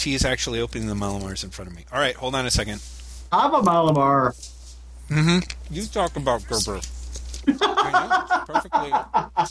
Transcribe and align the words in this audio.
she's 0.00 0.24
actually 0.24 0.60
opening 0.60 0.88
the 0.88 0.94
Mallomars 0.94 1.44
in 1.44 1.50
front 1.50 1.70
of 1.70 1.76
me. 1.76 1.84
All 1.92 1.98
right, 2.00 2.14
hold 2.16 2.34
on 2.34 2.46
a 2.46 2.50
second. 2.50 2.82
I'm 3.30 3.54
a 3.54 3.62
Mallomar. 3.62 4.34
Mm-hmm. 5.10 5.38
You 5.74 5.86
talk 5.86 6.16
about 6.16 6.46
Gerber. 6.48 6.80
I 7.48 8.08
know, 8.08 8.44
perfectly. 8.54 8.90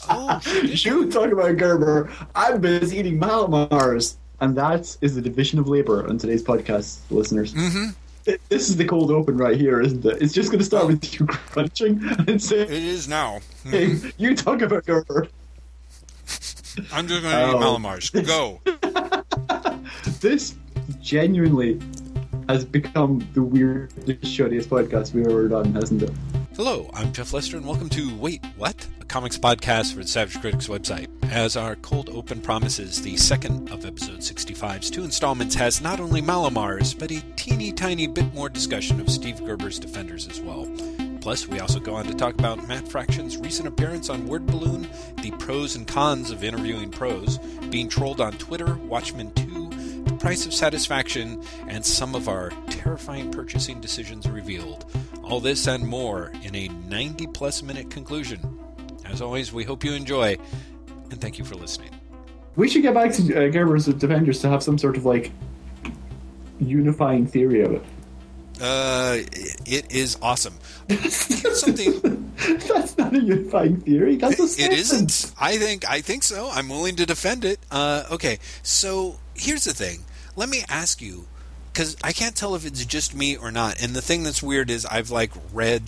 Oh. 0.10 0.42
You 0.64 1.10
talk 1.12 1.32
about 1.32 1.58
Gerber. 1.58 2.12
I'm 2.36 2.60
busy 2.62 2.98
eating 2.98 3.20
Mallomars. 3.20 4.16
And 4.42 4.56
that 4.56 4.96
is 5.02 5.16
the 5.16 5.22
division 5.22 5.60
of 5.60 5.68
labor 5.68 6.08
on 6.08 6.18
today's 6.18 6.42
podcast, 6.44 7.00
listeners. 7.10 7.54
Mm-hmm. 7.54 7.90
Th- 8.24 8.40
This 8.48 8.70
is 8.70 8.78
the 8.78 8.86
cold 8.86 9.12
open 9.12 9.36
right 9.38 9.58
here, 9.60 9.82
isn't 9.82 10.06
it? 10.06 10.22
It's 10.22 10.34
just 10.34 10.50
going 10.50 10.60
to 10.60 10.66
start 10.66 10.88
with 10.88 11.20
you 11.20 11.26
crunching 11.28 12.02
and 12.20 12.30
It 12.30 12.42
saying, 12.42 12.70
is 12.70 13.08
now. 13.10 13.40
Mhm. 13.66 13.72
hey, 14.04 14.12
you 14.18 14.36
talk 14.38 14.62
about 14.62 14.86
Gerber. 14.86 15.28
I'm 16.94 17.08
just 17.08 17.22
going 17.22 17.34
to 17.34 17.50
eat 17.50 17.54
Oh. 17.56 17.60
Mallomars. 17.60 18.26
Go. 18.26 18.62
This 20.20 20.56
genuinely 21.00 21.80
has 22.50 22.66
become 22.66 23.26
the 23.34 23.42
weirdest, 23.42 24.22
shittiest 24.22 24.68
podcast 24.68 25.14
we've 25.14 25.26
ever 25.26 25.48
done, 25.48 25.74
hasn't 25.74 26.04
it? 26.04 26.12
Hello, 26.58 26.90
I'm 26.94 27.14
Jeff 27.14 27.32
Lester, 27.32 27.56
and 27.56 27.66
welcome 27.66 27.88
to 27.88 28.14
Wait, 28.18 28.44
What? 28.58 28.86
A 29.00 29.06
comics 29.06 29.38
podcast 29.38 29.94
for 29.94 30.02
the 30.02 30.08
Savage 30.10 30.42
Critics 30.42 30.68
website. 30.68 31.08
As 31.32 31.56
our 31.56 31.78
cold 31.78 32.10
open 32.10 32.42
promises, 32.42 33.02
the 33.02 33.16
second 33.16 33.70
of 33.70 33.86
episode 33.86 34.20
65's 34.20 34.90
two 34.90 35.06
installments 35.06 35.56
has 35.56 35.80
not 35.80 36.02
only 36.02 36.22
Mallomars, 36.22 37.00
but 37.00 37.12
a 37.12 37.22
teeny 37.38 37.72
tiny 37.72 38.06
bit 38.06 38.34
more 38.34 38.50
discussion 38.50 39.00
of 39.00 39.10
Steve 39.10 39.40
Gerber's 39.40 39.80
Defenders 39.80 40.28
as 40.28 40.42
well. 40.42 40.68
Plus, 41.22 41.48
we 41.48 41.60
also 41.60 41.80
go 41.80 41.96
on 41.96 42.06
to 42.06 42.14
talk 42.14 42.34
about 42.34 42.68
Matt 42.68 42.88
Fraction's 42.88 43.38
recent 43.38 43.68
appearance 43.70 44.10
on 44.10 44.28
Word 44.28 44.46
Balloon, 44.46 44.88
the 45.22 45.32
pros 45.32 45.76
and 45.78 45.88
cons 45.88 46.30
of 46.30 46.44
interviewing 46.44 46.90
pros, 46.90 47.38
being 47.70 47.88
trolled 47.88 48.20
on 48.20 48.34
Twitter, 48.34 48.76
Watchmen 48.76 49.32
2, 49.34 49.46
the 49.46 49.59
price 50.20 50.46
of 50.46 50.54
satisfaction, 50.54 51.44
and 51.68 51.86
some 51.86 52.14
of 52.14 52.28
our 52.28 52.52
terrifying 52.70 53.32
purchasing 53.32 53.80
decisions 53.80 54.30
revealed. 54.30 54.86
All 55.24 55.40
this 55.40 55.68
and 55.68 55.88
more 55.88 56.32
in 56.44 56.56
a 56.56 56.68
90 56.68 57.28
plus 57.28 57.64
minute 57.64 57.90
conclusion. 57.90 58.60
As 59.06 59.22
always, 59.22 59.54
we 59.54 59.64
hope 59.64 59.84
you 59.84 59.94
enjoy, 59.94 60.38
and 61.10 61.20
thank 61.20 61.40
you 61.40 61.46
for 61.46 61.56
listening. 61.56 61.90
We 62.56 62.68
should 62.68 62.82
get 62.82 62.94
back 62.94 63.12
to 63.14 63.22
uh, 63.22 63.52
Gerber's 63.52 63.86
Defenders 63.86 64.40
to 64.42 64.50
have 64.50 64.62
some 64.62 64.78
sort 64.78 64.98
of 64.98 65.06
like 65.06 65.32
unifying 66.60 67.26
theory 67.26 67.62
of 67.62 67.74
it. 67.74 67.84
Uh, 68.62 69.20
it 69.66 69.90
is 69.90 70.18
awesome. 70.22 70.56
Something 71.10 72.34
That's 72.68 72.98
not 72.98 73.16
a 73.16 73.20
unifying 73.20 73.82
theory. 73.82 74.16
That's 74.16 74.40
a 74.40 74.64
it 74.64 74.74
isn't. 74.74 75.34
I 75.40 75.58
think 75.58 75.90
I 75.90 76.02
think 76.02 76.24
so. 76.24 76.50
I'm 76.52 76.70
willing 76.70 76.96
to 76.98 77.06
defend 77.06 77.46
it. 77.46 77.60
Uh, 77.72 78.04
okay, 78.12 78.40
so 78.64 79.20
here's 79.36 79.64
the 79.64 79.74
thing. 79.74 80.04
Let 80.36 80.50
me 80.50 80.64
ask 80.70 81.02
you, 81.02 81.28
because 81.74 81.96
I 82.04 82.12
can't 82.12 82.36
tell 82.36 82.56
if 82.56 82.66
it's 82.66 82.86
just 82.86 83.16
me 83.16 83.36
or 83.36 83.52
not. 83.52 83.82
And 83.82 83.94
the 83.94 84.02
thing 84.02 84.24
that's 84.24 84.44
weird 84.44 84.70
is 84.70 84.86
I've 84.86 85.10
like 85.10 85.32
read 85.54 85.84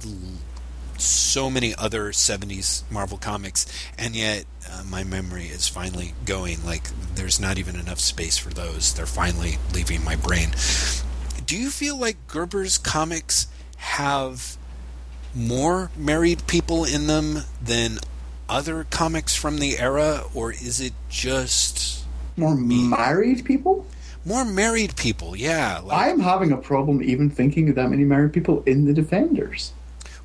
so 0.98 1.50
many 1.50 1.74
other 1.76 2.12
70s 2.12 2.84
Marvel 2.92 3.18
comics, 3.18 3.66
and 3.98 4.16
yet 4.16 4.46
uh, 4.70 4.84
my 4.88 5.04
memory 5.04 5.46
is 5.46 5.68
finally 5.68 6.14
going. 6.26 6.64
Like 6.66 6.84
there's 7.16 7.40
not 7.40 7.58
even 7.58 7.76
enough 7.76 8.00
space 8.00 8.38
for 8.38 8.50
those. 8.50 8.94
They're 8.94 9.06
finally 9.06 9.58
leaving 9.74 10.04
my 10.04 10.16
brain. 10.16 10.52
Do 11.46 11.58
you 11.58 11.70
feel 11.70 12.00
like 12.00 12.28
Gerber's 12.28 12.78
comics 12.78 13.48
have 13.78 14.58
more 15.34 15.92
married 15.98 16.46
people 16.48 16.86
in 16.86 17.08
them 17.08 17.40
than 17.62 17.98
other 18.48 18.86
comics 18.90 19.36
from 19.36 19.60
the 19.60 19.80
era, 19.80 20.24
or 20.34 20.52
is 20.52 20.80
it 20.80 20.94
just 21.10 22.06
More 22.38 22.56
married 22.56 23.44
people? 23.46 23.88
More 24.26 24.46
married 24.46 24.96
people? 24.96 25.36
Yeah. 25.36 25.80
Like, 25.84 26.10
I'm 26.10 26.20
having 26.20 26.52
a 26.52 26.58
problem 26.58 27.02
even 27.04 27.30
thinking 27.30 27.70
of 27.70 27.76
that 27.76 27.90
many 27.90 28.04
married 28.04 28.34
people 28.34 28.64
in 28.66 28.86
the 28.86 28.94
Defenders. 28.94 29.72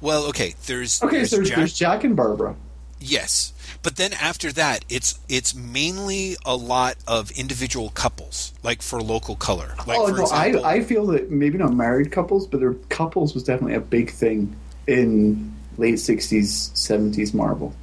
well, 0.01 0.25
okay. 0.27 0.55
There's 0.67 1.03
Okay, 1.03 1.19
there's 1.19 1.31
so 1.31 1.37
there's 1.37 1.49
Jack- 1.49 1.57
there's 1.59 1.75
Jack 1.75 2.05
and 2.05 2.15
Barbara. 2.17 2.55
yes, 3.01 3.53
but 3.83 3.97
then 3.97 4.13
after 4.15 4.53
that, 4.53 4.85
it's 4.89 5.19
it's 5.29 5.55
mainly 5.55 6.37
a 6.45 6.57
lot 6.57 6.97
of 7.07 7.31
individual 7.33 7.91
couples, 7.91 8.53
like 8.63 8.83
for 8.83 9.01
local 9.03 9.37
color. 9.37 9.75
Like 9.87 9.99
oh 9.99 10.07
no, 10.09 10.23
example, 10.23 10.65
I 10.67 10.75
I 10.77 10.81
feel 10.83 11.07
that 11.07 11.31
maybe 11.31 11.57
not 11.59 11.73
married 11.75 12.11
couples, 12.13 12.47
but 12.47 12.61
their 12.61 12.75
couples 12.91 13.35
was 13.35 13.43
definitely 13.45 13.75
a 13.75 13.81
big 13.81 14.11
thing 14.11 14.55
in 14.87 15.55
late 15.79 15.95
'60s, 15.97 16.73
'70s 16.75 17.33
Marvel. 17.35 17.75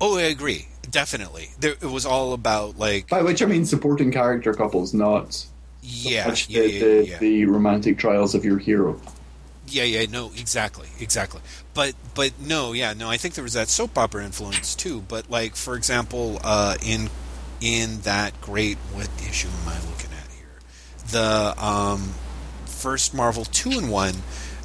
oh, 0.00 0.16
I 0.18 0.22
agree. 0.22 0.66
Definitely, 0.90 1.50
there, 1.60 1.72
it 1.72 1.82
was 1.90 2.04
all 2.06 2.32
about 2.32 2.78
like 2.78 3.08
By 3.08 3.22
which 3.22 3.42
I 3.42 3.46
mean 3.46 3.64
supporting 3.64 4.10
character 4.10 4.52
couples, 4.54 4.92
not 4.94 5.44
yeah, 5.82 6.28
yeah, 6.28 6.30
the, 6.30 6.44
yeah, 6.48 6.60
the, 6.60 7.06
yeah. 7.06 7.18
the 7.18 7.44
romantic 7.46 7.98
trials 7.98 8.34
of 8.34 8.44
your 8.44 8.58
hero. 8.58 9.00
Yeah, 9.66 9.84
yeah, 9.84 10.06
no, 10.10 10.32
exactly, 10.36 10.88
exactly. 10.98 11.40
But 11.74 11.94
but 12.14 12.32
no, 12.40 12.72
yeah, 12.72 12.92
no. 12.92 13.08
I 13.08 13.16
think 13.16 13.34
there 13.34 13.44
was 13.44 13.52
that 13.52 13.68
soap 13.68 13.96
opera 13.96 14.24
influence 14.24 14.74
too. 14.74 15.02
But 15.02 15.30
like 15.30 15.54
for 15.54 15.76
example, 15.76 16.40
uh, 16.42 16.76
in 16.84 17.08
in 17.60 18.00
that 18.00 18.40
great 18.40 18.78
what 18.92 19.08
issue 19.28 19.48
am 19.48 19.68
I 19.68 19.78
looking 19.88 20.10
at 20.12 20.28
here? 20.32 20.58
The 21.10 21.54
um, 21.64 22.14
first 22.66 23.14
Marvel 23.14 23.44
two 23.44 23.70
in 23.70 23.88
one 23.88 24.14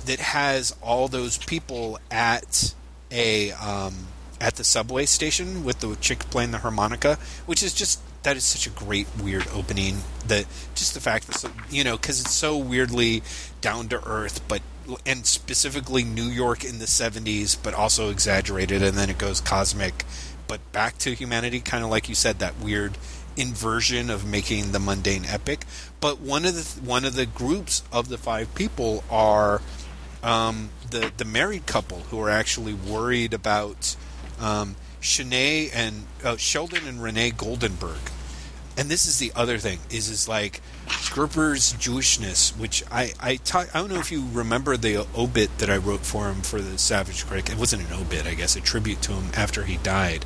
that 0.06 0.20
has 0.20 0.76
all 0.82 1.08
those 1.08 1.38
people 1.38 2.00
at 2.10 2.74
a 3.12 3.52
um, 3.52 4.08
at 4.42 4.56
the 4.56 4.64
subway 4.64 5.06
station 5.06 5.64
with 5.64 5.80
the 5.80 5.96
chick 5.98 6.20
playing 6.32 6.52
the 6.52 6.60
harmonica, 6.60 7.18
which 7.46 7.62
is 7.62 7.74
just 7.74 8.00
that 8.26 8.36
is 8.36 8.44
such 8.44 8.68
a 8.68 8.72
great 8.72 9.08
weird 9.24 9.48
opening. 9.54 10.00
That 10.28 10.46
just 10.74 10.94
the 10.94 11.00
fact 11.00 11.28
that 11.28 11.36
so- 11.36 11.52
you 11.70 11.84
know 11.84 11.96
because 11.96 12.20
it's 12.20 12.34
so 12.34 12.58
weirdly 12.58 13.24
down 13.62 13.88
to 13.90 14.04
earth, 14.06 14.42
but 14.48 14.62
and 15.06 15.26
specifically 15.26 16.04
New 16.04 16.28
York 16.28 16.64
in 16.66 16.80
the 16.80 16.86
'70s, 16.86 17.56
but 17.62 17.74
also 17.74 18.10
exaggerated, 18.10 18.84
and 18.84 18.98
then 18.98 19.10
it 19.10 19.18
goes 19.18 19.42
cosmic, 19.42 20.04
but 20.48 20.60
back 20.72 20.98
to 21.00 21.14
humanity, 21.14 21.60
kind 21.60 21.84
of 21.84 21.90
like 21.90 22.10
you 22.10 22.16
said, 22.16 22.40
that 22.40 22.60
weird 22.60 22.98
inversion 23.38 24.10
of 24.10 24.26
making 24.26 24.72
the 24.72 24.80
mundane 24.80 25.26
epic. 25.26 25.66
But 26.00 26.20
one 26.20 26.46
of 26.46 26.56
the 26.56 26.82
one 26.82 27.06
of 27.06 27.16
the 27.16 27.26
groups 27.26 27.84
of 27.92 28.10
the 28.10 28.18
five 28.18 28.54
people 28.56 29.04
are 29.10 29.62
um, 30.24 30.70
the 30.90 31.12
the 31.16 31.26
married 31.26 31.66
couple 31.68 32.00
who 32.10 32.20
are 32.22 32.30
actually 32.30 32.74
worried 32.74 33.34
about 33.34 33.96
um, 34.40 34.76
Shanae 35.02 35.70
and 35.74 36.06
uh, 36.24 36.38
Sheldon 36.38 36.88
and 36.88 37.02
Renee 37.02 37.32
Goldenberg. 37.32 38.12
And 38.78 38.90
this 38.90 39.06
is 39.06 39.20
the 39.20 39.32
other 39.36 39.58
thing 39.58 39.80
is 39.90 40.10
is 40.10 40.28
like 40.28 40.62
Gerber's 41.14 41.74
Jewishness, 41.74 42.58
which 42.58 42.84
I 42.92 43.14
I 43.20 43.38
ta- 43.38 43.68
I 43.74 43.80
don't 43.80 43.90
know 43.90 44.00
if 44.00 44.12
you 44.12 44.26
remember 44.34 44.76
the 44.76 45.08
obit 45.16 45.58
that 45.60 45.70
I 45.70 45.78
wrote 45.78 46.02
for 46.02 46.30
him 46.30 46.42
for 46.42 46.62
the 46.62 46.78
Savage 46.78 47.26
Critic. 47.26 47.50
It 47.52 47.58
wasn't 47.58 47.90
an 47.90 47.94
obit, 47.94 48.28
I 48.28 48.34
guess, 48.34 48.56
a 48.56 48.62
tribute 48.62 49.02
to 49.04 49.14
him 49.14 49.32
after 49.36 49.64
he 49.64 49.78
died. 49.78 50.26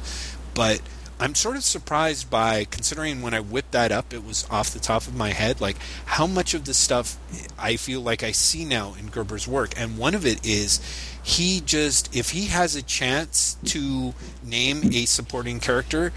But 0.56 0.82
I'm 1.22 1.36
sort 1.36 1.58
of 1.58 1.64
surprised 1.64 2.30
by 2.30 2.64
considering 2.64 3.22
when 3.22 3.34
I 3.34 3.42
whipped 3.42 3.74
that 3.74 3.92
up, 3.92 4.14
it 4.14 4.24
was 4.24 4.48
off 4.50 4.72
the 4.72 4.80
top 4.80 5.06
of 5.06 5.16
my 5.16 5.32
head, 5.32 5.60
like 5.60 5.76
how 6.06 6.26
much 6.26 6.54
of 6.54 6.64
the 6.64 6.74
stuff 6.74 7.18
I 7.58 7.76
feel 7.76 8.00
like 8.00 8.24
I 8.24 8.32
see 8.32 8.64
now 8.64 8.96
in 8.98 9.10
Gerber's 9.10 9.46
work. 9.46 9.74
And 9.76 9.98
one 9.98 10.16
of 10.16 10.26
it 10.26 10.46
is 10.48 10.80
he 11.22 11.62
just, 11.66 12.16
if 12.16 12.30
he 12.30 12.46
has 12.46 12.76
a 12.78 12.82
chance 12.82 13.58
to 13.66 14.14
name 14.44 14.94
a 14.94 15.06
supporting 15.06 15.60
character, 15.60 16.14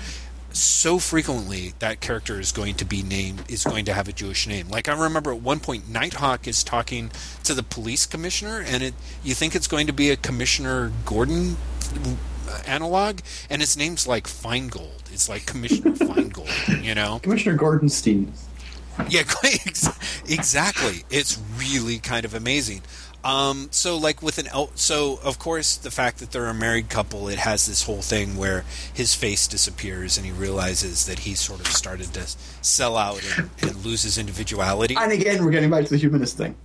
so 0.53 0.99
frequently 0.99 1.75
that 1.79 2.01
character 2.01 2.39
is 2.41 2.53
going 2.53 2.75
to 2.75 2.85
be 2.85 3.03
named 3.03 3.45
is 3.49 3.65
going 3.65 3.85
to 3.87 3.93
have 3.93 4.09
a 4.09 4.13
Jewish 4.13 4.47
name. 4.47 4.69
Like 4.69 4.89
I 4.89 5.01
remember 5.01 5.33
at 5.33 5.41
one 5.41 5.61
point 5.61 5.89
Nighthawk 5.89 6.47
is 6.47 6.63
talking 6.63 7.11
to 7.45 7.55
the 7.55 7.63
police 7.63 8.07
commissioner 8.07 8.63
and 8.67 8.83
it 8.83 8.95
you 9.23 9.35
think 9.35 9.55
it's 9.55 9.67
going 9.67 9.87
to 9.87 9.93
be 9.93 10.11
a 10.11 10.17
Commissioner 10.17 10.93
Gordon 11.05 11.57
analog 12.67 13.21
and 13.49 13.61
his 13.63 13.77
name's 13.77 14.07
like 14.07 14.27
Feingold. 14.27 15.13
It's 15.13 15.29
like 15.29 15.47
Commissioner 15.47 15.91
Feingold, 15.97 16.83
you 16.83 16.95
know? 16.95 17.21
Commissioner 17.23 17.57
Gordonstein. 17.57 18.29
Yeah, 19.09 19.23
exactly. 20.29 21.05
It's 21.11 21.41
really 21.57 21.99
kind 21.99 22.25
of 22.25 22.35
amazing. 22.35 22.83
Um, 23.25 23.69
so, 23.71 23.97
like 23.97 24.21
with 24.23 24.39
an 24.39 24.49
el- 24.49 24.73
so 24.75 25.21
of 25.23 25.39
course 25.39 25.77
the 25.77 25.91
fact 25.91 26.19
that 26.19 26.33
they're 26.33 26.47
a 26.49 26.55
married 26.55 26.89
couple, 26.89 27.29
it 27.29 27.39
has 27.39 27.67
this 27.67 27.85
whole 27.85 28.03
thing 28.03 28.37
where 28.37 28.65
his 28.93 29.15
face 29.15 29.47
disappears 29.47 30.17
and 30.17 30.27
he 30.27 30.33
realizes 30.33 31.07
that 31.07 31.21
he 31.21 31.35
sort 31.35 31.61
of 31.61 31.69
started 31.69 32.13
to 32.15 32.27
sell 32.63 32.97
out 32.97 33.23
and, 33.37 33.51
and 33.61 33.85
lose 33.85 34.03
his 34.03 34.19
individuality. 34.19 34.97
And 34.99 35.13
again, 35.13 35.45
we're 35.45 35.53
getting 35.53 35.71
back 35.71 35.85
to 35.85 35.91
the 35.91 35.99
humanist 35.99 36.37
thing. 36.37 36.57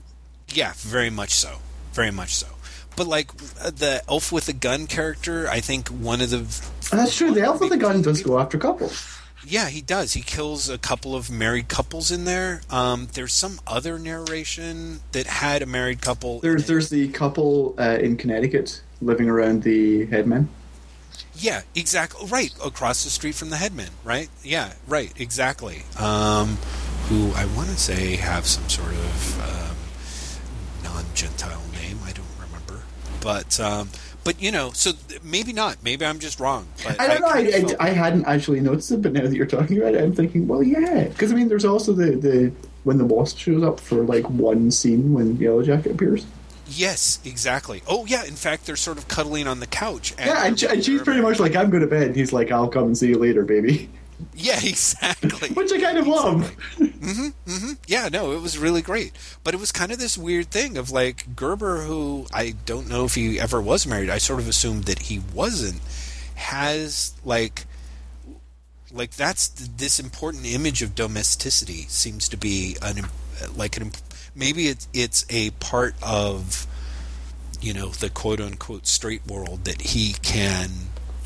Yeah, 0.52 0.74
very 0.78 1.10
much 1.12 1.32
so. 1.32 1.58
Very 1.94 2.12
much 2.12 2.34
so. 2.36 2.48
But 2.96 3.06
like 3.06 3.30
uh, 3.62 3.70
the 3.70 4.02
elf 4.10 4.32
with 4.32 4.48
the 4.48 4.54
gun 4.54 4.88
character, 4.88 5.48
I 5.48 5.60
think 5.60 5.90
one 5.90 6.22
of 6.22 6.32
the 6.32 6.40
that's 6.92 7.16
true. 7.16 7.34
The 7.34 7.42
elf 7.42 7.60
with 7.60 7.70
the 7.70 7.78
gun 7.78 8.02
does 8.02 8.24
go 8.24 8.40
after 8.40 8.58
couples. 8.58 9.06
Yeah, 9.50 9.70
he 9.70 9.82
does. 9.82 10.14
He 10.14 10.22
kills 10.22 10.68
a 10.70 10.78
couple 10.78 11.16
of 11.16 11.32
married 11.32 11.70
couples 11.70 12.12
in 12.12 12.26
there. 12.26 12.62
Um, 12.70 13.08
there's 13.14 13.32
some 13.32 13.60
other 13.66 13.98
narration 13.98 15.00
that 15.14 15.26
had 15.26 15.62
a 15.62 15.66
married 15.66 16.02
couple. 16.02 16.40
There's 16.42 16.68
there's 16.68 16.90
the 16.90 17.08
couple 17.10 17.74
uh, 17.80 17.98
in 18.02 18.18
Connecticut 18.18 18.82
living 19.02 19.30
around 19.30 19.64
the 19.64 20.06
headman. 20.08 20.50
yeah, 21.36 21.62
exactly. 21.76 22.28
Right 22.28 22.52
across 22.64 23.04
the 23.06 23.10
street 23.10 23.36
from 23.36 23.50
the 23.50 23.58
headman. 23.58 23.90
Right. 24.04 24.30
Yeah. 24.44 24.74
Right. 24.88 25.14
Exactly. 25.20 25.84
Um, 25.98 26.58
who 27.08 27.32
I 27.34 27.46
want 27.56 27.70
to 27.70 27.78
say 27.78 28.18
have 28.18 28.46
some 28.46 28.68
sort 28.68 28.92
of 28.92 29.42
um, 29.42 29.78
non-Gentile 30.84 31.62
name. 31.74 32.00
I 32.04 32.12
don't 32.12 32.26
remember, 32.42 32.84
but 33.22 33.58
um, 33.62 33.90
but 34.28 34.42
you 34.42 34.52
know, 34.52 34.72
so 34.74 34.92
maybe 35.24 35.54
not. 35.54 35.78
Maybe 35.82 36.06
I'm 36.06 36.20
just 36.20 36.42
wrong. 36.42 36.68
But 36.84 37.00
I 37.00 37.08
don't 37.08 37.22
know. 37.22 37.28
I, 37.28 37.86
I, 37.86 37.88
I 37.88 37.90
hadn't 37.92 38.26
actually 38.26 38.60
noticed 38.60 38.92
it, 38.92 39.02
but 39.02 39.14
now 39.14 39.22
that 39.22 39.34
you're 39.34 39.46
talking 39.46 39.78
about 39.78 39.96
it, 39.96 40.04
I'm 40.04 40.14
thinking, 40.14 40.50
well, 40.50 40.62
yeah, 40.62 41.06
because 41.06 41.32
I 41.32 41.36
mean, 41.36 41.48
there's 41.48 41.64
also 41.64 41.94
the 41.94 42.12
the 42.18 42.52
when 42.84 42.98
the 42.98 43.06
wasp 43.06 43.38
shows 43.38 43.64
up 43.64 43.80
for 43.80 44.04
like 44.04 44.30
one 44.30 44.70
scene 44.70 45.14
when 45.14 45.38
Yellow 45.38 45.64
Jacket 45.64 45.94
appears. 45.94 46.26
yes, 46.68 47.22
exactly. 47.24 47.84
Oh 47.88 48.06
yeah, 48.06 48.26
in 48.26 48.36
fact, 48.36 48.66
they're 48.66 48.76
sort 48.76 48.98
of 48.98 49.08
cuddling 49.08 49.48
on 49.48 49.62
the 49.62 49.66
couch. 49.68 50.14
Yeah, 50.20 50.46
and 50.46 50.60
she's 50.60 51.02
pretty 51.02 51.22
much 51.22 51.40
like, 51.40 51.56
"I'm 51.56 51.70
going 51.70 51.84
to 51.84 51.88
bed." 51.88 52.08
And 52.08 52.16
he's 52.18 52.34
like, 52.34 52.52
"I'll 52.52 52.68
come 52.68 52.84
and 52.84 52.98
see 52.98 53.08
you 53.08 53.18
later, 53.18 53.46
baby," 53.46 53.90
yeah, 54.36 54.60
exactly. 54.64 55.50
which 55.50 55.72
I 55.72 55.80
kind 55.80 55.98
of 55.98 56.08
love. 56.08 56.56
Mm-hmm, 56.78 57.50
mm-hmm. 57.50 57.74
Yeah, 57.88 58.10
no, 58.12 58.32
it 58.32 58.42
was 58.42 58.58
really 58.58 58.82
great. 58.82 59.14
But 59.44 59.54
it 59.54 59.60
was 59.60 59.72
kind 59.72 59.92
of 59.92 60.00
this 60.00 60.18
weird 60.18 60.48
thing 60.48 60.78
of 60.78 60.92
like 60.92 61.36
Gerber, 61.36 61.82
who 61.82 62.26
I 62.34 62.56
don't 62.66 62.90
know 62.90 63.06
if 63.06 63.16
he 63.16 63.40
ever 63.40 63.62
was 63.62 63.86
married. 63.88 64.10
I 64.10 64.18
sort 64.18 64.40
of 64.40 64.48
assumed 64.48 64.86
that 64.86 65.00
he 65.00 65.22
wasn't. 65.34 65.82
Has 66.36 67.14
like, 67.26 67.66
like 68.92 69.12
that's 69.12 69.48
th- 69.48 69.72
this 69.78 70.00
important 70.00 70.46
image 70.46 70.82
of 70.82 70.94
domesticity 70.96 71.86
seems 71.88 72.30
to 72.30 72.38
be 72.38 72.78
an 72.82 73.08
like 73.56 73.78
an 73.78 73.92
maybe 74.36 74.68
it's 74.68 74.88
it's 74.94 75.26
a 75.30 75.50
part 75.52 75.96
of 76.04 76.68
you 77.60 77.74
know 77.74 77.90
the 77.90 78.10
quote 78.10 78.40
unquote 78.40 78.86
straight 78.88 79.26
world 79.26 79.66
that 79.66 79.82
he 79.82 80.14
can 80.22 80.70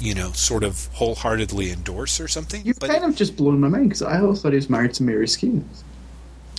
you 0.02 0.14
know 0.16 0.32
sort 0.34 0.64
of 0.64 0.88
wholeheartedly 0.94 1.72
endorse 1.72 2.20
or 2.20 2.28
something. 2.28 2.66
You've 2.66 2.80
But- 2.80 2.90
kind 2.90 3.04
of 3.06 3.16
just 3.16 3.36
blown 3.38 3.60
my 3.60 3.68
mind 3.70 3.90
because 3.90 4.02
I 4.02 4.20
always 4.20 4.42
thought 4.42 4.52
he 4.52 4.56
was 4.58 4.70
married 4.70 4.94
to 4.96 5.04
Mary 5.04 5.28
Skrenes. 5.28 5.64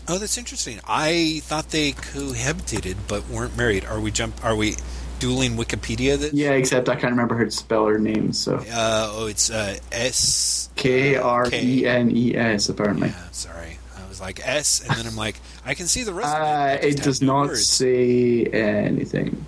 Oh, 0.08 0.18
that's 0.18 0.36
interesting. 0.38 0.80
I 0.88 1.40
thought 1.44 1.70
they 1.70 1.92
cohabitated 1.92 2.96
but 3.08 3.28
weren't 3.28 3.56
married. 3.56 3.84
Are 3.84 4.00
we 4.00 4.10
jump? 4.10 4.44
Are 4.44 4.56
we 4.56 4.76
dueling 5.20 5.52
Wikipedia? 5.56 6.18
This? 6.18 6.32
Yeah, 6.32 6.50
except 6.52 6.88
I 6.88 6.94
can't 6.94 7.12
remember 7.12 7.36
how 7.38 7.44
to 7.44 7.50
spell 7.50 7.86
her 7.86 7.98
name. 7.98 8.32
So 8.32 8.56
Uh, 8.56 9.08
oh, 9.12 9.26
it's 9.26 9.50
uh, 9.50 9.76
S. 9.92 10.70
K 10.76 11.16
R 11.16 11.46
E 11.52 11.86
N 11.86 12.10
E 12.16 12.34
S 12.36 12.68
apparently. 12.68 13.08
Yeah, 13.08 13.30
sorry. 13.30 13.78
I 13.96 14.08
was 14.08 14.20
like 14.20 14.40
S, 14.46 14.80
and 14.80 14.90
then 14.96 15.06
I'm 15.06 15.16
like, 15.16 15.36
I 15.64 15.74
can 15.74 15.86
see 15.86 16.02
the 16.02 16.12
rest. 16.14 16.34
Uh, 16.34 16.76
of 16.78 16.84
it. 16.84 16.98
It 16.98 17.02
does 17.04 17.22
no 17.22 17.38
not 17.42 17.46
words. 17.48 17.66
say 17.66 18.44
anything. 18.46 19.44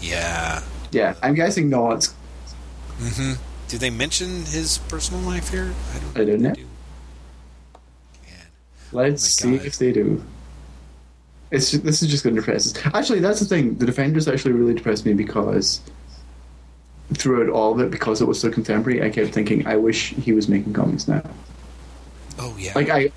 Yeah. 0.00 0.62
Yeah, 0.92 1.14
I'm 1.22 1.34
guessing 1.34 1.68
not. 1.70 2.08
Hmm 2.98 3.32
Do 3.68 3.78
they 3.78 3.90
mention 3.90 4.44
his 4.46 4.78
personal 4.88 5.20
life 5.22 5.50
here? 5.50 5.72
I 5.94 5.98
don't. 5.98 6.18
I 6.18 6.24
don't 6.24 6.40
know. 6.40 6.54
Do. 6.54 6.64
Man. 8.26 8.46
Let's 8.92 9.42
Oh 9.44 9.50
see 9.50 9.56
God. 9.58 9.66
if 9.66 9.78
they 9.78 9.92
do. 9.92 10.22
It's 11.50 11.70
ju- 11.70 11.78
this 11.78 12.02
is 12.02 12.10
just 12.10 12.24
going 12.24 12.34
to 12.36 12.40
depress 12.42 12.74
us. 12.74 12.86
Actually, 12.94 13.20
that's 13.20 13.40
the 13.40 13.46
thing. 13.46 13.76
The 13.76 13.86
Defenders 13.86 14.28
actually 14.28 14.52
really 14.52 14.74
depressed 14.74 15.06
me 15.06 15.14
because 15.14 15.80
throughout 17.14 17.48
all 17.48 17.72
of 17.72 17.80
it, 17.80 17.90
because 17.90 18.20
it 18.20 18.26
was 18.28 18.38
so 18.40 18.50
contemporary, 18.50 19.02
I 19.02 19.08
kept 19.10 19.32
thinking, 19.32 19.66
I 19.66 19.76
wish 19.76 20.10
he 20.10 20.32
was 20.32 20.48
making 20.48 20.74
comics 20.74 21.08
now. 21.08 21.22
Oh 22.38 22.54
yeah. 22.58 22.72
Like 22.74 22.90
I, 22.90 23.10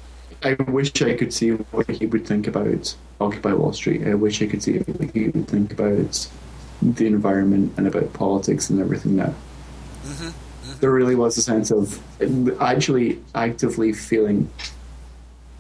I 0.44 0.54
wish 0.54 1.02
I 1.02 1.16
could 1.16 1.34
see 1.34 1.52
what 1.52 1.90
he 1.90 2.06
would 2.06 2.26
think 2.26 2.48
about 2.48 2.96
Occupy 3.20 3.54
Wall 3.54 3.74
Street. 3.74 4.08
I 4.08 4.14
wish 4.16 4.42
I 4.42 4.48
could 4.48 4.64
see 4.64 4.80
what 4.80 5.12
he 5.14 5.28
would 5.30 5.48
think 5.48 5.74
about 5.74 6.30
the 6.82 7.06
environment 7.06 7.74
and 7.78 7.86
about 7.86 8.14
politics 8.14 8.70
and 8.70 8.80
everything 8.80 9.18
now. 9.18 9.34
Mm-hmm. 10.12 10.80
There 10.80 10.92
really 10.92 11.16
was 11.16 11.38
a 11.38 11.42
sense 11.42 11.72
of 11.72 12.00
actually 12.62 13.20
actively 13.34 13.94
feeling 13.94 14.50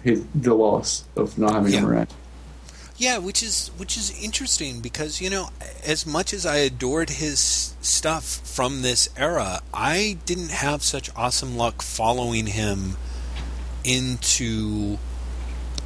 his, 0.03 0.23
the 0.35 0.53
loss 0.53 1.05
of 1.15 1.37
not 1.37 1.53
having 1.53 1.73
him 1.73 1.85
around. 1.85 2.13
Yeah, 2.97 3.17
which 3.17 3.41
is 3.41 3.71
which 3.77 3.97
is 3.97 4.23
interesting 4.23 4.79
because 4.79 5.19
you 5.19 5.31
know, 5.31 5.49
as 5.83 6.05
much 6.05 6.33
as 6.33 6.45
I 6.45 6.57
adored 6.57 7.09
his 7.09 7.73
stuff 7.81 8.23
from 8.43 8.83
this 8.83 9.09
era, 9.17 9.61
I 9.73 10.19
didn't 10.27 10.51
have 10.51 10.83
such 10.83 11.09
awesome 11.15 11.57
luck 11.57 11.81
following 11.81 12.45
him 12.45 12.97
into 13.83 14.99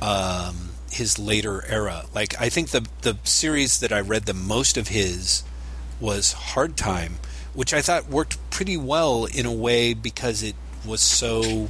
um, 0.01 0.71
his 0.91 1.17
later 1.17 1.63
era. 1.67 2.03
Like 2.13 2.39
I 2.41 2.49
think 2.49 2.71
the 2.71 2.85
the 3.01 3.17
series 3.23 3.79
that 3.79 3.93
I 3.93 4.01
read 4.01 4.25
the 4.25 4.33
most 4.33 4.75
of 4.75 4.89
his 4.89 5.43
was 6.01 6.33
Hard 6.33 6.75
Time, 6.75 7.19
which 7.55 7.73
I 7.73 7.81
thought 7.81 8.07
worked 8.09 8.37
pretty 8.51 8.77
well 8.77 9.25
in 9.25 9.45
a 9.45 9.51
way 9.51 9.93
because 9.93 10.43
it 10.43 10.55
was 10.85 11.01
so 11.01 11.69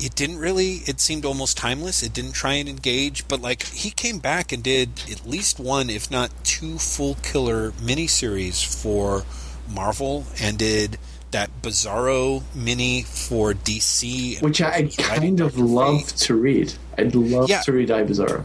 it 0.00 0.14
didn't 0.16 0.38
really 0.38 0.80
it 0.86 0.98
seemed 1.00 1.24
almost 1.24 1.56
timeless 1.56 2.02
it 2.02 2.12
didn't 2.12 2.32
try 2.32 2.54
and 2.54 2.68
engage 2.68 3.26
but 3.28 3.40
like 3.40 3.62
he 3.62 3.90
came 3.90 4.18
back 4.18 4.50
and 4.50 4.62
did 4.62 4.88
at 5.10 5.24
least 5.24 5.60
one 5.60 5.88
if 5.88 6.10
not 6.10 6.30
two 6.42 6.78
full 6.78 7.14
killer 7.22 7.70
miniseries 7.72 8.64
for 8.64 9.22
marvel 9.72 10.26
and 10.40 10.58
did 10.58 10.98
that 11.30 11.48
bizarro 11.62 12.42
mini 12.54 13.02
for 13.02 13.52
dc 13.52 14.42
Which 14.42 14.60
I 14.60 14.88
kind 14.98 15.40
of 15.40 15.56
love 15.58 16.06
to 16.16 16.34
read. 16.34 16.72
I'd 16.98 17.14
love 17.14 17.48
Yeah. 17.48 17.60
to 17.62 17.72
read 17.72 17.90
I 17.90 18.02
Bizarro. 18.04 18.44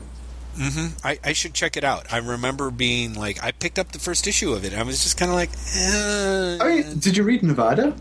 Mhm. 0.59 0.91
I, 1.05 1.17
I 1.23 1.33
should 1.33 1.53
check 1.53 1.77
it 1.77 1.83
out 1.85 2.11
i 2.11 2.17
remember 2.17 2.69
being 2.69 3.13
like 3.13 3.41
i 3.41 3.51
picked 3.51 3.79
up 3.79 3.93
the 3.93 3.99
first 3.99 4.27
issue 4.27 4.51
of 4.51 4.65
it 4.65 4.73
i 4.73 4.83
was 4.83 5.01
just 5.01 5.17
kind 5.17 5.31
of 5.31 5.35
like 5.35 5.49
eh. 5.75 6.57
I 6.59 6.67
mean, 6.83 6.99
did 6.99 7.15
you 7.15 7.23
read 7.23 7.43
Nevada? 7.43 7.95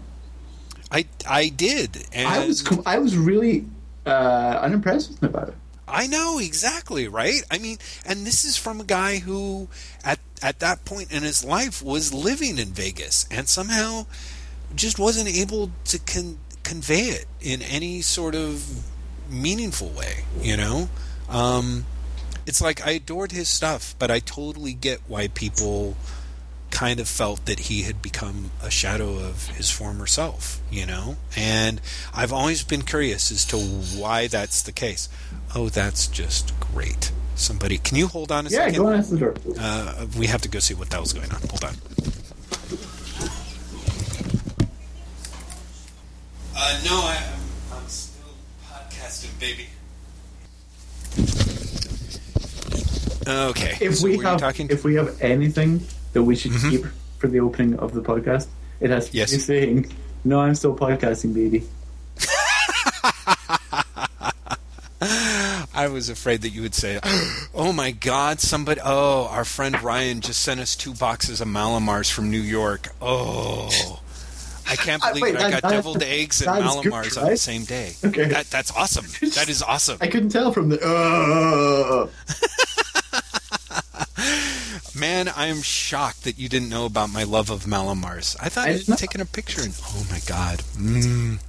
I, 0.90 1.06
I 1.28 1.50
did 1.50 2.04
and 2.12 2.26
I 2.26 2.46
was 2.46 2.66
I 2.84 2.98
was 2.98 3.16
really 3.16 3.66
uh, 4.06 4.58
unimpressed 4.62 5.10
with 5.10 5.22
Nevada. 5.22 5.54
I 5.86 6.06
know 6.06 6.38
exactly, 6.38 7.08
right? 7.08 7.42
I 7.50 7.58
mean, 7.58 7.78
and 8.04 8.26
this 8.26 8.44
is 8.44 8.56
from 8.56 8.80
a 8.80 8.84
guy 8.84 9.18
who 9.18 9.68
at 10.04 10.18
at 10.42 10.58
that 10.60 10.84
point 10.84 11.12
in 11.12 11.22
his 11.22 11.44
life 11.44 11.82
was 11.82 12.12
living 12.12 12.58
in 12.58 12.68
Vegas 12.72 13.26
and 13.30 13.48
somehow 13.48 14.06
just 14.74 14.98
wasn't 14.98 15.28
able 15.28 15.70
to 15.86 15.98
con- 15.98 16.38
convey 16.62 17.06
it 17.20 17.26
in 17.40 17.62
any 17.62 18.00
sort 18.02 18.34
of 18.34 18.84
meaningful 19.30 19.88
way, 19.90 20.24
you 20.40 20.56
know? 20.56 20.88
Um 21.28 21.84
it's 22.48 22.60
like 22.62 22.84
I 22.86 22.92
adored 22.92 23.30
his 23.32 23.46
stuff, 23.48 23.94
but 23.98 24.10
I 24.10 24.20
totally 24.20 24.72
get 24.72 25.00
why 25.06 25.28
people 25.28 25.96
kind 26.70 26.98
of 26.98 27.06
felt 27.08 27.44
that 27.46 27.60
he 27.60 27.82
had 27.82 28.00
become 28.02 28.50
a 28.62 28.70
shadow 28.70 29.18
of 29.18 29.48
his 29.48 29.70
former 29.70 30.06
self, 30.06 30.60
you 30.70 30.86
know? 30.86 31.16
And 31.36 31.80
I've 32.14 32.32
always 32.32 32.62
been 32.62 32.82
curious 32.82 33.30
as 33.30 33.44
to 33.46 33.56
why 33.58 34.28
that's 34.28 34.62
the 34.62 34.72
case. 34.72 35.08
Oh, 35.54 35.68
that's 35.68 36.06
just 36.06 36.52
great. 36.60 37.12
Somebody, 37.34 37.78
can 37.78 37.96
you 37.96 38.06
hold 38.06 38.32
on 38.32 38.46
a 38.46 38.50
Yeah, 38.50 38.58
second? 38.66 38.76
go 38.82 38.86
on 38.88 38.94
answer 38.96 39.14
the 39.14 39.20
door. 39.20 39.34
Uh, 39.58 40.06
we 40.18 40.26
have 40.26 40.40
to 40.42 40.48
go 40.48 40.58
see 40.58 40.74
what 40.74 40.88
the 40.90 40.96
hell's 40.96 41.12
going 41.12 41.30
on. 41.30 41.40
Hold 41.50 41.64
on. 41.64 41.74
Uh, 46.56 46.80
no, 46.84 46.96
I, 46.96 47.22
I'm, 47.72 47.78
I'm 47.78 47.88
still 47.88 48.30
podcasting, 48.70 49.38
baby. 49.38 49.66
Okay. 53.28 53.76
If 53.80 53.96
so 53.98 54.04
we 54.06 54.18
have 54.18 54.40
talking? 54.40 54.68
if 54.70 54.84
we 54.84 54.94
have 54.94 55.20
anything 55.20 55.82
that 56.14 56.22
we 56.22 56.34
should 56.36 56.52
Mhm. 56.52 56.70
keep 56.70 56.84
for 57.18 57.28
the 57.28 57.40
opening 57.40 57.78
of 57.78 57.92
the 57.94 58.00
podcast, 58.00 58.46
it 58.80 58.90
has 58.90 59.08
to 59.10 59.16
Yes. 59.16 59.30
be 59.32 59.38
saying, 59.38 59.92
"No, 60.24 60.40
I'm 60.40 60.54
still 60.54 60.74
podcasting, 60.74 61.34
baby." 61.34 61.64
I 65.00 65.86
was 65.86 66.08
afraid 66.08 66.42
that 66.42 66.48
you 66.50 66.62
would 66.62 66.74
say, 66.74 66.98
"Oh 67.54 67.72
my 67.72 67.92
God, 67.92 68.40
somebody! 68.40 68.80
Oh, 68.84 69.26
our 69.30 69.44
friend 69.44 69.80
Ryan 69.80 70.20
just 70.20 70.42
sent 70.42 70.58
us 70.60 70.74
two 70.74 70.92
boxes 70.94 71.40
of 71.40 71.46
Mallomars 71.46 72.10
from 72.10 72.30
New 72.30 72.40
York. 72.40 72.88
Oh, 73.00 74.00
I 74.68 74.74
can't 74.74 75.00
believe 75.08 75.22
wait, 75.22 75.34
it! 75.36 75.40
I 75.40 75.50
that- 75.50 75.62
got 75.62 75.70
deviled 75.70 76.02
eggs 76.02 76.40
and 76.42 76.48
that 76.48 76.66
is 76.66 76.74
good, 76.82 76.92
Mallomars 76.92 77.22
on 77.22 77.30
the 77.30 77.36
same 77.36 77.62
day. 77.64 77.92
Okay. 78.04 78.24
that, 78.26 78.50
that's 78.50 78.72
awesome. 78.72 79.06
That 79.36 79.48
is 79.48 79.62
awesome, 79.62 79.98
I 80.00 80.08
couldn't 80.08 80.30
tell 80.30 80.50
from 80.52 80.68
the. 80.70 80.80
Uh, 80.84 82.08
man. 84.98 85.28
I 85.28 85.46
am 85.46 85.62
shocked 85.62 86.24
that 86.24 86.38
you 86.38 86.48
didn't 86.48 86.68
know 86.68 86.84
about 86.86 87.10
my 87.10 87.24
love 87.24 87.50
of 87.50 87.64
Mallomars. 87.64 88.36
I 88.40 88.48
thought 88.48 88.68
I 88.68 88.72
you'd 88.72 88.98
taken 88.98 89.20
a 89.20 89.26
picture. 89.26 89.62
And, 89.62 89.74
oh 89.86 90.06
my 90.10 90.20
God. 90.26 90.58
Mm. 90.76 91.40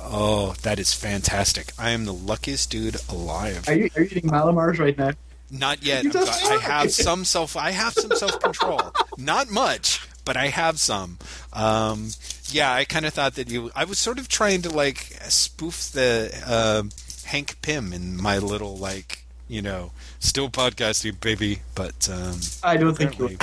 Oh, 0.00 0.54
that 0.62 0.78
is 0.78 0.94
fantastic. 0.94 1.72
I 1.78 1.90
am 1.90 2.04
the 2.04 2.12
luckiest 2.14 2.70
dude 2.70 2.96
alive. 3.08 3.68
are 3.68 3.74
you 3.74 3.90
are 3.96 4.02
you 4.02 4.08
eating 4.10 4.30
Mallomars 4.30 4.78
right 4.78 4.96
now? 4.96 5.12
Not 5.50 5.82
yet. 5.82 6.04
You 6.04 6.10
I'm 6.10 6.12
just 6.12 6.42
go- 6.42 6.56
I 6.56 6.58
have 6.58 6.92
some 6.92 7.24
self. 7.24 7.56
I 7.56 7.70
have 7.70 7.92
some 7.92 8.12
self 8.12 8.40
control. 8.40 8.80
Not 9.18 9.50
much, 9.50 10.06
but 10.24 10.36
I 10.36 10.48
have 10.48 10.80
some. 10.80 11.18
Um, 11.52 12.10
yeah, 12.50 12.72
I 12.72 12.84
kind 12.84 13.06
of 13.06 13.14
thought 13.14 13.34
that 13.34 13.50
you. 13.50 13.70
I 13.74 13.84
was 13.84 13.98
sort 13.98 14.18
of 14.18 14.28
trying 14.28 14.62
to 14.62 14.70
like 14.70 14.98
spoof 15.28 15.90
the 15.92 16.32
uh, 16.46 16.82
Hank 17.26 17.60
Pym 17.62 17.92
in 17.92 18.20
my 18.20 18.38
little 18.38 18.76
like 18.76 19.24
you 19.48 19.62
know 19.62 19.92
still 20.18 20.48
podcasting 20.48 21.20
baby, 21.20 21.60
but 21.74 22.08
um, 22.12 22.38
I 22.62 22.76
don't 22.76 22.96
think 22.96 23.18
you. 23.18 23.36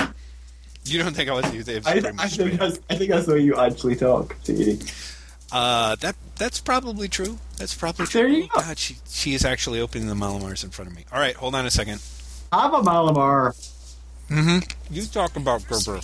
you 0.84 1.02
don't 1.02 1.14
think 1.14 1.30
I 1.30 1.32
was. 1.34 1.44
It 1.52 1.56
was 1.76 1.86
I, 1.86 1.92
pretty 1.92 2.08
I 2.08 2.12
much 2.12 2.36
think 2.36 2.52
straight. 2.54 2.58
that's 2.58 2.80
I 2.90 2.94
think 2.96 3.10
that's 3.10 3.26
the 3.26 3.40
you 3.40 3.56
actually 3.56 3.96
talk 3.96 4.36
to 4.44 4.52
eating. 4.52 4.82
Uh, 5.52 5.94
that 5.96 6.16
that's 6.36 6.60
probably 6.60 7.08
true. 7.08 7.38
That's 7.58 7.74
probably 7.74 8.06
true. 8.06 8.20
There 8.22 8.28
you 8.30 8.44
Oh, 8.54 8.58
go. 8.60 8.66
God, 8.66 8.78
she 8.78 8.96
she 9.08 9.34
is 9.34 9.44
actually 9.44 9.80
opening 9.80 10.08
the 10.08 10.14
Mallomars 10.14 10.64
in 10.64 10.70
front 10.70 10.90
of 10.90 10.96
me. 10.96 11.04
All 11.12 11.20
right, 11.20 11.34
hold 11.36 11.54
on 11.54 11.64
a 11.66 11.70
second. 11.70 12.02
Have 12.52 12.72
a 12.74 12.80
Mallomar. 12.80 13.52
Mm-hmm. 14.30 14.58
You 14.94 15.04
talk 15.06 15.36
about 15.36 15.66
Gerber. 15.68 16.00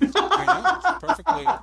I 0.00 0.90
know, 1.00 1.06
perfectly. 1.08 1.44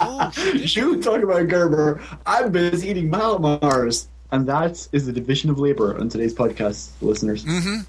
Oh, 0.00 0.32
you 0.64 1.02
talk 1.02 1.22
about 1.22 1.46
Gerber. 1.48 2.00
I'm 2.24 2.50
busy 2.50 2.88
eating 2.88 3.10
Mallomars. 3.10 4.06
And 4.34 4.48
that 4.48 4.88
is 4.90 5.06
the 5.06 5.12
division 5.12 5.48
of 5.48 5.60
labor 5.60 5.96
on 5.96 6.08
today's 6.08 6.34
podcast, 6.34 6.90
listeners. 7.00 7.44
Mm-hmm. 7.44 7.82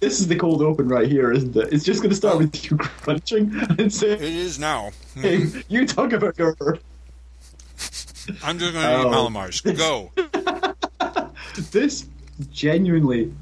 This 0.00 0.18
is 0.18 0.26
the 0.26 0.34
cold 0.34 0.60
open 0.60 0.88
right 0.88 1.06
here, 1.08 1.30
isn't 1.30 1.56
it? 1.56 1.72
It's 1.72 1.84
just 1.84 2.00
going 2.02 2.10
to 2.10 2.16
start 2.16 2.36
with 2.38 2.68
you 2.68 2.76
crunching 2.78 3.54
and 3.54 3.78
It 3.80 3.92
saying, 3.92 4.18
is 4.20 4.58
now. 4.58 4.90
Mhm. 5.14 5.62
you 5.68 5.86
talk 5.86 6.12
about 6.12 6.36
Gerber. 6.36 6.78
I'm 8.42 8.58
just 8.58 8.72
going 8.72 8.84
to 8.84 8.90
eat 8.90 9.04
Oh. 9.04 9.28
Mallomars. 9.30 9.62
Go. 9.76 10.10
This 11.70 12.08
genuinely 12.50 13.32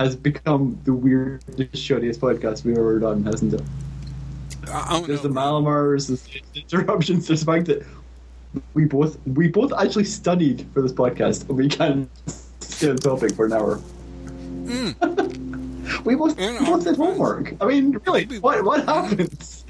has 0.00 0.16
become 0.16 0.76
the 0.82 0.92
weirdest, 0.92 1.74
shittiest 1.74 2.18
podcast 2.18 2.64
we've 2.64 2.76
ever 2.76 2.98
done, 2.98 3.22
hasn't 3.22 3.54
it? 3.54 3.62
I 4.68 4.90
don't 4.90 5.06
There's 5.06 5.20
the. 5.20 5.28
Mallomars, 5.28 6.08
there's 6.08 6.22
the 6.22 6.42
interruptions, 6.60 7.28
there's 7.28 7.44
the 7.44 7.46
fact 7.52 7.66
that 7.66 7.86
we 8.74 8.84
both 8.84 9.18
we 9.26 9.48
both 9.48 9.72
actually 9.72 10.04
studied 10.04 10.66
for 10.72 10.82
this 10.82 10.92
podcast 10.92 11.48
and 11.48 11.58
we 11.58 11.68
can't 11.68 12.08
stay 12.60 12.90
on 12.90 12.96
topic 12.96 13.34
for 13.34 13.46
an 13.46 13.52
hour. 13.52 13.80
we 16.04 16.14
both, 16.14 16.40
You 16.40 16.58
we 16.58 16.66
both 16.66 16.84
did 16.84 16.96
homework. 16.96 17.54
I 17.60 17.66
mean, 17.66 18.00
really, 18.06 18.26
what 18.38 18.64
what 18.64 18.84
happens? 18.84 19.64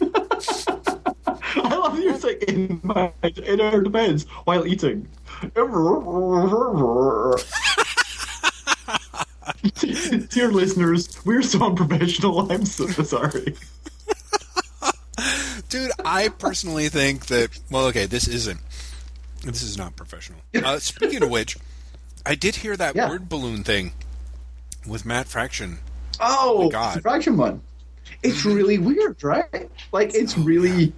I 0.00 1.74
love 1.74 2.20
saying 2.20 2.38
in 2.48 2.80
my 2.82 3.12
in 3.22 3.60
our 3.60 3.80
defense 3.80 4.24
while 4.44 4.66
eating. 4.66 5.08
Dear 10.28 10.52
listeners, 10.52 11.24
we're 11.24 11.42
so 11.42 11.64
unprofessional. 11.64 12.50
I'm 12.52 12.64
so 12.64 12.86
sorry. 12.86 13.54
Dude, 15.68 15.90
I 16.04 16.28
personally 16.28 16.88
think 16.88 17.26
that. 17.26 17.50
Well, 17.70 17.86
okay, 17.86 18.06
this 18.06 18.26
isn't. 18.28 18.60
This 19.44 19.62
is 19.62 19.76
not 19.78 19.96
professional. 19.96 20.40
Uh, 20.54 20.78
speaking 20.78 21.22
of 21.22 21.30
which, 21.30 21.56
I 22.26 22.34
did 22.34 22.56
hear 22.56 22.76
that 22.76 22.96
Yeah. 22.96 23.08
word 23.08 23.28
balloon 23.28 23.62
thing 23.64 23.92
with 24.86 25.04
Matt 25.06 25.28
Fraction. 25.28 25.78
Oh, 26.20 26.64
my 26.64 26.68
God. 26.70 27.02
fraction 27.02 27.36
one. 27.36 27.60
It's 28.22 28.44
really 28.44 28.78
weird, 28.78 29.22
right? 29.22 29.70
Like 29.92 30.14
it's 30.14 30.36
really 30.36 30.92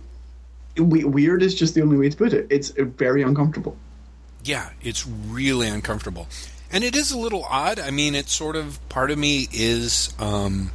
we- 0.76 1.04
weird 1.04 1.42
is 1.42 1.54
just 1.54 1.74
the 1.74 1.82
only 1.82 1.98
way 1.98 2.08
to 2.08 2.16
put 2.16 2.32
it. 2.32 2.46
It's 2.48 2.70
very 2.70 3.22
uncomfortable. 3.22 3.76
Yeah, 4.44 4.70
it's 4.80 5.06
really 5.06 5.68
uncomfortable. 5.68 6.28
And 6.72 6.82
it 6.84 6.94
is 6.96 7.10
a 7.10 7.18
little 7.18 7.44
odd. 7.44 7.78
I 7.80 7.90
mean, 7.90 8.14
it's 8.14 8.32
sort 8.32 8.56
of 8.56 8.78
part 8.88 9.10
of 9.10 9.18
me 9.18 9.48
is 9.52 10.14
um 10.18 10.70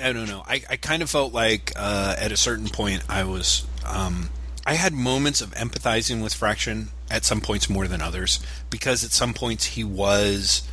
I 0.00 0.12
don't 0.12 0.28
know. 0.28 0.42
I, 0.46 0.62
I 0.70 0.76
kind 0.76 1.02
of 1.02 1.10
felt 1.10 1.32
like 1.32 1.72
uh, 1.76 2.14
at 2.18 2.32
a 2.32 2.36
certain 2.36 2.68
point 2.68 3.02
I 3.08 3.24
was 3.24 3.66
um 3.86 4.30
I 4.64 4.74
had 4.74 4.92
moments 4.92 5.40
of 5.40 5.50
empathizing 5.54 6.22
with 6.22 6.34
Fraction 6.34 6.88
at 7.10 7.24
some 7.24 7.40
points 7.40 7.68
more 7.68 7.88
than 7.88 8.00
others 8.00 8.40
because 8.70 9.02
at 9.04 9.10
some 9.10 9.34
points 9.34 9.64
he 9.64 9.84
was 9.84 10.66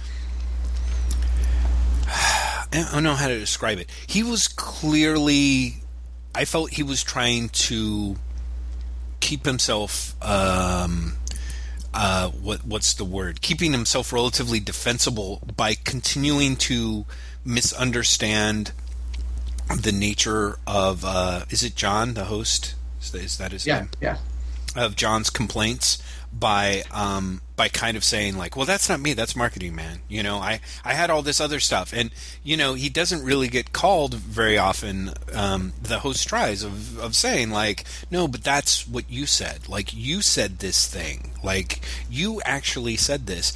I 2.08 2.66
don't 2.72 3.04
know 3.04 3.16
how 3.16 3.28
to 3.28 3.40
describe 3.40 3.80
it. 3.80 3.90
He 4.06 4.24
was 4.24 4.48
clearly 4.48 5.78
I 6.36 6.46
felt 6.46 6.72
he 6.72 6.84
was 6.84 7.04
trying 7.04 7.50
to 7.50 8.16
keep 9.20 9.46
himself 9.46 10.16
um 10.24 11.14
uh 11.94 12.30
what 12.30 12.64
what's 12.66 12.94
the 12.94 13.04
word 13.04 13.42
keeping 13.42 13.72
himself 13.74 14.14
relatively 14.14 14.60
defensible 14.60 15.42
by 15.58 15.74
continuing 15.74 16.56
to 16.56 17.06
misunderstand 17.44 18.72
the 19.76 19.92
nature 19.92 20.58
of 20.68 21.04
uh 21.06 21.46
is 21.50 21.64
it 21.64 21.76
John 21.76 22.14
the 22.14 22.26
host? 22.26 22.76
Is 23.02 23.12
that, 23.12 23.22
is 23.22 23.38
that 23.38 23.52
his 23.52 23.66
Yeah, 23.66 23.80
name? 23.80 23.90
yeah. 24.02 24.18
of 24.76 24.96
John's 24.96 25.30
complaints 25.30 26.02
by 26.32 26.84
um 26.92 27.42
by 27.56 27.68
kind 27.70 27.98
of 27.98 28.04
saying 28.04 28.38
like 28.38 28.56
well 28.56 28.66
that's 28.66 28.88
not 28.88 29.00
me 29.00 29.14
that's 29.14 29.36
marketing 29.36 29.76
man. 29.76 30.00
You 30.08 30.22
know 30.24 30.38
I 30.38 30.60
I 30.86 30.94
had 30.94 31.10
all 31.10 31.22
this 31.22 31.42
other 31.42 31.60
stuff. 31.60 31.92
And 31.94 32.12
you 32.44 32.56
know 32.58 32.74
he 32.76 32.90
doesn't 32.90 33.24
really 33.24 33.48
get 33.48 33.74
called 33.74 34.14
very 34.16 34.58
often 34.58 35.14
um 35.34 35.74
the 35.82 36.00
host 36.00 36.28
tries 36.28 36.62
of 36.64 37.00
of 37.00 37.16
saying 37.16 37.50
like 37.52 37.84
no 38.12 38.28
but 38.28 38.44
that's 38.44 38.88
what 38.88 39.10
you 39.10 39.26
said. 39.26 39.68
Like 39.68 39.94
you 39.94 40.22
said 40.22 40.60
this 40.60 40.86
thing. 40.88 41.32
Like 41.44 41.82
you 42.10 42.42
actually 42.46 42.96
said 42.96 43.26
this. 43.28 43.54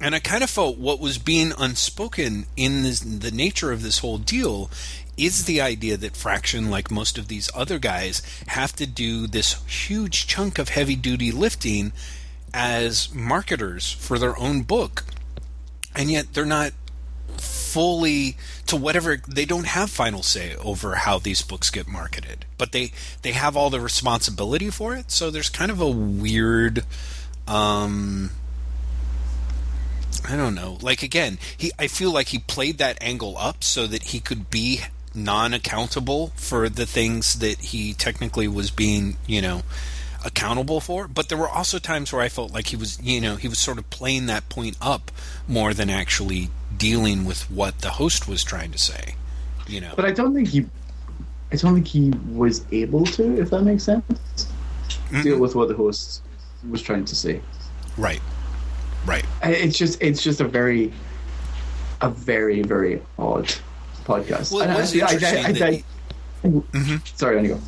And 0.00 0.14
I 0.14 0.18
kind 0.18 0.42
of 0.42 0.50
felt 0.50 0.76
what 0.76 0.98
was 1.00 1.18
being 1.18 1.52
unspoken 1.56 2.46
in 2.56 2.82
this, 2.82 3.00
the 3.00 3.30
nature 3.30 3.70
of 3.72 3.82
this 3.82 4.00
whole 4.00 4.18
deal 4.18 4.68
is 5.16 5.44
the 5.44 5.60
idea 5.60 5.96
that 5.96 6.16
Fraction, 6.16 6.70
like 6.70 6.90
most 6.90 7.18
of 7.18 7.28
these 7.28 7.50
other 7.54 7.78
guys, 7.78 8.22
have 8.48 8.74
to 8.76 8.86
do 8.86 9.26
this 9.26 9.62
huge 9.66 10.26
chunk 10.26 10.58
of 10.58 10.70
heavy 10.70 10.96
duty 10.96 11.30
lifting 11.30 11.92
as 12.52 13.12
marketers 13.14 13.90
for 13.92 14.18
their 14.18 14.38
own 14.38 14.62
book. 14.62 15.04
And 15.94 16.10
yet 16.10 16.32
they're 16.34 16.44
not 16.44 16.72
fully 17.38 18.36
to 18.66 18.76
whatever 18.76 19.16
they 19.26 19.44
don't 19.44 19.66
have 19.66 19.90
final 19.90 20.22
say 20.22 20.54
over 20.56 20.94
how 20.94 21.18
these 21.18 21.42
books 21.42 21.68
get 21.68 21.88
marketed 21.88 22.44
but 22.56 22.70
they 22.70 22.92
they 23.22 23.32
have 23.32 23.56
all 23.56 23.70
the 23.70 23.80
responsibility 23.80 24.70
for 24.70 24.94
it 24.94 25.10
so 25.10 25.32
there's 25.32 25.48
kind 25.48 25.72
of 25.72 25.80
a 25.80 25.90
weird 25.90 26.84
um 27.48 28.30
I 30.26 30.36
don't 30.36 30.54
know. 30.54 30.78
Like 30.80 31.02
again, 31.02 31.38
he 31.56 31.70
I 31.78 31.86
feel 31.86 32.10
like 32.10 32.28
he 32.28 32.38
played 32.38 32.78
that 32.78 32.96
angle 33.00 33.36
up 33.36 33.62
so 33.62 33.86
that 33.86 34.04
he 34.04 34.20
could 34.20 34.48
be 34.48 34.80
non-accountable 35.14 36.32
for 36.36 36.68
the 36.68 36.86
things 36.86 37.38
that 37.38 37.58
he 37.60 37.94
technically 37.94 38.48
was 38.48 38.70
being, 38.70 39.16
you 39.26 39.40
know, 39.40 39.62
accountable 40.24 40.80
for. 40.80 41.06
But 41.06 41.28
there 41.28 41.38
were 41.38 41.48
also 41.48 41.78
times 41.78 42.12
where 42.12 42.22
I 42.22 42.28
felt 42.28 42.52
like 42.52 42.68
he 42.68 42.76
was, 42.76 43.00
you 43.02 43.20
know, 43.20 43.36
he 43.36 43.48
was 43.48 43.58
sort 43.58 43.78
of 43.78 43.88
playing 43.90 44.26
that 44.26 44.48
point 44.48 44.76
up 44.80 45.10
more 45.46 45.74
than 45.74 45.90
actually 45.90 46.50
dealing 46.76 47.24
with 47.24 47.50
what 47.50 47.80
the 47.80 47.90
host 47.90 48.26
was 48.26 48.42
trying 48.42 48.72
to 48.72 48.78
say. 48.78 49.14
You 49.66 49.80
know. 49.80 49.92
But 49.96 50.04
I 50.04 50.10
don't 50.10 50.34
think 50.34 50.48
he 50.48 50.66
I 51.52 51.56
don't 51.56 51.74
think 51.74 51.86
he 51.86 52.10
was 52.32 52.64
able 52.72 53.04
to, 53.06 53.40
if 53.40 53.50
that 53.50 53.62
makes 53.62 53.84
sense. 53.84 54.48
Deal 55.22 55.38
with 55.38 55.54
what 55.54 55.68
the 55.68 55.74
host 55.74 56.22
was 56.68 56.82
trying 56.82 57.04
to 57.04 57.14
say. 57.14 57.40
right. 57.96 58.20
Right. 59.06 59.24
It's 59.42 59.76
just 59.76 60.02
it's 60.02 60.22
just 60.22 60.40
a 60.40 60.48
very 60.48 60.92
a 62.00 62.10
very, 62.10 62.62
very 62.62 63.02
odd 63.18 63.54
podcast. 64.04 64.52
Well, 64.52 64.62
it 64.68 64.74
was 64.76 64.94
I- 64.94 65.06
I- 65.06 65.12
interesting 65.12 65.44
I- 65.46 65.52
that 65.52 65.62
I- 65.74 65.84
Mm-hmm. 66.44 66.96
Sorry, 67.16 67.40
Anigo. 67.40 67.58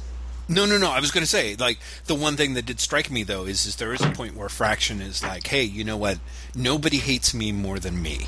No, 0.49 0.66
no, 0.66 0.76
no. 0.76 0.90
I 0.90 1.00
was 1.00 1.11
going 1.11 1.23
to 1.23 1.28
say, 1.28 1.57
like, 1.57 1.78
the 2.05 2.14
one 2.14 2.37
thing 2.37 2.52
that 2.55 2.66
did 2.66 2.78
strike 2.78 3.11
me 3.11 3.23
though 3.25 3.47
is, 3.47 3.64
is 3.66 3.76
there 3.76 3.93
is 3.95 4.02
a 4.02 4.11
point 4.11 4.37
where 4.37 4.49
Fraction 4.50 5.00
is 5.00 5.23
like, 5.23 5.47
"Hey, 5.47 5.62
you 5.64 5.83
know 5.83 5.97
what? 5.97 6.19
Nobody 6.55 6.99
hates 6.99 7.33
me 7.35 7.52
more 7.52 7.78
than 7.78 8.00
me." 8.02 8.26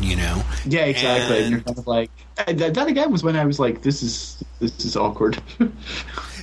You 0.00 0.16
know? 0.16 0.42
Yeah, 0.64 0.84
exactly. 0.86 1.42
And, 1.42 1.50
you're 1.50 1.60
kind 1.60 1.78
of 1.78 1.86
like 1.86 2.10
that, 2.36 2.74
that 2.74 2.86
again 2.88 3.10
was 3.12 3.22
when 3.24 3.36
I 3.36 3.44
was 3.44 3.58
like, 3.58 3.82
"This 3.82 4.02
is 4.02 4.42
this 4.60 4.84
is 4.84 4.96
awkward." 4.96 5.42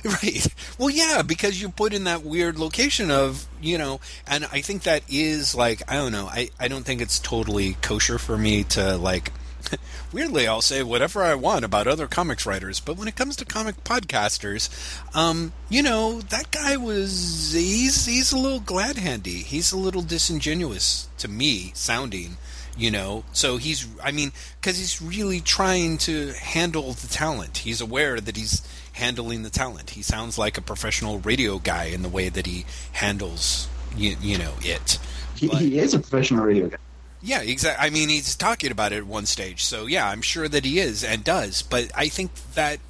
Right. 0.04 0.44
Well, 0.78 0.90
yeah, 0.90 1.22
because 1.22 1.62
you 1.62 1.68
put 1.68 1.94
in 1.94 2.04
that 2.04 2.24
weird 2.24 2.58
location 2.58 3.12
of, 3.12 3.46
you 3.60 3.78
know, 3.78 4.00
and 4.26 4.44
I 4.46 4.60
think 4.60 4.82
that 4.82 5.04
is 5.08 5.54
like, 5.54 5.80
I 5.88 5.94
don't 5.94 6.10
know, 6.10 6.26
I, 6.26 6.48
I 6.58 6.66
don't 6.66 6.82
think 6.84 7.00
it's 7.00 7.20
totally 7.20 7.74
kosher 7.82 8.18
for 8.18 8.36
me 8.36 8.64
to 8.64 8.96
like. 8.96 9.30
Weirdly, 10.12 10.46
I'll 10.46 10.62
say 10.62 10.82
whatever 10.82 11.22
I 11.22 11.34
want 11.34 11.64
about 11.64 11.86
other 11.86 12.06
comics 12.06 12.44
writers, 12.46 12.80
but 12.80 12.96
when 12.96 13.08
it 13.08 13.16
comes 13.16 13.36
to 13.36 13.44
comic 13.44 13.82
podcasters, 13.84 14.68
um, 15.16 15.52
you 15.68 15.82
know, 15.82 16.20
that 16.20 16.50
guy 16.50 16.76
was 16.76 17.52
he's 17.54 18.06
he's 18.06 18.32
a 18.32 18.38
little 18.38 18.60
glad 18.60 18.96
handy. 18.98 19.42
He's 19.42 19.72
a 19.72 19.76
little 19.78 20.02
disingenuous 20.02 21.08
to 21.18 21.28
me 21.28 21.72
sounding, 21.74 22.36
you 22.76 22.90
know. 22.90 23.24
So 23.32 23.56
he's 23.56 23.86
I 24.02 24.10
mean, 24.12 24.32
cuz 24.60 24.78
he's 24.78 25.00
really 25.00 25.40
trying 25.40 25.98
to 25.98 26.32
handle 26.32 26.92
the 26.92 27.08
talent. 27.08 27.58
He's 27.58 27.80
aware 27.80 28.20
that 28.20 28.36
he's 28.36 28.62
handling 28.94 29.42
the 29.42 29.50
talent. 29.50 29.90
He 29.90 30.02
sounds 30.02 30.36
like 30.36 30.58
a 30.58 30.62
professional 30.62 31.18
radio 31.20 31.58
guy 31.58 31.84
in 31.84 32.02
the 32.02 32.08
way 32.10 32.28
that 32.28 32.46
he 32.46 32.66
handles 32.92 33.68
you, 33.96 34.16
you 34.20 34.36
know 34.38 34.52
it. 34.62 34.98
he, 35.36 35.48
But- 35.48 35.60
he 35.62 35.78
is 35.78 35.94
a 35.94 35.98
professional 35.98 36.44
radio 36.44 36.68
guy. 36.68 36.76
Yeah, 37.22 37.42
exactly. 37.42 37.86
I 37.86 37.90
mean, 37.90 38.08
he's 38.08 38.34
talking 38.36 38.70
about 38.70 38.92
it 38.92 38.98
at 38.98 39.06
one 39.06 39.26
stage, 39.26 39.62
so 39.64 39.86
yeah, 39.86 40.08
I'm 40.08 40.22
sure 40.22 40.48
that 40.48 40.64
he 40.64 40.78
is 40.78 41.04
and 41.04 41.22
does. 41.22 41.62
But 41.62 41.90
I 41.96 42.08
think 42.08 42.30
that 42.54 42.80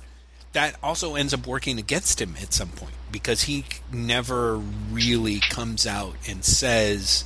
that 0.53 0.77
also 0.83 1.15
ends 1.15 1.33
up 1.33 1.47
working 1.47 1.79
against 1.79 2.21
him 2.21 2.35
at 2.41 2.53
some 2.53 2.69
point 2.69 2.95
because 3.11 3.43
he 3.43 3.65
never 3.93 4.57
really 4.57 5.41
comes 5.41 5.87
out 5.87 6.15
and 6.29 6.45
says 6.45 7.25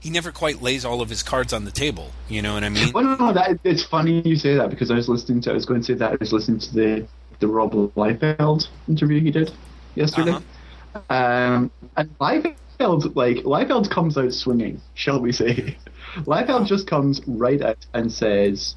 he 0.00 0.10
never 0.10 0.30
quite 0.30 0.62
lays 0.62 0.84
all 0.84 1.00
of 1.00 1.08
his 1.08 1.22
cards 1.22 1.52
on 1.52 1.64
the 1.64 1.70
table. 1.72 2.12
You 2.28 2.42
know 2.42 2.54
what 2.54 2.62
I 2.64 2.68
mean? 2.68 2.92
Well, 2.92 3.04
no, 3.04 3.16
no, 3.16 3.32
that 3.32 3.58
it's 3.64 3.82
funny 3.84 4.22
you 4.26 4.36
say 4.36 4.54
that 4.54 4.70
because 4.70 4.90
I 4.90 4.94
was 4.94 5.08
listening 5.08 5.40
to. 5.42 5.50
I 5.50 5.54
was 5.54 5.66
going 5.66 5.80
to 5.80 5.86
say 5.86 5.94
that 5.94 6.12
I 6.12 6.16
was 6.20 6.32
listening 6.32 6.60
to 6.60 6.74
the 6.74 7.06
the 7.40 7.48
Rob 7.48 7.72
Liefeld 7.72 8.68
interview 8.88 9.20
he 9.20 9.30
did 9.30 9.52
yesterday, 9.94 10.32
Uh-huh. 10.32 11.14
Um, 11.14 11.70
and 11.96 12.18
Liefeld, 12.18 12.54
like 12.80 13.38
Liefeld 13.38 13.90
comes 13.90 14.16
out 14.18 14.32
swinging, 14.32 14.80
shall 14.94 15.20
we 15.20 15.32
say? 15.32 15.76
Liefeld 16.24 16.66
just 16.66 16.86
comes 16.86 17.20
right 17.26 17.60
out 17.62 17.84
and 17.94 18.12
says, 18.12 18.76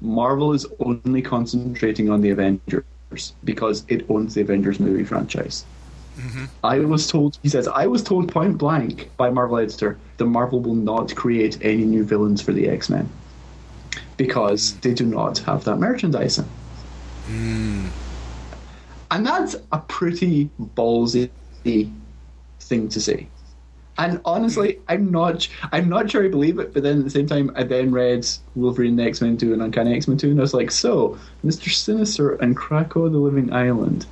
"Marvel 0.00 0.52
is 0.52 0.66
only 0.80 1.22
concentrating 1.22 2.10
on 2.10 2.20
the 2.20 2.30
Avengers 2.30 2.84
because 3.44 3.84
it 3.88 4.08
owns 4.08 4.34
the 4.34 4.40
Avengers 4.40 4.80
movie 4.80 5.04
franchise." 5.04 5.64
Mm-hmm. 6.16 6.44
I 6.64 6.80
was 6.80 7.06
told, 7.06 7.38
he 7.42 7.48
says, 7.48 7.66
I 7.68 7.86
was 7.86 8.02
told 8.02 8.30
point 8.30 8.58
blank 8.58 9.10
by 9.16 9.30
Marvel 9.30 9.58
editor 9.58 9.98
that 10.18 10.26
Marvel 10.26 10.60
will 10.60 10.74
not 10.74 11.14
create 11.14 11.58
any 11.62 11.84
new 11.84 12.04
villains 12.04 12.42
for 12.42 12.52
the 12.52 12.68
X 12.68 12.90
Men 12.90 13.08
because 14.16 14.72
mm. 14.72 14.80
they 14.82 14.92
do 14.92 15.06
not 15.06 15.38
have 15.38 15.64
that 15.64 15.76
merchandising. 15.76 16.48
Mm. 17.28 17.88
And 19.10 19.26
that's 19.26 19.56
a 19.72 19.78
pretty 19.78 20.50
ballsy 20.76 21.30
thing 21.64 22.88
to 22.88 23.00
say. 23.00 23.28
And 24.00 24.20
honestly, 24.24 24.80
I'm 24.88 25.10
not 25.12 25.46
I'm 25.72 25.88
not 25.88 26.10
sure 26.10 26.24
I 26.24 26.28
believe 26.28 26.58
it, 26.58 26.72
but 26.74 26.82
then 26.82 26.98
at 26.98 27.04
the 27.04 27.10
same 27.10 27.26
time 27.26 27.52
I 27.54 27.62
then 27.64 27.92
read 27.92 28.26
Wolverine 28.56 28.96
the 28.96 29.04
X 29.04 29.20
Men 29.20 29.36
2 29.36 29.52
and 29.52 29.62
Uncanny 29.62 29.94
X 29.94 30.08
Men 30.08 30.16
2 30.16 30.30
and 30.30 30.40
I 30.40 30.42
was 30.42 30.54
like, 30.54 30.70
so, 30.70 31.18
Mr. 31.44 31.70
Sinister 31.70 32.34
and 32.36 32.56
Krakoa 32.56 33.12
the 33.12 33.18
Living 33.18 33.52
Island. 33.52 34.06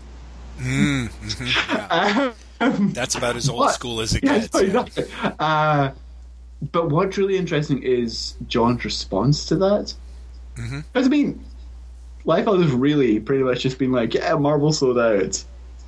That's 2.58 3.14
about 3.14 3.36
as 3.36 3.48
old 3.48 3.60
What? 3.60 3.74
school 3.74 4.00
as 4.00 4.14
it 4.14 4.24
Yeah, 4.24 4.38
gets. 4.40 4.54
no, 4.54 4.60
yeah. 4.60 4.66
exactly. 4.66 5.04
Uh, 5.38 5.90
but 6.72 6.90
what's 6.90 7.16
really 7.16 7.36
interesting 7.36 7.82
is 7.82 8.34
John's 8.48 8.84
response 8.84 9.46
to 9.46 9.56
that. 9.56 9.94
Mm-hmm. 10.56 10.80
Because 10.92 11.06
I 11.06 11.10
mean, 11.10 11.44
Liefeld 12.26 12.62
has 12.62 12.72
really 12.72 13.20
pretty 13.20 13.44
much 13.44 13.60
just 13.60 13.78
been 13.78 13.92
like, 13.92 14.12
"Yeah, 14.14 14.34
Marvel 14.34 14.72
sold 14.72 14.98
out. 14.98 15.42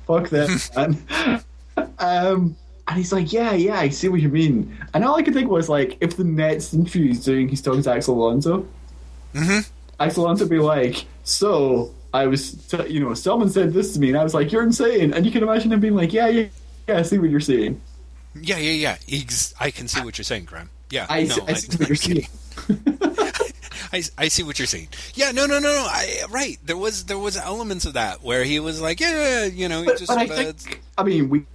Fuck 0.07 0.29
them." 0.29 0.49
man." 0.77 1.43
um, 1.99 2.55
and 2.91 2.97
he's 2.97 3.13
like, 3.13 3.31
"Yeah, 3.31 3.53
yeah, 3.53 3.79
I 3.79 3.89
see 3.89 4.09
what 4.09 4.19
you 4.19 4.29
mean." 4.29 4.77
And 4.93 5.05
all 5.05 5.15
I 5.15 5.23
could 5.23 5.33
think 5.33 5.49
was 5.49 5.69
like, 5.69 5.97
if 6.01 6.17
the 6.17 6.25
next 6.25 6.73
interview 6.73 7.07
he's 7.07 7.23
doing, 7.23 7.47
he's 7.47 7.61
talking 7.61 7.81
to 7.81 7.91
Axel 7.91 8.15
Alonso. 8.15 8.67
Mm-hmm. 9.33 9.59
Axel 9.99 10.25
Alonso 10.25 10.47
be 10.47 10.59
like, 10.59 11.05
"So." 11.23 11.93
I 12.13 12.27
was, 12.27 12.51
t- 12.67 12.89
you 12.89 12.99
know, 12.99 13.13
someone 13.13 13.49
said 13.49 13.71
this 13.71 13.93
to 13.93 13.99
me, 14.01 14.09
and 14.09 14.17
I 14.17 14.23
was 14.25 14.33
like, 14.33 14.51
"You're 14.51 14.63
insane!" 14.63 15.13
And 15.13 15.25
you 15.25 15.31
can 15.31 15.43
imagine 15.43 15.71
him 15.71 15.79
being 15.79 15.95
like, 15.95 16.11
"Yeah, 16.11 16.27
yeah, 16.27 16.47
yeah, 16.85 16.97
I 16.97 17.03
see 17.03 17.17
what 17.17 17.29
you're 17.29 17.39
saying." 17.39 17.79
Yeah, 18.35 18.57
yeah, 18.57 18.97
yeah. 19.07 19.19
Ex- 19.21 19.53
I 19.61 19.71
can 19.71 19.87
see 19.87 20.01
what 20.01 20.17
you're 20.17 20.25
saying, 20.25 20.43
Graham. 20.43 20.69
Yeah, 20.89 21.05
I, 21.09 21.23
no, 21.23 21.37
I 21.47 21.53
see 21.53 21.77
what 21.77 21.87
you're 21.87 21.95
saying. 21.95 22.27
I, 23.93 24.03
I 24.17 24.27
see 24.27 24.43
what 24.43 24.59
you're 24.59 24.65
saying. 24.65 24.89
Yeah, 25.13 25.31
no, 25.31 25.45
no, 25.45 25.59
no, 25.59 25.71
no. 25.73 25.85
I, 25.89 26.23
right. 26.29 26.57
There 26.65 26.75
was 26.75 27.05
there 27.05 27.17
was 27.17 27.37
elements 27.37 27.85
of 27.85 27.93
that 27.93 28.21
where 28.21 28.43
he 28.43 28.59
was 28.59 28.81
like, 28.81 28.99
yeah, 28.99 29.45
you 29.45 29.69
know, 29.69 29.85
But, 29.85 29.97
just. 29.97 30.07
but 30.07 30.17
I 30.17 30.25
uh, 30.25 30.51
think, 30.51 30.81
I 30.97 31.03
mean, 31.03 31.29
we 31.29 31.45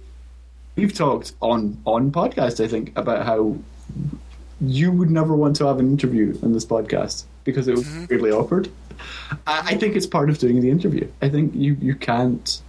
we've 0.77 0.93
talked 0.93 1.33
on 1.41 1.77
on 1.85 2.11
podcast. 2.11 2.63
I 2.63 2.67
think 2.69 2.93
about 2.97 3.25
how 3.25 3.57
you 4.61 4.91
would 4.91 5.11
never 5.11 5.35
want 5.35 5.55
to 5.57 5.65
have 5.67 5.79
an 5.79 5.89
interview 5.91 6.37
in 6.41 6.53
this 6.53 6.65
podcast 6.65 7.25
because 7.43 7.67
it 7.67 7.75
was 7.75 7.85
Mm-hmm. 7.85 8.05
weirdly 8.09 8.31
awkward. 8.31 8.69
I, 9.45 9.73
I 9.73 9.75
think 9.75 9.95
it's 9.95 10.07
part 10.07 10.29
of 10.29 10.37
doing 10.39 10.61
the 10.61 10.69
interview. 10.69 11.07
I 11.21 11.29
think 11.29 11.53
you 11.55 11.75
you 11.81 11.95
can't 11.95 12.61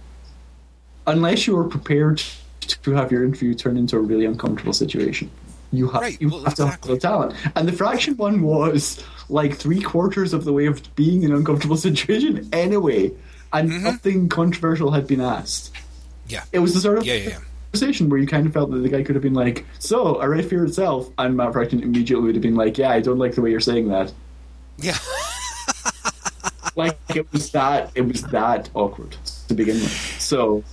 unless 1.07 1.47
you 1.47 1.57
are 1.57 1.63
prepared 1.63 2.21
to 2.61 2.91
have 2.91 3.11
your 3.11 3.23
interview 3.25 3.53
turn 3.55 3.77
into 3.77 3.95
a 3.97 3.99
really 3.99 4.25
uncomfortable 4.25 4.73
situation. 4.73 5.31
You 5.71 5.87
have 5.89 6.01
Right, 6.01 6.19
you 6.21 6.29
well, 6.29 6.43
have 6.45 6.55
to 6.55 6.67
have 6.67 6.81
the 6.81 6.97
talent, 6.97 7.35
and 7.55 7.67
the 7.67 7.71
fraction 7.73 8.17
one 8.17 8.41
was 8.41 9.03
like 9.29 9.55
three 9.55 9.81
quarters 9.81 10.33
of 10.33 10.43
the 10.45 10.53
way 10.53 10.65
of 10.65 10.81
being 10.95 11.21
in 11.23 11.31
an 11.31 11.37
uncomfortable 11.37 11.77
situation 11.87 12.49
anyway, 12.53 13.11
and 13.53 13.69
Mm-hmm. 13.71 13.83
nothing 13.83 14.29
controversial 14.29 14.91
had 14.91 15.05
been 15.07 15.21
asked. 15.21 15.71
yeah, 16.27 16.43
It 16.51 16.59
was 16.59 16.73
the 16.75 16.79
sort 16.81 16.97
of 16.99 17.05
yeah, 17.05 17.15
yeah, 17.15 17.29
yeah. 17.29 17.37
Conversation 17.71 18.09
where 18.09 18.19
you 18.19 18.27
kind 18.27 18.45
of 18.47 18.53
felt 18.53 18.71
that 18.71 18.77
the 18.79 18.89
guy 18.89 19.03
could 19.03 19.15
have 19.15 19.21
been 19.23 19.33
like, 19.33 19.65
"So, 19.79 20.15
I 20.15 20.25
read 20.25 20.45
Fear 20.45 20.65
itself," 20.65 21.09
and 21.17 21.37
Matt 21.37 21.53
Fraction 21.53 21.81
immediately 21.83 22.25
would 22.25 22.35
have 22.35 22.41
been 22.41 22.55
like, 22.55 22.77
"Yeah, 22.77 22.89
I 22.89 22.99
don't 22.99 23.17
like 23.19 23.35
the 23.35 23.41
way 23.41 23.51
you're 23.51 23.59
saying 23.59 23.89
that." 23.89 24.11
Yeah. 24.77 24.97
Like 26.75 26.97
it 27.13 27.29
was 27.33 27.49
that 27.51 27.91
it 27.95 28.01
was 28.03 28.21
that 28.23 28.69
awkward 28.73 29.17
to 29.49 29.53
begin 29.53 29.75
with. 29.75 29.91
So, 30.21 30.63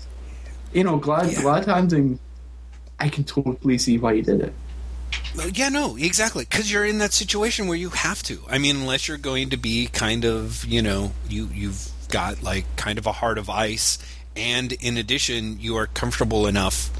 you 0.73 0.85
know, 0.85 0.99
glad 0.99 1.33
Yeah. 1.33 1.41
glad 1.43 1.65
handing. 1.65 2.21
I 3.01 3.09
can 3.09 3.25
totally 3.25 3.77
see 3.79 3.99
why 3.99 4.15
he 4.15 4.23
did 4.23 4.41
it. 4.41 4.53
Yeah, 5.55 5.69
no, 5.69 5.97
exactly. 5.97 6.45
Because 6.49 6.71
you're 6.71 6.85
in 6.87 6.99
that 6.99 7.13
situation 7.13 7.67
where 7.67 7.77
you 7.77 7.89
have 7.91 8.23
to. 8.25 8.41
I 8.49 8.59
mean, 8.59 8.77
unless 8.77 9.09
you're 9.09 9.17
going 9.19 9.51
to 9.51 9.57
be 9.57 9.89
kind 9.89 10.25
of, 10.25 10.65
you 10.65 10.81
know, 10.81 11.13
you 11.29 11.49
you've 11.53 11.89
got 12.09 12.41
like 12.43 12.65
kind 12.77 12.99
of 12.99 13.07
a 13.07 13.13
heart 13.13 13.37
of 13.37 13.51
ice, 13.51 13.99
and 14.37 14.73
in 14.73 14.97
addition, 14.97 15.59
you 15.61 15.77
are 15.77 15.87
comfortable 15.87 16.47
enough, 16.47 16.91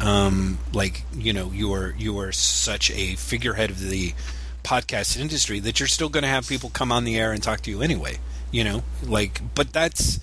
um, 0.00 0.58
like 0.72 1.04
you 1.14 1.32
know, 1.32 1.50
you 1.52 1.72
are 1.72 1.94
you 1.98 2.18
are 2.18 2.32
such 2.32 2.90
a 2.90 3.14
figurehead 3.16 3.70
of 3.70 3.80
the 3.80 4.14
podcast 4.62 5.18
industry 5.18 5.60
that 5.60 5.80
you're 5.80 5.86
still 5.86 6.08
going 6.08 6.22
to 6.22 6.28
have 6.28 6.48
people 6.48 6.70
come 6.70 6.92
on 6.92 7.04
the 7.04 7.16
air 7.16 7.32
and 7.32 7.42
talk 7.42 7.60
to 7.62 7.70
you 7.70 7.82
anyway. 7.82 8.18
You 8.50 8.64
know, 8.64 8.82
like, 9.04 9.40
but 9.54 9.72
that's 9.72 10.20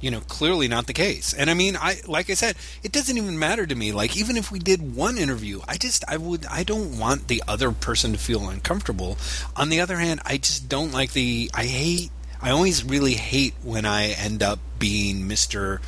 you 0.00 0.10
know 0.10 0.20
clearly 0.20 0.68
not 0.68 0.86
the 0.86 0.92
case. 0.92 1.34
And 1.34 1.50
i 1.50 1.54
mean 1.54 1.76
i 1.76 2.00
like 2.06 2.30
i 2.30 2.34
said 2.34 2.56
it 2.82 2.90
doesn't 2.92 3.16
even 3.16 3.38
matter 3.38 3.66
to 3.66 3.74
me. 3.74 3.92
Like 3.92 4.16
even 4.16 4.36
if 4.36 4.50
we 4.50 4.58
did 4.58 4.96
one 4.96 5.18
interview 5.18 5.60
i 5.68 5.76
just 5.76 6.04
i 6.08 6.16
would 6.16 6.46
i 6.46 6.62
don't 6.62 6.98
want 6.98 7.28
the 7.28 7.42
other 7.46 7.70
person 7.70 8.12
to 8.12 8.18
feel 8.18 8.48
uncomfortable. 8.48 9.18
On 9.56 9.68
the 9.68 9.80
other 9.80 9.98
hand 9.98 10.20
i 10.24 10.38
just 10.38 10.68
don't 10.68 10.92
like 10.92 11.12
the 11.12 11.50
i 11.54 11.64
hate 11.64 12.10
i 12.40 12.50
always 12.50 12.82
really 12.84 13.14
hate 13.14 13.54
when 13.62 13.84
i 13.84 14.08
end 14.08 14.42
up 14.42 14.58
being 14.78 15.28
mr 15.28 15.80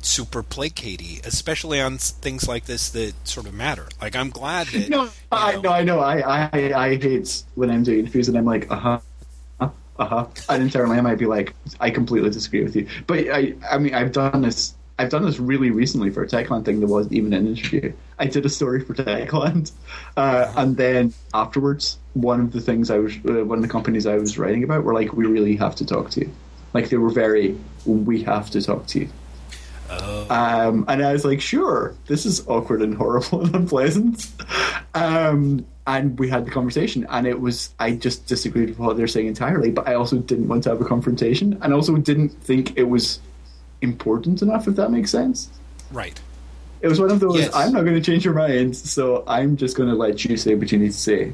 super 0.00 0.42
placatey 0.42 1.24
especially 1.26 1.80
on 1.80 1.98
things 1.98 2.46
like 2.48 2.64
this 2.66 2.88
that 2.90 3.12
sort 3.26 3.46
of 3.46 3.52
matter 3.54 3.86
like 4.00 4.14
i'm 4.14 4.30
glad 4.30 4.66
that 4.68 4.88
No, 4.88 5.08
I 5.32 5.52
know- 5.56 5.60
know, 5.60 5.70
I 5.72 5.82
know. 5.84 6.00
I, 6.00 6.48
I, 6.52 6.84
I 6.86 6.96
hate 6.96 7.42
when 7.56 7.70
I'm 7.70 7.82
doing 7.82 8.00
interviews 8.00 8.28
and 8.28 8.38
I'm 8.38 8.44
like, 8.44 8.70
uh 8.70 8.76
huh, 8.76 9.00
uh 9.60 9.68
huh, 9.98 10.26
and 10.48 10.62
internally 10.62 10.96
I 10.96 11.00
might 11.00 11.18
be 11.18 11.26
like, 11.26 11.54
I 11.80 11.90
completely 11.90 12.30
disagree 12.30 12.62
with 12.62 12.76
you. 12.76 12.86
But 13.06 13.28
I, 13.30 13.54
I 13.68 13.78
mean, 13.78 13.94
I've 13.94 14.12
done 14.12 14.42
this. 14.42 14.74
I've 15.00 15.10
done 15.10 15.24
this 15.24 15.38
really 15.38 15.70
recently 15.70 16.10
for 16.10 16.22
a 16.22 16.26
Techland 16.26 16.64
thing 16.64 16.80
that 16.80 16.86
wasn't 16.86 17.14
even 17.14 17.32
an 17.32 17.46
interview. 17.48 17.92
I 18.18 18.26
did 18.26 18.46
a 18.46 18.48
story 18.48 18.80
for 18.84 18.94
Techland, 18.94 19.72
uh, 20.16 20.52
and 20.56 20.76
then 20.76 21.12
afterwards, 21.34 21.98
one 22.14 22.40
of 22.40 22.52
the 22.52 22.60
things 22.60 22.90
I 22.90 22.98
was, 22.98 23.14
uh, 23.28 23.44
one 23.44 23.58
of 23.58 23.62
the 23.62 23.68
companies 23.68 24.06
I 24.06 24.16
was 24.16 24.38
writing 24.38 24.62
about 24.64 24.84
were 24.84 24.94
like, 24.94 25.12
we 25.12 25.26
really 25.26 25.56
have 25.56 25.74
to 25.76 25.84
talk 25.86 26.10
to 26.10 26.20
you. 26.20 26.32
Like 26.72 26.88
they 26.88 26.96
were 26.96 27.10
very, 27.10 27.56
we 27.84 28.22
have 28.22 28.50
to 28.50 28.62
talk 28.62 28.86
to 28.88 29.00
you. 29.00 29.08
Um, 29.90 30.84
and 30.88 31.02
I 31.02 31.12
was 31.12 31.24
like, 31.24 31.40
sure, 31.40 31.94
this 32.06 32.26
is 32.26 32.46
awkward 32.46 32.82
and 32.82 32.94
horrible 32.94 33.40
and 33.44 33.54
unpleasant. 33.54 34.28
Um, 34.94 35.66
and 35.86 36.18
we 36.18 36.28
had 36.28 36.44
the 36.44 36.50
conversation, 36.50 37.06
and 37.08 37.26
it 37.26 37.40
was, 37.40 37.74
I 37.78 37.92
just 37.92 38.26
disagreed 38.26 38.68
with 38.68 38.78
what 38.78 38.96
they're 38.96 39.06
saying 39.06 39.26
entirely, 39.26 39.70
but 39.70 39.88
I 39.88 39.94
also 39.94 40.18
didn't 40.18 40.48
want 40.48 40.64
to 40.64 40.70
have 40.70 40.80
a 40.80 40.84
confrontation, 40.84 41.58
and 41.62 41.72
also 41.72 41.96
didn't 41.96 42.28
think 42.42 42.76
it 42.76 42.84
was 42.84 43.20
important 43.80 44.42
enough, 44.42 44.68
if 44.68 44.76
that 44.76 44.90
makes 44.90 45.10
sense. 45.10 45.48
right 45.90 46.20
It 46.82 46.88
was 46.88 47.00
one 47.00 47.10
of 47.10 47.20
those, 47.20 47.38
Yes. 47.38 47.54
I'm 47.54 47.72
not 47.72 47.82
going 47.82 47.94
to 47.94 48.02
change 48.02 48.24
your 48.24 48.34
mind, 48.34 48.76
so 48.76 49.24
I'm 49.26 49.56
just 49.56 49.76
going 49.76 49.88
to 49.88 49.94
let 49.94 50.24
you 50.24 50.36
say 50.36 50.54
what 50.54 50.70
you 50.70 50.78
need 50.78 50.92
to 50.92 50.98
say. 50.98 51.32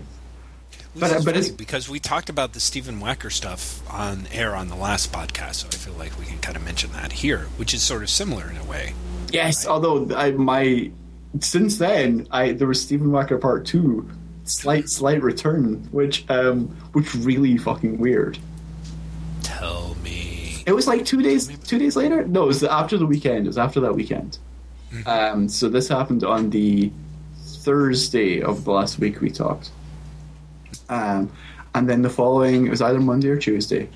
But- 0.97 1.11
is 1.13 1.25
but 1.25 1.37
it's- 1.37 1.51
because 1.51 1.89
we 1.89 1.99
talked 1.99 2.29
about 2.29 2.53
the 2.53 2.61
Stephen 2.61 3.01
Wacker 3.01 3.33
stuff 3.33 3.83
on 3.91 4.27
air 4.33 4.55
on 4.55 4.69
the 4.69 4.77
last 4.77 5.13
podcast, 5.13 5.57
so 5.57 5.69
I 5.69 5.75
feel 5.77 5.95
like 5.95 6.19
we 6.19 6.25
can 6.25 6.39
kind 6.39 6.57
of 6.57 6.65
mention 6.65 6.93
that 6.93 7.13
here, 7.13 7.47
which 7.57 7.75
is 7.75 7.83
sort 7.83 8.03
of 8.03 8.11
similar 8.11 8.49
in 8.49 8.57
a 8.57 8.65
way. 8.65 8.95
Yes, 9.33 9.67
although 9.67 10.09
I, 10.17 10.31
my 10.33 10.91
since 11.41 11.79
then, 11.79 12.29
I 12.31 12.53
there 12.53 12.69
was 12.69 12.81
Stephen 12.81 13.09
Wacker 13.09 13.41
Part 13.41 13.67
Two, 13.67 14.09
slight 14.45 14.89
slight 14.89 15.21
return, 15.23 15.89
which 15.91 16.25
um 16.31 16.69
which 16.93 17.13
really 17.17 17.57
fucking 17.59 17.99
weird. 17.99 18.39
Tell 19.43 19.97
me. 20.05 20.63
It 20.67 20.73
was 20.73 20.87
like 20.87 21.05
two 21.05 21.21
days 21.23 21.49
two 21.67 21.79
days 21.79 21.97
later. 21.97 22.25
No, 22.27 22.45
it 22.45 22.47
was 22.47 22.63
after 22.65 22.97
the 22.97 23.07
weekend. 23.07 23.47
It 23.47 23.49
was 23.49 23.59
after 23.59 23.81
that 23.81 23.95
weekend. 23.95 24.39
Um, 25.07 25.49
so 25.49 25.69
this 25.69 25.89
happened 25.89 26.23
on 26.23 26.51
the 26.51 26.93
Thursday 27.43 28.41
of 28.41 28.65
the 28.65 28.71
last 28.71 28.99
week 29.01 29.21
we 29.21 29.29
talked. 29.31 29.71
Um, 30.89 31.31
and 31.75 31.89
then 31.89 32.03
the 32.03 32.11
following 32.11 32.67
it 32.67 32.71
was 32.71 32.83
either 32.83 33.01
Monday 33.01 33.29
or 33.29 33.37
Tuesday. 33.39 33.89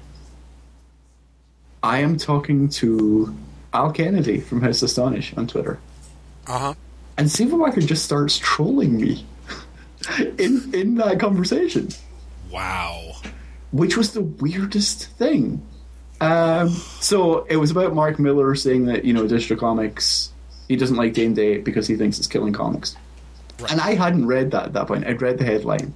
I 1.82 1.98
am 1.98 2.16
talking 2.16 2.68
to 2.70 3.34
Al 3.72 3.92
Kennedy 3.92 4.40
from 4.40 4.60
House 4.60 4.82
Astonish 4.82 5.34
on 5.36 5.46
Twitter. 5.46 5.78
Uh 6.46 6.58
huh. 6.58 6.74
And 7.16 7.30
Stephen 7.30 7.58
Wacker 7.58 7.84
just 7.84 8.04
starts 8.04 8.38
trolling 8.38 8.96
me 9.00 9.24
in 10.38 10.70
in 10.74 10.94
that 10.96 11.20
conversation, 11.20 11.88
Wow. 12.50 13.12
which 13.72 13.96
was 13.96 14.12
the 14.12 14.22
weirdest 14.22 15.06
thing. 15.12 15.62
Um, 16.20 16.70
so 17.00 17.44
it 17.44 17.56
was 17.58 17.70
about 17.70 17.94
Mark 17.94 18.18
Millar 18.18 18.54
saying 18.56 18.86
that 18.86 19.04
you 19.04 19.12
know 19.12 19.26
Digital 19.28 19.56
Comics 19.56 20.32
he 20.68 20.76
doesn't 20.76 20.96
like 20.96 21.14
Game 21.14 21.32
Day 21.34 21.58
because 21.58 21.86
he 21.86 21.96
thinks 21.96 22.18
it's 22.18 22.26
killing 22.26 22.52
comics, 22.52 22.96
Right. 23.60 23.70
and 23.72 23.80
I 23.80 23.94
hadn't 23.94 24.26
read 24.26 24.50
that 24.50 24.64
at 24.66 24.72
that 24.74 24.86
point. 24.88 25.06
I'd 25.06 25.22
read 25.22 25.38
the 25.38 25.44
headline, 25.44 25.94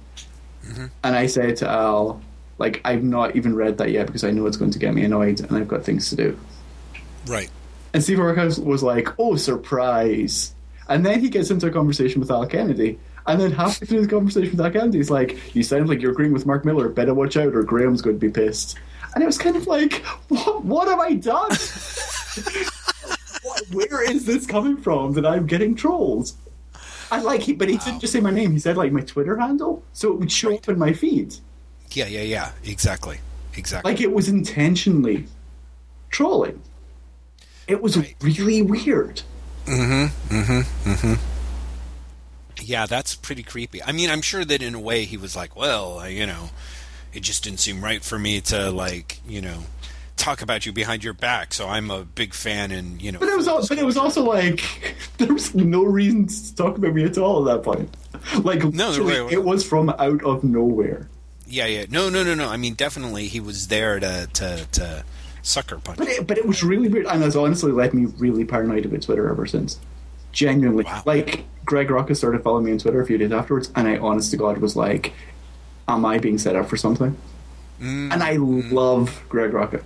Mm-hmm. 0.65 0.85
and 1.03 1.15
I 1.15 1.27
say 1.27 1.53
to 1.55 1.69
Al, 1.69 2.21
like 2.57 2.81
I've 2.85 3.03
not 3.03 3.35
even 3.35 3.55
read 3.55 3.77
that 3.79 3.91
yet 3.91 4.07
because 4.07 4.23
I 4.23 4.31
know 4.31 4.45
it's 4.45 4.57
going 4.57 4.71
to 4.71 4.79
get 4.79 4.93
me 4.93 5.03
annoyed, 5.03 5.41
and 5.41 5.57
I've 5.57 5.67
got 5.67 5.83
things 5.83 6.09
to 6.09 6.15
do. 6.15 6.39
Right. 7.25 7.49
And 7.93 8.03
Steve 8.03 8.17
Wacker 8.17 8.63
was 8.63 8.81
like, 8.81 9.09
"Oh, 9.19 9.35
surprise!" 9.35 10.53
And 10.87 11.05
then 11.05 11.19
he 11.19 11.29
gets 11.29 11.51
into 11.51 11.67
a 11.67 11.71
conversation 11.71 12.19
with 12.19 12.31
Al 12.31 12.45
Kennedy. 12.45 12.99
And 13.25 13.39
then 13.39 13.51
halfway 13.51 13.87
through 13.87 14.01
the 14.01 14.07
conversation 14.07 14.51
with 14.51 14.61
Al 14.61 14.71
Kennedy, 14.71 14.97
he's 14.97 15.09
like, 15.09 15.55
You 15.55 15.63
sound 15.63 15.87
like 15.87 16.01
you're 16.01 16.11
agreeing 16.11 16.33
with 16.33 16.45
Mark 16.45 16.65
Millar. 16.65 16.89
Better 16.89 17.13
watch 17.13 17.37
out, 17.37 17.55
or 17.55 17.63
Graham's 17.63 18.01
going 18.01 18.17
to 18.17 18.19
be 18.19 18.29
pissed. 18.29 18.77
And 19.15 19.23
it 19.23 19.25
was 19.25 19.37
kind 19.37 19.55
of 19.55 19.65
like, 19.67 20.03
What, 20.27 20.65
what 20.65 20.87
have 20.87 20.99
I 20.99 21.13
done? 21.13 21.51
where 23.71 24.09
is 24.09 24.25
this 24.25 24.45
coming 24.45 24.77
from 24.77 25.13
that 25.13 25.25
I'm 25.25 25.47
getting 25.47 25.75
trolls? 25.75 26.35
I 27.13 27.21
like, 27.21 27.41
he, 27.41 27.53
but 27.53 27.69
he 27.69 27.77
didn't 27.77 27.99
just 27.99 28.11
say 28.13 28.19
my 28.19 28.31
name. 28.31 28.51
He 28.51 28.59
said 28.59 28.75
like 28.77 28.91
my 28.91 29.01
Twitter 29.01 29.37
handle, 29.37 29.83
so 29.93 30.11
it 30.11 30.19
would 30.19 30.31
show 30.31 30.55
up 30.55 30.67
in 30.67 30.79
my 30.79 30.93
feed. 30.93 31.35
Yeah, 31.91 32.07
yeah, 32.07 32.21
yeah. 32.21 32.51
Exactly. 32.63 33.19
Exactly. 33.55 33.91
Like 33.91 34.01
it 34.01 34.11
was 34.11 34.27
intentionally 34.29 35.25
trolling. 36.09 36.61
It 37.67 37.81
was 37.81 37.97
Right. 37.97 38.15
really 38.21 38.61
weird. 38.61 39.21
Mm-hmm. 39.65 40.35
Mm-hmm. 40.35 40.89
Mm-hmm. 40.91 41.13
Yeah, 42.61 42.85
that's 42.85 43.15
pretty 43.15 43.43
creepy. 43.43 43.83
I 43.83 43.91
mean, 43.91 44.09
I'm 44.09 44.21
sure 44.21 44.43
that 44.45 44.61
in 44.61 44.73
a 44.75 44.79
way 44.79 45.05
he 45.05 45.17
was 45.17 45.35
like, 45.35 45.55
well, 45.55 46.07
you 46.09 46.25
know, 46.25 46.49
it 47.13 47.21
just 47.21 47.43
didn't 47.43 47.59
seem 47.59 47.83
right 47.83 48.03
for 48.03 48.17
me 48.17 48.41
to 48.41 48.71
like, 48.71 49.19
you 49.27 49.41
know, 49.41 49.63
talk 50.23 50.41
about 50.41 50.65
you 50.65 50.71
behind 50.71 51.03
your 51.03 51.13
back. 51.13 51.53
So 51.53 51.67
I'm 51.67 51.91
a 51.91 52.03
big 52.03 52.33
fan, 52.33 52.71
and 52.71 53.01
you 53.01 53.11
know. 53.11 53.19
But 53.19 53.29
it 53.29 53.37
was, 53.37 53.47
al- 53.47 53.65
but 53.67 53.77
it 53.77 53.85
was 53.85 53.97
also 53.97 54.23
like 54.23 54.63
there 55.17 55.31
was 55.33 55.53
no 55.53 55.83
reason 55.83 56.27
to 56.27 56.55
talk 56.55 56.77
about 56.77 56.93
me 56.93 57.03
at 57.03 57.17
all 57.17 57.47
at 57.47 57.55
that 57.55 57.63
point. 57.63 57.95
Like, 58.43 58.63
No, 58.63 58.97
right, 59.03 59.31
it 59.33 59.43
was 59.43 59.65
from 59.67 59.89
out 59.89 60.23
of 60.23 60.43
nowhere. 60.43 61.09
Yeah, 61.45 61.65
yeah. 61.65 61.85
No, 61.89 62.09
no, 62.09 62.23
no, 62.23 62.33
no. 62.33 62.47
I 62.49 62.57
mean, 62.57 62.73
definitely, 62.73 63.27
he 63.27 63.39
was 63.39 63.67
there 63.67 63.99
to 63.99 64.27
to 64.33 64.65
to 64.73 65.03
sucker 65.41 65.77
punch. 65.79 65.97
But 65.99 66.07
it, 66.07 66.25
but 66.27 66.37
it 66.37 66.45
was 66.45 66.63
really 66.63 66.87
weird, 66.87 67.05
and 67.05 67.21
has 67.21 67.35
honestly 67.35 67.71
led 67.71 67.93
me 67.93 68.05
really 68.17 68.45
paranoid 68.45 68.85
about 68.85 69.01
Twitter 69.01 69.29
ever 69.29 69.45
since. 69.45 69.79
Genuinely, 70.31 70.83
Wow. 70.85 71.03
like 71.05 71.43
Greg 71.65 71.89
Rucka 71.89 72.15
started 72.15 72.41
following 72.43 72.65
me 72.65 72.71
on 72.71 72.77
Twitter 72.79 72.99
a 73.01 73.05
few 73.05 73.17
days 73.19 73.31
afterwards, 73.31 73.71
and 73.75 73.87
I, 73.87 73.97
honest 73.97 74.31
to 74.31 74.37
God, 74.37 74.57
was 74.59 74.75
like, 74.75 75.13
"Am 75.87 76.05
I 76.05 76.17
being 76.17 76.37
set 76.39 76.55
up 76.55 76.69
for 76.69 76.77
something?" 76.77 77.15
Mm, 77.81 78.11
And 78.13 78.23
I 78.23 78.37
love 78.37 79.21
Greg 79.29 79.51
Rucka. 79.51 79.83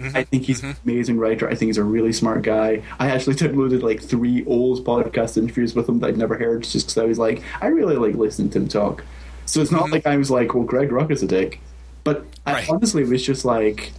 Mm-hmm. 0.00 0.16
I 0.16 0.24
think 0.24 0.44
he's 0.44 0.62
an 0.62 0.74
amazing 0.84 1.18
writer. 1.18 1.46
I 1.48 1.54
think 1.54 1.68
he's 1.68 1.78
a 1.78 1.84
really 1.84 2.12
smart 2.12 2.42
guy. 2.42 2.82
I 2.98 3.10
actually 3.10 3.34
downloaded 3.36 3.82
like 3.82 4.02
three 4.02 4.44
old 4.46 4.84
podcast 4.84 5.36
interviews 5.36 5.74
with 5.74 5.88
him 5.88 6.00
that 6.00 6.08
I'd 6.08 6.16
never 6.16 6.36
heard 6.36 6.64
just 6.64 6.86
because 6.86 6.98
I 6.98 7.04
was 7.04 7.18
like, 7.18 7.42
I 7.60 7.66
really 7.68 7.96
like 7.96 8.14
listening 8.16 8.50
to 8.50 8.58
him 8.58 8.68
talk. 8.68 9.04
So 9.46 9.60
it's 9.60 9.70
not 9.70 9.90
like 9.90 10.06
I 10.06 10.16
was 10.16 10.30
like, 10.30 10.54
well, 10.54 10.64
Greg 10.64 10.90
Ruck 10.92 11.10
is 11.10 11.22
a 11.22 11.26
dick. 11.26 11.60
But 12.04 12.24
I 12.46 12.54
Right. 12.54 12.70
honestly 12.70 13.04
was 13.04 13.22
just 13.24 13.44
like, 13.44 13.92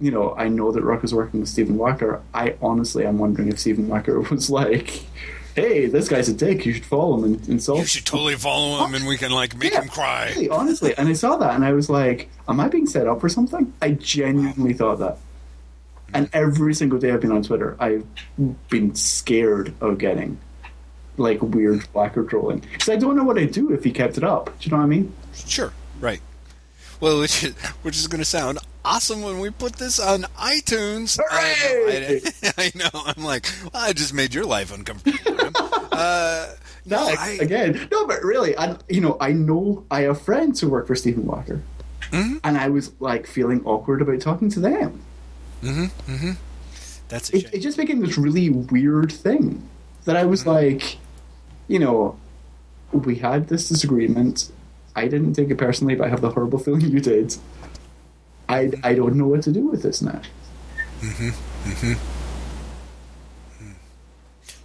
you 0.00 0.10
know, 0.10 0.34
I 0.36 0.48
know 0.48 0.70
that 0.72 0.82
Ruck 0.82 1.02
is 1.04 1.14
working 1.14 1.40
with 1.40 1.48
Stephen 1.48 1.78
Wacker. 1.78 2.20
I 2.34 2.54
honestly 2.60 3.06
am 3.06 3.18
wondering 3.18 3.48
if 3.48 3.58
Stephen 3.58 3.86
Wacker 3.88 4.28
was 4.30 4.50
like, 4.50 5.04
hey, 5.54 5.86
this 5.86 6.08
guy's 6.08 6.28
a 6.28 6.34
dick. 6.34 6.64
You 6.66 6.72
should 6.74 6.84
follow 6.84 7.16
him 7.18 7.24
and 7.24 7.48
insult 7.48 7.78
him. 7.78 7.82
you 7.82 7.86
should 7.88 8.06
totally 8.06 8.34
follow 8.34 8.84
him, 8.84 8.94
and 8.94 9.06
we 9.06 9.16
can 9.16 9.30
like 9.30 9.56
make 9.56 9.72
Yeah, 9.72 9.82
him 9.82 9.88
cry. 9.88 10.28
Really, 10.34 10.48
honestly, 10.48 10.94
and 10.96 11.08
I 11.08 11.12
saw 11.12 11.36
that, 11.36 11.54
and 11.54 11.64
I 11.64 11.72
was 11.72 11.88
like, 11.90 12.28
"Am 12.48 12.60
I 12.60 12.68
being 12.68 12.86
set 12.86 13.06
up 13.06 13.20
for 13.20 13.28
something?" 13.28 13.72
I 13.82 13.92
genuinely 13.92 14.72
thought 14.74 14.98
that. 15.00 15.18
And 16.12 16.28
every 16.32 16.74
single 16.74 16.98
day 17.00 17.10
I've 17.10 17.20
been 17.20 17.32
on 17.32 17.42
Twitter, 17.42 17.76
I've 17.80 18.06
been 18.68 18.94
scared 18.94 19.74
of 19.80 19.98
getting 19.98 20.38
like 21.16 21.40
weird 21.42 21.80
Wacker 21.94 22.28
trolling 22.28 22.58
because 22.60 22.88
I 22.88 22.96
don't 22.96 23.16
know 23.16 23.24
what 23.24 23.38
I'd 23.38 23.52
do 23.52 23.72
if 23.72 23.82
he 23.84 23.90
kept 23.90 24.16
it 24.18 24.24
up. 24.24 24.46
Do 24.60 24.66
you 24.66 24.70
know 24.70 24.76
what 24.78 24.84
I 24.84 24.86
mean? 24.86 25.12
Sure, 25.34 25.72
right. 26.00 26.20
Well, 27.00 27.18
which 27.20 27.42
is, 27.44 27.54
which 27.82 27.96
is 27.96 28.06
going 28.06 28.20
to 28.20 28.24
sound 28.24 28.58
awesome 28.84 29.22
when 29.22 29.40
we 29.40 29.50
put 29.50 29.74
this 29.76 29.98
on 29.98 30.22
iTunes. 30.38 31.18
Hooray! 31.20 32.20
I 32.22 32.30
know, 32.42 32.52
I, 32.56 32.62
I 32.66 32.72
know. 32.74 33.12
I'm 33.16 33.24
like, 33.24 33.46
well, 33.62 33.82
I 33.84 33.92
just 33.92 34.14
made 34.14 34.32
your 34.34 34.44
life 34.44 34.72
uncomfortable. 34.72 35.43
Uh, 35.98 36.54
no, 36.86 36.98
I, 37.18 37.38
again, 37.40 37.88
no, 37.90 38.06
but 38.06 38.22
really, 38.22 38.56
I 38.58 38.76
you 38.88 39.00
know 39.00 39.16
I 39.20 39.32
know 39.32 39.84
I 39.90 40.02
have 40.02 40.20
friends 40.20 40.60
who 40.60 40.68
work 40.68 40.86
for 40.86 40.94
Stephen 40.94 41.24
Wacker, 41.24 41.60
Mm-hmm. 42.10 42.36
and 42.44 42.58
I 42.58 42.68
was 42.68 42.92
like 43.00 43.26
feeling 43.26 43.64
awkward 43.64 44.02
about 44.02 44.20
talking 44.20 44.48
to 44.50 44.60
them. 44.60 45.00
Mm-hmm. 45.62 46.12
Mm-hmm. 46.12 46.30
That's 47.08 47.30
it, 47.30 47.52
it 47.54 47.60
just 47.60 47.76
became 47.76 48.00
this 48.00 48.18
really 48.18 48.50
weird 48.50 49.10
thing 49.10 49.66
that 50.04 50.16
I 50.16 50.24
was 50.24 50.46
like, 50.46 50.98
you 51.68 51.78
know, 51.78 52.16
we 52.92 53.16
had 53.16 53.48
this 53.48 53.68
disagreement. 53.68 54.50
I 54.94 55.08
didn't 55.08 55.32
take 55.34 55.50
it 55.50 55.56
personally, 55.58 55.94
but 55.94 56.06
I 56.06 56.10
have 56.10 56.20
the 56.20 56.30
horrible 56.30 56.58
feeling 56.58 56.82
you 56.82 57.00
did. 57.00 57.36
I, 58.48 58.70
I 58.84 58.94
don't 58.94 59.14
know 59.16 59.26
what 59.26 59.42
to 59.42 59.52
do 59.52 59.66
with 59.66 59.82
this 59.82 60.02
now. 60.02 60.20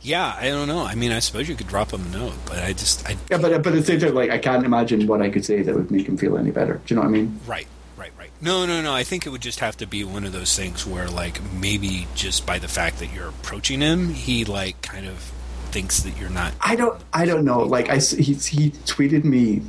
Yeah, 0.02 0.36
I 0.40 0.48
don't 0.48 0.68
know. 0.68 0.86
I 0.86 0.96
mean, 0.96 1.12
I 1.12 1.20
suppose 1.20 1.50
you 1.50 1.56
could 1.56 1.68
drop 1.68 1.92
him 1.92 2.06
a 2.06 2.18
note, 2.18 2.34
but 2.46 2.60
I 2.60 2.74
just, 2.74 3.08
I, 3.08 3.18
Yeah, 3.30 3.38
but 3.38 3.64
but 3.64 3.68
at 3.68 3.74
the 3.74 3.84
same 3.84 4.00
time, 4.00 4.14
like 4.14 4.30
I 4.30 4.38
can't 4.38 4.66
imagine 4.66 5.08
what 5.08 5.22
I 5.22 5.30
could 5.30 5.46
say 5.46 5.62
that 5.62 5.76
would 5.76 5.92
make 5.92 6.08
him 6.08 6.18
feel 6.18 6.38
any 6.38 6.52
better. 6.52 6.76
Do 6.86 6.94
you 6.94 6.96
know 6.96 7.02
what 7.02 7.10
I 7.10 7.12
mean? 7.12 7.40
Right, 7.46 7.68
right, 7.98 8.12
right. 8.18 8.32
No, 8.42 8.66
no, 8.66 8.82
no. 8.82 8.94
I 8.94 9.04
think 9.04 9.26
it 9.26 9.30
would 9.30 9.42
just 9.42 9.60
have 9.60 9.76
to 9.78 9.88
be 9.88 10.04
one 10.04 10.24
of 10.24 10.32
those 10.32 10.56
things 10.56 10.86
where, 10.86 11.10
like, 11.10 11.42
maybe 11.54 12.08
just 12.16 12.46
by 12.46 12.60
the 12.60 12.70
fact 12.70 13.00
that 13.00 13.14
you're 13.14 13.30
approaching 13.30 13.82
him, 13.82 14.14
he 14.14 14.46
like 14.46 14.82
kind 14.82 15.06
of 15.06 15.34
thinks 15.72 16.02
that 16.04 16.18
you're 16.18 16.30
not. 16.30 16.54
I 16.62 16.76
don't 16.76 17.02
I 17.14 17.26
don't 17.26 17.46
know. 17.46 17.60
Like 17.60 17.90
I 17.90 17.98
he 17.98 18.34
he 18.34 18.72
tweeted 18.72 19.24
me 19.24 19.62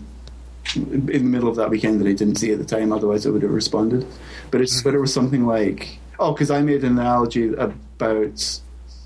in 0.77 1.07
the 1.07 1.19
middle 1.19 1.49
of 1.49 1.57
that 1.57 1.71
weekend 1.71 2.01
that 2.01 2.09
I 2.09 2.13
didn't 2.13 2.37
see 2.37 2.53
at 2.53 2.59
the 2.59 2.65
time. 2.65 2.93
Otherwise, 2.93 3.27
I 3.27 3.31
would 3.31 3.43
have 3.43 3.51
responded. 3.51 4.07
But 4.51 4.61
his 4.61 4.71
mm-hmm. 4.71 4.83
Twitter 4.83 5.01
was 5.01 5.13
something 5.13 5.47
like, 5.47 5.99
"Oh, 6.19 6.33
because 6.33 6.51
I 6.51 6.63
made 6.63 6.85
an 6.85 6.99
analogy 6.99 7.53
about 7.55 8.61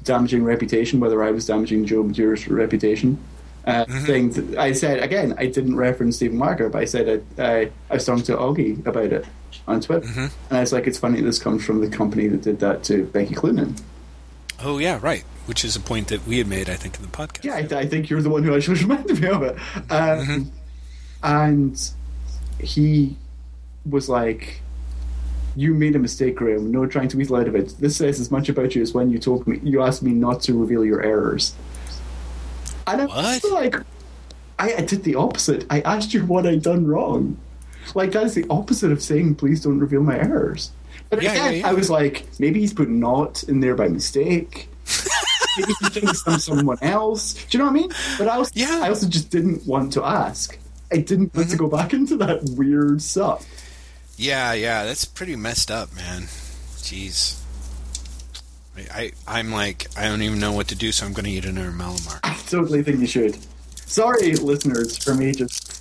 damaging 0.05 0.45
reputation, 0.45 1.01
whether 1.01 1.23
I 1.25 1.31
was 1.31 1.47
damaging 1.47 1.85
Joe 1.87 2.03
Madure's 2.03 2.47
reputation." 2.49 3.19
Uh, 3.67 3.87
Saying 4.05 4.31
that 4.33 4.59
I 4.59 4.73
said 4.73 5.03
again, 5.03 5.35
I 5.38 5.47
didn't 5.47 5.77
reference 5.77 6.17
Stephen 6.17 6.38
Wacker, 6.38 6.71
but 6.71 6.83
I 6.83 6.85
said 6.85 7.23
I, 7.38 7.43
I, 7.43 7.71
I 7.90 7.95
was 7.95 8.05
talking 8.05 8.23
to 8.25 8.37
Augie 8.37 8.87
about 8.87 9.07
it 9.12 9.25
on 9.67 9.81
Twitter, 9.81 10.07
and 10.17 10.31
I 10.51 10.61
was 10.61 10.73
like, 10.73 10.87
"It's 10.87 10.99
funny 10.99 11.23
this 11.23 11.38
comes 11.38 11.64
from 11.64 11.81
the 11.81 11.88
company 11.88 12.29
that 12.29 12.43
did 12.43 12.61
that 12.61 12.85
to 12.85 13.05
Becky 13.07 13.35
Cloonan." 13.35 13.75
Oh 14.62 14.77
yeah, 14.79 14.99
right. 15.03 15.25
Which 15.47 15.64
is 15.64 15.77
a 15.77 15.81
point 15.81 16.09
that 16.09 16.27
we 16.27 16.38
had 16.38 16.47
made, 16.47 16.69
I 16.71 16.75
think, 16.75 16.97
in 16.97 17.03
the 17.03 17.09
podcast. 17.09 17.45
Yeah, 17.45 17.57
I, 17.57 17.61
th- 17.62 17.73
I 17.73 17.87
think 17.87 18.09
you're 18.11 18.23
the 18.23 18.31
one 18.31 18.43
who 18.45 18.55
actually 18.57 18.81
reminded 18.81 19.21
me 19.21 19.29
of 19.29 19.43
it. 19.43 19.57
Um, 19.90 20.51
And 21.23 21.90
he 22.61 23.17
was 23.88 24.09
like, 24.09 24.61
"You 25.57 25.75
made 25.75 25.97
a 25.97 25.99
mistake, 25.99 26.37
Graham. 26.37 26.71
No 26.71 26.87
trying 26.87 27.09
to 27.09 27.17
weasel 27.17 27.37
out 27.37 27.49
of 27.49 27.55
it. 27.55 27.75
This 27.79 27.97
says 27.97 28.21
as 28.21 28.31
much 28.31 28.49
about 28.49 28.75
you 28.75 28.83
as 28.83 28.93
when 28.95 29.11
you 29.11 29.19
told 29.19 29.47
me 29.47 29.61
you 29.62 29.83
asked 29.83 30.03
me 30.03 30.12
not 30.12 30.40
to 30.43 30.59
reveal 30.59 30.85
your 30.85 31.03
errors." 31.03 31.55
And 32.87 33.03
I 33.03 33.07
What? 33.07 33.45
like, 33.53 33.77
I, 34.59 34.75
I 34.75 34.81
did 34.83 35.05
the 35.05 35.14
opposite. 35.14 35.64
I 35.71 35.81
asked 35.81 36.12
you 36.12 36.25
what 36.27 36.47
I'd 36.47 36.62
done 36.62 36.87
wrong. 36.87 37.37
Like 37.95 38.12
that 38.12 38.25
is 38.25 38.35
the 38.35 38.47
opposite 38.51 38.93
of 38.93 39.03
saying, 39.03 39.37
"Please 39.37 39.62
don't 39.62 39.79
reveal 39.79 40.03
my 40.03 40.19
errors." 40.19 40.71
But 41.11 41.23
Yeah, 41.23 41.33
again, 41.33 41.45
yeah, 41.53 41.59
yeah. 41.61 41.69
I 41.69 41.73
was 41.75 41.90
like, 41.90 42.27
maybe 42.38 42.61
he's 42.61 42.73
put 42.73 42.88
"not" 42.88 43.43
in 43.45 43.61
there 43.61 43.75
by 43.75 43.88
mistake. 43.88 44.69
maybe 45.59 45.73
he 45.81 45.88
thinks 45.90 46.23
I'm 46.27 46.38
someone 46.38 46.79
else. 46.83 47.35
Do 47.35 47.57
you 47.57 47.59
know 47.59 47.71
what 47.71 47.79
I 47.79 47.81
mean? 47.83 47.90
But 48.19 48.29
I 48.29 48.37
also, 48.37 48.51
Yeah. 48.55 48.67
Mm-hmm. 48.69 48.83
I 48.85 48.88
also 48.88 49.09
just 49.09 49.31
didn't 49.31 49.67
want 49.67 49.93
to 49.95 50.05
ask. 50.05 50.59
I 50.93 50.99
didn't 50.99 51.35
want 51.35 51.51
to 51.51 51.57
go 51.57 51.69
back 51.69 51.93
into 51.93 52.17
that 52.19 52.43
weird 52.57 53.03
stuff. 53.03 53.47
Yeah, 54.16 54.53
yeah, 54.53 54.85
that's 54.85 55.05
pretty 55.05 55.37
messed 55.37 55.70
up, 55.70 55.94
man. 55.94 56.22
Jeez. 56.79 57.40
I, 58.77 58.83
I 59.03 59.12
I'm 59.38 59.50
like 59.53 59.87
I 59.96 60.05
don't 60.09 60.22
even 60.22 60.38
know 60.40 60.53
what 60.53 60.68
to 60.68 60.74
do, 60.74 60.92
so 60.92 61.07
I'm 61.07 61.12
going 61.12 61.24
to 61.24 61.31
eat 61.31 61.44
another 61.44 61.70
Mallomar. 61.70 62.20
I 62.22 62.35
totally 62.48 62.83
think 62.83 63.00
you 63.00 63.07
should. 63.07 63.37
Sorry, 63.87 64.33
listeners, 64.35 64.96
for 65.03 65.14
me 65.14 65.33
just. 65.33 65.72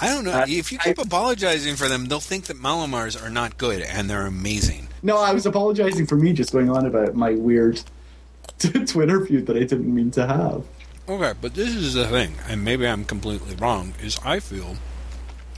I 0.00 0.06
don't 0.08 0.24
know. 0.24 0.32
Uh, 0.32 0.46
if 0.48 0.72
you 0.72 0.78
I- 0.80 0.84
keep 0.84 0.98
apologizing 0.98 1.76
for 1.76 1.86
them, 1.88 2.06
they'll 2.06 2.20
think 2.20 2.44
that 2.46 2.56
Mallomars 2.56 3.20
are 3.22 3.28
not 3.30 3.58
good, 3.58 3.82
and 3.82 4.08
they're 4.08 4.26
amazing. 4.26 4.88
No, 5.02 5.18
I 5.18 5.32
was 5.32 5.44
apologizing 5.44 6.06
for 6.06 6.16
me 6.16 6.32
just 6.32 6.52
going 6.52 6.70
on 6.70 6.86
about 6.86 7.14
my 7.14 7.32
weird 7.32 7.82
Twitter 8.86 9.24
feud 9.26 9.46
that 9.46 9.56
I 9.56 9.60
didn't 9.60 9.92
mean 9.92 10.10
to 10.12 10.26
have. 10.26 10.64
Okay, 11.08 11.32
but 11.40 11.54
this 11.54 11.74
is 11.74 11.94
the 11.94 12.06
thing, 12.06 12.34
and 12.48 12.64
maybe 12.64 12.86
I'm 12.86 13.04
completely 13.04 13.54
wrong. 13.56 13.92
Is 14.02 14.18
I 14.24 14.38
feel 14.40 14.76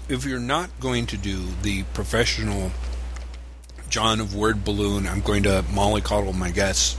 if 0.09 0.25
you're 0.25 0.39
not 0.41 0.71
going 0.81 1.07
to 1.07 1.17
do 1.17 1.45
the 1.63 1.83
professional 1.95 2.71
John 3.89 4.21
of 4.21 4.35
Word 4.35 4.65
Balloon, 4.65 5.07
I'm 5.07 5.21
going 5.21 5.43
to 5.45 5.65
mollycoddle 5.69 6.35
my 6.37 6.51
guests. 6.51 6.97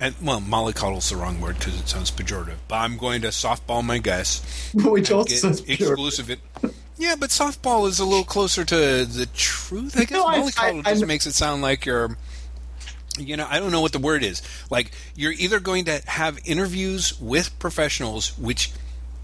And 0.00 0.14
well, 0.22 0.40
mollycoddle's 0.40 1.10
the 1.10 1.16
wrong 1.16 1.40
word 1.40 1.58
because 1.58 1.80
it 1.80 1.88
sounds 1.88 2.10
pejorative. 2.10 2.56
But 2.68 2.76
I'm 2.76 2.98
going 2.98 3.22
to 3.22 3.28
softball 3.28 3.84
my 3.84 3.98
guests. 3.98 4.72
Which 4.74 5.10
also 5.10 5.48
exclusive. 5.66 6.30
It, 6.30 6.38
yeah, 6.98 7.16
but 7.18 7.30
softball 7.30 7.88
is 7.88 7.98
a 7.98 8.04
little 8.04 8.24
closer 8.24 8.64
to 8.64 9.04
the 9.04 9.28
truth. 9.34 9.96
I 9.98 10.00
guess 10.04 10.10
No, 10.12 10.26
I- 10.26 10.38
mollycoddle 10.38 10.86
I- 10.86 10.90
just 10.92 11.02
I- 11.02 11.06
makes 11.06 11.26
it 11.26 11.34
sound 11.34 11.62
like 11.62 11.84
you're. 11.86 12.16
You 13.18 13.36
know, 13.36 13.48
I 13.50 13.58
don't 13.58 13.72
know 13.72 13.80
what 13.80 13.90
the 13.90 13.98
word 13.98 14.22
is. 14.22 14.42
Like 14.70 14.92
you're 15.16 15.32
either 15.32 15.58
going 15.58 15.86
to 15.86 16.00
have 16.06 16.38
interviews 16.44 17.18
with 17.20 17.58
professionals, 17.58 18.38
which, 18.38 18.70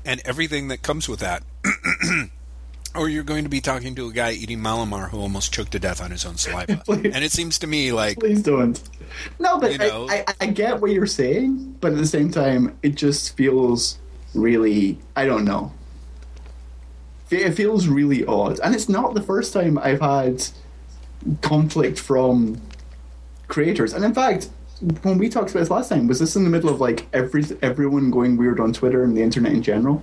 and 0.05 0.21
everything 0.25 0.67
that 0.69 0.83
comes 0.83 1.09
with 1.09 1.21
that. 1.21 1.45
Or 2.95 3.09
you're 3.09 3.25
going 3.25 3.43
to 3.45 3.51
be 3.51 3.61
talking 3.61 3.95
to 3.97 4.07
a 4.09 4.13
guy 4.13 4.33
eating 4.33 4.61
Mallomar 4.61 5.11
who 5.11 5.19
almost 5.19 5.53
choked 5.53 5.73
to 5.73 5.81
death 5.81 6.01
on 6.01 6.11
his 6.13 6.25
own 6.25 6.37
saliva. 6.37 6.77
Please. 6.85 7.13
and 7.13 7.25
it 7.25 7.33
seems 7.33 7.59
to 7.59 7.67
me 7.67 7.91
like 7.93 8.19
Please 8.21 8.43
don't. 8.43 8.81
No, 9.41 9.59
but 9.59 9.73
You 9.73 9.79
know- 9.79 10.07
I, 10.09 10.25
I, 10.29 10.35
I 10.43 10.47
get 10.47 10.81
what 10.81 10.91
you're 10.93 11.07
saying, 11.07 11.77
but 11.81 11.93
at 11.93 11.99
the 11.99 12.07
same 12.07 12.31
time, 12.31 12.77
it 12.83 12.95
just 12.95 13.37
feels 13.37 13.99
really. 14.35 14.99
I 15.17 15.27
don't 15.27 15.45
know. 15.45 15.73
It 17.31 17.53
feels 17.53 17.89
really 17.89 18.25
odd, 18.27 18.61
and 18.61 18.75
it's 18.75 18.89
not 18.89 19.15
the 19.15 19.23
first 19.23 19.53
time 19.53 19.77
I've 19.79 20.01
had 20.01 20.47
conflict 21.41 21.99
from 21.99 22.61
creators. 23.49 23.93
And 23.93 24.05
in 24.05 24.15
fact, 24.15 24.51
when 25.03 25.19
we 25.19 25.29
talked 25.29 25.51
about 25.51 25.61
this 25.61 25.71
last 25.71 25.89
time, 25.89 26.07
was 26.07 26.21
this 26.21 26.37
in 26.37 26.45
the 26.45 26.51
middle 26.51 26.69
of 26.71 26.81
like 26.81 27.09
every 27.13 27.45
everyone 27.63 28.11
going 28.13 28.37
weird 28.37 28.61
on 28.61 28.73
Twitter 28.73 29.03
and 29.03 29.17
the 29.17 29.23
internet 29.23 29.53
in 29.53 29.63
general? 29.63 30.03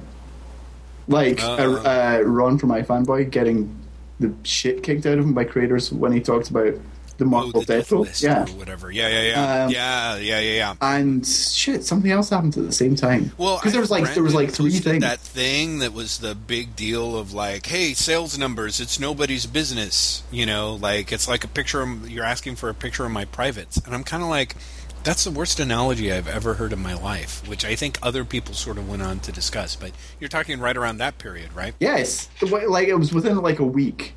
Like 1.12 1.42
Uh. 1.44 1.52
uh, 1.54 2.20
uh, 2.20 2.24
Ron 2.26 2.58
from 2.58 2.70
iFanboy 2.70 3.30
getting 3.30 3.76
the 4.20 4.34
shit 4.44 4.84
kicked 4.84 5.06
out 5.06 5.18
of 5.18 5.26
him 5.26 5.34
by 5.34 5.44
creators 5.44 5.92
when 5.92 6.12
he 6.12 6.20
talked 6.20 6.50
about 6.50 6.76
the 7.18 7.26
oh, 7.26 7.30
Marvel 7.30 7.60
the 7.62 7.66
death 7.66 7.92
list 7.92 8.24
Yeah, 8.24 8.44
or 8.44 8.46
whatever. 8.58 8.92
Yeah, 8.92 9.08
yeah, 9.08 9.22
yeah, 9.22 9.64
Um, 9.66 9.72
yeah, 9.72 10.18
yeah, 10.18 10.40
yeah, 10.40 10.56
yeah. 10.56 10.76
and 10.82 11.26
shit, 11.26 11.84
something 11.84 12.12
else 12.12 12.30
happened 12.30 12.58
at 12.58 12.66
the 12.66 12.72
same 12.72 12.96
time. 12.96 13.32
Well, 13.38 13.58
because 13.58 13.74
there 13.74 13.82
was 13.82 13.92
like 13.92 14.14
there 14.14 14.24
was 14.24 14.34
like 14.34 14.52
three 14.52 14.72
things. 14.72 15.02
That 15.02 15.20
thing 15.20 15.80
that 15.80 15.94
was 15.94 16.18
the 16.20 16.34
big 16.36 16.76
deal 16.76 17.16
of 17.18 17.34
like, 17.34 17.66
hey, 17.68 17.94
sales 17.94 18.38
numbers, 18.38 18.80
it's 18.80 19.00
nobody's 19.00 19.46
business. 19.46 20.24
You 20.32 20.46
know, 20.46 20.76
like 20.76 21.12
it's 21.12 21.28
like 21.28 21.44
a 21.44 21.48
picture. 21.48 21.82
Of, 21.82 22.10
you're 22.10 22.26
asking 22.26 22.56
for 22.56 22.70
a 22.70 22.74
picture 22.74 23.06
of 23.06 23.12
my 23.12 23.26
privates, 23.26 23.78
and 23.78 23.94
I'm 23.94 24.04
kind 24.04 24.24
of 24.24 24.30
like, 24.30 24.56
that's 25.04 25.24
the 25.24 25.32
worst 25.32 25.60
analogy 25.60 26.12
I've 26.12 26.28
ever 26.28 26.54
heard 26.56 26.74
in 26.74 26.80
my 26.82 26.94
life. 26.94 27.48
Which 27.48 27.66
I 27.66 27.76
think 27.76 27.98
other 28.04 28.24
people 28.26 28.54
sort 28.54 28.78
of 28.78 28.90
went 28.90 29.02
on 29.02 29.20
to 29.22 29.32
discuss. 29.32 29.76
But 29.76 29.92
you're 30.20 30.30
talking 30.30 30.60
right 30.60 30.76
around 30.78 30.98
that 30.98 31.18
period, 31.18 31.54
right? 31.54 31.74
Yes, 31.80 32.30
like 32.42 32.88
it 32.88 32.96
was 32.96 33.14
within 33.14 33.38
like 33.38 33.60
a 33.60 33.66
week. 33.66 34.14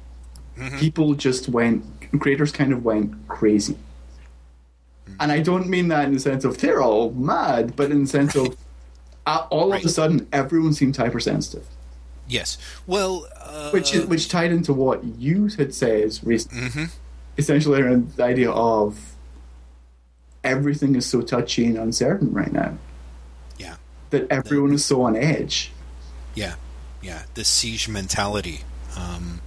Mm-hmm. 0.59 0.79
People 0.79 1.15
just 1.15 1.49
went. 1.49 1.85
Creators 2.21 2.53
kind 2.53 2.73
of 2.73 2.85
went 2.85 3.27
crazy, 3.29 3.77
Mm. 5.07 5.17
and 5.21 5.33
I 5.33 5.41
don't 5.41 5.69
mean 5.69 5.89
that 5.89 6.07
in 6.07 6.15
the 6.15 6.21
sense 6.21 6.45
of 6.45 6.57
they're 6.59 6.81
all 6.81 7.11
mad, 7.11 7.75
but 7.77 7.91
in 7.91 8.03
the 8.05 8.09
sense 8.09 8.35
of 8.37 8.57
uh, 9.27 9.47
all 9.51 9.71
Right. 9.73 9.81
of 9.81 9.87
a 9.87 9.89
sudden 9.93 10.27
everyone 10.33 10.73
seemed 10.73 10.97
hypersensitive, 10.97 11.67
Yes. 12.29 12.57
Well, 12.87 13.27
uh, 13.39 13.71
which 13.71 13.95
is, 13.95 14.07
which 14.07 14.29
tied 14.31 14.51
into 14.53 14.73
what 14.73 15.05
you 15.05 15.49
had 15.59 15.75
said 15.75 16.19
recently. 16.23 16.69
Mhm. 16.69 16.91
Essentially, 17.37 17.83
around 17.83 18.13
the 18.17 18.25
idea 18.25 18.51
of 18.51 18.99
everything 20.45 20.95
is 20.97 21.07
so 21.07 21.23
touchy 21.23 21.65
and 21.67 21.77
uncertain 21.79 22.33
right 22.33 22.53
now 22.53 22.77
yeah, 23.59 23.77
that 24.11 24.31
everyone 24.31 24.73
is 24.73 24.85
so 24.85 25.03
on 25.03 25.17
edge. 25.17 25.73
yeah, 26.35 26.55
yeah. 27.03 27.23
The 27.35 27.45
siege 27.45 27.89
mentality. 27.89 28.61
Um, 28.97 29.41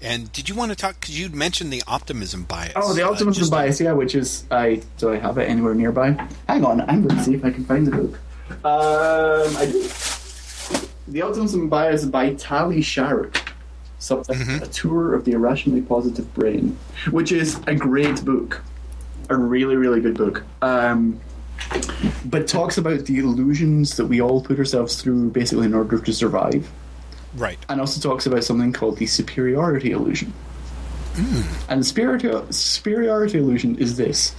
and 0.00 0.32
did 0.32 0.48
you 0.48 0.54
want 0.54 0.70
to 0.70 0.76
talk? 0.76 1.00
Because 1.00 1.18
you'd 1.18 1.34
mentioned 1.34 1.72
the 1.72 1.82
optimism 1.86 2.42
bias. 2.44 2.72
Oh, 2.74 2.92
the 2.92 3.06
uh, 3.06 3.10
optimism 3.10 3.40
just- 3.40 3.50
bias, 3.50 3.80
yeah, 3.80 3.92
which 3.92 4.14
is 4.14 4.44
I 4.50 4.82
do 4.98 5.12
I 5.12 5.18
have 5.18 5.38
it 5.38 5.48
anywhere 5.48 5.74
nearby? 5.74 6.10
Hang 6.48 6.64
on, 6.64 6.80
I'm 6.82 7.02
going 7.06 7.16
to 7.16 7.22
see 7.22 7.34
if 7.34 7.44
I 7.44 7.50
can 7.50 7.64
find 7.64 7.86
the 7.86 7.92
book. 7.92 8.18
Um, 8.64 9.56
I 9.56 9.66
do. 9.70 9.88
The 11.08 11.22
optimism 11.22 11.68
bias 11.68 12.04
by 12.04 12.34
Tali 12.34 12.78
Sharot, 12.80 13.40
subtitled 14.00 14.62
"A 14.62 14.66
Tour 14.68 15.14
of 15.14 15.24
the 15.24 15.32
Irrationally 15.32 15.82
Positive 15.82 16.32
Brain," 16.34 16.76
which 17.10 17.32
is 17.32 17.60
a 17.66 17.74
great 17.74 18.24
book, 18.24 18.62
a 19.32 19.36
really 19.38 19.76
really 19.76 20.00
good 20.00 20.16
book. 20.16 20.42
Um, 20.62 21.20
but 22.24 22.48
talks 22.48 22.76
about 22.78 23.06
the 23.06 23.18
illusions 23.18 23.96
that 23.96 24.06
we 24.06 24.20
all 24.20 24.42
put 24.42 24.58
ourselves 24.58 25.00
through, 25.00 25.30
basically 25.30 25.66
in 25.66 25.74
order 25.74 25.98
to 25.98 26.12
survive 26.12 26.70
Right. 27.36 27.56
and 27.68 27.80
also 27.80 28.00
talks 28.00 28.26
about 28.26 28.44
something 28.44 28.72
called 28.72 28.98
the 28.98 29.06
superiority 29.06 29.92
illusion. 29.92 30.32
And 31.68 31.80
the 31.80 31.84
superiority, 31.84 32.30
superiority 32.52 33.38
illusion 33.38 33.76
is 33.76 33.96
this 33.96 34.34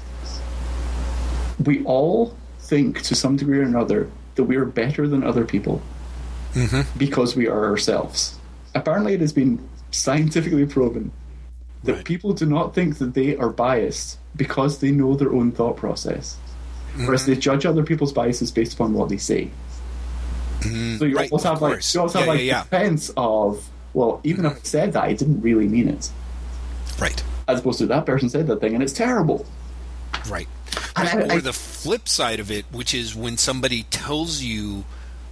we 1.63 1.83
all 1.85 2.35
think 2.59 3.01
to 3.03 3.15
some 3.15 3.37
degree 3.37 3.59
or 3.59 3.63
another 3.63 4.09
that 4.35 4.43
we 4.45 4.55
are 4.55 4.65
better 4.65 5.07
than 5.07 5.23
other 5.23 5.45
people 5.45 5.81
because 6.97 7.35
we 7.35 7.47
are 7.47 7.65
ourselves. 7.65 8.37
Apparently, 8.75 9.13
it 9.13 9.21
has 9.21 9.31
been 9.33 9.59
scientifically 9.91 10.65
proven 10.65 11.11
that 11.83 11.93
Right. 11.93 12.05
people 12.05 12.33
do 12.33 12.45
not 12.45 12.73
think 12.73 12.97
that 12.99 13.13
they 13.13 13.35
are 13.37 13.49
biased 13.49 14.17
because 14.35 14.79
they 14.79 14.91
know 14.91 15.15
their 15.15 15.31
own 15.33 15.51
thought 15.51 15.77
process. 15.77 16.37
Mm-hmm. 16.93 17.05
Whereas 17.05 17.25
they 17.25 17.35
judge 17.35 17.65
other 17.65 17.83
people's 17.83 18.13
biases 18.13 18.51
based 18.51 18.73
upon 18.73 18.93
what 18.93 19.09
they 19.09 19.17
say. 19.17 19.49
Mm-hmm. 20.59 20.97
So 20.97 21.05
you 21.05 21.15
Right, 21.15 21.29
have 21.31 21.61
like 21.61 21.73
course. 21.73 21.93
you 21.93 22.01
also 22.01 22.19
have 22.19 22.27
like 22.27 22.39
yeah, 22.39 22.45
yeah. 22.45 22.63
defense 22.63 23.11
of 23.17 23.69
well, 23.93 24.21
even 24.23 24.45
if 24.45 24.51
I 24.51 24.55
mm-hmm. 24.55 24.63
said 24.65 24.93
that, 24.93 25.03
I 25.03 25.13
didn't 25.13 25.41
really 25.41 25.67
mean 25.67 25.87
it. 25.87 26.09
Right. 26.99 27.23
As 27.47 27.59
opposed 27.59 27.79
to 27.79 27.85
that 27.87 28.05
person 28.05 28.29
said 28.29 28.47
that 28.47 28.59
thing 28.61 28.73
and 28.73 28.81
it's 28.81 28.93
terrible. 28.93 29.45
Right. 30.29 30.47
And 30.95 31.31
I- 31.31 31.35
or 31.35 31.41
the 31.41 31.53
flip 31.53 32.07
side 32.07 32.39
of 32.39 32.49
it, 32.49 32.65
which 32.71 32.93
is 32.93 33.15
when 33.15 33.37
somebody 33.37 33.83
tells 33.83 34.41
you 34.41 34.85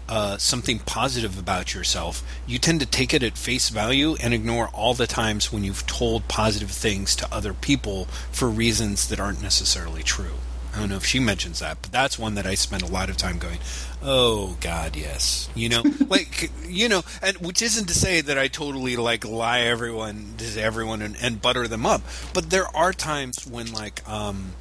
uh, 0.09 0.37
something 0.37 0.79
positive 0.79 1.39
about 1.39 1.73
yourself, 1.73 2.23
you 2.45 2.59
tend 2.59 2.79
to 2.81 2.85
take 2.85 3.13
it 3.13 3.23
at 3.23 3.37
face 3.37 3.69
value 3.69 4.15
and 4.21 4.33
ignore 4.33 4.67
all 4.69 4.93
the 4.93 5.07
times 5.07 5.51
when 5.51 5.63
you've 5.63 5.87
told 5.87 6.27
positive 6.27 6.71
things 6.71 7.15
to 7.15 7.33
other 7.33 7.53
people 7.53 8.05
for 8.31 8.49
reasons 8.49 9.07
that 9.07 9.19
aren't 9.19 9.41
necessarily 9.41 10.03
true. 10.03 10.35
I 10.73 10.79
don't 10.79 10.89
know 10.89 10.95
if 10.95 11.05
she 11.05 11.19
mentions 11.19 11.59
that, 11.59 11.81
but 11.81 11.91
that's 11.91 12.17
one 12.17 12.35
that 12.35 12.45
I 12.45 12.55
spend 12.55 12.81
a 12.81 12.87
lot 12.87 13.09
of 13.09 13.17
time 13.17 13.39
going, 13.39 13.59
"Oh 14.01 14.57
God, 14.61 14.95
yes." 14.95 15.49
You 15.53 15.67
know, 15.67 15.83
like 16.07 16.49
you 16.65 16.87
know, 16.87 17.03
and 17.21 17.37
which 17.37 17.61
isn't 17.61 17.87
to 17.87 17.93
say 17.93 18.21
that 18.21 18.37
I 18.37 18.47
totally 18.47 18.95
like 18.95 19.25
lie 19.25 19.61
everyone 19.61 20.35
to 20.37 20.61
everyone 20.61 21.01
and, 21.01 21.17
and 21.21 21.41
butter 21.41 21.67
them 21.67 21.85
up, 21.85 22.01
but 22.33 22.51
there 22.51 22.73
are 22.75 22.93
times 22.93 23.45
when 23.45 23.73
like 23.73 24.07
um, 24.07 24.53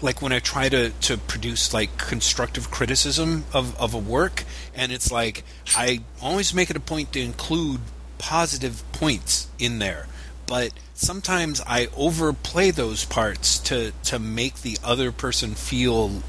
like 0.00 0.22
when 0.22 0.32
I 0.32 0.38
try 0.38 0.68
to, 0.68 0.90
to 0.90 1.16
produce 1.16 1.74
like 1.74 1.98
constructive 1.98 2.70
criticism 2.70 3.44
of, 3.52 3.78
of 3.80 3.94
a 3.94 3.98
work, 3.98 4.44
and 4.74 4.92
it's 4.92 5.10
like 5.10 5.44
I 5.76 6.00
always 6.22 6.54
make 6.54 6.70
it 6.70 6.76
a 6.76 6.80
point 6.80 7.12
to 7.14 7.20
include 7.20 7.80
positive 8.18 8.82
points 8.92 9.48
in 9.58 9.78
there, 9.78 10.06
but 10.46 10.72
sometimes 10.94 11.60
I 11.66 11.88
overplay 11.96 12.70
those 12.70 13.04
parts 13.04 13.58
to 13.60 13.92
to 14.04 14.18
make 14.18 14.62
the 14.62 14.78
other 14.84 15.12
person 15.12 15.54
feel 15.54 16.22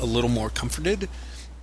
a 0.00 0.06
little 0.06 0.30
more 0.30 0.50
comforted. 0.50 1.08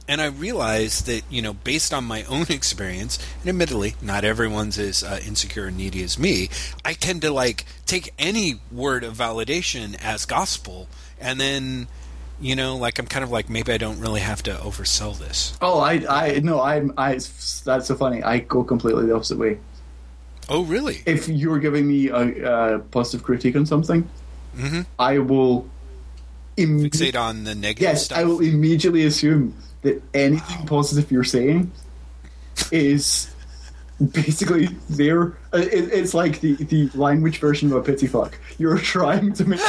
And 0.08 0.20
I 0.20 0.26
realize 0.26 1.04
that, 1.04 1.22
you 1.30 1.42
know, 1.42 1.54
based 1.54 1.94
on 1.94 2.04
my 2.04 2.24
own 2.24 2.42
experience, 2.50 3.18
and 3.40 3.50
admittedly, 3.50 3.96
not 4.02 4.26
everyone's 4.26 4.78
as 4.78 5.04
uh, 5.04 5.20
insecure 5.26 5.68
and 5.68 5.78
needy 5.78 6.04
as 6.04 6.20
me, 6.20 6.50
I 6.84 6.94
tend 6.94 7.22
to 7.22 7.32
like 7.32 7.66
take 7.86 8.14
any 8.20 8.56
word 8.72 9.04
of 9.04 9.16
validation 9.16 9.96
as 10.04 10.26
gospel, 10.26 10.90
and 11.22 11.40
then, 11.40 11.88
you 12.40 12.56
know, 12.56 12.78
like 12.78 13.00
I'm 13.00 13.06
kind 13.08 13.24
of 13.24 13.32
like 13.32 13.50
maybe 13.50 13.72
I 13.72 13.78
don't 13.78 14.00
really 14.00 14.22
have 14.22 14.42
to 14.44 14.52
oversell 14.56 15.18
this. 15.18 15.58
Oh, 15.62 15.80
I, 15.80 16.04
I, 16.10 16.40
no, 16.40 16.62
I'm, 16.62 16.94
I. 16.98 17.14
That's 17.14 17.86
so 17.88 17.96
funny. 17.96 18.24
I 18.24 18.40
go 18.40 18.64
completely 18.64 19.06
the 19.06 19.16
opposite 19.16 19.38
way. 19.38 19.60
Oh, 20.50 20.64
really? 20.66 21.02
If 21.06 21.30
you 21.30 21.50
were 21.50 21.60
giving 21.60 21.88
me 21.88 22.10
a, 22.10 22.76
a 22.76 22.80
positive 22.80 23.24
critique 23.24 23.56
on 23.56 23.66
something, 23.66 24.08
Mhm. 24.58 24.86
I 25.00 25.20
will. 25.20 25.68
Imme- 26.58 26.90
Fixate 26.90 27.16
on 27.16 27.46
the 27.46 27.56
negative 27.56 27.82
yes, 27.84 28.06
stuff. 28.06 28.18
I 28.18 28.26
will 28.26 28.42
immediately 28.42 29.06
assume 29.06 29.56
that 29.84 30.04
anything 30.14 30.66
positive 30.68 31.10
you're 31.10 31.24
saying 31.24 31.72
is 32.72 33.31
basically 34.08 34.68
there. 34.90 35.34
uh, 35.54 35.58
It, 35.58 35.94
it's 35.94 36.14
like 36.14 36.40
the, 36.42 36.56
the 36.56 36.90
language 36.96 37.40
version 37.40 37.72
of 37.72 37.78
a 37.78 37.82
pity 37.82 38.08
fuck. 38.08 38.38
You're 38.58 38.78
trying 38.96 39.34
to 39.34 39.46
make 39.46 39.60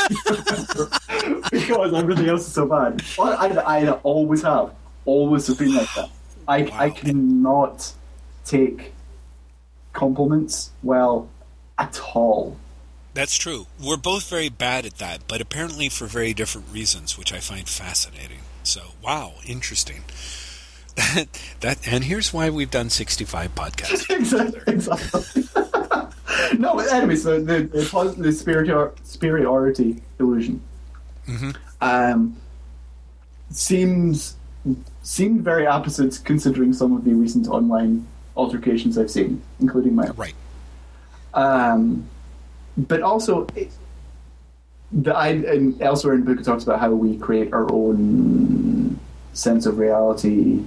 because 1.51 1.93
everything 1.95 2.29
else 2.29 2.47
is 2.47 2.55
so 2.55 2.67
bad. 2.67 3.03
Well, 3.19 3.37
I, 3.39 3.81
I 3.81 3.91
always 4.03 4.43
have, 4.43 4.75
always 5.05 5.47
have 5.47 5.59
been 5.59 5.75
like 5.75 5.93
that. 5.95 6.11
I, 6.49 6.71
I 6.73 6.91
cannot 6.91 7.93
take 8.45 8.93
compliments 9.93 10.71
well 10.83 11.29
at 11.79 12.01
all. 12.15 12.57
That's 13.15 13.37
true. 13.37 13.67
We're 13.83 13.99
both 13.99 14.29
very 14.29 14.49
bad 14.49 14.87
at 14.87 14.97
that, 14.99 15.29
but 15.29 15.41
apparently 15.41 15.89
for 15.91 16.07
very 16.07 16.33
different 16.33 16.69
reasons, 16.73 17.19
which 17.19 17.33
I 17.33 17.41
find 17.41 17.69
fascinating. 17.69 18.41
So, 18.63 18.93
wow, 19.03 19.35
interesting. 19.47 20.05
That, 20.97 21.27
that 21.61 21.89
and 21.89 22.05
here's 22.05 22.33
why 22.33 22.51
we've 22.51 22.71
done 22.71 22.91
65 22.91 23.55
podcasts. 23.55 24.11
exactly. 24.11 24.61
exactly. 24.67 25.45
no, 26.59 26.75
but 26.75 26.93
anyway, 26.93 27.17
so 27.17 27.41
the 27.41 27.63
the, 27.65 28.15
the 28.19 28.33
superior, 28.33 28.93
superiority 29.03 30.03
illusion 30.19 30.63
um, 31.81 32.37
seems 33.51 34.37
seemed 35.03 35.43
very 35.43 35.67
opposite 35.67 36.21
considering 36.25 36.73
some 36.73 36.97
of 36.97 37.05
the 37.05 37.13
recent 37.13 37.49
online 37.49 38.07
altercations 38.37 38.97
I've 38.97 39.11
seen, 39.11 39.43
including 39.61 39.95
my 39.95 40.07
own. 40.07 40.17
Right. 40.17 40.35
Um, 41.35 42.09
but 42.77 43.03
also, 43.03 43.47
it, 43.55 43.71
the 44.93 45.15
I 45.15 45.29
and 45.29 45.81
elsewhere 45.81 46.15
in 46.15 46.21
the 46.21 46.27
book 46.27 46.41
it 46.41 46.45
talks 46.45 46.65
about 46.65 46.79
how 46.79 46.91
we 46.91 47.17
create 47.17 47.53
our 47.53 47.71
own 47.73 48.99
sense 49.33 49.67
of 49.67 49.79
reality 49.79 50.63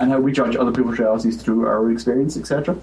and 0.00 0.10
how 0.10 0.20
we 0.20 0.32
judge 0.32 0.56
other 0.56 0.72
people's 0.72 0.98
realities 0.98 1.40
through 1.40 1.66
our 1.66 1.90
experience, 1.90 2.36
etc. 2.36 2.76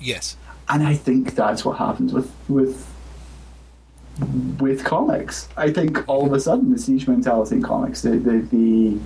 Yes. 0.00 0.36
and 0.68 0.82
I 0.82 0.94
think 0.94 1.34
that's 1.34 1.64
what 1.64 1.78
happens 1.78 2.12
with 2.12 2.30
with 2.48 2.90
with 4.60 4.84
comics. 4.84 5.48
I 5.56 5.70
think 5.72 6.08
all 6.08 6.26
of 6.26 6.32
a 6.32 6.40
sudden 6.40 6.70
the 6.70 6.78
siege 6.78 7.08
mentality 7.08 7.56
in 7.56 7.62
comics, 7.62 8.02
the 8.02 8.10
the 8.10 8.38
the, 8.50 8.98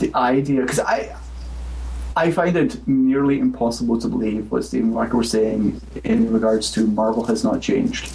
the 0.00 0.14
idea, 0.14 0.62
because 0.62 0.80
I 0.80 1.16
I 2.16 2.30
find 2.30 2.56
it 2.56 2.86
nearly 2.86 3.40
impossible 3.40 4.00
to 4.00 4.08
believe 4.08 4.50
what 4.50 4.64
Stephen 4.64 4.92
Wacker 4.92 5.14
was 5.14 5.30
saying 5.30 5.80
in 6.04 6.32
regards 6.32 6.70
to 6.72 6.86
Marvel 6.86 7.24
has 7.24 7.42
not 7.42 7.60
changed. 7.60 8.12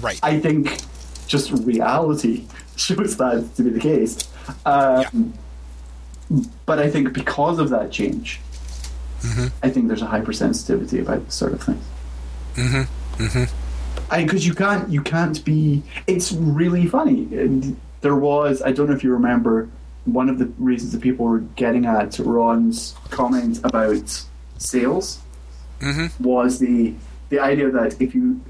Right. 0.00 0.18
I 0.22 0.40
think 0.40 0.80
just 1.26 1.50
reality 1.50 2.46
shows 2.76 3.16
that 3.18 3.54
to 3.56 3.62
be 3.62 3.70
the 3.70 3.80
case. 3.80 4.28
Um, 4.64 5.34
But 6.66 6.78
I 6.78 6.90
think 6.90 7.12
because 7.12 7.58
of 7.58 7.70
that 7.70 7.90
change, 7.90 8.40
I 9.62 9.70
think 9.70 9.88
there's 9.88 10.02
a 10.02 10.06
hypersensitivity 10.06 11.02
about 11.02 11.24
this 11.24 11.34
sort 11.34 11.52
of 11.52 11.62
thing. 11.62 11.80
Mm-hmm. 12.54 13.22
Mm-hmm. 13.24 14.22
Because 14.22 14.46
you 14.46 14.54
can't, 14.54 14.88
you 14.88 15.02
can't 15.02 15.44
be. 15.44 15.82
It's 16.06 16.32
really 16.32 16.86
funny. 16.86 17.24
There 18.00 18.16
was, 18.16 18.62
I 18.62 18.72
don't 18.72 18.88
know 18.88 18.94
if 18.94 19.04
you 19.04 19.12
remember, 19.12 19.68
one 20.04 20.28
of 20.28 20.38
the 20.38 20.46
reasons 20.58 20.92
that 20.92 21.02
people 21.02 21.26
were 21.26 21.40
getting 21.40 21.84
at 21.84 22.18
Ron's 22.18 22.94
comment 23.10 23.60
about 23.64 24.24
sales 24.58 25.20
Mm-hmm. 25.80 26.22
was 26.22 26.58
the 26.58 26.94
the 27.30 27.40
idea 27.40 27.70
that 27.70 28.00
if 28.02 28.14
you 28.14 28.40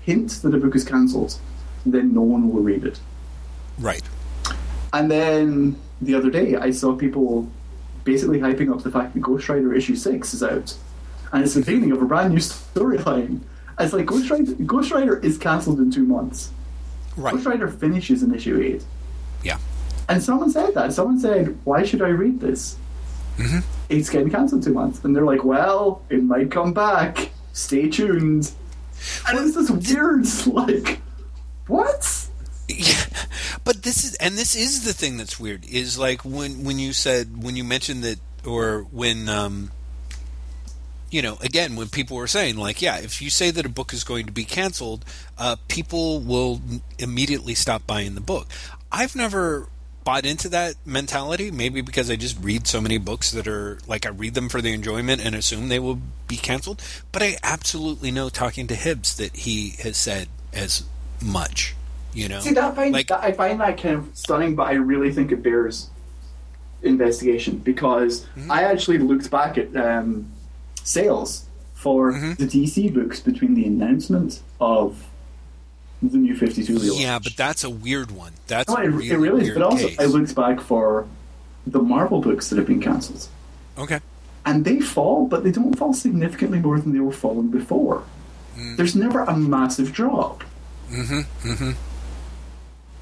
hint 0.00 0.30
that 0.42 0.52
a 0.52 0.58
book 0.58 0.74
is 0.74 0.84
cancelled, 0.84 1.38
then 1.86 2.12
no 2.12 2.22
one 2.22 2.52
will 2.52 2.62
read 2.62 2.84
it. 2.84 2.98
Right. 3.78 4.02
And 4.92 5.08
then 5.08 5.78
the 6.00 6.14
other 6.14 6.30
day, 6.30 6.56
I 6.56 6.70
saw 6.70 6.94
people 6.96 7.48
basically 8.04 8.38
hyping 8.40 8.72
up 8.72 8.82
the 8.82 8.90
fact 8.90 9.14
that 9.14 9.20
Ghost 9.20 9.48
Rider 9.48 9.74
issue 9.74 9.94
six 9.96 10.32
is 10.34 10.42
out, 10.42 10.74
and 11.32 11.42
it's 11.44 11.54
the 11.54 11.60
beginning 11.60 11.92
of 11.92 12.00
a 12.02 12.04
brand 12.06 12.32
new 12.32 12.40
storyline. 12.40 13.40
It's 13.78 13.92
like 13.92 14.06
Ghost 14.06 14.30
Rider, 14.30 14.52
Ghost 14.66 14.90
Rider 14.90 15.18
is 15.18 15.38
cancelled 15.38 15.78
in 15.78 15.90
two 15.90 16.04
months. 16.04 16.50
Right. 17.16 17.32
Ghost 17.34 17.46
Rider 17.46 17.68
finishes 17.68 18.22
in 18.22 18.34
issue 18.34 18.60
eight, 18.60 18.84
Yeah. 19.42 19.58
and 20.08 20.22
someone 20.22 20.50
said 20.50 20.74
that. 20.74 20.92
Someone 20.92 21.18
said, 21.18 21.56
"Why 21.64 21.82
should 21.82 22.02
I 22.02 22.08
read 22.08 22.40
this? 22.40 22.76
Mhm. 23.38 23.62
It's 23.88 24.08
getting 24.10 24.30
cancelled 24.30 24.62
in 24.64 24.72
two 24.72 24.74
months." 24.74 25.00
And 25.04 25.14
they're 25.16 25.24
like, 25.24 25.44
"Well, 25.44 26.02
it 26.10 26.22
might 26.24 26.50
come 26.50 26.72
back. 26.72 27.30
Stay 27.52 27.88
tuned." 27.88 28.52
And 29.28 29.38
it's 29.38 29.54
this 29.54 29.70
weird, 29.70 30.26
like, 30.46 31.00
what? 31.66 32.28
Yeah, 32.78 33.04
but 33.64 33.82
this 33.82 34.04
is 34.04 34.14
and 34.16 34.36
this 34.36 34.54
is 34.54 34.84
the 34.84 34.92
thing 34.92 35.16
that's 35.16 35.38
weird 35.38 35.64
is 35.66 35.98
like 35.98 36.24
when 36.24 36.64
when 36.64 36.78
you 36.78 36.92
said 36.92 37.42
when 37.42 37.56
you 37.56 37.64
mentioned 37.64 38.02
that 38.04 38.18
or 38.46 38.82
when 38.90 39.28
um 39.28 39.70
you 41.10 41.22
know 41.22 41.36
again 41.40 41.76
when 41.76 41.88
people 41.88 42.16
were 42.16 42.26
saying 42.26 42.56
like 42.56 42.80
yeah 42.80 42.98
if 42.98 43.20
you 43.20 43.30
say 43.30 43.50
that 43.50 43.66
a 43.66 43.68
book 43.68 43.92
is 43.92 44.04
going 44.04 44.26
to 44.26 44.32
be 44.32 44.44
canceled 44.44 45.04
uh 45.38 45.56
people 45.68 46.20
will 46.20 46.60
immediately 46.98 47.54
stop 47.54 47.86
buying 47.86 48.14
the 48.14 48.20
book. 48.20 48.46
I've 48.92 49.14
never 49.14 49.68
bought 50.02 50.24
into 50.24 50.48
that 50.48 50.74
mentality 50.84 51.50
maybe 51.50 51.82
because 51.82 52.10
i 52.10 52.16
just 52.16 52.42
read 52.42 52.66
so 52.66 52.80
many 52.80 52.96
books 52.96 53.30
that 53.32 53.46
are 53.46 53.78
like 53.86 54.06
i 54.06 54.08
read 54.08 54.34
them 54.34 54.48
for 54.48 54.60
the 54.60 54.72
enjoyment 54.72 55.22
and 55.24 55.34
assume 55.34 55.68
they 55.68 55.78
will 55.78 56.00
be 56.26 56.36
canceled 56.36 56.82
but 57.12 57.22
i 57.22 57.36
absolutely 57.42 58.10
know 58.10 58.28
talking 58.28 58.66
to 58.66 58.74
hibbs 58.74 59.16
that 59.16 59.36
he 59.36 59.74
has 59.82 59.96
said 59.96 60.26
as 60.52 60.84
much 61.22 61.74
you 62.12 62.28
know 62.28 62.40
See 62.40 62.52
that 62.54 62.74
find 62.76 62.92
Like- 62.92 63.06
that, 63.08 63.22
I 63.22 63.32
find 63.32 63.60
that 63.60 63.80
kind 63.80 63.94
of 63.96 64.10
stunning, 64.14 64.54
but 64.56 64.64
I 64.68 64.72
really 64.74 65.12
think 65.12 65.30
it 65.32 65.42
bears 65.42 65.90
investigation 66.82 67.58
because 67.58 68.26
Mm-hmm. 68.36 68.50
I 68.50 68.64
actually 68.64 68.98
looked 68.98 69.30
back 69.30 69.58
at 69.58 69.74
um, 69.76 70.30
sales 70.82 71.44
for 71.74 72.12
Mm-hmm. 72.12 72.32
the 72.34 72.46
DC 72.46 72.92
books 72.94 73.20
between 73.20 73.54
the 73.54 73.64
announcement 73.64 74.40
of 74.60 75.06
the 76.02 76.16
new 76.18 76.34
Fifty 76.36 76.62
Two 76.64 76.74
relaunch. 76.76 77.00
Yeah, 77.00 77.18
but 77.18 77.36
that's 77.36 77.62
a 77.64 77.70
weird 77.70 78.10
one. 78.10 78.32
That's 78.46 78.68
no, 78.72 78.76
it, 78.76 78.86
really, 78.86 79.10
it 79.10 79.16
really 79.18 79.48
is. 79.48 79.54
But 79.54 79.62
also, 79.62 79.88
case. 79.88 79.98
I 80.00 80.04
looked 80.06 80.34
back 80.34 80.60
for 80.60 81.06
the 81.66 81.80
Marvel 81.80 82.20
books 82.22 82.48
that 82.48 82.56
have 82.56 82.66
been 82.66 82.80
cancelled, 82.80 83.28
okay. 83.78 84.00
and 84.46 84.64
they 84.64 84.80
fall, 84.80 85.26
but 85.26 85.44
they 85.44 85.50
don't 85.50 85.74
fall 85.78 85.92
significantly 85.92 86.58
more 86.58 86.80
than 86.80 86.94
they 86.94 87.00
were 87.00 87.12
falling 87.12 87.48
before. 87.50 88.02
Mm. 88.56 88.76
There's 88.78 88.96
never 88.96 89.20
a 89.24 89.36
massive 89.36 89.92
drop. 89.92 90.42
Mm-hmm. 90.90 91.48
Mm-hmm. 91.50 91.70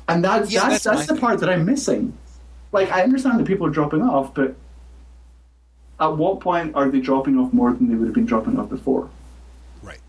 And 0.08 0.24
that's 0.24 0.50
Yeah, 0.50 0.68
that's 0.68 0.84
that's 0.84 1.06
that's, 1.06 1.08
the 1.08 1.16
part 1.16 1.40
that 1.40 1.50
I'm 1.50 1.64
missing. 1.64 2.16
Like 2.72 2.90
I 2.90 3.02
understand 3.02 3.38
that 3.38 3.46
people 3.46 3.66
are 3.66 3.70
dropping 3.70 4.02
off, 4.02 4.34
but 4.34 4.56
at 6.00 6.16
what 6.16 6.40
point 6.40 6.74
are 6.74 6.88
they 6.88 7.00
dropping 7.00 7.38
off 7.38 7.52
more 7.52 7.72
than 7.72 7.88
they 7.88 7.94
would 7.94 8.06
have 8.06 8.14
been 8.14 8.26
dropping 8.26 8.58
off 8.58 8.68
before? 8.68 9.10
Right. 9.82 10.00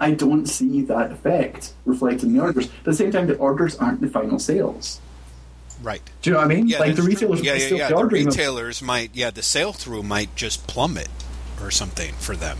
I 0.00 0.12
don't 0.12 0.46
see 0.46 0.82
that 0.82 1.12
effect 1.12 1.72
reflected 1.84 2.24
in 2.24 2.34
the 2.34 2.40
orders. 2.42 2.66
But 2.66 2.78
at 2.78 2.84
the 2.84 2.94
same 2.94 3.10
time, 3.12 3.26
the 3.26 3.36
orders 3.36 3.76
aren't 3.76 4.00
the 4.00 4.08
final 4.08 4.38
sales. 4.38 5.00
Right. 5.82 6.02
Do 6.22 6.30
you 6.30 6.34
know 6.34 6.40
what 6.40 6.50
I 6.50 6.54
mean? 6.54 6.68
Yeah, 6.68 6.78
like 6.78 6.94
the 6.96 7.02
retailers. 7.02 7.42
Yeah, 7.42 7.52
might 7.52 7.60
yeah, 7.60 7.66
still 7.66 7.78
yeah. 7.78 7.88
be 7.88 7.94
The 7.94 8.00
ordering 8.00 8.24
them. 8.24 8.30
retailers 8.30 8.82
might. 8.82 9.10
Yeah, 9.12 9.30
the 9.30 9.42
sale 9.42 9.72
through 9.72 10.04
might 10.04 10.34
just 10.36 10.66
plummet 10.66 11.08
or 11.60 11.70
something 11.70 12.14
for 12.14 12.36
them. 12.36 12.58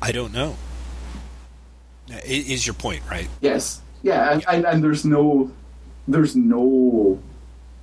I 0.00 0.12
don't 0.12 0.32
know. 0.32 0.56
Is 2.24 2.66
your 2.66 2.74
point 2.74 3.02
right? 3.10 3.28
Yes. 3.40 3.82
Yeah, 4.02 4.32
and, 4.32 4.44
and, 4.48 4.64
and 4.64 4.82
there's 4.82 5.04
no 5.04 5.50
there's 6.08 6.34
no 6.34 7.20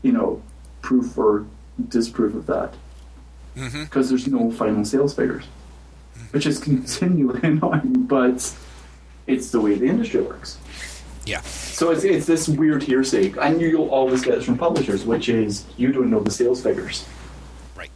you 0.02 0.12
know 0.12 0.42
proof 0.82 1.18
or 1.18 1.46
disproof 1.90 2.36
of 2.36 2.46
that 2.48 2.74
Mm-hmm. 3.56 3.84
because 3.86 4.10
there's 4.10 4.28
no 4.28 4.52
final 4.52 4.84
sales 4.84 5.14
figures, 5.16 5.46
which 6.32 6.46
is 6.46 6.60
continually 6.60 7.40
annoying, 7.44 8.04
but 8.04 8.54
it's 9.28 9.52
the 9.52 9.62
way 9.62 9.76
the 9.76 9.86
industry 9.86 10.20
works. 10.22 10.58
Yeah. 11.26 11.40
So 11.40 11.92
it's, 11.92 12.04
it's 12.04 12.26
this 12.26 12.50
weird 12.50 12.84
hearsay, 12.84 13.34
and 13.42 13.62
you'll 13.62 13.88
always 13.88 14.24
get 14.26 14.36
this 14.36 14.44
from 14.44 14.58
publishers, 14.58 15.06
which 15.06 15.30
is 15.30 15.64
you 15.78 15.94
don't 15.94 16.10
know 16.12 16.20
the 16.20 16.32
sales 16.32 16.62
figures, 16.62 17.06
Right. 17.78 17.90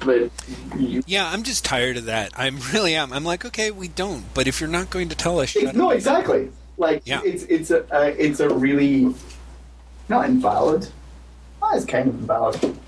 but 0.00 0.30
you. 0.78 1.02
Yeah, 1.06 1.28
I'm 1.30 1.42
just 1.42 1.62
tired 1.62 1.98
of 1.98 2.06
that. 2.06 2.32
I'm 2.34 2.58
really 2.72 2.94
am. 2.94 3.12
I'm 3.12 3.24
like, 3.24 3.44
okay, 3.44 3.70
we 3.70 3.88
don't. 3.88 4.24
But 4.32 4.46
if 4.48 4.60
you're 4.62 4.70
not 4.70 4.88
going 4.88 5.10
to 5.10 5.14
tell 5.14 5.40
us, 5.40 5.54
No, 5.74 5.90
exactly. 5.90 6.50
Like 6.78 7.02
Yeah. 7.04 7.20
it's 7.22 7.42
it's 7.44 7.70
a 7.70 7.84
uh, 7.94 8.14
it's 8.16 8.40
a 8.40 8.48
really 8.48 9.14
not 10.12 10.28
invalid. 10.28 10.88
Well, 11.60 11.76
it's 11.76 11.86
kind 11.86 12.08
of 12.08 12.20
invalid 12.20 12.78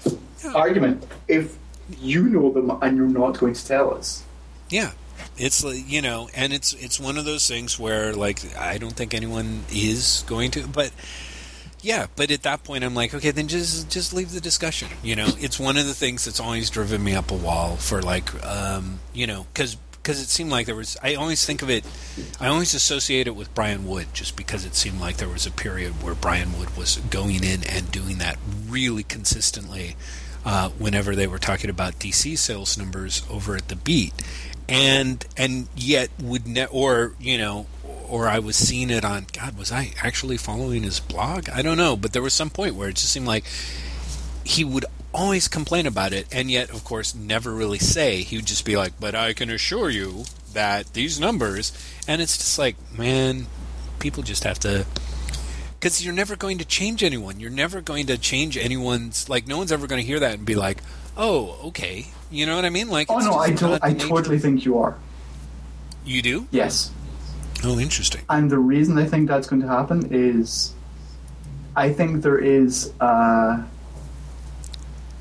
argument 0.55 1.07
if 1.27 1.57
you 1.99 2.25
know 2.25 2.53
them 2.53 2.71
and 2.83 2.97
you're 2.97 3.07
not 3.09 3.39
going 3.39 3.55
to 3.55 3.67
tell 3.67 3.95
us. 3.95 4.23
Yeah, 4.69 4.93
it's 5.37 5.65
like 5.65 5.89
you 5.91 6.03
know, 6.03 6.29
and 6.35 6.53
it's 6.53 6.75
it's 6.75 7.01
one 7.01 7.19
of 7.19 7.25
those 7.25 7.49
things 7.49 7.79
where 7.79 8.13
like 8.13 8.57
I 8.57 8.79
don't 8.79 8.95
think 8.95 9.15
anyone 9.15 9.65
is 9.73 10.25
going 10.27 10.51
to, 10.53 10.67
but 10.67 10.93
yeah, 11.81 12.07
but 12.17 12.31
at 12.31 12.43
that 12.43 12.65
point 12.65 12.83
I'm 12.83 12.95
like, 12.95 13.15
okay, 13.15 13.31
then 13.31 13.49
just 13.49 13.91
just 13.91 14.15
leave 14.15 14.33
the 14.33 14.41
discussion. 14.41 14.89
You 15.03 15.17
know, 15.17 15.29
it's 15.39 15.59
one 15.59 15.77
of 15.77 15.87
the 15.87 15.95
things 15.95 16.25
that's 16.25 16.41
always 16.41 16.71
driven 16.71 17.03
me 17.03 17.15
up 17.15 17.31
a 17.31 17.35
wall 17.37 17.77
for 17.77 18.03
like, 18.03 18.33
um, 18.45 19.01
you 19.13 19.27
know, 19.27 19.47
because 19.53 19.77
because 20.05 20.21
it 20.21 20.29
seemed 20.29 20.51
like 20.51 20.67
there 20.67 20.77
was. 20.77 20.99
I 21.03 21.15
always 21.15 21.47
think 21.47 21.63
of 21.63 21.71
it. 21.71 21.83
I 22.39 22.49
always 22.49 22.75
associate 22.75 23.27
it 23.27 23.35
with 23.35 23.53
Brian 23.55 23.89
Wood, 23.89 24.09
just 24.13 24.37
because 24.37 24.67
it 24.67 24.75
seemed 24.75 25.01
like 25.01 25.17
there 25.17 25.29
was 25.29 25.47
a 25.47 25.51
period 25.51 26.03
where 26.03 26.15
Brian 26.15 26.59
Wood 26.59 26.77
was 26.77 26.97
going 26.97 27.43
in 27.43 27.65
and 27.65 27.91
doing 27.91 28.19
that 28.19 28.37
really 28.69 29.03
consistently. 29.03 29.97
Uh, 30.45 30.69
whenever 30.69 31.17
they 31.17 31.27
were 31.27 31.39
talking 31.39 31.71
about 31.71 31.99
DC 31.99 32.37
sales 32.37 32.77
numbers 32.77 33.23
over 33.31 33.57
at 33.57 33.69
the 33.69 33.77
Beat, 33.77 34.13
and 34.69 35.25
and 35.39 35.69
yet 35.75 36.11
would 36.23 36.47
ne- 36.47 36.67
or 36.67 37.15
you 37.19 37.39
know 37.39 37.67
or 38.07 38.29
I 38.29 38.41
was 38.41 38.57
seeing 38.57 38.91
it 38.91 39.07
on 39.07 39.27
God 39.33 39.57
was 39.57 39.73
I 39.73 39.93
actually 40.03 40.37
following 40.37 40.83
his 40.83 41.01
blog 41.01 41.49
I 41.49 41.63
don't 41.63 41.79
know 41.79 41.97
but 41.97 42.13
there 42.13 42.21
was 42.21 42.35
some 42.35 42.51
point 42.51 42.75
where 42.75 42.91
it 42.91 42.97
just 42.97 43.13
seemed 43.13 43.27
like 43.27 43.45
he 44.45 44.65
would 44.65 44.85
always 45.15 45.47
complain 45.49 45.87
about 45.87 46.13
it 46.13 46.27
and 46.33 46.51
yet 46.51 46.69
of 46.71 46.85
course 46.85 47.15
never 47.15 47.53
really 47.55 47.79
say. 47.79 48.23
He 48.23 48.37
would 48.37 48.47
just 48.47 48.65
be 48.65 48.77
like 48.77 48.99
but 48.99 49.15
I 49.15 49.33
can 49.33 49.49
assure 49.49 49.89
you 49.89 50.25
that 50.53 50.93
these 50.93 51.19
numbers 51.21 51.73
and 52.07 52.21
it's 52.21 52.37
just 52.37 52.59
like 52.59 52.77
man 52.99 53.47
people 54.01 54.23
just 54.23 54.45
have 54.45 54.59
to 54.61 54.85
because 55.79 56.05
you're 56.05 56.15
never 56.15 56.35
going 56.37 56.59
to 56.59 56.65
change 56.65 57.03
anyone. 57.05 57.39
You're 57.41 57.51
never 57.51 57.81
going 57.81 58.07
to 58.07 58.19
change 58.19 58.57
anyone's 58.57 59.29
like 59.29 59.47
no 59.47 59.57
one's 59.59 59.71
ever 59.73 59.87
going 59.87 60.01
to 60.01 60.07
hear 60.07 60.19
that 60.21 60.39
and 60.39 60.45
be 60.47 60.57
like 60.57 60.79
oh 61.17 61.59
okay. 61.69 62.07
You 62.31 62.47
know 62.47 62.57
what 62.57 62.65
I 62.65 62.71
mean? 62.71 62.89
Like 62.91 63.09
Oh 63.11 63.19
no, 63.19 63.39
I 63.39 63.53
to- 63.53 63.79
I 63.83 63.95
totally 63.95 64.39
think 64.41 64.65
you 64.65 64.79
are. 64.79 64.97
you 66.05 66.21
do? 66.23 66.49
Yes, 66.51 66.91
oh 67.63 67.79
interesting. 67.79 68.23
And 68.29 68.51
the 68.51 68.59
reason 68.59 68.99
I 68.99 69.05
think 69.07 69.29
that's 69.29 69.47
going 69.47 69.63
to 69.63 69.69
happen 69.69 70.09
is, 70.13 70.75
I 71.77 71.93
think 71.93 72.23
there 72.23 72.39
is. 72.39 72.93
Uh, 73.01 73.63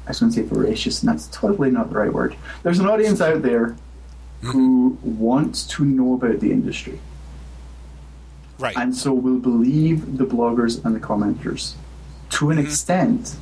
I 0.05 0.09
was 0.09 0.19
going 0.19 0.31
to 0.31 0.35
say 0.35 0.45
voracious, 0.45 1.01
and 1.01 1.09
that's 1.09 1.27
totally 1.27 1.71
not 1.71 1.89
the 1.89 1.97
right 1.97 2.11
word. 2.11 2.35
There's 2.63 2.79
an 2.79 2.87
audience 2.87 3.21
out 3.21 3.41
there 3.41 3.75
who 4.41 4.97
wants 5.01 5.65
to 5.67 5.85
know 5.85 6.15
about 6.15 6.39
the 6.39 6.51
industry. 6.51 6.99
right 8.59 8.75
and 8.77 8.95
so 8.95 9.13
will 9.13 9.39
believe 9.39 10.17
the 10.17 10.25
bloggers 10.25 10.83
and 10.85 10.93
the 10.95 10.99
commenters 10.99 11.73
to 12.29 12.49
an 12.49 12.57
mm-hmm. 12.57 12.67
extent. 12.67 13.35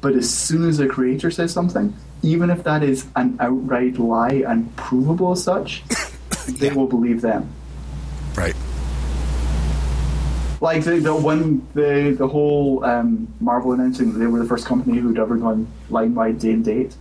But 0.00 0.14
as 0.14 0.32
soon 0.32 0.68
as 0.68 0.78
a 0.78 0.86
creator 0.86 1.30
says 1.30 1.52
something, 1.52 1.92
even 2.22 2.50
if 2.50 2.62
that 2.64 2.82
is 2.82 3.06
an 3.16 3.36
outright 3.40 3.98
lie 3.98 4.44
and 4.46 4.74
provable 4.76 5.32
as 5.32 5.42
such, 5.42 5.82
they 6.46 6.68
yeah. 6.68 6.74
will 6.74 6.86
believe 6.86 7.20
them. 7.20 7.50
Right. 8.36 8.54
Like 10.60 10.82
the, 10.84 10.98
the 10.98 11.14
one 11.14 11.66
the 11.74 12.14
the 12.18 12.26
whole 12.26 12.84
um, 12.84 13.32
Marvel 13.40 13.72
announcing 13.72 14.12
that 14.12 14.18
they 14.18 14.26
were 14.26 14.40
the 14.40 14.44
first 14.48 14.66
company 14.66 14.98
who'd 14.98 15.18
ever 15.18 15.36
gone 15.36 15.66
line 15.88 16.14
wide 16.14 16.38
day 16.40 16.50
and 16.52 16.64
date, 16.64 16.96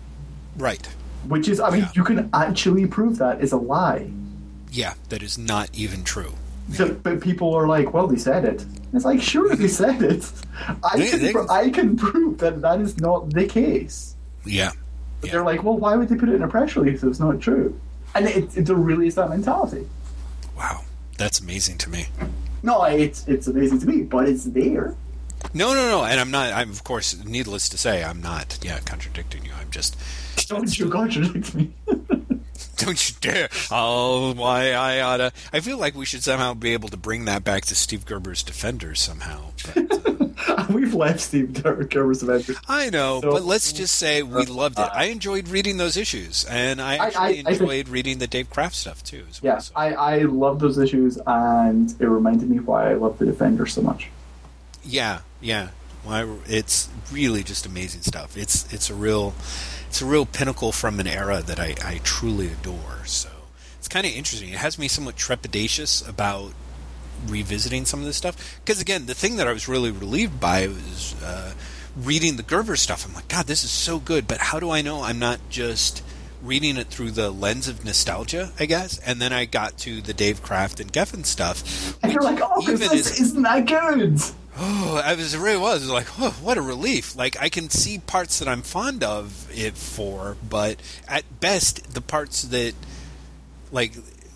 Right. 0.57 0.85
which 1.27 1.47
is 1.47 1.59
I 1.59 1.69
mean 1.71 1.81
Yeah. 1.81 1.91
you 1.95 2.03
can 2.03 2.29
actually 2.33 2.85
prove 2.85 3.17
that 3.17 3.41
is 3.41 3.51
a 3.51 3.57
lie. 3.57 4.09
Yeah, 4.71 4.93
that 5.09 5.23
is 5.23 5.37
not 5.37 5.69
even 5.73 6.03
true. 6.03 6.33
So- 6.73 6.93
but 7.01 7.19
people 7.21 7.53
are 7.55 7.67
like, 7.67 7.93
well, 7.93 8.07
they 8.07 8.17
said 8.17 8.43
it. 8.45 8.65
It's 8.93 9.05
like, 9.05 9.21
sure, 9.21 9.55
they 9.55 9.67
said 9.81 10.01
it. 10.03 10.31
I 10.83 10.97
They- 10.97 11.09
can, 11.09 11.19
they- 11.21 11.31
pro- 11.31 11.47
I 11.49 11.69
can 11.69 11.95
prove 11.97 12.37
that 12.39 12.61
that 12.61 12.79
is 12.81 12.97
not 12.99 13.31
the 13.33 13.45
case. 13.47 14.15
Yeah. 14.45 14.71
But 15.21 15.27
Yeah. 15.27 15.31
they're 15.33 15.43
like, 15.45 15.63
well, 15.63 15.77
why 15.77 15.95
would 15.95 16.09
they 16.09 16.15
put 16.15 16.29
it 16.29 16.35
in 16.35 16.43
a 16.43 16.47
press 16.47 16.75
release 16.75 17.01
if 17.01 17.09
it's 17.09 17.19
not 17.19 17.39
true? 17.41 17.73
And 18.13 18.27
it, 18.27 18.55
it, 18.57 18.65
there 18.67 18.75
really 18.75 19.07
is 19.07 19.15
that 19.15 19.29
mentality. 19.29 19.87
Wow. 20.55 20.81
That's 21.17 21.39
amazing 21.39 21.77
to 21.79 21.89
me. 21.89 22.07
No, 22.63 22.83
it's 22.83 23.27
it's 23.27 23.47
amazing 23.47 23.79
to 23.79 23.87
me, 23.87 24.01
but 24.03 24.27
it's 24.27 24.45
there. 24.45 24.95
No, 25.53 25.73
no, 25.73 25.89
no. 25.89 26.03
And 26.03 26.19
I'm 26.19 26.31
not, 26.31 26.51
I'm, 26.53 26.69
of 26.71 26.83
course, 26.83 27.23
needless 27.23 27.69
to 27.69 27.77
say, 27.77 28.03
I'm 28.03 28.21
not, 28.21 28.57
yeah, 28.61 28.79
contradicting 28.79 29.45
you. 29.45 29.51
I'm 29.59 29.69
just, 29.69 29.95
Don't 30.47 30.77
you 30.77 30.89
contradict 30.89 31.53
me? 31.55 31.71
don't 32.85 33.09
you 33.09 33.15
dare. 33.21 33.49
Oh, 33.71 34.33
why 34.33 34.71
I 34.71 35.01
oughta. 35.01 35.31
I 35.53 35.59
feel 35.59 35.77
like 35.77 35.95
we 35.95 36.05
should 36.05 36.23
somehow 36.23 36.53
be 36.53 36.73
able 36.73 36.89
to 36.89 36.97
bring 36.97 37.25
that 37.25 37.43
back 37.43 37.65
to 37.65 37.75
Steve 37.75 38.05
Gerber's 38.05 38.43
Defenders 38.43 38.99
somehow. 39.01 39.51
But, 39.73 39.91
uh, 40.07 40.65
We've 40.69 40.93
left 40.93 41.19
Steve 41.19 41.53
Ger- 41.53 41.83
Gerber's 41.83 42.21
Avengers. 42.23 42.57
I 42.67 42.89
know, 42.89 43.21
So- 43.21 43.31
but 43.31 43.43
let's 43.43 43.71
just 43.73 43.95
say 43.95 44.21
we 44.23 44.45
loved 44.45 44.77
it. 44.79 44.89
I 44.93 45.05
enjoyed 45.05 45.47
reading 45.49 45.77
those 45.77 45.97
issues, 45.97 46.45
and 46.45 46.81
I 46.81 46.93
I- 46.93 47.05
actually 47.07 47.19
I- 47.21 47.27
I 47.27 47.33
think- 47.35 47.61
enjoyed 47.61 47.89
reading 47.89 48.17
the 48.19 48.27
Dave 48.27 48.49
Kraft 48.49 48.75
stuff 48.75 49.03
too. 49.03 49.23
As 49.29 49.41
well, 49.41 49.53
Yeah, 49.53 49.59
so. 49.59 49.71
I, 49.75 49.93
I 49.93 50.17
love 50.23 50.59
those 50.59 50.77
issues, 50.77 51.17
and 51.25 51.93
it 51.99 52.05
reminded 52.05 52.49
me 52.49 52.59
why 52.59 52.91
I 52.91 52.93
love 52.95 53.17
the 53.17 53.25
Defender 53.25 53.65
so 53.65 53.81
much. 53.81 54.09
Yeah, 54.83 55.19
yeah. 55.41 55.69
I- 56.07 56.25
it's 56.45 56.87
really 57.11 57.43
just 57.43 57.65
amazing 57.65 58.01
stuff. 58.01 58.37
It's 58.37 58.71
it's 58.73 58.89
a 58.89 58.93
real 58.95 59.33
it's 59.97 60.03
a 60.03 60.05
real 60.05 60.27
pinnacle 60.27 60.71
from 60.71 60.99
an 60.99 61.07
era 61.07 61.41
that 61.41 61.59
I, 61.59 61.73
I 61.83 62.01
truly 62.03 62.49
adore. 62.49 63.03
So 63.05 63.29
it's 63.79 63.87
kind 63.87 64.05
of 64.05 64.11
interesting. 64.11 64.49
It 64.49 64.57
has 64.59 64.77
me 64.77 64.87
somewhat 64.87 65.15
trepidatious 65.15 66.07
about 66.07 66.53
revisiting 67.25 67.83
some 67.85 68.01
of 68.01 68.05
this 68.05 68.15
stuff 68.15 68.59
because 68.63 68.79
again, 68.79 69.07
the 69.07 69.15
thing 69.15 69.37
that 69.37 69.47
I 69.47 69.53
was 69.53 69.67
really 69.67 69.89
relieved 69.89 70.39
by 70.39 70.67
was 70.67 71.15
uh, 71.23 71.53
reading 71.95 72.35
the 72.35 72.43
Gerber 72.43 72.75
stuff. 72.75 73.07
I'm 73.07 73.15
like, 73.15 73.27
God, 73.27 73.47
this 73.47 73.63
is 73.63 73.71
so 73.71 73.97
good. 73.97 74.27
But 74.27 74.37
how 74.37 74.59
do 74.59 74.69
I 74.69 74.83
know 74.83 75.01
I'm 75.01 75.17
not 75.17 75.39
just 75.49 76.03
reading 76.43 76.77
it 76.77 76.89
through 76.89 77.09
the 77.09 77.31
lens 77.31 77.67
of 77.67 77.83
nostalgia? 77.83 78.51
I 78.59 78.67
guess. 78.67 78.99
And 78.99 79.19
then 79.19 79.33
I 79.33 79.45
got 79.45 79.79
to 79.79 79.99
the 80.01 80.13
Dave 80.13 80.43
Kraft 80.43 80.79
and 80.79 80.93
Giffen 80.93 81.23
stuff. 81.23 81.97
And 82.03 82.13
you're 82.13 82.21
like, 82.21 82.37
oh, 82.39 82.61
even 82.61 82.77
this 82.77 82.93
is- 83.19 83.19
isn't 83.31 83.41
that 83.41 83.65
good. 83.65 84.21
Oh, 84.59 85.01
I 85.03 85.13
was 85.13 85.35
it 85.35 85.39
really 85.39 85.57
was 85.57 85.87
like, 85.87 86.07
oh, 86.19 86.31
what 86.41 86.57
a 86.57 86.61
relief! 86.61 87.15
Like 87.15 87.39
I 87.39 87.49
can 87.49 87.69
see 87.69 87.99
parts 87.99 88.39
that 88.39 88.47
I'm 88.47 88.63
fond 88.63 89.03
of 89.03 89.47
it 89.51 89.77
for, 89.77 90.35
but 90.47 90.77
at 91.07 91.39
best, 91.39 91.93
the 91.93 92.01
parts 92.01 92.41
that 92.43 92.73
like 93.71 93.93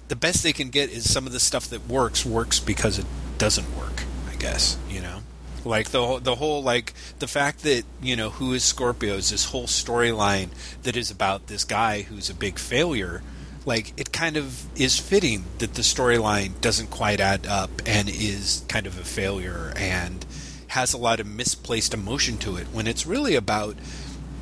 the 0.09 0.15
best 0.15 0.43
they 0.43 0.53
can 0.53 0.69
get 0.69 0.91
is 0.91 1.11
some 1.11 1.25
of 1.25 1.33
the 1.33 1.39
stuff 1.39 1.67
that 1.69 1.87
works 1.87 2.23
works 2.23 2.59
because 2.59 2.99
it 2.99 3.05
doesn't 3.39 3.75
work. 3.75 4.03
I 4.29 4.35
guess 4.35 4.77
you 4.89 5.01
know, 5.01 5.21
like 5.65 5.89
the 5.89 6.19
the 6.19 6.35
whole 6.35 6.61
like 6.61 6.93
the 7.17 7.27
fact 7.27 7.63
that 7.63 7.83
you 7.99 8.15
know 8.15 8.29
who 8.29 8.53
is 8.53 8.63
Scorpio 8.63 9.15
is 9.15 9.31
this 9.31 9.45
whole 9.45 9.65
storyline 9.65 10.49
that 10.83 10.95
is 10.95 11.09
about 11.09 11.47
this 11.47 11.63
guy 11.63 12.03
who's 12.03 12.29
a 12.29 12.35
big 12.35 12.59
failure 12.59 13.23
like 13.65 13.93
it 13.99 14.11
kind 14.11 14.37
of 14.37 14.65
is 14.79 14.97
fitting 14.97 15.43
that 15.59 15.75
the 15.75 15.81
storyline 15.81 16.59
doesn't 16.61 16.89
quite 16.89 17.19
add 17.19 17.45
up 17.45 17.69
and 17.85 18.09
is 18.09 18.63
kind 18.67 18.87
of 18.87 18.99
a 18.99 19.03
failure 19.03 19.73
and 19.75 20.25
has 20.69 20.93
a 20.93 20.97
lot 20.97 21.19
of 21.19 21.27
misplaced 21.27 21.93
emotion 21.93 22.37
to 22.37 22.55
it 22.55 22.67
when 22.67 22.87
it's 22.87 23.05
really 23.05 23.35
about 23.35 23.75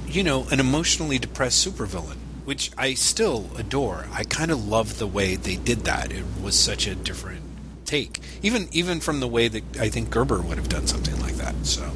you 0.07 0.23
know 0.23 0.47
an 0.51 0.59
emotionally 0.59 1.19
depressed 1.19 1.65
supervillain 1.65 2.17
which 2.49 2.71
I 2.79 2.95
still 2.95 3.47
adore. 3.59 4.07
I 4.11 4.23
kind 4.23 4.49
of 4.49 4.67
love 4.67 4.97
the 4.97 5.05
way 5.05 5.35
they 5.35 5.55
did 5.55 5.81
that. 5.81 6.11
It 6.11 6.25
was 6.41 6.57
such 6.57 6.87
a 6.87 6.95
different 6.95 7.43
take, 7.85 8.21
even 8.41 8.67
even 8.71 9.01
from 9.01 9.19
the 9.19 9.27
way 9.27 9.47
that 9.49 9.77
I 9.79 9.89
think 9.89 10.09
Gerber 10.09 10.41
would 10.41 10.57
have 10.57 10.67
done 10.67 10.87
something 10.87 11.19
like 11.21 11.35
that. 11.35 11.53
So, 11.61 11.91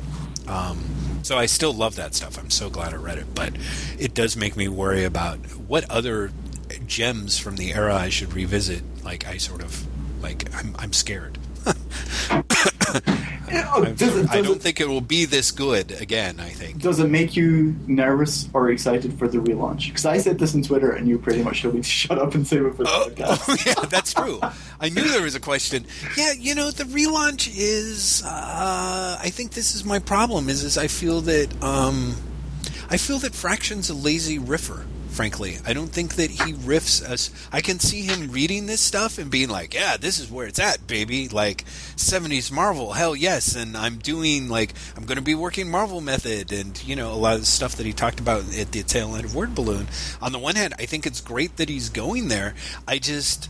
um, 0.47 0.83
so 1.23 1.39
I 1.39 1.47
still 1.47 1.73
love 1.73 1.95
that 1.95 2.13
stuff. 2.13 2.37
I'm 2.37 2.51
so 2.51 2.69
glad 2.69 2.93
I 2.93 2.97
read 2.97 3.17
it, 3.17 3.33
but 3.33 3.53
it 3.97 4.13
does 4.13 4.37
make 4.37 4.55
me 4.55 4.67
worry 4.67 5.05
about 5.05 5.39
what 5.55 5.89
other 5.89 6.29
gems 6.93 7.39
from 7.39 7.55
the 7.55 7.73
era 7.73 7.95
I 7.95 8.09
should 8.09 8.33
revisit. 8.33 8.83
Like 9.03 9.25
I 9.27 9.37
sort 9.37 9.63
of 9.63 9.83
like 10.21 10.53
I'm 10.55 10.75
I'm 10.77 10.93
scared. 10.93 11.39
Does 13.95 14.15
it, 14.15 14.29
I 14.29 14.41
don't 14.41 14.57
it- 14.57 14.61
think 14.61 14.79
it 14.79 14.87
will 14.87 15.01
be 15.01 15.25
this 15.25 15.51
good 15.51 15.91
again. 15.99 16.39
I 16.39 16.49
think. 16.49 16.79
Does 16.81 16.99
it 16.99 17.09
make 17.09 17.35
you 17.35 17.75
nervous 17.87 18.47
or 18.53 18.69
excited 18.69 19.17
for 19.17 19.27
the 19.27 19.37
relaunch? 19.39 19.87
Because 19.87 20.05
I 20.05 20.17
said 20.17 20.37
this 20.37 20.53
on 20.55 20.61
Twitter, 20.61 20.91
and 20.91 21.07
you 21.07 21.17
pretty 21.17 21.41
much 21.43 21.61
told 21.63 21.73
me 21.75 21.81
to 21.81 21.87
shut 22.01 22.19
up 22.19 22.35
and 22.35 22.47
save 22.47 22.65
it 22.65 22.75
for 22.75 22.83
the 22.83 22.89
Oh, 22.89 23.09
podcast. 23.09 23.43
oh, 23.47 23.57
yeah, 23.65 23.85
that's 23.87 24.13
true. 24.13 24.39
I 24.79 24.89
knew 24.89 25.03
there 25.07 25.21
was 25.23 25.35
a 25.35 25.39
question. 25.39 25.85
Yeah, 26.17 26.33
you 26.37 26.53
know, 26.55 26.69
the 26.71 26.83
relaunch 26.83 27.51
is. 27.55 28.21
Uh, 28.25 29.17
I 29.19 29.29
think 29.29 29.51
this 29.51 29.73
is 29.75 29.83
my 29.83 29.99
problem. 29.99 30.47
Is 30.49 30.63
is 30.63 30.77
I 30.77 30.87
feel 30.87 31.21
that 31.21 31.49
um, 31.63 32.15
I 32.89 32.97
feel 32.97 33.17
that 33.19 33.33
Fraction's 33.33 33.89
a 33.89 33.95
lazy 33.95 34.37
riffer. 34.39 34.85
Frankly, 35.13 35.59
I 35.63 35.73
don't 35.73 35.91
think 35.91 36.15
that 36.15 36.31
he 36.31 36.53
riffs 36.53 37.07
us. 37.07 37.29
I 37.51 37.61
can 37.61 37.79
see 37.79 38.01
him 38.01 38.31
reading 38.31 38.65
this 38.65 38.81
stuff 38.81 39.19
and 39.19 39.29
being 39.29 39.47
like, 39.47 39.75
"Yeah, 39.75 39.95
this 39.95 40.17
is 40.17 40.31
where 40.31 40.47
it's 40.47 40.57
at, 40.57 40.87
baby." 40.87 41.29
Like 41.29 41.65
'70s 41.95 42.51
Marvel, 42.51 42.93
hell 42.93 43.15
yes. 43.15 43.55
And 43.55 43.77
I'm 43.77 43.99
doing 43.99 44.49
like 44.49 44.73
I'm 44.97 45.05
going 45.05 45.17
to 45.17 45.21
be 45.21 45.35
working 45.35 45.69
Marvel 45.69 46.01
method, 46.01 46.51
and 46.51 46.83
you 46.83 46.95
know 46.95 47.13
a 47.13 47.15
lot 47.15 47.37
of 47.37 47.45
stuff 47.45 47.75
that 47.75 47.85
he 47.85 47.93
talked 47.93 48.19
about 48.19 48.41
at 48.57 48.71
the 48.71 48.81
tail 48.81 49.15
end 49.15 49.25
of 49.25 49.35
Word 49.35 49.53
Balloon. 49.53 49.87
On 50.19 50.31
the 50.31 50.39
one 50.39 50.55
hand, 50.55 50.73
I 50.79 50.87
think 50.87 51.05
it's 51.05 51.21
great 51.21 51.57
that 51.57 51.69
he's 51.69 51.89
going 51.89 52.29
there. 52.29 52.55
I 52.87 52.97
just 52.97 53.49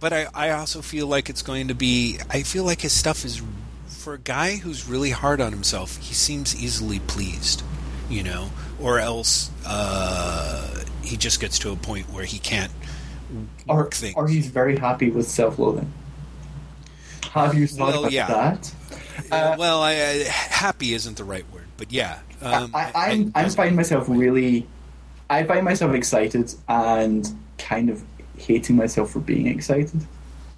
but 0.00 0.12
I, 0.14 0.28
I 0.34 0.50
also 0.50 0.80
feel 0.80 1.06
like 1.06 1.28
it's 1.28 1.42
going 1.42 1.68
to 1.68 1.74
be 1.74 2.18
I 2.30 2.42
feel 2.42 2.64
like 2.64 2.80
his 2.80 2.92
stuff 2.92 3.24
is 3.26 3.42
for 3.86 4.14
a 4.14 4.18
guy 4.18 4.56
who's 4.56 4.88
really 4.88 5.10
hard 5.10 5.40
on 5.40 5.52
himself, 5.52 5.96
he 5.96 6.14
seems 6.14 6.54
easily 6.62 7.00
pleased, 7.00 7.62
you 8.08 8.22
know, 8.22 8.50
or 8.80 8.98
else 8.98 9.50
uh, 9.66 10.82
he 11.02 11.16
just 11.16 11.40
gets 11.40 11.58
to 11.60 11.70
a 11.72 11.76
point 11.76 12.10
where 12.12 12.24
he 12.24 12.38
can't 12.38 12.72
Or, 13.68 13.90
things. 13.90 14.14
or 14.16 14.28
he's 14.28 14.46
very 14.48 14.76
happy 14.76 15.10
with 15.10 15.28
self-loathing. 15.28 15.92
Have 17.32 17.54
you 17.54 17.66
thought 17.66 17.88
Well, 17.88 18.00
about 18.00 18.12
yeah. 18.12 18.26
that? 18.26 18.74
Uh, 19.30 19.56
well, 19.58 19.82
I, 19.82 19.92
I, 19.92 20.24
happy 20.28 20.92
isn't 20.94 21.16
the 21.16 21.24
right 21.24 21.44
word, 21.52 21.66
but 21.76 21.92
yeah. 21.92 22.18
Um, 22.42 22.70
I, 22.74 22.92
I'm, 22.94 23.32
I'm 23.34 23.50
finding 23.50 23.76
myself 23.76 24.08
really. 24.08 24.66
I 25.30 25.44
find 25.44 25.64
myself 25.64 25.94
excited 25.94 26.54
and 26.68 27.26
kind 27.58 27.90
of 27.90 28.02
hating 28.36 28.76
myself 28.76 29.10
for 29.12 29.20
being 29.20 29.46
excited. 29.46 30.04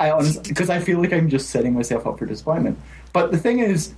I 0.01 0.11
honestly, 0.11 0.43
because 0.49 0.69
I 0.69 0.81
feel 0.81 1.01
like 1.01 1.12
I'm 1.12 1.29
just 1.31 1.51
setting 1.51 1.75
myself 1.75 2.07
up 2.07 2.19
for 2.19 2.27
disappointment. 2.27 2.79
But 3.12 3.31
the 3.31 3.39
thing 3.39 3.61
is, 3.61 3.95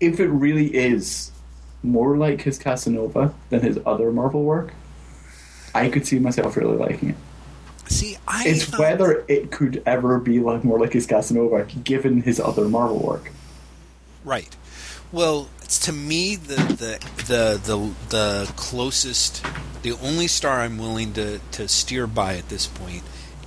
if 0.00 0.20
it 0.20 0.28
really 0.28 0.74
is 0.74 1.32
more 1.82 2.16
like 2.16 2.42
his 2.42 2.58
Casanova 2.58 3.32
than 3.50 3.60
his 3.60 3.78
other 3.86 4.10
Marvel 4.12 4.42
work, 4.42 4.72
I 5.74 5.88
could 5.88 6.06
see 6.06 6.18
myself 6.18 6.56
really 6.56 6.76
liking 6.76 7.10
it. 7.10 7.16
See, 7.90 8.16
I 8.26 8.44
It's 8.46 8.64
thought- 8.64 8.80
whether 8.80 9.24
it 9.28 9.50
could 9.50 9.82
ever 9.86 10.18
be 10.18 10.40
like 10.40 10.64
more 10.64 10.78
like 10.78 10.92
his 10.92 11.06
Casanova, 11.06 11.64
given 11.84 12.22
his 12.22 12.38
other 12.40 12.68
Marvel 12.68 12.98
work. 12.98 13.30
Right. 14.24 14.54
Well, 15.10 15.48
it's 15.62 15.78
to 15.86 15.92
me 15.92 16.36
the 16.36 16.56
the 16.56 16.98
the 17.26 17.60
the, 17.64 17.94
the 18.10 18.52
closest, 18.56 19.42
the 19.82 19.92
only 20.02 20.26
star 20.26 20.60
I'm 20.60 20.76
willing 20.76 21.14
to, 21.14 21.40
to 21.52 21.66
steer 21.68 22.06
by 22.06 22.36
at 22.36 22.48
this 22.50 22.66
point 22.66 23.02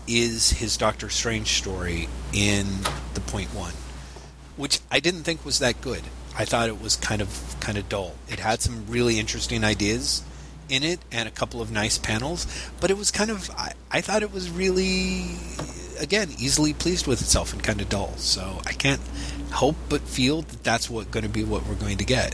is 0.07 0.51
his 0.53 0.75
Doctor 0.77 1.09
Strange 1.09 1.49
story 1.49 2.09
in 2.33 2.65
the 3.13 3.21
Point 3.21 3.53
One, 3.53 3.73
which 4.57 4.79
I 4.89 4.99
didn't 4.99 5.21
think 5.23 5.45
was 5.45 5.59
that 5.59 5.81
good. 5.81 6.01
I 6.41 6.45
thought 6.45 6.69
it 6.69 6.81
was 6.81 6.95
kind 6.95 7.21
of 7.21 7.55
kind 7.59 7.77
of 7.77 7.87
dull. 7.87 8.15
It 8.27 8.39
had 8.39 8.61
some 8.61 8.87
really 8.89 9.19
interesting 9.19 9.63
ideas 9.63 10.23
in 10.69 10.81
it 10.81 10.99
and 11.11 11.27
a 11.27 11.31
couple 11.31 11.61
of 11.61 11.71
nice 11.71 11.99
panels, 11.99 12.47
but 12.79 12.89
it 12.89 12.97
was 12.97 13.11
kind 13.11 13.29
of 13.29 13.51
I, 13.51 13.73
I 13.91 14.01
thought 14.01 14.23
it 14.23 14.33
was 14.33 14.49
really 14.49 15.35
again 15.99 16.29
easily 16.39 16.73
pleased 16.73 17.05
with 17.05 17.21
itself 17.21 17.53
and 17.53 17.61
kind 17.61 17.79
of 17.79 17.89
dull. 17.89 18.17
So 18.17 18.59
I 18.65 18.73
can't 18.73 19.01
help 19.51 19.75
but 19.87 20.01
feel 20.01 20.41
that 20.41 20.63
that's 20.63 20.89
what 20.89 21.11
going 21.11 21.25
to 21.25 21.29
be 21.29 21.43
what 21.43 21.67
we're 21.67 21.75
going 21.75 21.99
to 21.99 22.05
get. 22.05 22.33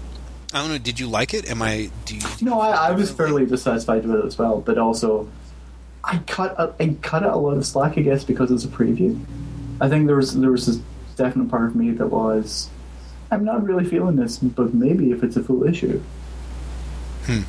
I 0.53 0.62
don't 0.62 0.70
know. 0.70 0.78
Did 0.78 1.01
you 1.01 1.08
like 1.08 1.34
it? 1.34 1.49
Am 1.51 1.62
I? 1.62 1.91
Do 2.05 2.16
you? 2.16 2.22
No, 2.41 2.62
I, 2.62 2.88
I 2.88 2.91
was 2.91 3.12
fairly 3.12 3.45
dissatisfied 3.45 4.05
with 4.05 4.20
it 4.22 4.26
as 4.26 4.38
well, 4.38 4.62
but 4.62 4.78
also 4.78 5.28
I 6.01 6.20
cut 6.20 6.55
a, 6.58 6.74
I 6.80 6.95
cut 7.01 7.24
it 7.24 7.30
a 7.30 7.36
lot 7.36 7.58
of 7.58 7.66
slack, 7.66 7.97
I 7.97 8.03
guess, 8.03 8.24
because 8.24 8.51
it's 8.51 8.64
a 8.64 8.70
preview. 8.70 9.20
I 9.82 9.89
think 9.89 10.08
there 10.08 10.16
was 10.16 10.34
there 10.34 10.51
was 10.51 10.66
this 10.66 10.80
definite 11.18 11.49
part 11.49 11.66
of 11.66 11.76
me 11.76 11.91
that 11.91 12.08
was 12.08 12.70
I'm 13.32 13.43
not 13.43 13.63
really 13.63 13.86
feeling 13.86 14.15
this, 14.15 14.38
but 14.38 14.73
maybe 14.73 15.11
if 15.11 15.23
it's 15.23 15.36
a 15.36 15.43
full 15.43 15.63
issue. 15.63 16.01
Hmm. 17.25 17.41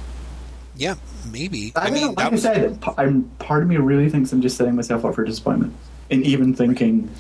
Yeah, 0.77 0.95
maybe. 1.31 1.73
I, 1.75 1.87
I 1.87 1.91
mean, 1.91 1.95
mean, 1.95 2.15
like 2.15 2.27
I 2.27 2.29
was 2.29 2.43
said, 2.43 2.83
I'm, 2.97 3.25
part 3.39 3.63
of 3.63 3.69
me 3.69 3.77
really 3.77 4.09
thinks 4.09 4.33
I'm 4.33 4.43
just 4.43 4.57
setting 4.57 4.77
myself 4.77 5.05
up 5.05 5.15
for 5.15 5.25
disappointment, 5.25 5.75
and 6.11 6.25
even 6.25 6.55
thinking 6.55 7.11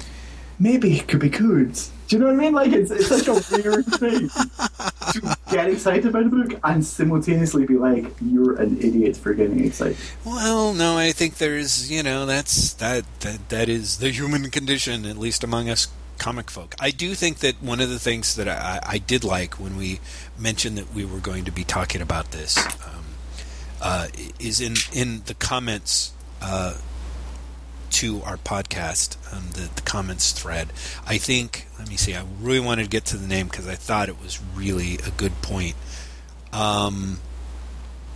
maybe 0.58 0.98
it 0.98 1.08
could 1.08 1.20
be 1.20 1.28
good. 1.28 1.72
Do 2.08 2.16
you 2.16 2.18
know 2.18 2.26
what 2.26 2.34
I 2.34 2.38
mean? 2.38 2.54
Like 2.54 2.72
it's, 2.72 2.90
it's 2.90 3.08
such 3.08 3.28
a 3.28 3.32
weird 3.54 3.86
thing 3.98 4.28
to 4.28 5.36
get 5.50 5.68
excited 5.68 6.06
about 6.06 6.26
a 6.26 6.28
book 6.28 6.58
and 6.64 6.84
simultaneously 6.84 7.66
be 7.66 7.76
like, 7.76 8.06
"You're 8.20 8.56
an 8.60 8.78
idiot 8.78 9.16
for 9.16 9.34
getting 9.34 9.64
excited." 9.64 9.96
Well, 10.24 10.72
no, 10.72 10.96
I 10.96 11.12
think 11.12 11.36
there's, 11.36 11.90
you 11.90 12.02
know, 12.02 12.26
that's 12.26 12.72
that 12.74 13.04
that 13.20 13.48
that 13.50 13.68
is 13.68 13.98
the 13.98 14.10
human 14.10 14.50
condition, 14.50 15.04
at 15.04 15.18
least 15.18 15.44
among 15.44 15.68
us 15.68 15.88
comic 16.18 16.50
folk. 16.50 16.74
I 16.78 16.90
do 16.90 17.14
think 17.14 17.38
that 17.38 17.62
one 17.62 17.80
of 17.80 17.88
the 17.88 17.98
things 17.98 18.36
that 18.36 18.48
I, 18.48 18.80
I 18.82 18.98
did 18.98 19.24
like 19.24 19.54
when 19.54 19.76
we 19.76 20.00
mentioned 20.38 20.76
that 20.78 20.92
we 20.94 21.04
were 21.04 21.20
going 21.20 21.44
to 21.44 21.52
be 21.52 21.64
talking 21.64 22.02
about 22.02 22.32
this 22.32 22.58
um, 22.58 23.04
uh, 23.80 24.08
is 24.38 24.60
in 24.60 24.74
in 24.92 25.22
the 25.26 25.34
comments. 25.34 26.12
Uh, 26.40 26.76
to 27.90 28.22
our 28.22 28.36
podcast, 28.36 29.16
um, 29.34 29.48
the, 29.52 29.68
the 29.74 29.82
comments 29.82 30.30
thread. 30.32 30.68
I 31.06 31.18
think, 31.18 31.66
let 31.78 31.88
me 31.88 31.96
see, 31.96 32.14
I 32.14 32.22
really 32.38 32.60
wanted 32.60 32.84
to 32.84 32.88
get 32.88 33.06
to 33.06 33.16
the 33.16 33.26
name 33.26 33.48
because 33.48 33.66
I 33.66 33.74
thought 33.74 34.08
it 34.08 34.20
was 34.20 34.38
really 34.54 34.98
a 35.06 35.10
good 35.10 35.40
point. 35.42 35.74
Um, 36.52 37.18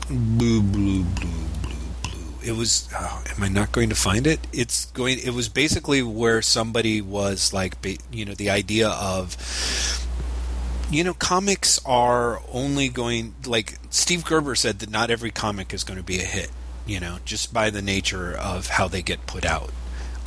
blue, 0.08 0.62
blue, 0.62 1.02
blue. 1.04 1.41
It 2.44 2.52
was. 2.52 2.88
Oh, 2.94 3.24
am 3.34 3.42
I 3.42 3.48
not 3.48 3.72
going 3.72 3.88
to 3.88 3.94
find 3.94 4.26
it? 4.26 4.40
It's 4.52 4.86
going. 4.86 5.18
It 5.18 5.34
was 5.34 5.48
basically 5.48 6.02
where 6.02 6.42
somebody 6.42 7.00
was 7.00 7.52
like, 7.52 7.74
you 8.10 8.24
know, 8.24 8.34
the 8.34 8.50
idea 8.50 8.88
of, 8.88 9.36
you 10.90 11.04
know, 11.04 11.14
comics 11.14 11.80
are 11.84 12.40
only 12.52 12.88
going 12.88 13.34
like 13.46 13.78
Steve 13.90 14.24
Gerber 14.24 14.54
said 14.54 14.78
that 14.78 14.90
not 14.90 15.10
every 15.10 15.30
comic 15.30 15.74
is 15.74 15.84
going 15.84 15.98
to 15.98 16.04
be 16.04 16.20
a 16.20 16.24
hit. 16.24 16.50
You 16.86 17.00
know, 17.00 17.18
just 17.24 17.52
by 17.52 17.70
the 17.70 17.82
nature 17.82 18.32
of 18.32 18.68
how 18.68 18.88
they 18.88 19.02
get 19.02 19.26
put 19.26 19.44
out. 19.44 19.70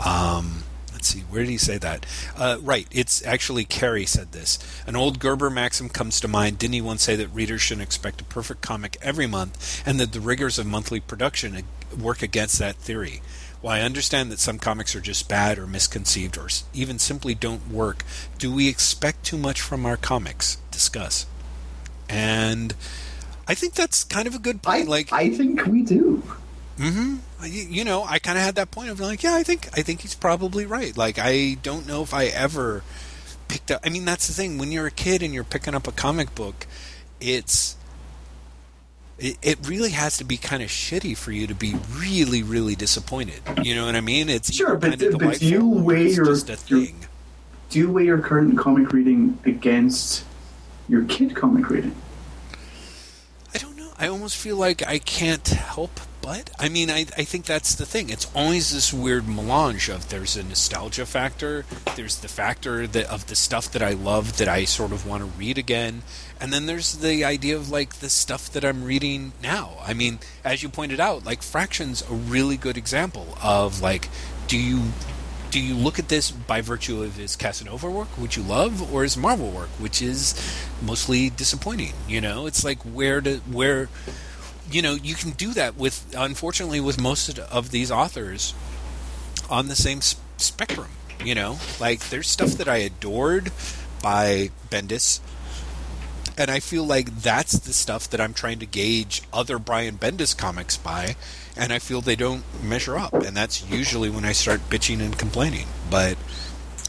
Um, 0.04 0.65
let's 0.96 1.10
see, 1.10 1.20
where 1.20 1.42
did 1.42 1.50
he 1.50 1.58
say 1.58 1.78
that? 1.78 2.06
Uh, 2.38 2.58
right, 2.62 2.88
it's 2.90 3.24
actually 3.26 3.66
Carey 3.66 4.06
said 4.06 4.32
this. 4.32 4.58
An 4.88 4.96
old 4.96 5.20
Gerber 5.20 5.50
maxim 5.50 5.90
comes 5.90 6.22
to 6.22 6.28
mind. 6.30 6.58
Didn't 6.58 6.74
he 6.74 6.80
once 6.82 7.04
say 7.04 7.18
that 7.18 7.28
readers 7.28 7.62
shouldn't 7.62 7.86
expect 7.86 8.22
a 8.22 8.24
perfect 8.24 8.62
comic 8.62 8.96
every 9.02 9.28
month, 9.28 9.84
and 9.86 10.00
that 10.00 10.14
the 10.14 10.22
rigors 10.22 10.58
of 10.58 10.66
monthly 10.66 11.02
production 11.02 11.62
work 12.00 12.22
against 12.24 12.60
that 12.60 12.78
theory? 12.78 13.22
While 13.60 13.76
I 13.76 13.82
understand 13.82 14.32
that 14.32 14.40
some 14.40 14.58
comics 14.58 14.96
are 14.96 15.02
just 15.02 15.28
bad 15.28 15.60
or 15.60 15.68
misconceived 15.68 16.38
or 16.38 16.48
even 16.74 16.98
simply 16.98 17.36
don't 17.36 17.70
work, 17.70 18.06
do 18.38 18.54
we 18.54 18.70
expect 18.70 19.26
too 19.26 19.38
much 19.38 19.60
from 19.60 19.86
our 19.86 19.98
comics? 19.98 20.60
Discuss. 20.72 21.26
And 22.08 22.74
I 23.50 23.54
think 23.54 23.74
that's 23.74 24.06
kind 24.06 24.28
of 24.28 24.36
a 24.36 24.40
good 24.40 24.62
point. 24.62 24.88
I 24.88 24.90
like 24.90 25.12
I 25.12 25.30
think 25.30 25.66
we 25.66 25.82
do. 25.82 26.24
hmm 26.78 27.18
You, 27.44 27.64
you 27.64 27.84
know, 27.84 28.04
I 28.04 28.20
kind 28.20 28.38
of 28.38 28.44
had 28.44 28.56
that 28.56 28.72
point 28.72 28.90
of 28.90 29.00
like, 29.00 29.22
yeah, 29.24 29.36
I 29.36 29.44
think 29.44 29.68
I 29.78 29.82
think 29.82 30.02
he's 30.02 30.16
probably 30.16 30.66
right. 30.66 30.96
Like, 30.96 31.18
I 31.20 31.58
don't 31.62 31.88
know 31.88 32.02
if 32.02 32.14
I 32.14 32.26
ever 32.26 32.84
picked 33.48 33.70
up. 33.72 33.82
I 33.86 33.90
mean, 33.90 34.06
that's 34.06 34.28
the 34.28 34.34
thing. 34.34 34.58
When 34.58 34.72
you're 34.72 34.88
a 34.88 34.92
kid 34.92 35.22
and 35.22 35.34
you're 35.34 35.44
picking 35.44 35.76
up 35.76 35.88
a 35.88 35.92
comic 35.92 36.34
book, 36.34 36.66
it's 37.20 37.76
it, 39.20 39.38
it 39.42 39.68
really 39.68 39.92
has 39.92 40.18
to 40.18 40.24
be 40.24 40.38
kind 40.38 40.62
of 40.64 40.70
shitty 40.70 41.16
for 41.18 41.32
you 41.32 41.46
to 41.48 41.54
be 41.56 41.76
really, 41.98 42.42
really 42.44 42.76
disappointed. 42.76 43.42
You 43.64 43.76
know 43.76 43.86
what 43.86 43.96
I 43.96 44.02
mean? 44.02 44.30
It's 44.30 44.54
Sure, 44.54 44.76
but- 44.76 45.00
kind 45.00 45.18
but 45.20 45.40
do 45.40 45.46
you 45.48 45.68
weigh 45.68 46.10
your- 46.12 46.26
just 46.26 46.50
a 46.50 46.58
your- 46.68 46.86
thing. 46.86 47.00
Do 47.70 47.80
you 47.80 47.92
weigh 47.92 48.06
your 48.06 48.20
current 48.20 48.58
comic 48.58 48.92
reading 48.94 49.38
against 49.46 50.24
your 50.88 51.04
kid 51.06 51.36
comic 51.36 51.70
reading? 51.70 51.96
I 53.54 53.58
don't 53.58 53.76
know. 53.76 53.92
I 53.98 54.08
almost 54.08 54.38
feel 54.38 54.56
like 54.58 54.86
I 54.88 55.00
can't 55.00 55.48
help 55.48 56.00
but. 56.26 56.50
I 56.58 56.70
mean, 56.70 56.90
I, 56.90 57.06
I 57.18 57.24
think 57.24 57.46
that's 57.46 57.76
the 57.76 57.86
thing. 57.86 58.10
It's 58.10 58.30
always 58.34 58.74
this 58.74 58.92
weird 58.92 59.28
melange 59.28 59.90
of 59.90 60.10
there's 60.10 60.36
a 60.36 60.44
nostalgia 60.44 61.06
factor, 61.06 61.66
there's 61.96 62.18
the 62.18 62.28
factor 62.28 62.88
that 62.88 63.06
of 63.06 63.28
the 63.28 63.36
stuff 63.36 63.72
that 63.72 63.84
I 63.84 63.92
love 63.92 64.38
that 64.38 64.48
I 64.48 64.66
sort 64.66 64.92
of 64.92 65.06
want 65.06 65.22
to 65.22 65.28
read 65.38 65.58
again, 65.58 66.02
and 66.42 66.52
then 66.52 66.66
there's 66.66 66.94
the 66.94 67.24
idea 67.24 67.56
of 67.56 67.70
like 67.70 67.96
the 67.96 68.10
stuff 68.10 68.52
that 68.54 68.66
I'm 68.66 68.84
reading 68.84 69.34
now. 69.44 69.78
I 69.86 69.94
mean, 69.94 70.20
as 70.44 70.64
you 70.64 70.70
pointed 70.70 71.00
out, 71.00 71.26
like 71.26 71.44
Fraction's 71.44 72.02
a 72.10 72.14
really 72.14 72.58
good 72.58 72.78
example 72.78 73.38
of 73.44 73.82
like, 73.82 74.10
do 74.48 74.58
you 74.58 74.82
do 75.52 75.62
you 75.62 75.74
look 75.74 76.00
at 76.00 76.10
this 76.10 76.32
by 76.32 76.60
virtue 76.60 77.02
of 77.02 77.16
his 77.16 77.38
Casanova 77.38 77.90
work, 77.90 78.10
which 78.18 78.36
you 78.36 78.44
love, 78.44 78.94
or 78.94 79.04
his 79.04 79.16
Marvel 79.16 79.52
work, 79.52 79.70
which 79.80 80.02
is 80.02 80.36
mostly 80.82 81.30
disappointing? 81.30 81.94
You 82.10 82.20
know, 82.20 82.46
it's 82.46 82.66
like 82.66 82.80
where 82.82 83.22
to 83.22 83.38
where, 83.50 83.88
you 84.72 84.82
know, 84.82 84.94
you 84.94 85.16
can 85.16 85.32
do 85.32 85.54
that 85.54 85.76
with 85.76 86.14
unfortunately 86.18 86.80
with 86.80 87.00
most 87.00 87.38
of 87.40 87.72
these 87.72 87.92
authors 87.92 88.54
on 89.50 89.68
the 89.68 89.76
same 89.76 90.02
spectrum. 90.02 90.90
You 91.24 91.36
know, 91.36 91.58
like 91.80 92.10
there's 92.10 92.28
stuff 92.28 92.52
that 92.52 92.68
I 92.68 92.78
adored 92.78 93.52
by 94.04 94.52
Bendis, 94.70 95.20
and 96.38 96.52
I 96.52 96.60
feel 96.60 96.84
like 96.84 97.22
that's 97.22 97.58
the 97.60 97.74
stuff 97.74 98.10
that 98.10 98.22
I'm 98.22 98.34
trying 98.34 98.60
to 98.60 98.66
gauge 98.66 99.24
other 99.34 99.58
Brian 99.58 99.98
Bendis 99.98 100.38
comics 100.38 100.78
by, 100.78 101.16
and 101.56 101.72
I 101.72 101.80
feel 101.80 102.02
they 102.02 102.16
don't 102.16 102.44
measure 102.62 102.98
up, 102.98 103.14
and 103.14 103.36
that's 103.36 103.68
usually 103.70 104.10
when 104.10 104.26
I 104.26 104.34
start 104.34 104.70
bitching 104.70 105.00
and 105.00 105.18
complaining. 105.18 105.68
But 105.90 106.18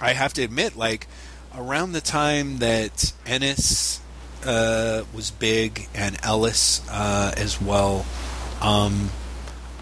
I 0.01 0.13
have 0.13 0.35
to 0.35 0.43
admit, 0.43 0.77
like 0.77 1.07
around 1.57 1.93
the 1.93 2.01
time 2.01 2.59
that 2.59 3.13
Ennis 3.25 4.01
uh, 4.47 5.05
was 5.15 5.31
big 5.31 5.89
and 5.95 6.17
Ellis 6.23 6.87
uh, 6.91 7.33
as 7.37 7.61
well, 7.61 8.07
um, 8.61 9.11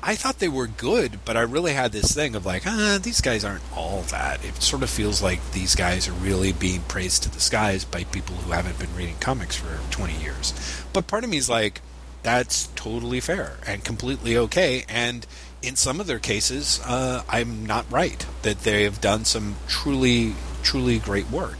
I 0.02 0.16
thought 0.16 0.38
they 0.38 0.48
were 0.48 0.66
good, 0.66 1.20
but 1.24 1.36
I 1.36 1.40
really 1.40 1.72
had 1.72 1.92
this 1.92 2.14
thing 2.14 2.36
of 2.36 2.44
like, 2.44 2.64
ah, 2.66 2.98
these 3.00 3.22
guys 3.22 3.42
aren't 3.42 3.62
all 3.74 4.02
that. 4.10 4.44
It 4.44 4.62
sort 4.62 4.82
of 4.82 4.90
feels 4.90 5.22
like 5.22 5.52
these 5.52 5.74
guys 5.74 6.08
are 6.08 6.12
really 6.12 6.52
being 6.52 6.82
praised 6.82 7.22
to 7.22 7.30
the 7.30 7.40
skies 7.40 7.86
by 7.86 8.04
people 8.04 8.36
who 8.36 8.52
haven't 8.52 8.78
been 8.78 8.94
reading 8.94 9.16
comics 9.18 9.56
for 9.56 9.78
20 9.92 10.14
years. 10.22 10.52
But 10.92 11.06
part 11.06 11.24
of 11.24 11.30
me 11.30 11.38
is 11.38 11.48
like, 11.48 11.80
that's 12.22 12.66
totally 12.74 13.20
fair 13.20 13.56
and 13.66 13.82
completely 13.82 14.36
okay. 14.36 14.84
And 14.90 15.26
in 15.62 15.76
some 15.76 16.00
of 16.00 16.06
their 16.06 16.18
cases, 16.18 16.80
uh, 16.84 17.22
I'm 17.28 17.64
not 17.64 17.90
right 17.90 18.26
that 18.42 18.60
they 18.60 18.84
have 18.84 19.00
done 19.00 19.24
some 19.24 19.56
truly, 19.68 20.34
truly 20.62 20.98
great 20.98 21.30
work, 21.30 21.56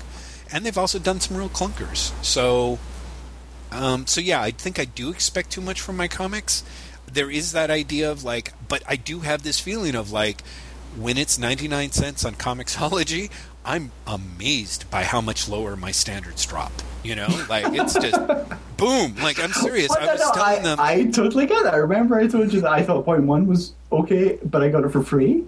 and 0.53 0.67
they've 0.67 0.77
also 0.77 0.99
done 0.99 1.21
some 1.21 1.37
real 1.37 1.49
clunkers. 1.49 2.13
So, 2.23 2.79
um, 3.75 4.07
so 4.07 4.20
yeah, 4.20 4.41
I 4.41 4.51
think 4.51 4.79
I 4.79 4.85
do 4.85 5.11
expect 5.11 5.51
too 5.51 5.61
much 5.61 5.81
from 5.81 5.97
my 5.97 6.09
comics. 6.09 6.64
There 7.12 7.31
is 7.31 7.53
that 7.53 7.70
idea 7.70 8.11
of 8.11 8.25
like, 8.25 8.53
but 8.68 8.83
I 8.89 8.97
do 8.97 9.20
have 9.20 9.43
this 9.43 9.61
feeling 9.61 9.95
of 9.95 10.12
like, 10.12 10.43
when 10.97 11.18
it's 11.18 11.39
99 11.39 11.91
cents 11.91 12.25
on 12.25 12.35
Comixology, 12.35 13.31
I'm 13.64 13.91
amazed 14.07 14.91
by 14.91 15.05
how 15.05 15.20
much 15.20 15.49
lower 15.49 15.75
my 15.75 15.91
standards 15.91 16.45
drop. 16.47 16.72
You 17.03 17.16
know, 17.16 17.29
like 17.49 17.66
it's 17.68 17.95
just 17.95 18.16
boom. 18.77 19.16
Like 19.16 19.43
I'm 19.43 19.53
serious. 19.53 19.91
Well, 19.91 20.09
I 20.09 20.12
was 20.12 20.20
no, 20.20 20.33
telling 20.33 20.59
I, 20.61 20.62
them. 20.62 20.81
I 20.81 21.05
totally 21.11 21.47
get 21.47 21.64
that. 21.64 21.75
I 21.75 21.79
remember 21.79 22.16
I 22.16 22.27
told 22.27 22.53
you 22.53 22.61
that 22.62 22.72
I 22.72 22.83
thought 22.83 23.05
point 23.05 23.25
one 23.25 23.47
was 23.47 23.75
okay, 23.93 24.39
but 24.45 24.62
I 24.62 24.68
got 24.68 24.85
it 24.85 24.91
for 24.91 25.03
free. 25.03 25.45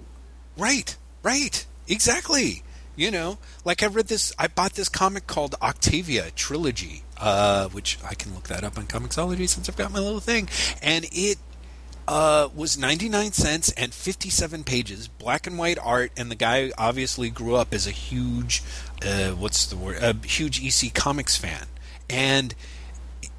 Right, 0.58 0.96
right, 1.22 1.64
exactly. 1.88 2.62
You 2.94 3.10
know, 3.10 3.38
like 3.64 3.82
I 3.82 3.86
read 3.86 4.06
this, 4.06 4.32
I 4.38 4.48
bought 4.48 4.72
this 4.72 4.88
comic 4.88 5.26
called 5.26 5.54
Octavia 5.60 6.30
Trilogy, 6.34 7.02
uh, 7.18 7.68
which 7.68 7.98
I 8.08 8.14
can 8.14 8.34
look 8.34 8.48
that 8.48 8.64
up 8.64 8.78
on 8.78 8.86
Comixology 8.86 9.48
since 9.48 9.68
I've 9.68 9.76
got 9.76 9.92
my 9.92 9.98
little 9.98 10.20
thing, 10.20 10.48
and 10.82 11.06
it 11.12 11.38
uh, 12.08 12.48
was 12.54 12.78
99 12.78 13.32
cents 13.32 13.72
and 13.72 13.92
57 13.92 14.64
pages, 14.64 15.08
black 15.08 15.46
and 15.46 15.58
white 15.58 15.78
art, 15.82 16.12
and 16.16 16.30
the 16.30 16.36
guy 16.36 16.70
obviously 16.78 17.30
grew 17.30 17.56
up 17.56 17.74
as 17.74 17.86
a 17.86 17.90
huge, 17.90 18.62
uh, 19.04 19.30
what's 19.30 19.66
the 19.66 19.76
word, 19.76 19.98
a 20.02 20.14
huge 20.26 20.62
EC 20.62 20.94
Comics 20.94 21.36
fan, 21.36 21.66
and 22.08 22.54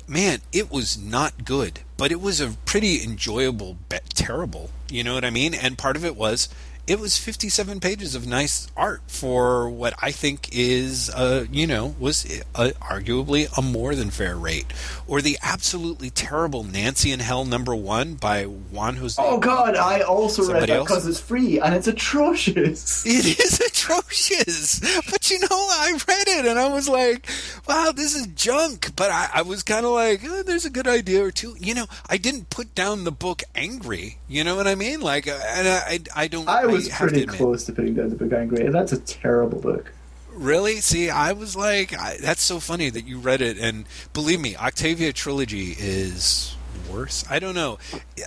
man, 0.08 0.40
it 0.52 0.72
was 0.72 0.98
not 0.98 1.46
good, 1.46 1.82
but 1.98 2.12
it 2.12 2.22
was 2.22 2.40
a 2.40 2.52
pretty 2.66 3.04
enjoyable, 3.04 3.78
but 3.90 4.10
terrible. 4.12 4.70
You 4.90 5.04
know 5.04 5.14
what 5.14 5.26
I 5.26 5.30
mean? 5.30 5.54
And 5.54 5.78
part 5.78 5.98
of 5.98 6.06
it 6.06 6.16
was 6.16 6.48
it 6.88 7.00
was 7.00 7.18
57 7.18 7.82
pages 7.82 8.16
of 8.16 8.26
nice 8.26 8.68
art 8.78 9.02
for 9.08 9.70
what 9.70 9.94
I 10.02 10.12
think 10.12 10.50
is, 10.54 11.10
uh, 11.10 11.46
you 11.52 11.68
know, 11.68 11.96
was 12.00 12.26
uh 12.56 12.72
arguably 12.82 13.50
a 13.58 13.62
more 13.62 13.94
than 13.94 14.10
fair 14.10 14.38
rate. 14.38 14.68
Or 15.06 15.22
the 15.22 15.38
absolutely 15.44 16.10
terrible 16.10 16.64
Nancy 16.64 17.12
in 17.12 17.20
Hell 17.20 17.44
number 17.44 17.76
one 17.76 18.16
by 18.16 18.46
Juan 18.46 18.96
Jose. 18.98 19.22
Oh 19.24 19.38
god, 19.38 19.76
I 19.76 20.02
also 20.02 20.52
read 20.52 20.70
that 20.70 20.80
because 20.80 21.06
it's 21.06 21.20
free 21.20 21.60
and 21.60 21.76
it's 21.76 21.88
atrocious. 21.88 23.06
It 23.06 23.38
is 23.40 23.60
atrocious. 23.88 24.80
But 25.10 25.30
you 25.32 25.40
know, 25.40 25.48
I 25.52 25.92
read 26.08 26.28
it 26.28 26.46
and 26.46 26.60
I 26.60 26.70
was 26.70 26.90
like, 26.90 27.28
wow, 27.68 27.92
this 27.96 28.16
is 28.16 28.28
junk. 28.28 28.96
But 28.96 29.12
I, 29.12 29.30
I 29.36 29.42
was 29.42 29.64
kind 29.64 29.86
of 29.86 29.92
like, 29.92 30.24
eh, 30.24 30.44
there's 30.46 30.66
a 30.66 30.70
good 30.70 30.88
idea 30.88 31.24
or 31.24 31.32
two. 31.32 31.56
You 31.60 31.74
know, 31.74 31.86
I 32.10 32.18
didn't 32.18 32.50
put 32.50 32.76
down 32.76 33.04
the 33.04 33.12
book 33.12 33.44
angry. 33.56 34.18
You 34.28 34.44
know 34.44 34.56
what 34.56 34.68
I 34.68 34.76
mean? 34.76 35.02
Like, 35.02 35.28
uh, 35.28 35.40
and 35.50 35.68
I, 35.68 35.78
I, 35.78 36.24
I 36.24 36.28
don't. 36.28 36.48
I 36.48 36.66
was 36.66 36.90
to 36.90 36.96
pretty 36.96 37.24
admit. 37.24 37.38
close 37.38 37.66
to 37.66 37.74
putting 37.74 37.94
down 37.96 38.10
the 38.10 38.16
book 38.16 38.34
Angry. 38.34 38.66
and 38.66 38.74
That's 38.74 38.92
a 38.92 39.00
terrible 39.00 39.60
book. 39.60 39.92
Really? 40.34 40.76
See, 40.82 41.10
I 41.10 41.32
was 41.32 41.56
like, 41.56 41.98
I, 41.98 42.18
that's 42.22 42.44
so 42.44 42.60
funny 42.60 42.90
that 42.90 43.08
you 43.08 43.18
read 43.18 43.42
it. 43.42 43.58
And 43.58 43.86
believe 44.14 44.40
me, 44.40 44.56
Octavia 44.56 45.14
Trilogy 45.14 45.76
is 45.78 46.56
worse. 46.90 47.24
I 47.30 47.40
don't 47.40 47.56
know. 47.56 47.78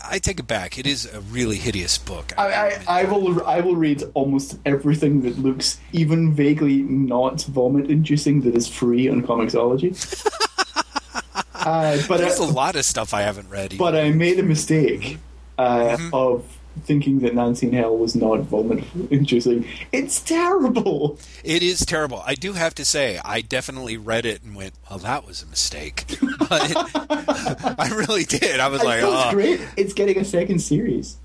I 0.04 0.18
take 0.18 0.38
it 0.40 0.46
back. 0.46 0.78
It 0.78 0.86
is 0.86 1.06
a 1.12 1.20
really 1.20 1.56
hideous 1.56 1.98
book. 1.98 2.32
I, 2.38 2.46
I, 2.52 2.84
I 3.00 3.04
will 3.04 3.44
I 3.46 3.60
will 3.60 3.76
read 3.76 4.02
almost 4.14 4.58
everything 4.66 5.22
that 5.22 5.38
looks 5.38 5.78
even 5.92 6.32
vaguely 6.32 6.82
not 6.82 7.42
vomit 7.42 7.90
inducing 7.90 8.40
that 8.42 8.54
is 8.54 8.68
free 8.68 9.08
on 9.08 9.22
Comixology. 9.22 9.92
uh, 11.54 11.98
but 12.08 12.18
There's 12.18 12.40
I, 12.40 12.44
a 12.44 12.48
lot 12.48 12.76
of 12.76 12.84
stuff 12.84 13.12
I 13.14 13.22
haven't 13.22 13.48
read. 13.50 13.76
but 13.78 13.94
I 13.96 14.10
made 14.10 14.38
a 14.38 14.42
mistake 14.42 15.18
uh, 15.58 15.96
Mm-hmm. 15.96 16.14
of 16.14 16.44
thinking 16.80 17.20
that 17.20 17.34
Nancy 17.34 17.70
Hell 17.70 17.96
was 17.96 18.14
not 18.14 18.40
vomit 18.40 18.84
inducing. 19.10 19.66
It's 19.92 20.20
terrible. 20.20 21.18
It 21.44 21.62
is 21.62 21.84
terrible. 21.84 22.22
I 22.24 22.34
do 22.34 22.52
have 22.52 22.74
to 22.76 22.84
say, 22.84 23.20
I 23.24 23.40
definitely 23.40 23.96
read 23.96 24.24
it 24.24 24.42
and 24.42 24.54
went, 24.54 24.74
"Well, 24.88 24.98
that 25.00 25.26
was 25.26 25.42
a 25.42 25.46
mistake." 25.46 26.04
But 26.50 26.72
I 27.78 27.90
really 27.94 28.24
did. 28.24 28.58
I 28.58 28.68
was 28.68 28.80
I 28.80 28.84
like, 28.84 29.00
feel 29.00 29.12
it's 29.12 29.24
"Oh, 29.26 29.30
great. 29.32 29.60
It's 29.76 29.92
getting 29.92 30.18
a 30.18 30.24
second 30.24 30.58
series. 30.60 31.16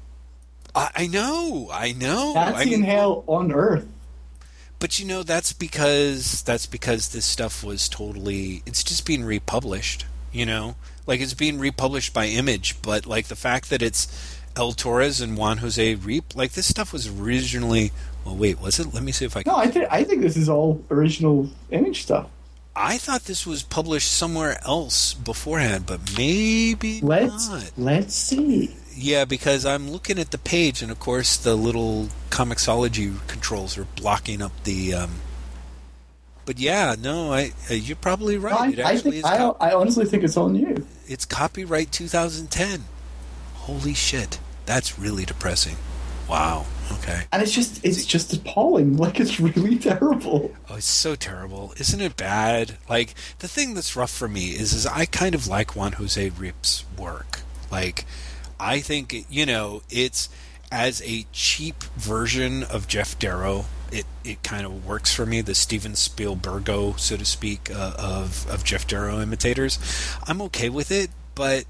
I, 0.75 0.91
I 0.95 1.07
know, 1.07 1.69
I 1.71 1.93
know." 1.93 2.33
Nancy 2.33 2.61
I 2.61 2.65
mean, 2.65 2.83
Hell 2.83 3.23
on 3.27 3.51
Earth. 3.51 3.87
But 4.77 4.99
you 4.99 5.05
know, 5.07 5.23
that's 5.23 5.53
because 5.53 6.43
that's 6.43 6.65
because 6.65 7.09
this 7.09 7.25
stuff 7.25 7.63
was 7.63 7.89
totally. 7.89 8.61
It's 8.65 8.83
just 8.83 9.05
being 9.05 9.23
republished. 9.23 10.05
You 10.31 10.45
know, 10.45 10.75
like 11.07 11.21
it's 11.21 11.33
being 11.33 11.59
republished 11.59 12.13
by 12.13 12.25
Image, 12.27 12.81
but 12.81 13.05
like 13.05 13.27
the 13.27 13.35
fact 13.35 13.69
that 13.69 13.81
it's 13.81 14.07
El 14.57 14.71
Torres 14.71 15.21
and 15.21 15.37
Juan 15.37 15.57
Jose 15.57 15.95
Ryp, 15.95 16.35
like 16.35 16.53
this 16.53 16.67
stuff 16.67 16.93
was 16.93 17.07
originally. 17.07 17.91
Well, 18.23 18.35
wait, 18.35 18.59
was 18.59 18.79
it? 18.79 18.93
Let 18.93 19.03
me 19.03 19.11
see 19.11 19.25
if 19.25 19.35
I 19.37 19.43
can. 19.43 19.51
No, 19.51 19.57
I 19.57 19.67
think 19.67 19.87
I 19.91 20.03
think 20.03 20.21
this 20.21 20.37
is 20.37 20.49
all 20.49 20.83
original 20.89 21.49
image 21.71 22.03
stuff. 22.03 22.27
I 22.75 22.97
thought 22.97 23.21
this 23.23 23.45
was 23.45 23.63
published 23.63 24.11
somewhere 24.11 24.59
else 24.65 25.13
beforehand, 25.13 25.85
but 25.85 26.01
maybe 26.17 26.99
Let's 27.01 27.47
not. 27.49 27.71
let's 27.77 28.13
see. 28.13 28.75
Yeah, 28.93 29.25
because 29.25 29.65
I'm 29.65 29.89
looking 29.91 30.19
at 30.19 30.31
the 30.31 30.37
page, 30.37 30.81
and 30.81 30.91
of 30.91 30.99
course 30.99 31.37
the 31.37 31.55
little 31.55 32.09
Comixology 32.29 33.15
controls 33.27 33.77
are 33.77 33.87
blocking 33.95 34.41
up 34.41 34.51
the. 34.63 34.93
Um, 34.93 35.11
but 36.45 36.59
yeah, 36.59 36.95
no, 36.99 37.31
I 37.33 37.51
uh, 37.69 37.73
you're 37.73 37.95
probably 37.95 38.37
right. 38.37 38.53
I, 38.59 38.67
it 38.71 38.79
I, 38.79 38.97
think. 38.97 39.25
I, 39.25 39.37
I 39.59 39.73
honestly 39.73 40.05
think 40.05 40.23
it's 40.23 40.37
all 40.37 40.49
new. 40.49 40.85
it's 41.07 41.25
copyright 41.25 41.91
2010. 41.91 42.83
Holy 43.55 43.93
shit, 43.93 44.39
that's 44.65 44.97
really 44.99 45.25
depressing. 45.25 45.77
Wow. 46.27 46.65
Okay. 46.91 47.23
And 47.31 47.41
it's 47.41 47.51
just 47.51 47.83
it's 47.85 48.05
just 48.05 48.33
appalling. 48.33 48.97
Like 49.05 49.19
it's 49.19 49.39
really 49.39 49.77
terrible. 49.77 50.51
Oh, 50.69 50.75
it's 50.75 50.85
so 50.85 51.15
terrible, 51.15 51.73
isn't 51.77 52.01
it? 52.01 52.17
Bad. 52.17 52.77
Like 52.89 53.13
the 53.39 53.47
thing 53.47 53.73
that's 53.73 53.95
rough 53.95 54.11
for 54.11 54.27
me 54.27 54.49
is, 54.49 54.73
is 54.73 54.85
I 54.85 55.05
kind 55.05 55.35
of 55.35 55.47
like 55.47 55.75
Juan 55.75 55.93
Jose 55.93 56.29
Ryp's 56.29 56.85
work. 56.97 57.41
Like, 57.71 58.05
I 58.59 58.79
think 58.79 59.25
you 59.29 59.45
know 59.45 59.81
it's 59.89 60.29
as 60.71 61.01
a 61.03 61.25
cheap 61.31 61.83
version 61.95 62.63
of 62.63 62.87
Geof 62.87 63.19
Darrow. 63.19 63.65
It 63.91 64.05
it 64.23 64.43
kind 64.43 64.65
of 64.65 64.85
works 64.85 65.13
for 65.13 65.25
me. 65.25 65.41
The 65.41 65.55
Steven 65.55 65.93
Spielbergo, 65.93 66.97
so 66.99 67.17
to 67.17 67.25
speak, 67.25 67.69
uh, 67.69 67.93
of 67.97 68.49
of 68.49 68.63
Geof 68.63 68.87
Darrow 68.87 69.19
imitators. 69.21 69.77
I'm 70.25 70.41
okay 70.43 70.69
with 70.69 70.91
it, 70.91 71.09
but 71.35 71.65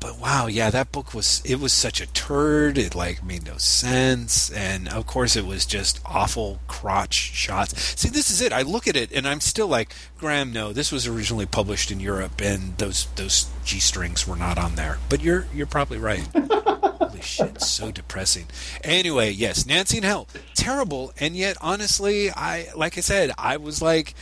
but 0.00 0.18
wow, 0.18 0.46
yeah, 0.46 0.70
that 0.70 0.92
book 0.92 1.12
was 1.12 1.42
it 1.44 1.60
was 1.60 1.72
such 1.72 2.00
a 2.00 2.06
turd. 2.06 2.78
It 2.78 2.94
like 2.94 3.22
made 3.22 3.44
no 3.44 3.58
sense, 3.58 4.50
and 4.50 4.88
of 4.88 5.06
course 5.06 5.36
it 5.36 5.44
was 5.44 5.66
just 5.66 6.00
awful 6.06 6.60
crotch 6.66 7.14
shots. 7.14 8.00
See, 8.00 8.08
this 8.08 8.30
is 8.30 8.40
it. 8.40 8.52
I 8.52 8.62
look 8.62 8.88
at 8.88 8.96
it 8.96 9.12
and 9.12 9.28
I'm 9.28 9.40
still 9.40 9.68
like, 9.68 9.94
Graham, 10.18 10.52
no, 10.52 10.72
this 10.72 10.90
was 10.90 11.06
originally 11.06 11.46
published 11.46 11.90
in 11.90 12.00
Europe, 12.00 12.40
and 12.40 12.76
those 12.78 13.06
those 13.16 13.50
g 13.64 13.78
strings 13.78 14.26
were 14.26 14.36
not 14.36 14.58
on 14.58 14.74
there. 14.74 14.98
But 15.10 15.20
you're 15.20 15.46
you're 15.54 15.66
probably 15.66 15.98
right. 15.98 16.26
Holy 16.34 17.20
shit, 17.20 17.60
so 17.60 17.90
depressing. 17.90 18.46
Anyway, 18.82 19.30
yes, 19.30 19.66
Nancy 19.66 19.98
and 19.98 20.06
Hell, 20.06 20.28
terrible, 20.54 21.12
and 21.20 21.36
yet 21.36 21.56
honestly, 21.60 22.30
I 22.30 22.68
like 22.74 22.96
I 22.96 23.02
said, 23.02 23.32
I 23.36 23.58
was 23.58 23.82
like 23.82 24.14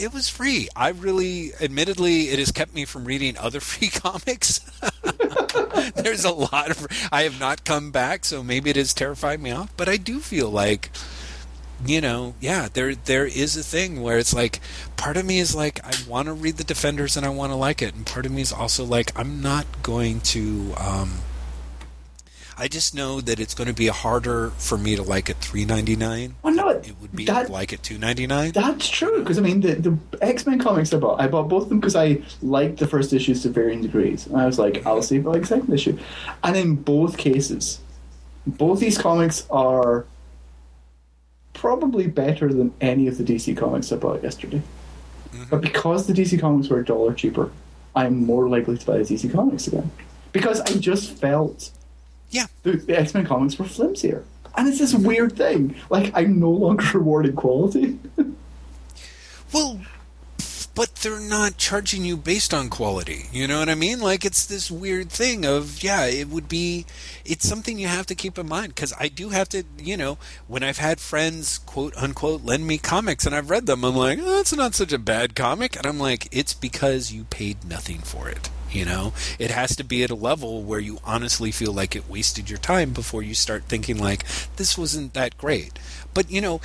it 0.00 0.14
was 0.14 0.28
free. 0.28 0.68
I 0.74 0.88
really, 0.88 1.52
admittedly, 1.60 2.30
it 2.30 2.38
has 2.38 2.50
kept 2.50 2.74
me 2.74 2.84
from 2.84 3.04
reading 3.04 3.36
other 3.36 3.60
free 3.70 3.88
comics. 3.88 4.58
There's 5.94 6.24
a 6.24 6.32
lot 6.32 6.70
of. 6.70 6.86
I 7.12 7.22
have 7.22 7.38
not 7.38 7.64
come 7.64 7.90
back, 7.90 8.24
so 8.24 8.42
maybe 8.42 8.70
it 8.70 8.76
has 8.76 8.94
terrified 8.94 9.40
me 9.40 9.50
off. 9.50 9.76
But 9.76 9.88
I 9.88 9.96
do 9.96 10.20
feel 10.20 10.50
like, 10.50 10.90
you 11.84 12.00
know, 12.00 12.34
yeah, 12.40 12.68
there 12.72 12.94
there 12.94 13.26
is 13.26 13.56
a 13.56 13.62
thing 13.62 14.02
where 14.02 14.18
it's 14.18 14.34
like, 14.34 14.60
part 14.96 15.16
of 15.16 15.26
me 15.26 15.38
is 15.38 15.54
like, 15.54 15.84
I 15.84 15.92
want 16.08 16.26
to 16.26 16.32
read 16.32 16.56
the 16.56 16.64
Defenders 16.64 17.16
and 17.16 17.26
I 17.26 17.30
want 17.30 17.52
to 17.52 17.56
like 17.56 17.82
it, 17.82 17.94
and 17.94 18.06
part 18.06 18.26
of 18.26 18.32
me 18.32 18.42
is 18.42 18.52
also 18.52 18.84
like, 18.84 19.18
I'm 19.18 19.42
not 19.42 19.66
going 19.82 20.20
to. 20.20 20.74
Um, 20.78 21.20
I 22.60 22.68
just 22.68 22.94
know 22.94 23.22
that 23.22 23.40
it's 23.40 23.54
going 23.54 23.68
to 23.68 23.74
be 23.74 23.86
harder 23.86 24.50
for 24.50 24.76
me 24.76 24.94
to 24.94 25.02
like 25.02 25.30
it 25.30 25.38
three 25.38 25.64
ninety 25.64 25.96
nine. 25.96 26.34
Well, 26.42 26.54
no, 26.54 26.68
It 26.68 26.94
would 27.00 27.16
be 27.16 27.24
that- 27.24 27.48
like 27.48 27.72
it 27.72 27.82
two 27.82 27.96
ninety 27.96 28.26
nine. 28.26 28.52
That's 28.52 28.86
true 28.86 29.20
because 29.20 29.38
I 29.38 29.40
mean 29.40 29.62
the, 29.62 29.76
the 29.76 29.98
X 30.20 30.46
Men 30.46 30.58
comics 30.58 30.92
I 30.92 30.98
bought, 30.98 31.20
I 31.22 31.26
bought 31.26 31.48
both 31.48 31.62
of 31.64 31.68
them 31.70 31.80
because 31.80 31.96
I 31.96 32.20
liked 32.42 32.78
the 32.78 32.86
first 32.86 33.14
issues 33.14 33.42
to 33.44 33.48
varying 33.48 33.80
degrees, 33.80 34.26
and 34.26 34.36
I 34.36 34.44
was 34.44 34.58
like, 34.58 34.84
I'll 34.86 35.00
see 35.00 35.16
if 35.16 35.26
I 35.26 35.30
like 35.30 35.40
the 35.40 35.46
second 35.46 35.72
issue. 35.72 35.98
And 36.44 36.54
in 36.54 36.76
both 36.76 37.16
cases, 37.16 37.80
both 38.46 38.78
these 38.78 38.98
comics 38.98 39.46
are 39.50 40.04
probably 41.54 42.08
better 42.08 42.52
than 42.52 42.74
any 42.82 43.06
of 43.06 43.16
the 43.16 43.24
DC 43.24 43.56
comics 43.56 43.90
I 43.90 43.96
bought 43.96 44.22
yesterday. 44.22 44.60
Mm-hmm. 45.32 45.44
But 45.48 45.62
because 45.62 46.06
the 46.06 46.12
DC 46.12 46.38
comics 46.38 46.68
were 46.68 46.80
a 46.80 46.84
dollar 46.84 47.14
cheaper, 47.14 47.50
I'm 47.96 48.24
more 48.26 48.50
likely 48.50 48.76
to 48.76 48.86
buy 48.86 48.98
the 48.98 49.04
DC 49.04 49.32
comics 49.32 49.66
again 49.66 49.90
because 50.32 50.60
I 50.60 50.74
just 50.78 51.10
felt 51.12 51.70
Yeah, 52.30 52.46
the, 52.62 52.72
the 52.72 52.98
X 52.98 53.14
Men 53.14 53.26
comics 53.26 53.58
were 53.58 53.66
flimsier. 53.66 54.24
And 54.56 54.68
it's 54.68 54.78
this 54.78 54.94
weird 54.94 55.36
thing. 55.36 55.76
Like, 55.90 56.10
I'm 56.14 56.40
no 56.40 56.50
longer 56.50 56.84
rewarding 56.94 57.36
quality. 57.36 57.98
Well, 59.52 59.80
but 60.74 60.94
they're 60.96 61.20
not 61.20 61.56
charging 61.56 62.04
you 62.04 62.16
based 62.16 62.54
on 62.54 62.70
quality. 62.70 63.26
You 63.32 63.46
know 63.46 63.58
what 63.58 63.68
I 63.68 63.74
mean? 63.74 64.00
Like 64.00 64.24
it's 64.24 64.46
this 64.46 64.70
weird 64.70 65.10
thing 65.10 65.44
of 65.44 65.82
yeah, 65.82 66.06
it 66.06 66.28
would 66.28 66.48
be 66.48 66.86
it's 67.24 67.46
something 67.46 67.78
you 67.78 67.88
have 67.88 68.06
to 68.06 68.14
keep 68.14 68.38
in 68.38 68.48
mind 68.48 68.76
cuz 68.76 68.92
I 68.98 69.08
do 69.08 69.30
have 69.30 69.48
to, 69.50 69.64
you 69.78 69.96
know, 69.96 70.18
when 70.46 70.62
I've 70.62 70.78
had 70.78 71.00
friends 71.00 71.58
quote 71.58 71.96
unquote 71.96 72.44
lend 72.44 72.66
me 72.66 72.78
comics 72.78 73.26
and 73.26 73.34
I've 73.34 73.50
read 73.50 73.66
them, 73.66 73.84
I'm 73.84 73.96
like, 73.96 74.20
"Oh, 74.22 74.40
it's 74.40 74.54
not 74.54 74.74
such 74.74 74.92
a 74.92 74.98
bad 74.98 75.34
comic." 75.34 75.76
And 75.76 75.86
I'm 75.86 75.98
like, 75.98 76.28
"It's 76.30 76.54
because 76.54 77.12
you 77.12 77.24
paid 77.24 77.64
nothing 77.64 77.98
for 77.98 78.28
it." 78.28 78.48
You 78.72 78.84
know, 78.84 79.12
it 79.38 79.50
has 79.50 79.74
to 79.76 79.84
be 79.84 80.04
at 80.04 80.10
a 80.10 80.14
level 80.14 80.62
where 80.62 80.78
you 80.80 80.98
honestly 81.04 81.50
feel 81.50 81.72
like 81.72 81.96
it 81.96 82.08
wasted 82.08 82.48
your 82.48 82.58
time 82.58 82.92
before 82.92 83.22
you 83.22 83.34
start 83.34 83.64
thinking 83.64 83.98
like 83.98 84.24
this 84.56 84.78
wasn't 84.78 85.12
that 85.14 85.36
great. 85.36 85.78
But 86.14 86.30
you 86.30 86.40
know, 86.40 86.60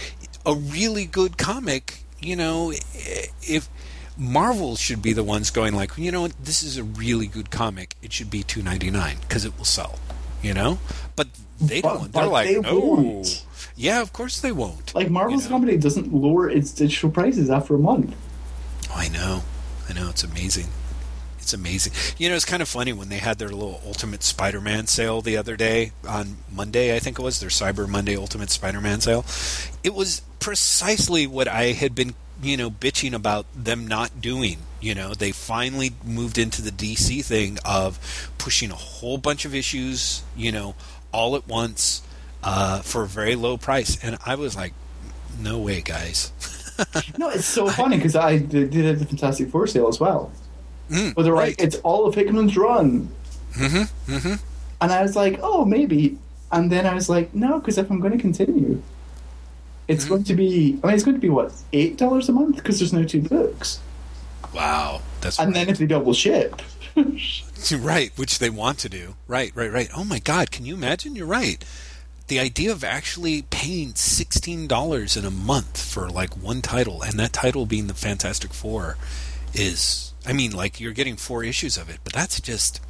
a 0.46 0.54
really 0.54 1.06
good 1.06 1.38
comic, 1.38 2.04
you 2.22 2.36
know, 2.36 2.72
if 3.42 3.68
Marvel 4.18 4.76
should 4.76 5.02
be 5.02 5.14
the 5.14 5.24
ones 5.24 5.50
going 5.50 5.74
like, 5.74 5.98
you 5.98 6.12
know, 6.12 6.22
what, 6.22 6.34
this 6.44 6.62
is 6.64 6.78
a 6.78 6.84
really 6.84 7.28
good 7.28 7.50
comic. 7.50 7.96
It 8.04 8.14
should 8.14 8.30
be 8.30 8.44
two 8.44 8.62
ninety 8.62 8.92
nine 8.92 9.18
because 9.22 9.44
it 9.46 9.58
will 9.58 9.66
sell. 9.66 9.98
You 10.44 10.54
know, 10.54 10.78
but 11.16 11.28
they 11.60 11.82
But- 11.82 11.94
don't. 11.98 12.14
They're 12.14 12.28
like, 12.28 12.48
they 12.48 12.60
no. 12.60 12.78
won't. 12.80 13.46
Yeah, 13.76 14.02
of 14.02 14.14
course 14.14 14.40
they 14.42 14.52
won't. 14.52 14.94
Like, 14.94 15.10
Marvel's 15.10 15.44
You 15.46 15.50
know? 15.50 15.56
company 15.56 15.78
doesn't 15.78 16.14
lower 16.14 16.50
its 16.50 16.72
digital 16.72 17.10
prices 17.10 17.50
after 17.50 17.74
a 17.76 17.80
month. 17.80 18.16
Oh, 18.92 18.94
I 18.96 19.08
know. 19.10 19.42
I 19.90 19.94
know. 19.94 20.10
It's 20.10 20.24
amazing. 20.24 20.68
It's 21.46 21.54
amazing. 21.54 21.94
You 22.18 22.28
know, 22.28 22.36
it's 22.36 22.44
kind 22.44 22.64
of 22.64 22.68
funny 22.68 22.92
when 22.92 23.10
they 23.10 23.20
had 23.20 23.38
their 23.38 23.50
little 23.50 23.80
Ultimate 23.86 24.24
Spider-Man 24.24 24.88
sale 24.88 25.22
the 25.22 25.38
other 25.38 25.56
day 25.56 25.92
on 26.08 26.38
Monday, 26.52 26.96
I 26.96 26.98
think 26.98 27.20
it 27.20 27.22
was 27.22 27.40
their 27.40 27.52
Cyber 27.52 27.88
Monday 27.88 28.18
Ultimate 28.18 28.50
Spider-Man 28.50 29.02
sale. 29.02 29.24
It 29.84 29.94
was 29.94 30.24
precisely 30.40 31.28
what 31.28 31.48
I 31.48 31.74
had 31.74 31.94
been, 31.94 32.16
you 32.42 32.58
know, 32.58 32.72
bitching 32.72 33.14
about 33.14 33.46
them 33.56 33.86
not 33.86 34.22
doing. 34.22 34.58
You 34.82 34.96
know, 34.96 35.14
they 35.14 35.32
finally 35.32 35.92
moved 36.04 36.40
into 36.40 36.64
the 36.64 36.72
DC 36.72 37.24
thing 37.24 37.60
of 37.64 38.00
pushing 38.40 38.72
a 38.72 38.76
whole 38.76 39.20
bunch 39.20 39.46
of 39.46 39.54
issues, 39.54 40.24
you 40.36 40.52
know, 40.52 40.74
all 41.12 41.36
at 41.36 41.48
once 41.48 42.02
uh, 42.44 42.82
for 42.82 43.04
a 43.04 43.08
very 43.08 43.36
low 43.36 43.56
price, 43.58 44.04
and 44.04 44.18
I 44.26 44.34
was 44.34 44.56
like, 44.56 44.74
no 45.40 45.60
way, 45.60 45.82
guys. 45.82 46.32
No, 47.18 47.30
it's 47.30 47.46
so 47.46 47.70
funny 47.70 47.96
because 47.96 48.18
I 48.18 48.38
did 48.38 48.74
the 48.74 49.06
Fantastic 49.06 49.50
Four 49.50 49.66
sale 49.66 49.88
as 49.88 49.98
well. 49.98 50.30
Mm, 50.90 51.16
But 51.16 51.24
they're 51.24 51.34
right. 51.34 51.58
like, 51.58 51.62
it's 51.62 51.78
all 51.78 52.06
of 52.08 52.16
Hickman's 52.16 52.56
run. 52.58 53.10
Mm-hmm. 53.54 54.12
Mm-hmm. 54.14 54.34
And 54.82 54.92
I 54.92 55.02
was 55.02 55.16
like, 55.16 55.40
oh, 55.42 55.66
maybe. 55.66 56.18
And 56.52 56.72
then 56.72 56.86
I 56.86 56.94
was 56.94 57.10
like, 57.10 57.34
no, 57.34 57.60
because 57.60 57.78
if 57.78 57.90
I'm 57.90 58.00
going 58.00 58.14
to 58.14 58.20
continue, 58.20 58.82
it's 59.88 60.04
Mm-hmm. 60.06 60.14
going 60.14 60.24
to 60.26 60.36
be, 60.36 60.80
I 60.84 60.88
mean, 60.88 60.96
it's 60.96 61.04
going 61.04 61.16
to 61.16 61.22
be 61.22 61.30
what, 61.30 61.50
$8 61.74 62.30
a 62.30 62.32
month? 62.32 62.56
Because 62.58 62.80
there's 62.80 62.94
no 62.94 63.04
two 63.04 63.22
books. 63.22 63.80
Wow, 64.54 65.02
that's 65.22 65.40
And 65.40 65.48
right. 65.50 65.54
then 65.56 65.70
if 65.70 65.78
they 65.80 65.86
double 65.86 66.14
ship. 66.14 66.62
right, 67.80 68.12
which 68.18 68.40
they 68.40 68.50
want 68.50 68.80
to 68.80 68.90
do. 68.90 69.16
Right, 69.28 69.52
right, 69.56 69.72
right. 69.72 69.90
Oh 69.96 70.04
my 70.06 70.20
God, 70.20 70.52
can 70.52 70.66
you 70.66 70.76
imagine? 70.76 71.16
You're 71.16 71.26
right. 71.28 71.64
The 72.28 72.40
idea 72.40 72.72
of 72.72 72.84
actually 72.84 73.44
paying 73.44 73.94
sixteen 73.96 74.66
dollars 74.66 75.16
in 75.18 75.26
a 75.26 75.30
month 75.32 75.80
for 75.80 76.10
like 76.10 76.36
one 76.36 76.62
title, 76.62 77.02
and 77.04 77.20
that 77.20 77.34
title 77.34 77.66
being 77.68 77.88
the 77.88 77.94
Fantastic 77.94 78.52
Four, 78.54 78.98
is 79.54 80.14
I 80.28 80.34
mean, 80.34 80.52
like 80.52 80.80
you're 80.80 80.94
getting 80.94 81.16
four 81.16 81.44
issues 81.44 81.78
of 81.78 81.90
it, 81.90 82.00
but 82.04 82.14
that's 82.14 82.40
just 82.42 82.82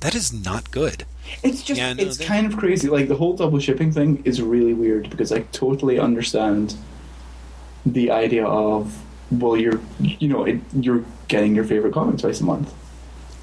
that 0.00 0.14
is 0.14 0.32
not 0.32 0.70
good. 0.70 1.04
It's 1.42 1.62
just 1.62 1.78
Yeah, 1.78 1.90
uh, 1.90 1.94
no, 1.94 2.02
it's 2.02 2.16
they- 2.16 2.24
kind 2.24 2.46
of 2.46 2.56
crazy. 2.56 2.88
Like 2.88 3.08
the 3.08 3.16
whole 3.16 3.34
double 3.34 3.58
shipping 3.58 3.92
thing 3.92 4.22
is 4.24 4.40
really 4.42 4.74
weird 4.74 5.10
because 5.10 5.32
I 5.32 5.40
totally 5.52 5.98
understand 5.98 6.74
the 7.86 8.10
idea 8.10 8.46
of 8.46 9.02
well, 9.30 9.56
you're 9.56 9.80
you 10.00 10.28
know 10.28 10.44
it, 10.44 10.60
you're 10.74 11.04
getting 11.28 11.54
your 11.54 11.64
favorite 11.64 11.94
comic 11.94 12.18
twice 12.18 12.40
a 12.40 12.44
month, 12.44 12.72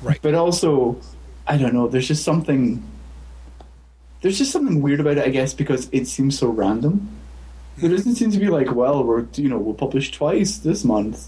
Right. 0.01 0.19
but 0.21 0.35
also 0.35 0.99
I 1.47 1.57
don't 1.57 1.73
know. 1.73 1.87
There's 1.87 2.07
just 2.07 2.23
something. 2.23 2.83
There's 4.21 4.37
just 4.37 4.51
something 4.51 4.81
weird 4.81 4.99
about 4.99 5.17
it, 5.17 5.25
I 5.25 5.29
guess, 5.29 5.53
because 5.53 5.89
it 5.91 6.07
seems 6.07 6.37
so 6.37 6.47
random. 6.49 7.09
There 7.77 7.89
hmm. 7.89 7.95
doesn't 7.95 8.15
seem 8.15 8.31
to 8.31 8.39
be 8.39 8.47
like, 8.49 8.73
well, 8.73 9.03
we're 9.03 9.25
you 9.35 9.47
know 9.47 9.57
we'll 9.57 9.75
publish 9.75 10.11
twice 10.11 10.57
this 10.57 10.83
month, 10.83 11.27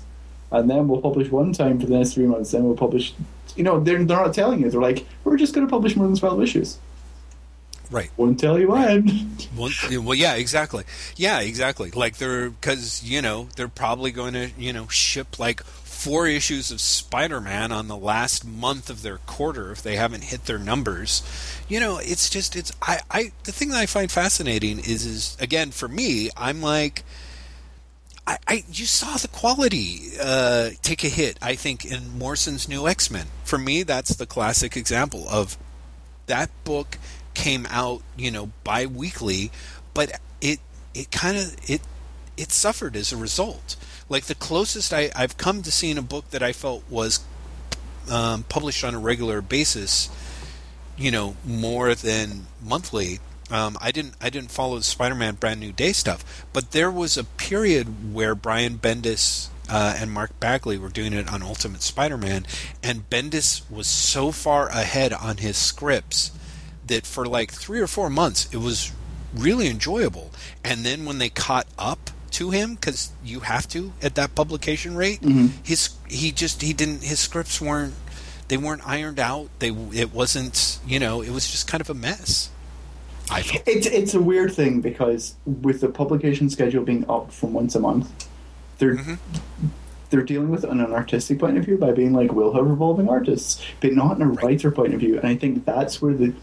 and 0.52 0.70
then 0.70 0.88
we'll 0.88 1.02
publish 1.02 1.30
one 1.30 1.54
time 1.54 1.80
for 1.80 1.86
the 1.86 1.97
next 1.97 2.14
three 2.14 2.28
months. 2.28 2.52
Then 2.52 2.64
we'll 2.64 2.76
publish. 2.76 3.14
You 3.56 3.64
know, 3.64 3.80
they're 3.80 4.04
they're 4.04 4.18
not 4.18 4.34
telling 4.34 4.62
you. 4.62 4.70
They're 4.70 4.82
like, 4.82 5.06
we're 5.24 5.38
just 5.38 5.54
going 5.54 5.66
to 5.66 5.72
publish 5.72 5.95
more 5.95 6.08
than 6.08 6.16
twelve 6.16 6.41
issues. 6.41 6.78
Right. 7.91 8.12
Won't 8.18 8.39
tell 8.39 8.60
you 8.60 8.70
when. 8.70 9.32
Well, 9.58 9.72
well, 10.04 10.14
yeah, 10.14 10.36
exactly. 10.36 10.84
Yeah, 11.16 11.39
exactly. 11.39 11.89
Like 11.89 12.18
they're 12.18 12.52
because 12.52 13.04
you 13.04 13.22
know 13.22 13.50
they're 13.56 13.68
probably 13.68 14.12
going 14.12 14.34
to 14.34 14.52
you 14.58 14.74
know 14.74 14.88
ship 14.88 15.39
like 15.39 15.64
four 15.64 16.28
issues 16.28 16.72
of 16.72 16.80
Spider-Man 16.80 17.72
on 17.72 17.88
the 17.88 17.97
last 17.97 18.45
month 18.45 18.89
of 18.89 19.02
their 19.02 19.18
quarter 19.18 19.72
if 19.72 19.82
they 19.82 19.95
haven't 19.95 20.26
hit 20.26 20.45
their 20.45 20.60
numbers. 20.60 21.24
You 21.68 21.80
know, 21.80 21.97
it's 21.97 22.30
just 22.30 22.56
it's 22.56 22.72
I 22.82 23.00
I 23.10 23.32
the 23.45 23.52
thing 23.52 23.70
that 23.70 23.80
I 23.80 23.86
find 23.88 24.12
fascinating 24.12 24.78
is 24.80 25.06
is 25.06 25.38
again 25.39 25.72
for 25.72 25.88
me 25.88 26.30
I'm 26.38 26.62
like. 26.62 27.04
I, 28.30 28.38
I 28.47 28.63
you 28.71 28.86
saw 28.86 29.17
the 29.17 29.27
quality 29.27 30.11
uh, 30.21 30.69
take 30.84 31.03
a 31.03 31.09
hit. 31.09 31.39
I 31.41 31.55
think 31.55 31.84
in 31.84 32.17
Morrison's 32.17 32.69
new 32.69 32.88
X 32.88 33.09
Men. 33.09 33.25
For 33.43 33.57
me, 33.57 33.82
that's 33.82 34.15
the 34.15 34.27
classic 34.27 34.77
example 34.77 35.27
of 35.27 35.57
that 36.27 36.51
book 36.63 36.99
came 37.34 37.65
out, 37.71 38.03
you 38.15 38.30
know, 38.30 38.51
bi-weekly, 38.63 39.51
but 39.95 40.11
it 40.41 40.59
it 40.93 41.09
kind 41.09 41.38
of 41.38 41.55
it 41.67 41.82
it 42.38 42.51
suffered 42.51 42.95
as 42.95 43.11
a 43.11 43.17
result. 43.17 43.75
Like 44.09 44.25
the 44.25 44.36
closest 44.36 44.93
I, 44.93 45.09
I've 45.15 45.38
come 45.38 45.63
to 45.63 45.71
seeing 45.71 45.97
a 45.97 46.03
book 46.03 46.30
that 46.30 46.43
I 46.43 46.53
felt 46.53 46.84
was 46.88 47.21
um, 48.11 48.43
published 48.43 48.84
on 48.84 48.93
a 48.93 48.99
regular 48.99 49.41
basis, 49.41 50.07
you 50.97 51.09
know, 51.09 51.36
more 51.43 51.95
than 51.95 52.45
monthly. 52.63 53.19
Um, 53.52 53.78
I 53.82 53.91
didn't 53.91 54.14
I 54.22 54.30
didn't 54.30 54.52
follow 54.52 54.78
the 54.78 54.84
Spider-Man 54.84 55.36
Brand 55.36 55.60
New 55.60 55.72
Day 55.72 55.91
stuff, 55.91 56.45
but 56.54 56.72
there 56.72 56.91
was 56.91 57.18
a 57.18 57.24
period 57.24 58.14
where 58.14 58.36
Brian 58.36 58.78
Bendis 58.78 59.47
uh, 59.70 59.95
and 59.97 60.12
Mark 60.12 60.39
Bagley 60.39 60.78
were 60.78 60.89
doing 60.89 61.14
it 61.14 61.32
on 61.32 61.41
Ultimate 61.43 61.82
Spider-Man, 61.82 62.45
and 62.84 63.10
Bendis 63.10 63.70
was 63.72 63.88
so 63.88 64.32
far 64.32 64.68
ahead 64.70 65.14
on 65.14 65.38
his 65.38 65.58
scripts 65.58 66.32
that 66.88 67.06
for 67.06 67.26
like 67.26 67.52
three 67.52 67.80
or 67.80 67.88
four 67.88 68.10
months 68.10 68.47
it 68.54 68.58
was 68.58 68.91
really 69.36 69.68
enjoyable. 69.68 70.32
And 70.64 70.84
then 70.86 71.06
when 71.06 71.18
they 71.20 71.30
caught 71.30 71.68
up 71.78 72.10
to 72.32 72.52
him, 72.52 72.76
because 72.76 73.12
you 73.24 73.41
have 73.41 73.68
to 73.70 73.93
at 74.02 74.16
that 74.16 74.36
publication 74.36 74.95
rate, 74.95 75.20
his 75.64 75.89
he 76.08 76.32
just 76.32 76.62
he 76.62 76.74
didn't 76.74 77.04
his 77.04 77.20
scripts 77.20 77.60
weren't 77.60 77.93
they 78.47 78.58
weren't 78.58 78.88
ironed 78.88 79.20
out. 79.20 79.50
They 79.60 79.70
it 79.72 80.14
wasn't 80.14 80.80
you 80.86 81.00
know 81.00 81.22
it 81.22 81.32
was 81.32 81.50
just 81.50 81.68
kind 81.68 81.82
of 81.82 81.89
a 81.89 81.95
mess. 81.95 82.50
I 83.32 83.41
felt. 83.41 83.67
It's 83.67 83.88
it's 83.88 84.13
a 84.13 84.21
weird 84.21 84.53
thing 84.53 84.82
because 84.82 85.36
with 85.45 85.82
the 85.82 85.89
publication 85.89 86.49
schedule 86.49 86.84
being 86.84 87.09
up 87.09 87.32
from 87.32 87.53
once 87.53 87.75
a 87.75 87.80
month, 87.80 88.27
they're 88.77 88.97
they're 90.09 90.23
dealing 90.23 90.49
with 90.49 90.63
it 90.63 90.69
on 90.69 90.80
an 90.80 90.91
artistic 90.91 91.39
point 91.39 91.57
of 91.57 91.65
view 91.65 91.77
by 91.77 91.91
being 91.91 92.13
like 92.13 92.34
we'll 92.34 92.53
have 92.53 92.65
revolving 92.65 93.07
artists, 93.07 93.63
but 93.82 93.93
not 93.93 94.15
in 94.15 94.21
a 94.21 94.27
writer 94.27 94.71
point 94.71 94.93
of 94.93 94.99
view. 94.99 95.17
And 95.17 95.27
I 95.27 95.36
think 95.36 95.65
that's 95.65 96.01
where 96.01 96.13
the 96.13 96.34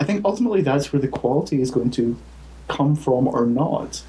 I 0.00 0.04
think 0.04 0.24
ultimately 0.24 0.62
that's 0.62 0.92
where 0.92 1.00
the 1.00 1.08
quality 1.08 1.60
is 1.60 1.70
going 1.70 1.90
to 1.92 2.16
come 2.68 2.94
from 2.94 3.26
or 3.26 3.46
not. 3.46 4.02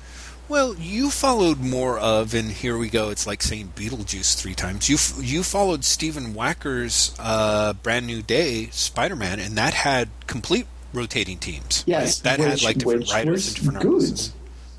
Well, 0.50 0.74
you 0.76 1.12
followed 1.12 1.60
more 1.60 2.00
of, 2.00 2.34
and 2.34 2.52
here 2.52 2.76
we 2.76 2.90
go. 2.90 3.12
It's 3.12 3.28
like 3.28 3.44
saying 3.44 3.74
Beetlejuice 3.76 4.36
three 4.36 4.56
times. 4.56 4.90
You 4.90 4.96
f- 4.96 5.20
you 5.22 5.44
followed 5.44 5.86
Stephen 5.86 6.34
Wacker's 6.34 7.16
uh, 7.20 7.74
Brand 7.74 8.08
New 8.08 8.24
Day 8.24 8.70
Spider-Man, 8.72 9.40
and 9.40 9.56
that 9.58 9.76
had 9.76 10.10
complete 10.26 10.66
rotating 10.94 11.38
teams. 11.38 11.84
Yes, 11.88 12.24
right? 12.24 12.38
that 12.38 12.48
had 12.48 12.62
like 12.64 12.78
different 12.78 13.00
which 13.02 13.12
writers 13.12 13.48
and 13.48 13.56
different 13.58 13.82
good. 13.82 13.94
artists. 13.94 14.34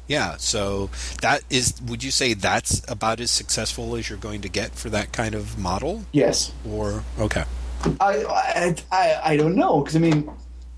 Yeah, 0.08 0.36
so 0.38 0.90
that 1.22 1.42
is. 1.50 1.80
Would 1.86 2.02
you 2.02 2.10
say 2.10 2.34
that's 2.34 2.82
about 2.90 3.20
as 3.20 3.30
successful 3.30 3.94
as 3.94 4.08
you're 4.08 4.18
going 4.18 4.40
to 4.40 4.48
get 4.48 4.72
for 4.72 4.90
that 4.90 5.12
kind 5.12 5.34
of 5.36 5.56
model? 5.58 6.04
Yes, 6.12 6.50
Or 6.68 7.04
okay, 7.18 7.44
I 8.00 8.24
I 8.24 8.76
I, 8.90 9.20
I 9.32 9.36
don't 9.36 9.54
know 9.54 9.80
because 9.80 9.94
I 9.94 10.00
mean 10.00 10.28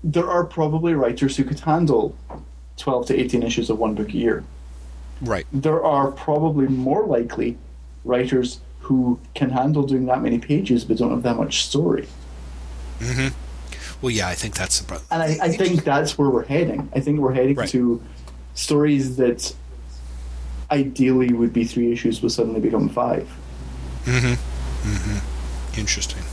there 0.03 0.29
are 0.29 0.43
probably 0.43 0.93
writers 0.93 1.35
who 1.37 1.43
could 1.45 1.59
handle 1.61 2.15
twelve 2.77 3.07
to 3.07 3.19
eighteen 3.19 3.41
issues 3.41 3.69
of 3.71 3.79
one 3.79 3.95
book 3.95 4.09
a 4.09 4.17
year. 4.17 4.43
right, 5.21 5.47
there 5.51 5.83
are 5.83 6.11
probably 6.11 6.67
more 6.67 7.05
likely 7.07 7.57
writers 8.05 8.59
who 8.81 9.17
can 9.33 9.49
handle 9.49 9.81
doing 9.83 10.05
that 10.07 10.21
many 10.21 10.37
pages 10.37 10.83
but 10.85 10.97
don't 10.97 11.09
have 11.11 11.23
that 11.23 11.37
much 11.37 11.63
story. 11.65 12.07
Mm-hmm. 12.99 13.29
Well, 14.03 14.11
yeah, 14.11 14.27
I 14.27 14.35
think 14.35 14.53
that's 14.53 14.79
the 14.79 14.85
problem. 14.85 15.07
And 15.11 15.23
I, 15.23 15.45
I 15.45 15.49
think 15.49 15.83
that's 15.85 16.17
where 16.17 16.29
we're 16.29 16.43
heading. 16.45 16.89
I 16.93 16.99
think 16.99 17.19
we're 17.19 17.33
heading 17.33 17.55
Right. 17.55 17.69
to 17.69 18.01
stories 18.53 19.15
that 19.15 19.55
ideally 20.69 21.33
would 21.33 21.53
be 21.53 21.63
three 21.63 21.91
issues 21.91 22.21
will 22.21 22.29
suddenly 22.29 22.59
become 22.59 22.89
five. 22.89 23.27
Hmm. 24.05 24.33
Interesting. 25.79 26.23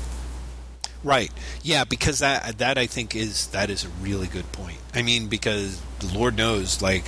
Right. 1.04 1.30
Yeah, 1.62 1.84
because 1.84 2.18
that 2.18 2.58
that 2.58 2.76
I 2.76 2.86
think 2.86 3.14
is 3.16 3.46
that 3.48 3.70
is 3.70 3.84
a 3.84 3.88
really 4.02 4.26
good 4.26 4.50
point. 4.52 4.78
I 4.94 5.02
mean, 5.02 5.28
because 5.28 5.80
the 6.00 6.12
Lord 6.12 6.36
knows, 6.36 6.82
like 6.82 7.04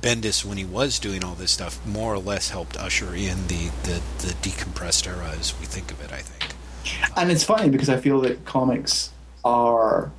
Bendis, 0.00 0.44
when 0.44 0.56
he 0.58 0.64
was 0.64 0.98
doing 0.98 1.22
all 1.22 1.34
this 1.34 1.52
stuff, 1.52 1.84
more 1.86 2.14
or 2.14 2.18
less 2.18 2.48
helped 2.50 2.76
usher 2.76 3.14
in 3.14 3.46
the 3.48 3.70
the, 3.84 4.00
the 4.18 4.32
decompressed 4.42 5.06
era 5.06 5.32
as 5.38 5.52
we 5.60 5.66
think 5.66 5.90
of 5.92 6.00
it. 6.02 6.10
I 6.12 6.18
think. 6.22 6.54
And 7.16 7.30
it's 7.30 7.44
funny 7.44 7.68
because 7.68 7.90
I 7.90 7.98
feel 7.98 8.20
that 8.22 8.44
comics 8.46 9.10
are 9.48 10.10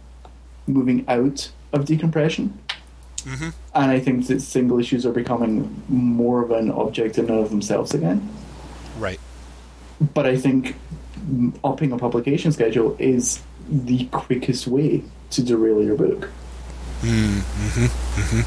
moving 0.68 1.06
out 1.08 1.50
of 1.74 1.86
decompression. 1.86 2.58
Mhm. 3.26 3.54
And 3.76 3.92
I 3.92 4.00
think 4.00 4.28
that 4.28 4.42
single 4.42 4.80
issues 4.80 5.06
are 5.06 5.12
becoming 5.12 5.84
more 5.88 6.42
of 6.44 6.52
an 6.52 6.72
object 6.72 7.18
in 7.18 7.30
and 7.30 7.40
of 7.44 7.50
themselves 7.52 7.94
again. 7.94 8.28
Right. 8.98 9.20
but 10.14 10.26
I 10.26 10.38
think 10.38 10.76
upping 11.64 11.92
a 11.92 11.98
publication 11.98 12.52
schedule 12.54 12.96
is 13.00 13.40
the 13.70 14.06
quickest 14.12 14.66
way 14.68 15.04
to 15.32 15.44
derail 15.44 15.84
your 15.84 15.96
book. 15.98 16.30
Mm-hmm. 17.02 18.42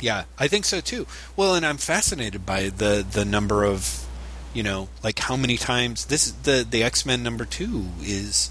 Yeah, 0.00 0.24
I 0.38 0.48
think 0.48 0.64
so 0.64 0.80
too. 0.80 1.06
Well, 1.36 1.54
and 1.54 1.66
I'm 1.66 1.76
fascinated 1.76 2.46
by 2.46 2.70
the 2.70 3.04
the 3.08 3.24
number 3.24 3.64
of, 3.64 4.06
you 4.54 4.62
know, 4.62 4.88
like 5.02 5.18
how 5.18 5.36
many 5.36 5.56
times 5.58 6.06
this 6.06 6.32
the 6.44 6.66
the 6.68 6.82
X 6.82 7.04
Men 7.04 7.22
number 7.22 7.44
two 7.44 7.86
is. 8.02 8.50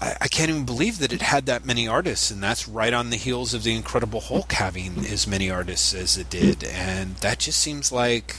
I, 0.00 0.16
I 0.22 0.28
can't 0.28 0.50
even 0.50 0.64
believe 0.64 0.98
that 0.98 1.12
it 1.12 1.22
had 1.22 1.46
that 1.46 1.64
many 1.64 1.86
artists, 1.86 2.30
and 2.30 2.42
that's 2.42 2.68
right 2.68 2.92
on 2.92 3.10
the 3.10 3.16
heels 3.16 3.54
of 3.54 3.62
the 3.62 3.74
Incredible 3.74 4.20
Hulk 4.20 4.52
having 4.52 5.04
as 5.06 5.26
many 5.26 5.50
artists 5.50 5.94
as 5.94 6.16
it 6.16 6.30
did, 6.30 6.64
and 6.64 7.16
that 7.16 7.38
just 7.38 7.60
seems 7.60 7.92
like 7.92 8.36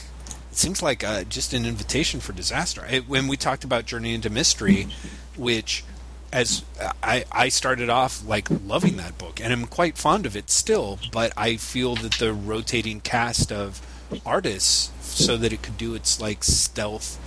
it 0.50 0.56
seems 0.56 0.82
like 0.82 1.02
uh, 1.02 1.24
just 1.24 1.52
an 1.52 1.64
invitation 1.64 2.20
for 2.20 2.32
disaster. 2.32 2.82
When 3.06 3.26
we 3.26 3.36
talked 3.36 3.64
about 3.64 3.86
Journey 3.86 4.14
into 4.14 4.28
Mystery, 4.28 4.88
which 5.36 5.84
as 6.30 6.64
I, 7.02 7.24
I 7.30 7.48
started 7.48 7.90
off 7.90 8.26
like 8.26 8.48
loving 8.50 8.96
that 8.96 9.18
book 9.18 9.38
and 9.38 9.52
I'm 9.52 9.66
quite 9.66 9.98
fond 9.98 10.24
of 10.24 10.34
it 10.34 10.50
still, 10.50 10.98
but 11.12 11.32
I 11.36 11.56
feel 11.56 11.94
that 11.96 12.14
the 12.14 12.32
rotating 12.32 13.00
cast 13.00 13.52
of 13.52 13.80
artists 14.24 14.90
so 15.02 15.36
that 15.36 15.52
it 15.52 15.62
could 15.62 15.76
do 15.76 15.94
its 15.94 16.20
like 16.20 16.42
stealth 16.42 17.18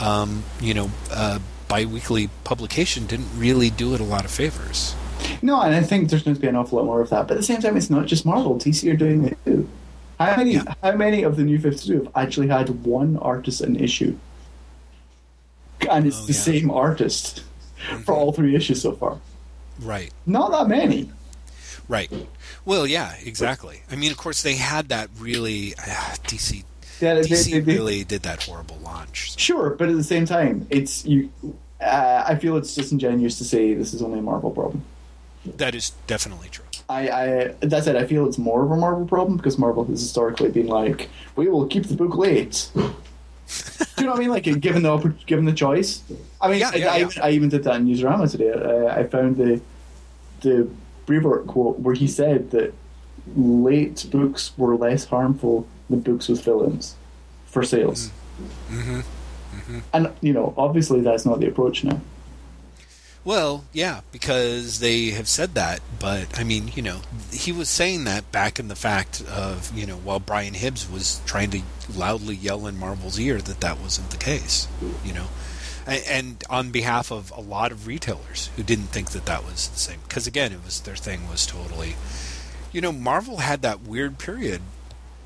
um, 0.00 0.42
you 0.60 0.74
know, 0.74 0.90
uh, 1.10 1.38
bi-weekly 1.70 2.28
publication 2.44 3.06
didn't 3.06 3.28
really 3.36 3.70
do 3.70 3.94
it 3.94 4.00
a 4.00 4.04
lot 4.04 4.24
of 4.24 4.30
favors. 4.30 4.94
No, 5.40 5.60
and 5.62 5.74
I 5.74 5.82
think 5.82 6.10
there's 6.10 6.24
going 6.24 6.34
to 6.34 6.40
be 6.40 6.48
an 6.48 6.56
awful 6.56 6.78
lot 6.78 6.84
more 6.84 7.00
of 7.00 7.10
that. 7.10 7.28
But 7.28 7.34
at 7.34 7.36
the 7.38 7.44
same 7.46 7.60
time, 7.60 7.76
it's 7.76 7.88
not 7.90 8.06
just 8.06 8.26
Marvel. 8.26 8.56
DC 8.58 8.92
are 8.92 8.96
doing 8.96 9.24
it 9.28 9.38
too. 9.44 9.68
How 10.18 10.36
many? 10.36 10.54
Yeah. 10.54 10.74
How 10.82 10.96
many 10.96 11.22
of 11.22 11.36
the 11.36 11.44
new 11.44 11.58
Fifty 11.58 11.86
Two 11.88 12.04
have 12.04 12.12
actually 12.16 12.48
had 12.48 12.68
one 12.84 13.16
artist 13.18 13.60
an 13.62 13.76
issue, 13.76 14.16
and 15.88 16.06
it's 16.06 16.18
Oh, 16.22 16.26
the 16.26 16.32
yeah. 16.32 16.38
same 16.40 16.70
artist 16.70 17.42
for 18.04 18.14
all 18.14 18.32
three 18.32 18.54
issues 18.56 18.82
so 18.82 18.92
far? 18.92 19.18
Right. 19.80 20.10
Not 20.26 20.50
that 20.50 20.68
many. 20.68 21.10
Right. 21.88 22.10
Well, 22.64 22.86
yeah, 22.86 23.14
exactly. 23.24 23.82
I 23.90 23.96
mean, 23.96 24.10
of 24.10 24.18
course, 24.18 24.42
they 24.42 24.56
had 24.56 24.88
that 24.90 25.08
really 25.18 25.74
uh, 25.78 26.16
DC. 26.26 26.64
Yeah, 27.00 27.14
DC 27.16 27.52
they- 27.52 27.60
they- 27.60 27.74
really 27.74 28.04
did 28.04 28.22
that 28.22 28.42
horrible 28.42 28.78
launch. 28.82 29.38
Sure, 29.38 29.70
but 29.70 29.88
at 29.88 29.96
the 29.96 30.04
same 30.04 30.26
time, 30.26 30.66
it's 30.70 31.04
you. 31.06 31.30
Uh, 31.80 32.24
I 32.26 32.34
feel 32.36 32.56
it's 32.56 32.74
disingenuous 32.74 33.38
to 33.38 33.44
say 33.44 33.72
this 33.74 33.94
is 33.94 34.02
only 34.02 34.18
a 34.18 34.22
Marvel 34.22 34.50
problem. 34.50 34.82
That 35.56 35.74
is 35.74 35.92
definitely 36.06 36.48
true. 36.50 36.64
I, 36.90 37.08
I 37.08 37.54
that's 37.60 37.86
it. 37.86 37.96
I 37.96 38.04
feel 38.06 38.26
it's 38.26 38.36
more 38.36 38.62
of 38.64 38.70
a 38.70 38.76
Marvel 38.76 39.06
problem 39.06 39.36
because 39.38 39.56
Marvel 39.58 39.84
has 39.84 40.00
historically 40.00 40.50
been 40.50 40.66
like, 40.66 41.08
we 41.36 41.48
will 41.48 41.66
keep 41.66 41.84
the 41.86 41.94
book 41.94 42.16
late. 42.16 42.70
Do 42.74 42.82
you 43.98 44.04
know 44.06 44.10
what 44.12 44.16
I 44.18 44.20
mean? 44.20 44.30
Like 44.30 44.44
given 44.60 44.82
the 44.82 44.96
given 45.26 45.44
the 45.46 45.52
choice. 45.52 46.02
I 46.40 46.48
mean, 46.50 46.60
Yeah, 46.60 46.70
I, 46.72 46.76
yeah, 46.76 46.92
I, 46.92 46.96
yeah. 46.98 47.02
Even, 47.06 47.22
I 47.22 47.30
even 47.30 47.48
did 47.48 47.64
that 47.64 47.76
in 47.76 47.86
Newsarama 47.86 48.30
today. 48.30 48.50
Uh, 48.52 48.94
I 48.94 49.04
found 49.04 49.36
the 49.38 49.60
the 50.42 50.68
Brevoort 51.06 51.46
quote 51.46 51.78
where 51.80 51.94
he 51.94 52.06
said 52.06 52.50
that 52.50 52.72
late 53.36 54.06
books 54.10 54.52
were 54.58 54.76
less 54.76 55.04
harmful 55.06 55.66
than 55.90 56.00
books 56.00 56.28
with 56.28 56.42
fill-ins 56.42 56.96
for 57.46 57.62
sales. 57.62 58.10
Mm-hmm. 58.70 59.00
And 59.92 60.12
you 60.20 60.32
know, 60.32 60.54
obviously, 60.56 61.00
that's 61.02 61.26
not 61.26 61.40
the 61.40 61.48
approach 61.48 61.84
now. 61.84 62.00
Well, 63.22 63.66
yeah, 63.74 64.00
because 64.12 64.80
they 64.80 65.10
have 65.10 65.28
said 65.28 65.54
that, 65.54 65.80
but 65.98 66.38
I 66.40 66.44
mean, 66.44 66.70
you 66.74 66.80
know, 66.80 67.00
he 67.30 67.52
was 67.52 67.68
saying 67.68 68.04
that 68.04 68.32
back 68.32 68.58
in 68.58 68.68
the 68.68 68.74
fact 68.74 69.22
of, 69.28 69.76
you 69.76 69.84
know, 69.84 69.96
while 69.96 70.20
Brian 70.20 70.54
Hibbs 70.54 70.90
was 70.90 71.20
trying 71.26 71.50
to 71.50 71.60
loudly 71.94 72.34
yell 72.34 72.66
in 72.66 72.78
Marvel's 72.78 73.20
ear 73.20 73.38
that 73.38 73.60
that 73.60 73.78
wasn't 73.78 74.08
the 74.08 74.16
case, 74.16 74.68
you 75.04 75.12
know, 75.12 75.26
and, 75.86 76.02
and 76.08 76.44
on 76.48 76.70
behalf 76.70 77.12
of 77.12 77.30
a 77.36 77.42
lot 77.42 77.72
of 77.72 77.86
retailers 77.86 78.48
who 78.56 78.62
didn't 78.62 78.86
think 78.86 79.10
that 79.10 79.26
that 79.26 79.44
was 79.44 79.68
the 79.68 79.78
same, 79.78 79.98
because 80.08 80.26
again, 80.26 80.50
it 80.50 80.64
was 80.64 80.80
their 80.80 80.96
thing 80.96 81.28
was 81.28 81.44
totally, 81.44 81.96
you 82.72 82.80
know, 82.80 82.90
Marvel 82.90 83.36
had 83.36 83.60
that 83.60 83.82
weird 83.82 84.18
period 84.18 84.62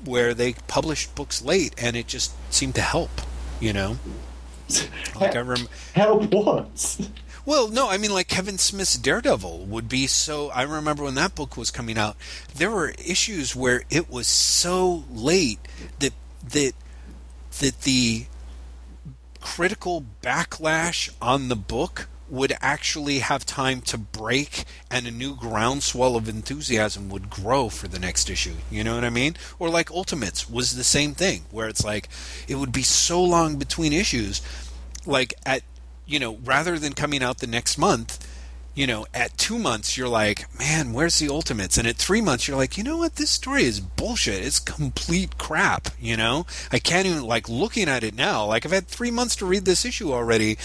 where 0.07 0.33
they 0.33 0.53
published 0.67 1.15
books 1.15 1.41
late, 1.41 1.73
and 1.77 1.95
it 1.95 2.07
just 2.07 2.31
seemed 2.53 2.75
to 2.75 2.81
help, 2.81 3.09
you 3.59 3.73
know, 3.73 3.97
like 5.19 5.35
I 5.35 5.39
rem- 5.39 5.67
Help 5.93 6.31
what? 6.31 6.97
well, 7.45 7.67
no, 7.67 7.89
I 7.89 7.97
mean 7.97 8.13
like 8.13 8.27
Kevin 8.27 8.57
Smith's 8.57 8.95
Daredevil 8.95 9.65
would 9.65 9.89
be 9.89 10.07
so. 10.07 10.49
I 10.49 10.63
remember 10.63 11.03
when 11.03 11.15
that 11.15 11.35
book 11.35 11.57
was 11.57 11.71
coming 11.71 11.97
out, 11.97 12.15
there 12.55 12.71
were 12.71 12.89
issues 12.89 13.55
where 13.55 13.83
it 13.89 14.09
was 14.09 14.27
so 14.27 15.03
late 15.11 15.59
that 15.99 16.13
that 16.51 16.73
that 17.59 17.81
the 17.81 18.25
critical 19.41 20.03
backlash 20.23 21.09
on 21.21 21.49
the 21.49 21.55
book 21.55 22.07
would 22.29 22.53
actually 22.61 23.19
have 23.19 23.45
time 23.45 23.81
to 23.81 23.97
break 23.97 24.63
and 24.89 25.05
a 25.05 25.11
new 25.11 25.35
groundswell 25.35 26.15
of 26.15 26.27
enthusiasm 26.27 27.09
would 27.09 27.29
grow 27.29 27.69
for 27.69 27.87
the 27.87 27.99
next 27.99 28.29
issue. 28.29 28.55
You 28.71 28.83
know 28.83 28.95
what 28.95 29.03
I 29.03 29.09
mean? 29.09 29.35
Or 29.59 29.69
like 29.69 29.91
Ultimates 29.91 30.49
was 30.49 30.75
the 30.75 30.83
same 30.83 31.13
thing 31.13 31.43
where 31.51 31.67
it's 31.67 31.85
like 31.85 32.09
it 32.47 32.55
would 32.55 32.71
be 32.71 32.83
so 32.83 33.23
long 33.23 33.57
between 33.57 33.93
issues 33.93 34.41
like 35.05 35.33
at 35.45 35.61
you 36.05 36.19
know 36.19 36.37
rather 36.43 36.79
than 36.79 36.93
coming 36.93 37.21
out 37.21 37.37
the 37.37 37.47
next 37.47 37.77
month 37.77 38.27
you 38.73 38.87
know 38.87 39.05
at 39.13 39.37
two 39.37 39.59
months 39.59 39.95
you're 39.95 40.07
like 40.07 40.47
man 40.57 40.93
where's 40.93 41.19
the 41.19 41.29
ultimates? 41.29 41.77
And 41.77 41.87
at 41.87 41.95
three 41.95 42.21
months 42.21 42.47
you're 42.47 42.57
like 42.57 42.77
you 42.77 42.83
know 42.83 42.97
what? 42.97 43.15
This 43.17 43.29
story 43.29 43.63
is 43.63 43.79
bullshit. 43.79 44.43
It's 44.43 44.59
complete 44.59 45.37
crap 45.37 45.89
you 45.99 46.17
know? 46.17 46.47
I 46.71 46.79
can't 46.79 47.05
even 47.05 47.23
like 47.23 47.47
looking 47.47 47.87
at 47.87 48.03
it 48.03 48.15
now 48.15 48.45
like 48.45 48.65
i've 48.65 48.71
had 48.71 48.87
three 48.87 49.11
months 49.11 49.35
to 49.37 49.45
read 49.45 49.65
this 49.65 49.85
issue 49.85 50.11
already 50.11 50.57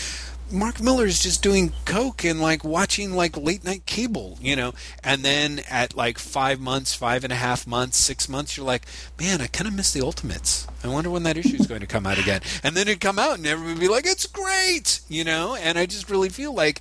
Mark 0.53 0.80
Millar's 0.80 1.22
just 1.22 1.42
doing 1.42 1.72
coke 1.84 2.24
and 2.24 2.40
like 2.40 2.64
watching 2.64 3.14
like 3.14 3.36
late 3.36 3.64
night 3.64 3.86
cable, 3.86 4.38
you 4.40 4.57
know. 4.57 4.72
And 5.05 5.24
then 5.24 5.61
at 5.70 5.96
like 5.96 6.18
five 6.18 6.61
months, 6.61 6.94
five 6.94 7.24
and 7.24 7.32
a 7.32 7.36
half 7.36 7.66
months, 7.66 7.96
six 7.96 8.28
months, 8.28 8.57
you're 8.57 8.66
like, 8.66 8.86
man, 9.18 9.40
I 9.40 9.46
kind 9.46 9.68
of 9.68 9.74
miss 9.74 9.92
the 9.92 10.03
Ultimates. 10.03 10.66
I 10.82 10.88
wonder 10.88 11.11
when 11.11 11.22
that 11.24 11.36
issue 11.36 11.57
is 11.57 11.66
going 11.66 11.80
to 11.80 11.86
come 11.86 12.07
out 12.07 12.18
again. 12.18 12.40
And 12.62 12.76
then 12.76 12.88
it'd 12.88 13.01
come 13.01 13.18
out 13.18 13.38
and 13.38 13.46
everybody 13.46 13.74
would 13.74 13.80
be 13.80 13.88
like, 13.88 14.07
it's 14.07 14.26
great, 14.26 15.01
you 15.09 15.24
know. 15.24 15.55
And 15.55 15.78
I 15.78 15.86
just 15.86 16.11
really 16.11 16.28
feel 16.28 16.53
like 16.53 16.80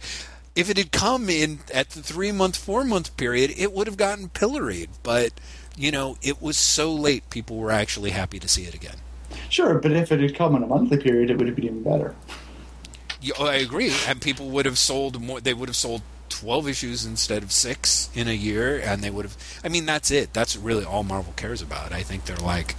if 0.56 0.70
it 0.70 0.78
had 0.78 0.92
come 0.92 1.30
in 1.30 1.60
at 1.74 1.92
the 1.92 2.02
three 2.02 2.32
month, 2.32 2.58
four 2.58 2.84
month 2.84 3.16
period, 3.18 3.54
it 3.58 3.74
would 3.74 3.88
have 3.88 3.98
gotten 3.98 4.30
pilloried. 4.30 4.90
But 5.04 5.34
you 5.80 5.92
know, 5.92 6.18
it 6.22 6.42
was 6.42 6.58
so 6.58 6.94
late, 6.94 7.30
people 7.30 7.58
were 7.58 7.72
actually 7.72 8.10
happy 8.10 8.38
to 8.40 8.48
see 8.50 8.64
it 8.64 8.74
again. 8.74 8.98
Sure, 9.48 9.80
but 9.80 9.94
if 9.94 10.12
it 10.12 10.20
had 10.20 10.36
come 10.36 10.56
in 10.56 10.64
a 10.64 10.68
monthly 10.68 10.98
period, 10.98 11.30
it 11.30 11.38
would 11.38 11.48
have 11.48 11.56
been 11.56 11.66
even 11.66 11.84
better. 11.84 12.16
I 13.40 13.56
agree, 13.56 13.92
and 14.08 14.22
people 14.22 14.50
would 14.50 14.66
have 14.66 14.78
sold 14.78 15.22
more. 15.22 15.42
They 15.42 15.54
would 15.54 15.70
have 15.70 15.76
sold 15.76 16.02
twelve 16.30 16.68
issues 16.68 17.06
instead 17.06 17.44
of 17.44 17.52
six 17.52 18.10
in 18.14 18.28
a 18.28 18.34
year, 18.34 18.80
and 18.80 19.04
they 19.04 19.10
would 19.10 19.26
have. 19.26 19.38
I 19.64 19.70
mean, 19.70 19.86
that's 19.86 20.12
it. 20.12 20.34
That's 20.34 20.56
really 20.56 20.86
all 20.86 21.04
Marvel 21.04 21.34
cares 21.36 21.62
about. 21.62 21.92
I 21.92 22.04
think 22.04 22.26
they're 22.26 22.38
like, 22.38 22.76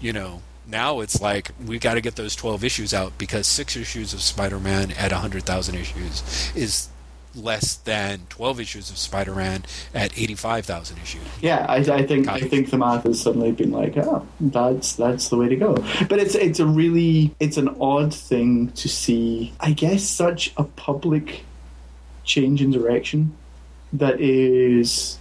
you 0.00 0.12
know, 0.12 0.42
now 0.66 1.00
it's 1.00 1.20
like 1.20 1.50
we 1.64 1.78
got 1.78 1.94
to 1.94 2.00
get 2.00 2.16
those 2.16 2.36
twelve 2.36 2.62
issues 2.62 2.92
out 2.92 3.16
because 3.18 3.46
six 3.46 3.76
issues 3.76 4.12
of 4.12 4.20
Spider-Man 4.20 4.92
at 4.92 5.12
hundred 5.12 5.44
thousand 5.44 5.76
issues 5.76 6.22
is 6.54 6.88
less 7.34 7.76
than 7.76 8.22
twelve 8.28 8.60
issues 8.60 8.90
of 8.90 8.98
Spider-Man 8.98 9.64
at 9.94 10.18
eighty-five 10.18 10.66
thousand 10.66 10.98
issues. 10.98 11.22
Yeah, 11.40 11.66
I, 11.68 11.76
I 11.76 12.06
think 12.06 12.28
I 12.28 12.40
think 12.40 12.70
the 12.70 12.78
math 12.78 13.04
has 13.04 13.20
suddenly 13.20 13.52
been 13.52 13.70
like, 13.70 13.96
oh, 13.96 14.26
that's 14.40 14.94
that's 14.94 15.28
the 15.28 15.36
way 15.36 15.48
to 15.48 15.56
go. 15.56 15.74
But 16.08 16.18
it's 16.18 16.34
it's 16.34 16.60
a 16.60 16.66
really 16.66 17.34
it's 17.40 17.56
an 17.56 17.68
odd 17.80 18.14
thing 18.14 18.70
to 18.72 18.88
see. 18.88 19.52
I 19.60 19.72
guess 19.72 20.04
such 20.04 20.52
a 20.56 20.64
public 20.64 21.44
change 22.24 22.62
in 22.62 22.70
direction 22.70 23.36
that 23.92 24.20
is 24.20 25.18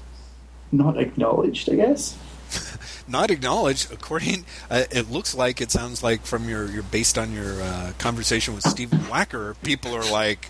not 0.72 0.98
acknowledged. 0.98 1.70
I 1.70 1.76
guess. 1.76 2.18
not 3.08 3.32
acknowledged 3.32 3.92
according 3.92 4.46
uh, 4.70 4.84
it 4.92 5.10
looks 5.10 5.36
like 5.36 5.62
it 5.62 5.72
sounds 5.72 6.04
like 6.04 6.22
from 6.22 6.50
your 6.50 6.68
your 6.68 6.84
based 6.84 7.18
on 7.18 7.32
your 7.32 7.62
uh, 7.62 7.92
conversation 7.98 8.54
with 8.56 8.64
Stephen 8.68 9.00
Wacker 9.00 9.56
people 9.62 9.94
are 9.94 10.10
like 10.12 10.50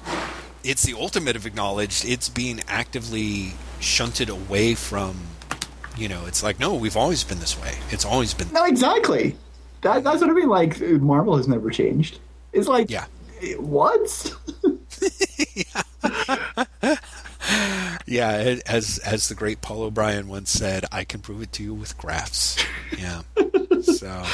it's 0.64 0.84
the 0.84 0.94
ultimate 0.94 1.36
of 1.36 1.46
acknowledged 1.46 2.06
it's 2.06 2.30
being 2.30 2.62
actively 2.68 3.54
shunted 3.80 4.30
away 4.30 4.76
from 4.76 5.18
you 5.98 6.08
know 6.08 6.26
it's 6.26 6.44
like 6.44 6.60
no 6.60 6.76
we've 6.76 6.98
always 6.98 7.24
been 7.24 7.40
this 7.40 7.60
way 7.62 7.74
it's 7.92 8.06
always 8.06 8.34
been 8.34 8.52
No, 8.52 8.66
exactly. 8.66 9.36
That, 9.82 10.04
that's 10.04 10.20
what 10.20 10.30
I 10.30 10.34
mean. 10.34 10.50
Like 10.50 10.82
Marvel 10.82 11.38
has 11.38 11.48
never 11.48 11.70
changed. 11.70 12.20
It's 12.52 12.68
like 12.68 12.90
yeah 12.90 13.06
what? 13.58 14.36
yeah 18.06 18.38
it, 18.42 18.62
as 18.66 18.98
as 19.00 19.30
the 19.30 19.36
great 19.36 19.62
Paul 19.62 19.84
O'Brien 19.84 20.28
once 20.28 20.52
said 20.52 20.86
I 20.92 21.06
can 21.06 21.22
prove 21.22 21.42
it 21.42 21.54
to 21.54 21.64
you 21.64 21.74
with 21.74 21.98
graphs 21.98 22.58
yeah 22.98 23.22
so 23.82 24.26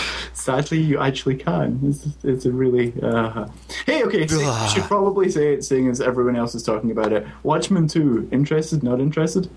Sadly, 0.46 0.80
you 0.80 1.00
actually 1.00 1.38
can. 1.38 1.80
It's, 1.84 2.06
it's 2.24 2.46
a 2.46 2.52
really. 2.52 2.94
Uh... 3.02 3.48
Hey, 3.86 4.04
okay, 4.04 4.26
should 4.28 4.84
probably 4.84 5.30
say 5.30 5.54
it, 5.54 5.64
seeing 5.64 5.88
as 5.90 6.02
everyone 6.02 6.36
else 6.36 6.56
is 6.56 6.64
talking 6.64 6.90
about 6.90 7.14
it. 7.14 7.28
Watchmen 7.44 7.88
two. 7.88 8.28
Interested? 8.32 8.82
Not 8.82 9.00
interested? 9.00 9.50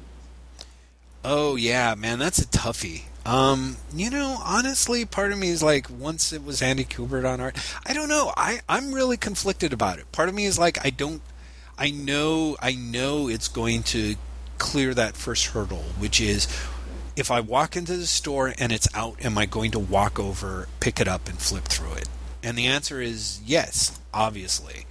Oh 1.25 1.57
yeah, 1.57 1.95
man, 1.95 2.19
that's 2.19 2.39
a 2.39 2.47
toughie. 2.47 3.03
Um, 3.25 3.77
you 3.95 4.11
know, 4.11 4.39
honestly, 4.45 5.05
part 5.05 5.33
of 5.33 5.39
me 5.39 5.49
is 5.49 5.63
like, 5.63 5.89
once 5.91 6.33
it 6.33 6.45
was 6.45 6.63
Andy 6.63 6.85
Kubert 6.85 7.31
on 7.31 7.41
art, 7.41 7.57
I 7.87 7.93
don't 7.93 8.09
know. 8.09 8.33
I 8.37 8.61
I'm 8.69 8.93
really 8.93 9.17
conflicted 9.17 9.73
about 9.73 9.99
it. 9.99 10.11
Part 10.13 10.29
of 10.29 10.35
me 10.35 10.45
is 10.45 10.59
like, 10.59 10.85
I 10.85 10.91
don't. 10.91 11.23
I 11.79 11.91
know, 11.91 12.57
I 12.61 12.75
know 12.75 13.29
it's 13.29 13.47
going 13.47 13.85
to 13.85 14.17
clear 14.59 14.93
that 14.95 15.17
first 15.17 15.47
hurdle, 15.47 15.85
which 15.99 16.21
is 16.21 16.49
if 17.17 17.31
I 17.31 17.41
walk 17.41 17.77
into 17.77 17.97
the 17.97 18.07
store 18.07 18.53
and 18.59 18.73
it's 18.73 18.89
out, 18.95 19.25
am 19.25 19.39
I 19.39 19.47
going 19.47 19.71
to 19.71 19.79
walk 19.79 20.19
over, 20.19 20.69
pick 20.81 21.01
it 21.01 21.07
up, 21.07 21.29
and 21.29 21.39
flip 21.39 21.65
through 21.65 21.95
it? 21.95 22.09
And 22.43 22.57
the 22.57 22.67
answer 22.67 23.01
is 23.01 23.41
yes, 23.45 24.01
obviously. 24.13 24.87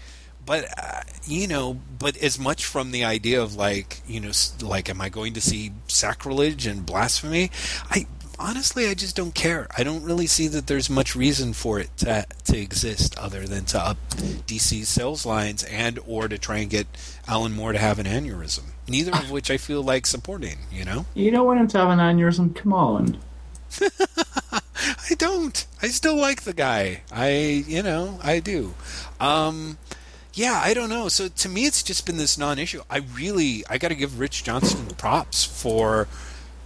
But 0.45 0.65
uh, 0.77 1.01
you 1.25 1.47
know, 1.47 1.77
but 1.99 2.15
as 2.17 2.39
much 2.39 2.65
from 2.65 2.91
the 2.91 3.03
idea 3.03 3.41
of 3.41 3.55
like, 3.55 4.01
you 4.07 4.21
know, 4.21 4.31
like, 4.61 4.89
am 4.89 5.01
I 5.01 5.09
going 5.09 5.33
to 5.33 5.41
see 5.41 5.73
sacrilege 5.87 6.65
and 6.65 6.85
blasphemy? 6.85 7.51
I 7.89 8.07
honestly, 8.39 8.87
I 8.87 8.93
just 8.93 9.15
don't 9.15 9.35
care. 9.35 9.67
I 9.77 9.83
don't 9.83 10.03
really 10.03 10.27
see 10.27 10.47
that 10.47 10.67
there's 10.67 10.89
much 10.89 11.15
reason 11.15 11.53
for 11.53 11.79
it 11.79 11.95
to 11.97 12.25
to 12.45 12.57
exist 12.57 13.17
other 13.17 13.45
than 13.45 13.65
to 13.65 13.79
up 13.79 13.97
DC's 14.47 14.87
sales 14.87 15.25
lines 15.25 15.63
and 15.65 15.99
or 16.07 16.27
to 16.27 16.37
try 16.37 16.59
and 16.59 16.69
get 16.69 16.87
Alan 17.27 17.53
Moore 17.53 17.73
to 17.73 17.79
have 17.79 17.99
an 17.99 18.05
aneurysm. 18.05 18.63
Neither 18.87 19.11
of 19.11 19.31
which 19.31 19.51
I 19.51 19.57
feel 19.57 19.83
like 19.83 20.05
supporting. 20.05 20.59
You 20.71 20.85
know. 20.85 21.05
You 21.13 21.31
don't 21.31 21.45
want 21.45 21.59
him 21.59 21.67
to 21.67 21.77
have 21.77 21.89
an 21.89 21.99
aneurysm? 21.99 22.55
Come 22.55 22.73
on. 22.73 23.17
I 24.77 25.15
don't. 25.17 25.65
I 25.81 25.87
still 25.87 26.15
like 26.15 26.43
the 26.43 26.53
guy. 26.53 27.01
I, 27.11 27.63
you 27.67 27.81
know, 27.83 28.19
I 28.23 28.39
do. 28.39 28.73
Um, 29.19 29.77
yeah, 30.33 30.61
I 30.63 30.73
don't 30.73 30.89
know. 30.89 31.07
So 31.09 31.27
to 31.27 31.49
me, 31.49 31.65
it's 31.65 31.81
just 31.81 32.05
been 32.05 32.17
this 32.17 32.37
non-issue. 32.37 32.81
I 32.89 32.97
really, 33.15 33.63
I 33.69 33.77
got 33.77 33.87
to 33.89 33.95
give 33.95 34.19
Rich 34.19 34.43
Johnston 34.43 34.85
props 34.95 35.43
for, 35.43 36.07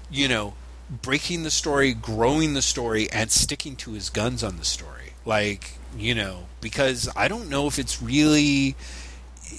you 0.09 0.28
know, 0.28 0.53
breaking 0.89 1.43
the 1.43 1.51
story, 1.51 1.93
growing 1.93 2.53
the 2.53 2.62
story, 2.62 3.09
and 3.12 3.32
sticking 3.32 3.76
to 3.78 3.91
his 3.91 4.09
guns 4.09 4.43
on 4.43 4.57
the 4.57 4.66
story. 4.66 5.14
Like, 5.26 5.78
you 5.97 6.14
know, 6.14 6.47
because 6.59 7.09
I 7.16 7.28
don't 7.28 7.49
know 7.49 7.68
if 7.68 7.80
it's 7.80 8.01
really. 8.01 8.76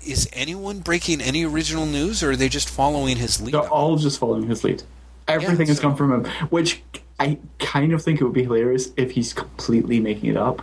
Is 0.06 0.28
anyone 0.32 0.80
breaking 0.80 1.20
any 1.20 1.44
original 1.44 1.86
news, 1.86 2.22
or 2.22 2.32
are 2.32 2.36
they 2.36 2.48
just 2.48 2.68
following 2.68 3.18
his 3.18 3.40
lead? 3.40 3.54
They're 3.54 3.68
all 3.68 3.96
just 3.96 4.18
following 4.18 4.46
his 4.48 4.64
lead. 4.64 4.82
Everything 5.28 5.66
has 5.68 5.76
so- 5.76 5.82
come 5.82 5.96
from 5.96 6.12
him, 6.12 6.32
which 6.50 6.82
I 7.22 7.38
kind 7.58 7.92
of 7.92 8.02
think 8.02 8.20
it 8.20 8.24
would 8.24 8.32
be 8.32 8.44
hilarious 8.44 8.90
if 8.96 9.10
he's 9.12 9.32
completely 9.32 10.00
making 10.00 10.30
it 10.30 10.36
up. 10.36 10.62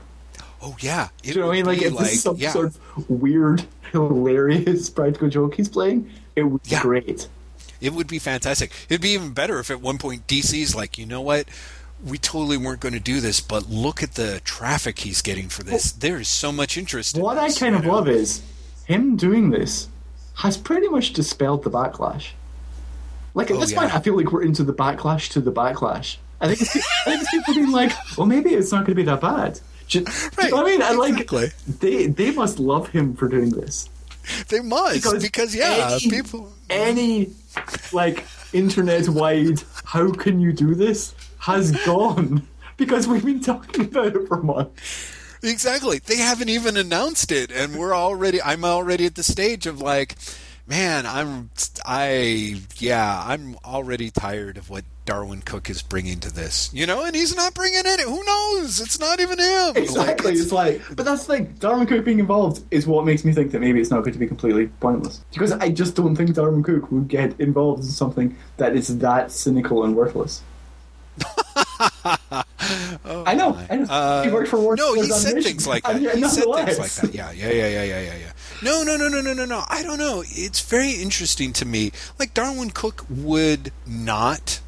oh 0.62 0.76
yeah, 0.80 1.10
Do 1.22 1.30
you 1.30 1.36
know 1.36 1.48
what 1.48 1.54
I 1.54 1.56
mean? 1.56 1.66
Like, 1.66 1.82
if 1.82 1.98
this 1.98 2.14
is 2.14 2.22
some 2.24 2.36
yeah. 2.38 2.52
sort 2.52 2.68
of 2.68 3.10
weird, 3.10 3.66
hilarious 3.92 4.90
practical 4.98 5.30
joke 5.30 5.56
he's 5.56 5.70
playing, 5.70 6.10
it 6.36 6.44
would 6.44 6.64
be 6.64 6.70
Yeah. 6.70 6.82
great. 6.82 7.28
It 7.82 7.94
would 7.94 8.08
be 8.08 8.20
fantastic. 8.20 8.72
It'd 8.90 9.02
be 9.02 9.12
even 9.12 9.32
better 9.32 9.58
if 9.60 9.72
at 9.72 9.80
one 9.80 9.98
point 9.98 10.28
DC's 10.28 10.76
like, 10.76 10.98
you 10.98 11.06
know 11.06 11.22
what? 11.22 11.48
we 12.02 12.18
totally 12.18 12.56
weren't 12.56 12.80
going 12.80 12.94
to 12.94 13.00
do 13.02 13.20
this, 13.20 13.42
but 13.42 13.70
look 13.70 14.02
at 14.02 14.14
the 14.14 14.40
traffic 14.46 15.00
he's 15.00 15.22
getting 15.22 15.50
for 15.50 15.64
this. 15.64 15.92
There 15.92 16.18
is 16.18 16.30
so 16.30 16.50
much 16.50 16.78
interest. 16.78 17.18
in 17.18 17.22
What 17.22 17.38
I 17.38 17.52
kind 17.52 17.76
of 17.76 17.84
know? 17.84 17.92
love 17.96 18.08
is 18.08 18.42
him 18.86 19.18
doing 19.18 19.50
this 19.50 19.90
has 20.36 20.56
pretty 20.56 20.88
much 20.88 21.12
dispelled 21.12 21.64
the 21.66 21.70
backlash. 21.70 22.30
Like 23.34 23.52
at 23.52 23.58
Oh, 23.58 23.60
this 23.60 23.72
yeah. 23.74 23.80
point, 23.82 23.94
I 23.94 24.00
feel 24.00 24.16
like 24.16 24.32
we're 24.32 24.44
into 24.44 24.64
the 24.64 24.72
backlash 24.74 25.30
to 25.32 25.42
the 25.42 25.52
backlash. 25.52 26.16
I 26.42 26.48
think 26.48 26.62
it's, 26.62 26.76
I 26.76 27.12
think 27.12 27.22
it's 27.22 27.32
people 27.32 27.54
being 27.54 27.72
like, 27.72 27.92
well, 28.18 28.28
maybe 28.28 28.52
it's 28.52 28.72
not 28.72 28.80
going 28.86 28.92
to 28.92 28.96
be 28.96 29.04
that 29.04 29.22
bad. 29.22 29.60
Do, 29.90 30.04
do 30.04 30.12
you 30.44 30.52
know 30.52 30.62
I 30.62 30.64
mean? 30.64 30.82
And 30.82 31.00
like, 31.00 31.14
exactly. 31.14 31.50
they 31.80 32.08
they 32.08 32.32
must 32.32 32.60
love 32.60 32.90
him 32.90 33.16
for 33.16 33.28
doing 33.28 33.50
this. 33.50 33.90
They 34.48 34.60
must 34.60 35.22
because, 35.22 35.56
yeah, 35.56 35.98
any, 36.02 36.10
people. 36.10 36.54
any 36.70 37.34
like 37.92 38.26
internet 38.54 39.10
wide, 39.10 39.64
how 39.86 40.12
can 40.12 40.40
you 40.40 40.54
do 40.54 40.76
this? 40.76 41.16
Has 41.40 41.72
gone 41.86 42.48
because 42.78 43.08
we've 43.08 43.26
been 43.26 43.42
talking 43.42 43.86
about 43.86 44.16
it 44.16 44.28
for 44.28 44.42
months. 44.42 45.16
Exactly. 45.42 46.00
They 46.00 46.18
haven't 46.18 46.50
even 46.50 46.78
announced 46.78 47.32
it, 47.32 47.52
and 47.52 47.76
we're 47.76 47.96
already. 47.96 48.42
I'm 48.42 48.66
already 48.66 49.06
at 49.06 49.16
the 49.16 49.24
stage 49.24 49.66
of 49.68 49.82
like, 49.82 50.16
man, 50.68 51.06
I'm. 51.06 51.50
I 51.86 52.62
yeah, 52.78 53.24
I'm 53.26 53.56
already 53.64 54.12
tired 54.12 54.58
of 54.58 54.70
what 54.70 54.84
Darwyn 55.10 55.42
Cooke 55.44 55.72
is 55.72 55.82
bringing 55.82 56.20
to 56.20 56.32
this. 56.32 56.70
You 56.72 56.86
know, 56.86 57.04
and 57.04 57.16
he's 57.16 57.36
not 57.36 57.56
bringing 57.56 57.82
it. 57.84 58.00
Who 58.02 58.24
knows? 58.24 58.80
It's 58.80 59.00
not 59.00 59.20
even 59.20 59.40
him. 59.40 59.76
Exactly. 59.76 60.32
Like, 60.34 60.40
it's 60.40 60.52
like, 60.52 60.82
but 60.96 61.04
that's 61.04 61.26
the 61.26 61.34
thing. 61.38 61.56
Darwyn 61.58 61.88
Cooke 61.88 62.06
being 62.06 62.20
involved 62.20 62.64
is 62.70 62.86
what 62.86 63.06
makes 63.06 63.26
me 63.26 63.32
think 63.34 63.52
that 63.54 63.60
maybe 63.60 63.82
it's 63.82 63.90
not 63.90 64.02
going 64.04 64.14
to 64.14 64.20
be 64.20 64.28
completely 64.28 64.68
pointless. 64.80 65.24
Because 65.34 65.52
I 65.54 65.70
just 65.70 65.96
don't 65.96 66.16
think 66.16 66.30
Darwyn 66.36 66.62
Cooke 66.64 66.92
would 66.92 67.08
get 67.08 67.40
involved 67.40 67.84
in 67.84 67.90
something 67.90 68.38
that 68.58 68.76
is 68.76 69.00
that 69.00 69.32
cynical 69.32 69.84
and 69.84 69.96
worthless. 69.96 70.44
I 71.44 73.34
know. 73.36 73.58
I 73.68 73.76
know. 73.78 73.86
Uh, 73.90 74.24
he 74.24 74.30
worked 74.30 74.50
for 74.50 74.60
Warner 74.60 74.80
No, 74.80 74.94
he 74.94 75.04
said 75.04 75.30
Animation. 75.32 75.52
things 75.52 75.68
like 75.68 75.84
that. 75.84 75.92
And 75.96 76.04
yet 76.04 76.18
He 76.18 76.24
said 76.26 76.44
things 76.44 76.78
like 76.80 76.92
that. 76.92 77.14
Yeah, 77.16 77.32
yeah, 77.32 77.50
yeah, 77.50 77.68
yeah, 77.68 77.84
yeah, 77.84 78.02
yeah, 78.02 78.16
yeah. 78.18 78.32
No, 78.62 78.84
no, 78.84 78.96
no, 78.96 79.08
no, 79.10 79.22
no, 79.22 79.34
no, 79.34 79.46
no. 79.46 79.64
I 79.70 79.82
don't 79.82 79.98
know. 79.98 80.24
It's 80.28 80.62
very 80.62 80.92
interesting 80.92 81.52
to 81.54 81.66
me. 81.66 81.92
Like 82.20 82.36
Darwyn 82.36 82.70
Cooke 82.70 83.06
would 83.10 83.72
not 83.88 84.60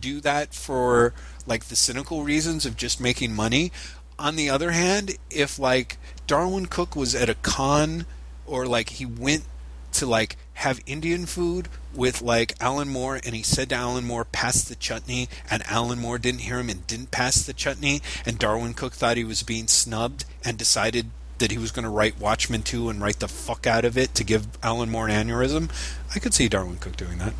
do 0.00 0.20
that 0.20 0.54
for 0.54 1.14
like 1.46 1.64
the 1.64 1.76
cynical 1.76 2.22
reasons 2.22 2.66
of 2.66 2.76
just 2.76 3.00
making 3.00 3.34
money. 3.34 3.72
On 4.18 4.36
the 4.36 4.48
other 4.50 4.70
hand, 4.70 5.16
if 5.30 5.58
like 5.58 5.98
Darwyn 6.26 6.66
Cooke 6.66 6.94
was 6.94 7.14
at 7.14 7.28
a 7.28 7.34
con 7.34 8.06
or 8.46 8.66
like 8.66 8.90
he 8.90 9.06
went 9.06 9.44
to 9.92 10.06
like 10.06 10.36
have 10.54 10.80
Indian 10.86 11.26
food 11.26 11.68
with 11.94 12.22
like 12.22 12.54
Alan 12.60 12.88
Moore 12.88 13.20
and 13.24 13.34
he 13.34 13.42
said 13.42 13.70
to 13.70 13.74
Alan 13.74 14.04
Moore, 14.04 14.24
pass 14.24 14.62
the 14.62 14.76
chutney, 14.76 15.28
and 15.50 15.62
Alan 15.66 15.98
Moore 15.98 16.18
didn't 16.18 16.42
hear 16.42 16.58
him 16.58 16.68
and 16.68 16.86
didn't 16.86 17.10
pass 17.10 17.42
the 17.42 17.52
chutney, 17.52 18.00
and 18.24 18.38
Darwyn 18.38 18.74
Cooke 18.74 18.94
thought 18.94 19.16
he 19.16 19.24
was 19.24 19.42
being 19.42 19.66
snubbed 19.66 20.24
and 20.44 20.56
decided 20.56 21.10
that 21.38 21.50
he 21.50 21.58
was 21.58 21.72
going 21.72 21.82
to 21.82 21.90
write 21.90 22.20
Watchmen 22.20 22.62
2 22.62 22.88
and 22.88 23.02
write 23.02 23.18
the 23.18 23.28
fuck 23.28 23.66
out 23.66 23.84
of 23.84 23.98
it 23.98 24.14
to 24.14 24.24
give 24.24 24.46
Alan 24.62 24.90
Moore 24.90 25.08
an 25.08 25.28
aneurysm. 25.28 25.70
I 26.14 26.20
could 26.20 26.34
see 26.34 26.48
Darwyn 26.48 26.78
Cooke 26.78 26.96
doing 26.96 27.18
that. 27.18 27.34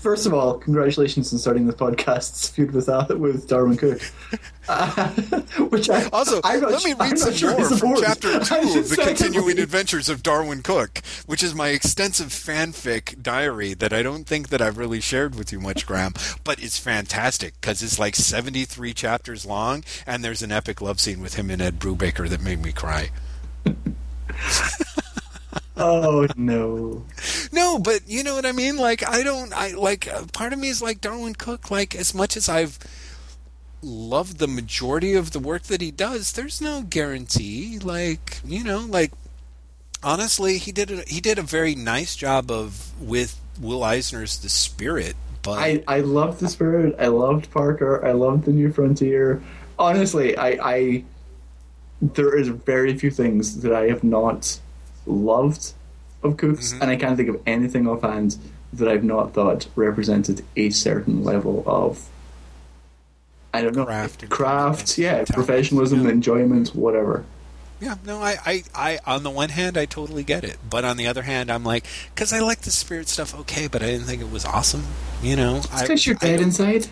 First 0.00 0.24
of 0.24 0.32
all, 0.32 0.56
congratulations 0.58 1.30
on 1.32 1.38
starting 1.38 1.66
this 1.66 1.74
podcast 1.74 2.52
feud 2.52 2.72
with 2.72 2.88
uh, 2.88 3.06
with 3.10 3.46
Darwyn 3.48 3.78
Cooke. 3.78 4.02
Uh, 4.68 5.08
which 5.70 5.90
I 5.90 6.04
Also, 6.10 6.40
I'm 6.44 6.60
not 6.60 6.70
let 6.70 6.84
me 6.84 6.92
su- 6.92 6.96
I'm 7.00 7.10
read 7.10 7.18
some 7.18 7.34
sure 7.34 7.58
more 7.58 7.76
from 7.76 7.96
chapter 7.96 8.38
two 8.44 8.78
of 8.78 8.88
the 8.88 9.02
continuing 9.04 9.58
adventures 9.58 10.08
of 10.08 10.22
Darwyn 10.22 10.62
Cooke, 10.62 11.02
which 11.26 11.42
is 11.42 11.56
my 11.56 11.70
extensive 11.70 12.28
fanfic 12.28 13.20
diary 13.20 13.74
that 13.74 13.92
I 13.92 14.04
don't 14.04 14.28
think 14.28 14.50
that 14.50 14.62
I've 14.62 14.78
really 14.78 15.00
shared 15.00 15.34
with 15.34 15.50
you 15.50 15.58
much, 15.58 15.86
Graham, 15.86 16.12
but 16.44 16.62
it's 16.62 16.78
fantastic 16.78 17.60
because 17.60 17.82
it's 17.82 17.98
like 17.98 18.14
73 18.14 18.94
chapters 18.94 19.44
long, 19.44 19.82
and 20.06 20.22
there's 20.22 20.42
an 20.42 20.52
epic 20.52 20.80
love 20.80 21.00
scene 21.00 21.20
with 21.20 21.34
him 21.34 21.50
and 21.50 21.60
Ed 21.60 21.80
Brubaker 21.80 22.28
that 22.28 22.40
made 22.40 22.62
me 22.62 22.70
cry. 22.70 23.10
Oh 25.80 26.26
no! 26.36 27.04
No, 27.52 27.78
but 27.78 28.02
you 28.06 28.22
know 28.22 28.34
what 28.34 28.44
I 28.44 28.52
mean? 28.52 28.76
Like, 28.76 29.08
I 29.08 29.22
don't, 29.22 29.52
I 29.54 29.72
like, 29.72 30.06
uh, 30.06 30.26
part 30.32 30.52
of 30.52 30.58
me 30.58 30.68
is 30.68 30.82
like 30.82 31.00
Darwyn 31.00 31.34
Cooke, 31.34 31.70
like, 31.70 31.94
as 31.94 32.14
much 32.14 32.36
as 32.36 32.48
I've 32.48 32.78
loved 33.82 34.38
the 34.38 34.46
majority 34.46 35.14
of 35.14 35.30
the 35.30 35.38
work 35.38 35.62
that 35.64 35.80
he 35.80 35.90
does, 35.90 36.32
there's 36.32 36.60
no 36.60 36.82
guarantee. 36.82 37.78
Like, 37.78 38.40
you 38.44 38.62
know, 38.62 38.80
like, 38.80 39.12
honestly, 40.02 40.58
he 40.58 40.70
did 40.70 40.90
a, 40.90 41.02
he 41.06 41.20
did 41.20 41.38
a 41.38 41.42
very 41.42 41.74
nice 41.74 42.14
job 42.14 42.50
of, 42.50 42.92
with 43.00 43.40
Will 43.58 43.82
Eisner's 43.82 44.38
The 44.38 44.50
Spirit, 44.50 45.16
but. 45.42 45.58
I 45.58 45.82
I 45.88 46.00
loved 46.00 46.40
the 46.40 46.48
spirit. 46.48 46.94
I 46.98 47.06
loved 47.06 47.50
Parker. 47.50 48.04
I 48.04 48.12
loved 48.12 48.44
the 48.44 48.52
New 48.52 48.70
Frontier. 48.70 49.42
Honestly, 49.78 50.36
I 50.36 50.48
I 50.62 51.04
there 52.02 52.36
is 52.36 52.48
very 52.48 52.96
few 52.98 53.10
things 53.10 53.60
that 53.62 53.72
I 53.72 53.88
have 53.88 54.04
not 54.04 54.58
loved 55.06 55.72
of 56.22 56.36
Cooke's, 56.36 56.72
Mm-hmm. 56.72 56.82
and 56.82 56.90
I 56.90 56.96
can't 56.96 57.16
think 57.16 57.28
of 57.28 57.40
anything 57.46 57.86
offhand 57.88 58.36
that 58.72 58.88
I've 58.88 59.04
not 59.04 59.32
thought 59.34 59.66
represented 59.74 60.44
a 60.56 60.70
certain 60.70 61.24
level 61.24 61.64
of 61.66 62.08
I 63.52 63.62
don't 63.62 63.74
know 63.74 63.84
Craft 63.84 64.28
craft, 64.30 64.98
yeah, 64.98 65.10
talent, 65.24 65.28
professionalism, 65.30 66.04
yeah. 66.04 66.10
enjoyment, 66.10 66.68
whatever. 66.74 67.24
Yeah, 67.80 67.96
no, 68.04 68.18
I, 68.22 68.36
I, 68.44 68.62
I, 68.74 68.98
on 69.06 69.22
the 69.22 69.30
one 69.30 69.48
hand, 69.48 69.78
I 69.78 69.86
totally 69.86 70.22
get 70.22 70.44
it, 70.44 70.58
but 70.68 70.84
on 70.84 70.98
the 70.98 71.06
other 71.06 71.22
hand, 71.22 71.50
I'm 71.50 71.64
like, 71.64 71.86
because 72.14 72.30
I 72.32 72.40
like 72.40 72.60
the 72.60 72.70
spirit 72.70 73.08
stuff, 73.08 73.34
okay, 73.40 73.68
but 73.68 73.82
I 73.82 73.86
didn't 73.86 74.06
think 74.06 74.20
it 74.20 74.30
was 74.30 74.44
awesome, 74.44 74.84
you 75.22 75.34
know. 75.34 75.62
Because 75.80 76.06
you're 76.06 76.14
dead 76.16 76.40
inside. 76.42 76.88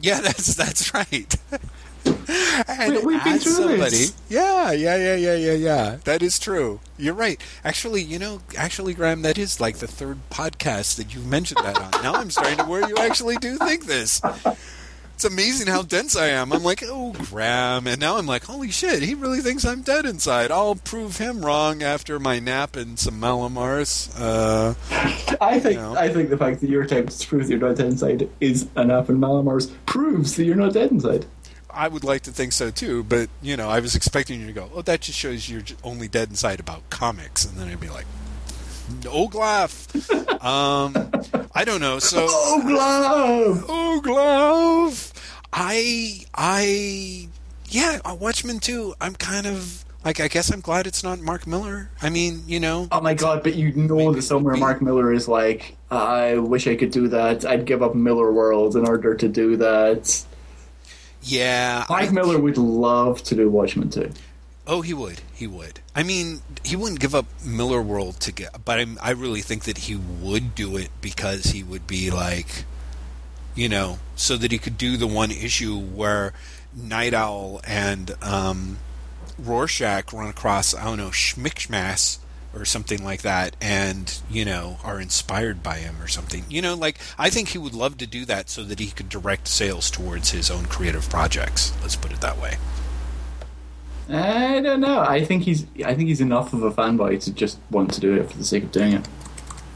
Yeah, 0.00 0.20
that's 0.22 0.54
that's 0.54 0.92
right. 0.94 1.34
and 2.68 2.94
We- 2.96 3.14
we've 3.14 3.24
been 3.24 3.38
through 3.38 3.52
somebody, 3.52 3.90
this. 3.90 4.12
yeah, 4.28 4.72
yeah, 4.72 4.96
yeah, 4.96 5.14
yeah, 5.16 5.34
yeah, 5.34 5.52
yeah. 5.52 5.96
That 6.04 6.22
is 6.22 6.38
true. 6.38 6.80
You're 6.98 7.14
right. 7.14 7.40
Actually, 7.64 8.02
you 8.02 8.18
know, 8.18 8.40
actually, 8.56 8.94
Graham, 8.94 9.22
that 9.22 9.38
is 9.38 9.60
like 9.60 9.76
the 9.78 9.86
third 9.88 10.18
podcast 10.30 10.96
that 10.96 11.14
you've 11.14 11.26
mentioned 11.26 11.64
that 11.64 11.78
on. 11.80 12.02
Now 12.02 12.14
I'm 12.14 12.30
starting 12.30 12.58
to 12.58 12.64
where 12.64 12.86
you 12.88 12.96
actually 12.96 13.36
do 13.36 13.56
think 13.58 13.86
this. 13.86 14.20
It's 15.14 15.24
amazing 15.30 15.68
how 15.68 15.82
dense 15.82 16.16
I 16.16 16.28
am. 16.28 16.52
I'm 16.52 16.64
like, 16.64 16.82
oh, 16.84 17.12
Graham, 17.12 17.86
and 17.86 18.00
now 18.00 18.16
I'm 18.18 18.26
like, 18.26 18.44
holy 18.44 18.70
shit, 18.72 19.02
he 19.02 19.14
really 19.14 19.38
thinks 19.40 19.64
I'm 19.64 19.82
dead 19.82 20.04
inside. 20.04 20.50
I'll 20.50 20.74
prove 20.74 21.18
him 21.18 21.44
wrong 21.44 21.80
after 21.82 22.18
my 22.18 22.40
nap 22.40 22.74
and 22.74 22.98
some 22.98 23.20
Mallomars. 23.20 24.10
Uh, 24.18 24.74
I 25.40 25.60
think 25.60 25.78
know. 25.78 25.94
I 25.94 26.08
think 26.12 26.30
the 26.30 26.36
fact 26.38 26.60
that 26.60 26.68
your 26.68 26.82
attempt 26.82 27.20
to 27.20 27.28
prove 27.28 27.42
that 27.46 27.50
you're 27.50 27.60
not 27.68 27.76
dead 27.76 27.86
inside 27.86 28.28
is 28.40 28.66
an 28.74 28.90
app 28.90 29.10
in 29.10 29.18
Mallomars 29.18 29.70
proves 29.86 30.34
that 30.36 30.44
you're 30.44 30.56
not 30.56 30.72
dead 30.72 30.90
inside. 30.90 31.24
I 31.74 31.88
would 31.88 32.04
like 32.04 32.22
to 32.22 32.30
think 32.30 32.52
so 32.52 32.70
too, 32.70 33.02
but 33.04 33.28
you 33.40 33.56
know, 33.56 33.68
I 33.68 33.80
was 33.80 33.94
expecting 33.94 34.40
you 34.40 34.46
to 34.46 34.52
go, 34.52 34.70
"Oh, 34.74 34.82
that 34.82 35.00
just 35.00 35.18
shows 35.18 35.48
you're 35.48 35.62
only 35.82 36.08
dead 36.08 36.28
inside 36.30 36.60
about 36.60 36.88
comics," 36.90 37.44
and 37.44 37.56
then 37.56 37.68
I'd 37.68 37.80
be 37.80 37.88
like, 37.88 38.06
"Oglaf." 39.02 39.88
um, 40.44 40.94
I 41.54 41.64
don't 41.64 41.80
know. 41.80 41.98
So, 41.98 42.26
Oh, 42.28 42.62
glove! 42.66 43.66
Oglaf. 43.68 45.12
I, 45.52 46.24
I, 46.34 47.28
yeah, 47.68 48.00
uh, 48.04 48.14
Watchmen 48.18 48.58
too. 48.58 48.94
I'm 49.00 49.14
kind 49.14 49.46
of 49.46 49.84
like, 50.04 50.18
I 50.18 50.28
guess 50.28 50.50
I'm 50.50 50.60
glad 50.60 50.86
it's 50.86 51.04
not 51.04 51.20
Mark 51.20 51.46
Millar. 51.46 51.90
I 52.00 52.08
mean, 52.10 52.42
you 52.46 52.58
know, 52.58 52.88
Oh 52.90 53.00
my 53.00 53.14
god! 53.14 53.42
But 53.42 53.54
you 53.54 53.72
know 53.72 54.12
that 54.12 54.22
somewhere 54.22 54.56
Mark 54.56 54.80
Millar 54.82 55.12
is 55.12 55.28
like, 55.28 55.76
I 55.90 56.38
wish 56.38 56.66
I 56.66 56.74
could 56.76 56.90
do 56.90 57.08
that. 57.08 57.44
I'd 57.44 57.66
give 57.66 57.82
up 57.82 57.92
Millarworld 57.94 58.76
in 58.76 58.86
order 58.86 59.14
to 59.14 59.28
do 59.28 59.56
that. 59.58 60.24
Yeah. 61.22 61.84
Mike 61.88 62.10
I- 62.10 62.12
Millar 62.12 62.38
would 62.38 62.58
love 62.58 63.22
to 63.24 63.34
do 63.34 63.48
Watchmen 63.48 63.90
too. 63.90 64.10
Oh, 64.66 64.80
he 64.82 64.94
would. 64.94 65.20
He 65.34 65.46
would. 65.48 65.80
I 65.94 66.04
mean, 66.04 66.40
he 66.64 66.76
wouldn't 66.76 67.00
give 67.00 67.14
up 67.16 67.26
Millarworld 67.44 68.18
to 68.20 68.32
get, 68.32 68.64
but 68.64 68.78
I'm, 68.78 68.96
I 69.02 69.10
really 69.10 69.40
think 69.40 69.64
that 69.64 69.76
he 69.78 69.96
would 69.96 70.54
do 70.54 70.76
it 70.76 70.90
because 71.00 71.46
he 71.46 71.64
would 71.64 71.86
be 71.88 72.12
like, 72.12 72.64
you 73.56 73.68
know, 73.68 73.98
so 74.14 74.36
that 74.36 74.52
he 74.52 74.58
could 74.58 74.78
do 74.78 74.96
the 74.96 75.08
one 75.08 75.32
issue 75.32 75.76
where 75.76 76.32
Nite 76.76 77.12
Owl 77.12 77.60
and 77.66 78.12
um, 78.22 78.78
Rorschach 79.36 80.12
run 80.12 80.28
across, 80.28 80.74
I 80.76 80.84
don't 80.84 80.98
know, 80.98 81.08
Schmickschmass 81.10 82.18
or 82.54 82.64
something 82.64 83.02
like 83.04 83.22
that, 83.22 83.56
and 83.60 84.20
you 84.30 84.44
know, 84.44 84.78
are 84.84 85.00
inspired 85.00 85.62
by 85.62 85.78
him 85.78 85.96
or 86.00 86.08
something. 86.08 86.44
You 86.48 86.62
know, 86.62 86.74
like 86.74 86.98
I 87.18 87.30
think 87.30 87.50
he 87.50 87.58
would 87.58 87.74
love 87.74 87.98
to 87.98 88.06
do 88.06 88.24
that 88.26 88.50
so 88.50 88.62
that 88.64 88.78
he 88.78 88.88
could 88.88 89.08
direct 89.08 89.48
sales 89.48 89.90
towards 89.90 90.30
his 90.30 90.50
own 90.50 90.66
creative 90.66 91.08
projects. 91.08 91.72
Let's 91.82 91.96
put 91.96 92.12
it 92.12 92.20
that 92.20 92.38
way. 92.40 92.56
I 94.08 94.60
don't 94.60 94.80
know. 94.80 95.00
I 95.00 95.24
think 95.24 95.44
he's. 95.44 95.66
I 95.84 95.94
think 95.94 96.08
he's 96.08 96.20
enough 96.20 96.52
of 96.52 96.62
a 96.62 96.70
fanboy 96.70 97.22
to 97.24 97.32
just 97.32 97.58
want 97.70 97.92
to 97.94 98.00
do 98.00 98.14
it 98.14 98.30
for 98.30 98.36
the 98.36 98.44
sake 98.44 98.64
of 98.64 98.72
doing 98.72 98.94
it. 98.94 99.08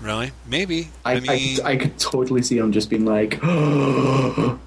Really? 0.02 0.32
Maybe. 0.46 0.90
I, 1.04 1.12
I 1.12 1.16
I, 1.16 1.20
mean, 1.20 1.56
could, 1.56 1.64
I 1.64 1.76
could 1.76 1.98
totally 1.98 2.42
see 2.42 2.58
him 2.58 2.72
just 2.72 2.90
being 2.90 3.04
like, 3.04 3.38
"Oh 3.42 4.58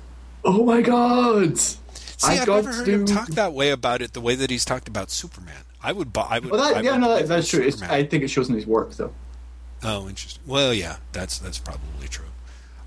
my 0.43 0.81
god!" 0.81 1.57
see, 1.57 1.79
I 2.23 2.39
I've 2.41 2.45
got 2.45 2.55
never 2.65 2.73
heard 2.73 2.85
to 2.85 2.91
him 2.91 3.05
talk 3.05 3.27
that 3.29 3.53
way 3.53 3.69
about 3.69 4.01
it. 4.01 4.13
The 4.13 4.21
way 4.21 4.35
that 4.35 4.49
he's 4.49 4.65
talked 4.65 4.87
about 4.87 5.11
Superman, 5.11 5.63
I 5.81 5.91
would. 5.91 6.11
bu- 6.11 6.19
I 6.21 6.39
would. 6.39 6.51
Well, 6.51 6.61
I 6.61 6.73
that, 6.73 6.83
yeah, 6.83 6.91
would 6.93 7.01
no, 7.01 7.07
buy 7.07 7.19
that, 7.19 7.27
that's 7.27 7.49
true. 7.49 7.69
I 7.83 8.03
think 8.03 8.23
it 8.23 8.27
shows 8.29 8.49
in 8.49 8.55
his 8.55 8.67
work, 8.67 8.91
though. 8.91 9.13
Oh, 9.83 10.09
interesting. 10.09 10.43
Well, 10.45 10.73
yeah, 10.73 10.97
that's 11.13 11.39
that's 11.39 11.57
probably 11.57 12.07
true. 12.09 12.25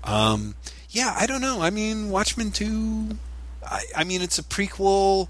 Um, 0.03 0.55
yeah, 0.89 1.15
I 1.17 1.25
don't 1.25 1.41
know. 1.41 1.61
I 1.61 1.69
mean, 1.69 2.09
Watchmen 2.09 2.51
two. 2.51 3.17
I, 3.65 3.81
I 3.95 4.03
mean, 4.03 4.21
it's 4.21 4.37
a 4.37 4.43
prequel. 4.43 5.27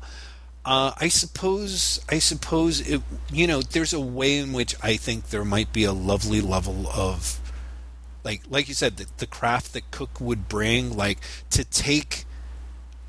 Uh, 0.65 0.91
I 0.99 1.07
suppose. 1.07 2.01
I 2.09 2.19
suppose 2.19 2.81
it. 2.81 3.01
You 3.31 3.47
know, 3.47 3.61
there's 3.61 3.93
a 3.93 3.99
way 3.99 4.37
in 4.37 4.51
which 4.51 4.75
I 4.83 4.97
think 4.97 5.29
there 5.29 5.45
might 5.45 5.71
be 5.71 5.85
a 5.85 5.93
lovely 5.93 6.41
level 6.41 6.87
of, 6.89 7.39
like, 8.25 8.41
like 8.49 8.67
you 8.67 8.73
said, 8.73 8.97
the, 8.97 9.05
the 9.17 9.27
craft 9.27 9.71
that 9.73 9.89
Cooke 9.91 10.19
would 10.19 10.49
bring, 10.49 10.97
like 10.97 11.19
to 11.51 11.63
take 11.63 12.25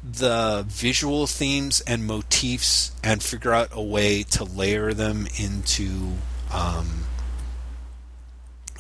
the 0.05 0.65
visual 0.69 1.27
themes 1.27 1.81
and 1.87 2.07
motifs 2.07 2.93
and 3.03 3.23
figure 3.23 3.53
out 3.53 3.69
a 3.73 3.83
way 3.83 4.23
to 4.23 4.45
layer 4.45 4.93
them 4.93 5.27
into 5.39 6.13
um, 6.53 7.05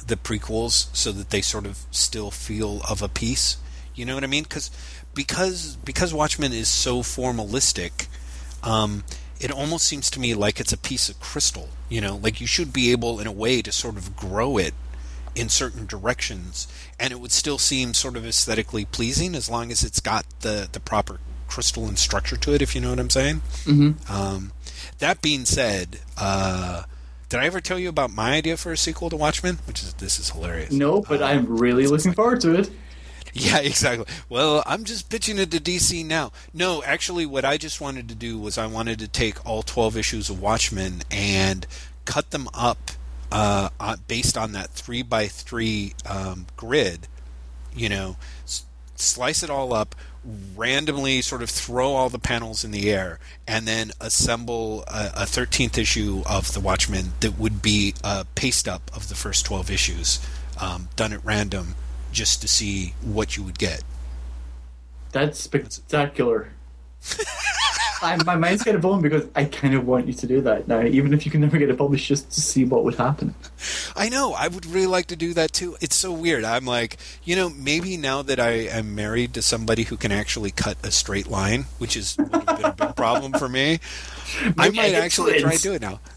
the 0.06 0.16
prequels 0.16 0.94
so 0.94 1.12
that 1.12 1.30
they 1.30 1.40
sort 1.40 1.64
of 1.64 1.86
still 1.90 2.30
feel 2.30 2.82
of 2.88 3.00
a 3.00 3.08
piece. 3.08 3.56
You 3.94 4.04
know 4.04 4.14
what 4.14 4.24
I 4.24 4.26
mean? 4.26 4.42
Because 4.42 4.70
because 5.14 5.76
because 5.76 6.12
Watchmen 6.12 6.52
is 6.52 6.68
so 6.68 6.98
formalistic, 6.98 8.08
um, 8.62 9.04
it 9.40 9.50
almost 9.50 9.86
seems 9.86 10.10
to 10.10 10.20
me 10.20 10.34
like 10.34 10.60
it's 10.60 10.72
a 10.72 10.78
piece 10.78 11.08
of 11.08 11.20
crystal. 11.20 11.70
You 11.88 12.00
know, 12.00 12.16
like 12.16 12.40
you 12.40 12.46
should 12.46 12.72
be 12.72 12.90
able, 12.92 13.20
in 13.20 13.26
a 13.26 13.32
way, 13.32 13.62
to 13.62 13.72
sort 13.72 13.96
of 13.96 14.16
grow 14.16 14.58
it 14.58 14.74
in 15.34 15.48
certain 15.48 15.86
directions, 15.86 16.68
and 16.98 17.12
it 17.12 17.20
would 17.20 17.32
still 17.32 17.58
seem 17.58 17.94
sort 17.94 18.16
of 18.16 18.26
aesthetically 18.26 18.84
pleasing 18.84 19.34
as 19.34 19.50
long 19.50 19.70
as 19.70 19.82
it's 19.82 20.00
got 20.00 20.24
the 20.40 20.68
the 20.70 20.80
proper 20.80 21.18
crystalline 21.48 21.96
structure 21.96 22.36
to 22.36 22.54
it. 22.54 22.62
If 22.62 22.74
you 22.74 22.80
know 22.80 22.90
what 22.90 22.98
I'm 23.00 23.10
saying. 23.10 23.42
Mm-hmm. 23.64 24.12
Um, 24.12 24.52
that 24.98 25.22
being 25.22 25.44
said, 25.44 26.00
uh, 26.16 26.84
did 27.28 27.40
I 27.40 27.46
ever 27.46 27.60
tell 27.60 27.78
you 27.78 27.88
about 27.88 28.12
my 28.12 28.32
idea 28.32 28.56
for 28.56 28.72
a 28.72 28.76
sequel 28.76 29.10
to 29.10 29.16
Watchmen? 29.16 29.58
Which 29.66 29.82
is 29.82 29.94
this 29.94 30.18
is 30.18 30.30
hilarious. 30.30 30.72
No, 30.72 31.00
but 31.02 31.22
Uh, 31.22 31.26
I'm 31.26 31.46
really 31.46 31.86
looking 31.86 32.12
forward 32.18 32.40
to 32.42 32.54
it. 32.54 32.70
Yeah, 33.32 33.58
exactly. 33.58 34.06
Well, 34.28 34.62
I'm 34.64 34.84
just 34.84 35.10
pitching 35.10 35.38
it 35.38 35.50
to 35.50 35.58
DC 35.58 36.06
now. 36.06 36.30
No, 36.52 36.84
actually, 36.84 37.26
what 37.26 37.44
I 37.44 37.56
just 37.56 37.80
wanted 37.80 38.08
to 38.08 38.14
do 38.14 38.38
was 38.38 38.56
I 38.56 38.66
wanted 38.66 39.00
to 39.00 39.08
take 39.08 39.44
all 39.44 39.62
12 39.64 39.96
issues 39.96 40.30
of 40.30 40.40
Watchmen 40.40 41.02
and 41.10 41.66
cut 42.04 42.30
them 42.30 42.48
up 42.54 42.92
uh, 43.32 43.68
based 44.08 44.36
on 44.36 44.52
that 44.52 44.70
three 44.70 45.02
by 45.02 45.26
three 45.26 45.94
um, 46.06 46.46
grid. 46.56 47.08
You 47.74 47.88
know, 47.88 48.16
s- 48.44 48.64
slice 48.94 49.42
it 49.42 49.50
all 49.50 49.72
up, 49.72 49.94
randomly 50.56 51.20
sort 51.20 51.42
of 51.42 51.50
throw 51.50 51.92
all 51.92 52.08
the 52.08 52.18
panels 52.18 52.64
in 52.64 52.70
the 52.70 52.90
air, 52.90 53.18
and 53.46 53.66
then 53.66 53.90
assemble 54.00 54.84
a, 54.86 55.10
a 55.14 55.24
13th 55.24 55.76
issue 55.76 56.22
of 56.26 56.52
the 56.54 56.60
Watchmen 56.60 57.12
that 57.20 57.38
would 57.38 57.60
be 57.62 57.94
a 58.02 58.24
paste 58.34 58.68
up 58.68 58.90
of 58.94 59.08
the 59.08 59.14
first 59.14 59.44
12 59.46 59.70
issues, 59.70 60.26
um, 60.60 60.88
done 60.96 61.12
at 61.12 61.24
random, 61.24 61.74
just 62.12 62.40
to 62.42 62.48
see 62.48 62.94
what 63.02 63.36
you 63.36 63.42
would 63.42 63.58
get. 63.58 63.82
That's 65.12 65.38
spectacular. 65.38 66.50
I, 68.02 68.22
my 68.24 68.36
mind's 68.36 68.62
kind 68.62 68.74
of 68.74 68.82
blown 68.82 69.02
because 69.02 69.26
I 69.34 69.44
kind 69.44 69.74
of 69.74 69.86
want 69.86 70.06
you 70.06 70.12
to 70.14 70.26
do 70.26 70.40
that 70.42 70.68
now, 70.68 70.82
even 70.82 71.12
if 71.14 71.24
you 71.24 71.32
can 71.32 71.40
never 71.40 71.58
get 71.58 71.70
it 71.70 71.78
published, 71.78 72.06
just 72.06 72.30
to 72.32 72.40
see 72.40 72.64
what 72.64 72.84
would 72.84 72.94
happen. 72.94 73.34
I 73.96 74.08
know. 74.08 74.32
I 74.32 74.48
would 74.48 74.66
really 74.66 74.86
like 74.86 75.06
to 75.06 75.16
do 75.16 75.34
that 75.34 75.52
too. 75.52 75.76
It's 75.80 75.96
so 75.96 76.12
weird. 76.12 76.44
I'm 76.44 76.66
like, 76.66 76.98
you 77.24 77.36
know, 77.36 77.48
maybe 77.50 77.96
now 77.96 78.22
that 78.22 78.40
I 78.40 78.50
am 78.50 78.94
married 78.94 79.34
to 79.34 79.42
somebody 79.42 79.84
who 79.84 79.96
can 79.96 80.12
actually 80.12 80.50
cut 80.50 80.76
a 80.82 80.90
straight 80.90 81.26
line, 81.26 81.66
which 81.78 81.96
is 81.96 82.16
would 82.18 82.32
have 82.32 82.56
been 82.56 82.66
a 82.66 82.72
big 82.72 82.96
problem 82.96 83.32
for 83.32 83.48
me, 83.48 83.80
I 84.58 84.70
might 84.70 84.94
actually 84.94 85.40
try 85.40 85.56
to 85.56 85.62
do 85.62 85.72
it 85.74 85.82
now. 85.82 86.00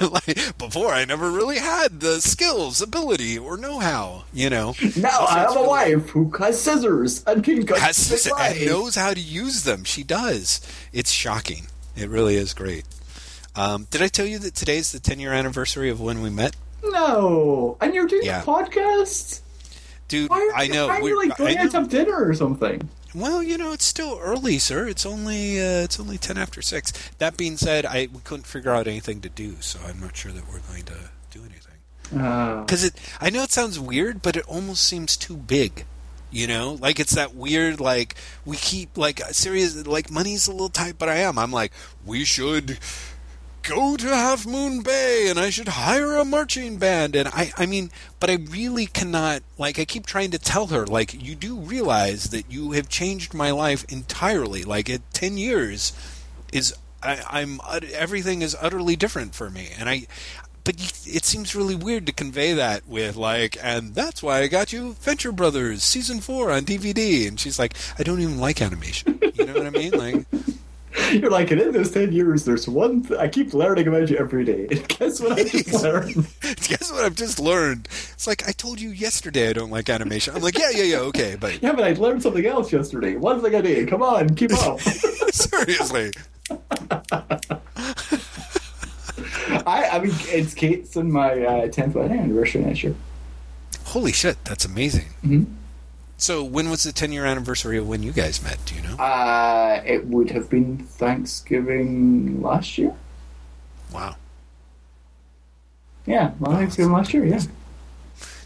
Like, 0.00 0.56
before, 0.58 0.92
I 0.92 1.04
never 1.04 1.30
really 1.30 1.58
had 1.58 2.00
the 2.00 2.20
skills, 2.20 2.80
ability, 2.80 3.36
or 3.38 3.56
know-how. 3.56 4.24
You 4.32 4.48
know, 4.50 4.74
Now 4.96 5.26
I 5.26 5.38
have 5.40 5.48
that's 5.48 5.56
a 5.56 5.62
wife 5.64 6.08
who 6.10 6.30
has 6.38 6.60
scissors 6.60 7.24
and 7.26 7.42
can 7.42 7.66
cut 7.66 7.78
has 7.78 7.96
straight 7.96 8.56
and 8.58 8.66
knows 8.66 8.94
how 8.94 9.12
to 9.14 9.20
use 9.20 9.64
them. 9.64 9.82
She 9.84 10.04
does. 10.04 10.60
It's 10.92 11.10
shocking. 11.10 11.66
It 11.96 12.08
really 12.10 12.36
is 12.36 12.54
great. 12.54 12.84
Um, 13.56 13.88
did 13.90 14.02
I 14.02 14.08
tell 14.08 14.26
you 14.26 14.38
that 14.40 14.54
today's 14.54 14.92
the 14.92 15.00
10 15.00 15.18
year 15.18 15.32
anniversary 15.32 15.90
of 15.90 16.00
when 16.00 16.22
we 16.22 16.30
met? 16.30 16.54
No, 16.84 17.76
and 17.80 17.92
you're 17.94 18.06
doing 18.06 18.24
Yeah. 18.24 18.42
a 18.42 18.44
podcast. 18.46 19.40
Dude, 20.06 20.30
Why 20.30 20.48
are 20.52 20.56
I 20.56 20.68
know. 20.68 20.86
Why 20.88 20.98
are 20.98 21.02
we're- 21.02 21.10
you 21.12 21.18
like 21.28 21.32
I 21.32 21.36
going 21.44 21.58
out 21.58 21.66
to 21.70 21.72
know. 21.72 21.78
have 21.80 21.88
dinner 21.88 22.24
or 22.28 22.34
something? 22.34 22.88
Well, 23.14 23.42
you 23.42 23.56
know, 23.58 23.72
it's 23.72 23.84
still 23.86 24.18
early, 24.22 24.58
sir. 24.58 24.86
It's 24.86 25.06
only 25.06 25.58
uh, 25.60 25.82
it's 25.84 25.98
only 25.98 26.18
ten 26.18 26.36
after 26.38 26.60
six. 26.62 26.92
That 27.18 27.36
being 27.36 27.56
said, 27.56 27.86
I 27.86 28.08
we 28.12 28.20
couldn't 28.24 28.46
figure 28.46 28.70
out 28.70 28.86
anything 28.86 29.20
to 29.22 29.28
do, 29.28 29.56
so 29.60 29.78
I'm 29.86 30.00
not 30.00 30.16
sure 30.16 30.32
that 30.32 30.46
we're 30.46 30.60
going 30.60 30.84
to 30.84 31.10
do 31.30 31.40
anything. 31.40 32.20
Uh, 32.20 32.60
Because 32.62 32.84
it, 32.84 32.94
I 33.20 33.30
know 33.30 33.42
it 33.42 33.50
sounds 33.52 33.78
weird, 33.78 34.22
but 34.22 34.36
it 34.36 34.44
almost 34.46 34.84
seems 34.84 35.16
too 35.16 35.36
big. 35.36 35.84
You 36.30 36.46
know, 36.46 36.76
like 36.78 37.00
it's 37.00 37.14
that 37.14 37.34
weird, 37.34 37.80
like 37.80 38.14
we 38.44 38.56
keep 38.58 38.98
like 38.98 39.20
serious, 39.32 39.86
like 39.86 40.10
money's 40.10 40.46
a 40.46 40.52
little 40.52 40.68
tight, 40.68 40.96
but 40.98 41.08
I 41.08 41.16
am. 41.16 41.38
I'm 41.38 41.50
like, 41.52 41.72
we 42.04 42.24
should 42.26 42.78
go 43.62 43.96
to 43.96 44.06
Half 44.06 44.46
Moon 44.46 44.82
Bay, 44.82 45.26
and 45.28 45.38
I 45.38 45.50
should 45.50 45.68
hire 45.68 46.16
a 46.16 46.24
marching 46.24 46.78
band, 46.78 47.14
and 47.14 47.28
I, 47.28 47.52
I 47.56 47.66
mean, 47.66 47.90
but 48.20 48.30
I 48.30 48.34
really 48.34 48.86
cannot. 48.86 49.42
Like, 49.56 49.78
I 49.78 49.84
keep 49.84 50.06
trying 50.06 50.30
to 50.32 50.38
tell 50.38 50.68
her, 50.68 50.86
like, 50.86 51.20
you 51.22 51.34
do 51.34 51.56
realize 51.56 52.24
that 52.30 52.50
you 52.50 52.72
have 52.72 52.88
changed 52.88 53.34
my 53.34 53.50
life 53.50 53.84
entirely. 53.88 54.64
Like, 54.64 54.88
at 54.88 55.02
ten 55.12 55.36
years, 55.36 55.92
is 56.52 56.74
I, 57.02 57.22
I'm 57.28 57.60
everything 57.92 58.42
is 58.42 58.56
utterly 58.60 58.96
different 58.96 59.34
for 59.34 59.50
me, 59.50 59.70
and 59.78 59.88
I. 59.88 60.06
But 60.64 60.74
it 61.06 61.24
seems 61.24 61.56
really 61.56 61.74
weird 61.74 62.04
to 62.06 62.12
convey 62.12 62.52
that 62.52 62.86
with 62.86 63.16
like, 63.16 63.56
and 63.62 63.94
that's 63.94 64.22
why 64.22 64.40
I 64.40 64.48
got 64.48 64.70
you 64.70 64.96
Venture 65.00 65.32
Brothers 65.32 65.82
season 65.82 66.20
four 66.20 66.50
on 66.50 66.64
DVD. 66.64 67.26
And 67.26 67.40
she's 67.40 67.58
like, 67.58 67.72
I 67.98 68.02
don't 68.02 68.20
even 68.20 68.38
like 68.38 68.60
animation. 68.60 69.18
You 69.32 69.46
know 69.46 69.54
what 69.54 69.66
I 69.66 69.70
mean? 69.70 69.92
Like, 69.92 70.26
you're 71.12 71.30
like, 71.30 71.50
and 71.50 71.60
in 71.60 71.72
those 71.72 71.90
ten 71.90 72.12
years, 72.12 72.44
there's 72.44 72.66
one. 72.68 73.02
Th- 73.02 73.18
I 73.20 73.28
keep 73.28 73.52
learning 73.54 73.86
about 73.88 74.08
you 74.10 74.16
every 74.16 74.44
day. 74.44 74.66
And 74.70 74.88
guess 74.98 75.20
what 75.20 75.32
I 75.32 75.44
just 75.44 75.72
learned? 75.82 76.26
guess 76.42 76.90
what 76.92 77.04
I've 77.04 77.14
just 77.16 77.38
learned? 77.38 77.88
It's 78.12 78.26
like 78.26 78.48
I 78.48 78.52
told 78.52 78.80
you 78.80 78.90
yesterday 78.90 79.48
I 79.50 79.52
don't 79.52 79.70
like 79.70 79.88
animation. 79.88 80.34
I'm 80.34 80.42
like, 80.42 80.58
yeah, 80.58 80.70
yeah, 80.72 80.84
yeah, 80.84 80.98
okay, 81.00 81.36
but 81.38 81.62
Yeah, 81.62 81.72
but 81.72 81.84
I 81.84 81.92
learned 81.92 82.22
something 82.22 82.44
else 82.46 82.72
yesterday. 82.72 83.16
One 83.16 83.40
thing 83.40 83.54
I 83.54 83.60
did. 83.60 83.88
Come 83.88 84.02
on, 84.02 84.34
keep 84.34 84.52
up. 84.54 84.80
seriously, 84.80 86.10
I, 89.66 89.88
I 89.92 89.98
mean, 90.00 90.12
it's 90.28 90.54
Kate's 90.54 90.96
and 90.96 91.12
my 91.12 91.32
uh, 91.32 91.66
10th 91.68 91.94
wedding 91.94 92.18
anniversary 92.18 92.62
next 92.62 92.82
year. 92.82 92.94
holy 93.86 94.12
shit, 94.12 94.42
that's 94.44 94.64
amazing. 94.64 95.06
Mhm. 95.24 95.46
So 96.18 96.42
when 96.42 96.68
was 96.68 96.82
the 96.82 96.92
10 96.92 97.12
year 97.12 97.24
anniversary 97.24 97.78
of 97.78 97.88
when 97.88 98.02
you 98.02 98.12
guys 98.12 98.42
met? 98.42 98.58
Do 98.66 98.74
you 98.74 98.82
know? 98.82 98.96
Uh, 98.96 99.80
it 99.86 100.04
would 100.06 100.30
have 100.32 100.50
been 100.50 100.78
Thanksgiving 100.78 102.42
last 102.42 102.76
year. 102.76 102.92
Wow. 103.92 104.16
Yeah, 106.06 106.32
well, 106.40 106.56
Thanksgiving 106.56 106.92
last 106.92 107.14
year. 107.14 107.24
Yeah, 107.24 107.40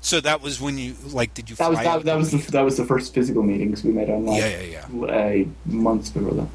So 0.02 0.20
that 0.20 0.42
was 0.42 0.60
when 0.60 0.76
you 0.76 0.96
like? 1.12 1.32
Did 1.32 1.48
you? 1.48 1.56
that 1.56 1.70
was 1.70 1.78
that, 1.78 2.04
that 2.04 2.16
was 2.16 2.30
the 2.32 2.50
that 2.52 2.62
was 2.62 2.76
the 2.76 2.84
first 2.84 3.14
physical 3.14 3.42
meetings 3.42 3.82
we 3.84 3.92
met 3.92 4.10
online. 4.10 4.36
Yeah, 4.36 4.60
yeah, 4.60 4.84
yeah. 4.92 5.06
Uh, 5.06 5.44
months 5.64 6.10
before 6.10 6.32
that. 6.32 6.48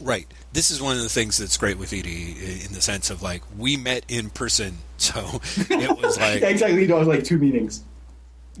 Right. 0.00 0.26
This 0.54 0.70
is 0.70 0.80
one 0.80 0.96
of 0.96 1.02
the 1.02 1.10
things 1.10 1.36
that's 1.36 1.58
great 1.58 1.78
with 1.78 1.92
Edie 1.92 2.32
in 2.64 2.72
the 2.72 2.80
sense 2.80 3.10
of 3.10 3.22
like 3.22 3.42
we 3.58 3.76
met 3.76 4.04
in 4.08 4.30
person, 4.30 4.78
so 4.96 5.20
it 5.56 6.02
was 6.02 6.18
like 6.18 6.40
yeah, 6.40 6.48
exactly. 6.48 6.86
No, 6.86 6.96
it 6.96 7.00
was 7.00 7.08
like 7.08 7.24
two 7.24 7.38
meetings. 7.38 7.84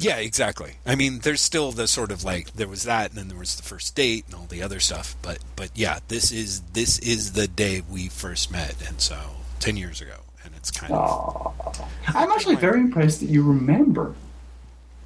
Yeah, 0.02 0.16
exactly. 0.16 0.72
I 0.86 0.94
mean, 0.94 1.18
there's 1.18 1.40
still 1.42 1.72
the 1.72 1.86
sort 1.86 2.10
of 2.10 2.24
like 2.24 2.52
there 2.54 2.68
was 2.68 2.84
that, 2.84 3.10
and 3.10 3.18
then 3.18 3.28
there 3.28 3.36
was 3.38 3.56
the 3.56 3.62
first 3.62 3.94
date 3.94 4.24
and 4.26 4.34
all 4.34 4.46
the 4.46 4.62
other 4.62 4.80
stuff. 4.80 5.14
But 5.20 5.38
but 5.56 5.70
yeah, 5.74 5.98
this 6.08 6.32
is 6.32 6.60
this 6.72 6.98
is 7.00 7.32
the 7.32 7.46
day 7.46 7.82
we 7.88 8.08
first 8.08 8.50
met, 8.50 8.74
and 8.88 8.98
so 9.00 9.18
ten 9.58 9.76
years 9.76 10.00
ago, 10.00 10.16
and 10.44 10.54
it's 10.56 10.70
kind 10.70 10.92
of 10.94 11.54
I'm 12.08 12.30
actually 12.30 12.56
very 12.56 12.80
impressed 12.80 13.20
that 13.20 13.28
you 13.28 13.42
remember. 13.42 14.14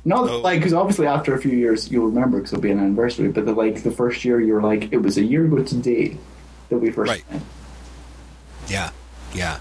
No, 0.05 0.29
Oh. 0.29 0.41
like 0.41 0.61
because 0.61 0.75
obviously 0.75 1.07
after 1.07 1.35
a 1.35 1.41
few 1.41 1.53
years 1.57 1.91
you'll 1.91 2.07
remember 2.07 2.37
because 2.39 2.53
it'll 2.53 2.63
be 2.63 2.71
an 2.71 2.79
anniversary. 2.79 3.29
But 3.29 3.47
the, 3.47 3.53
like 3.53 3.83
the 3.83 3.91
first 3.91 4.25
year 4.25 4.41
you 4.41 4.53
were 4.55 4.63
like 4.63 4.93
it 4.93 4.99
was 4.99 5.17
a 5.19 5.25
year 5.25 5.45
ago 5.47 5.63
today 5.65 6.17
that 6.69 6.79
we 6.79 6.91
first 6.93 7.09
Right. 7.11 7.25
met. 7.33 7.43
yeah, 8.69 8.91
yeah. 9.35 9.59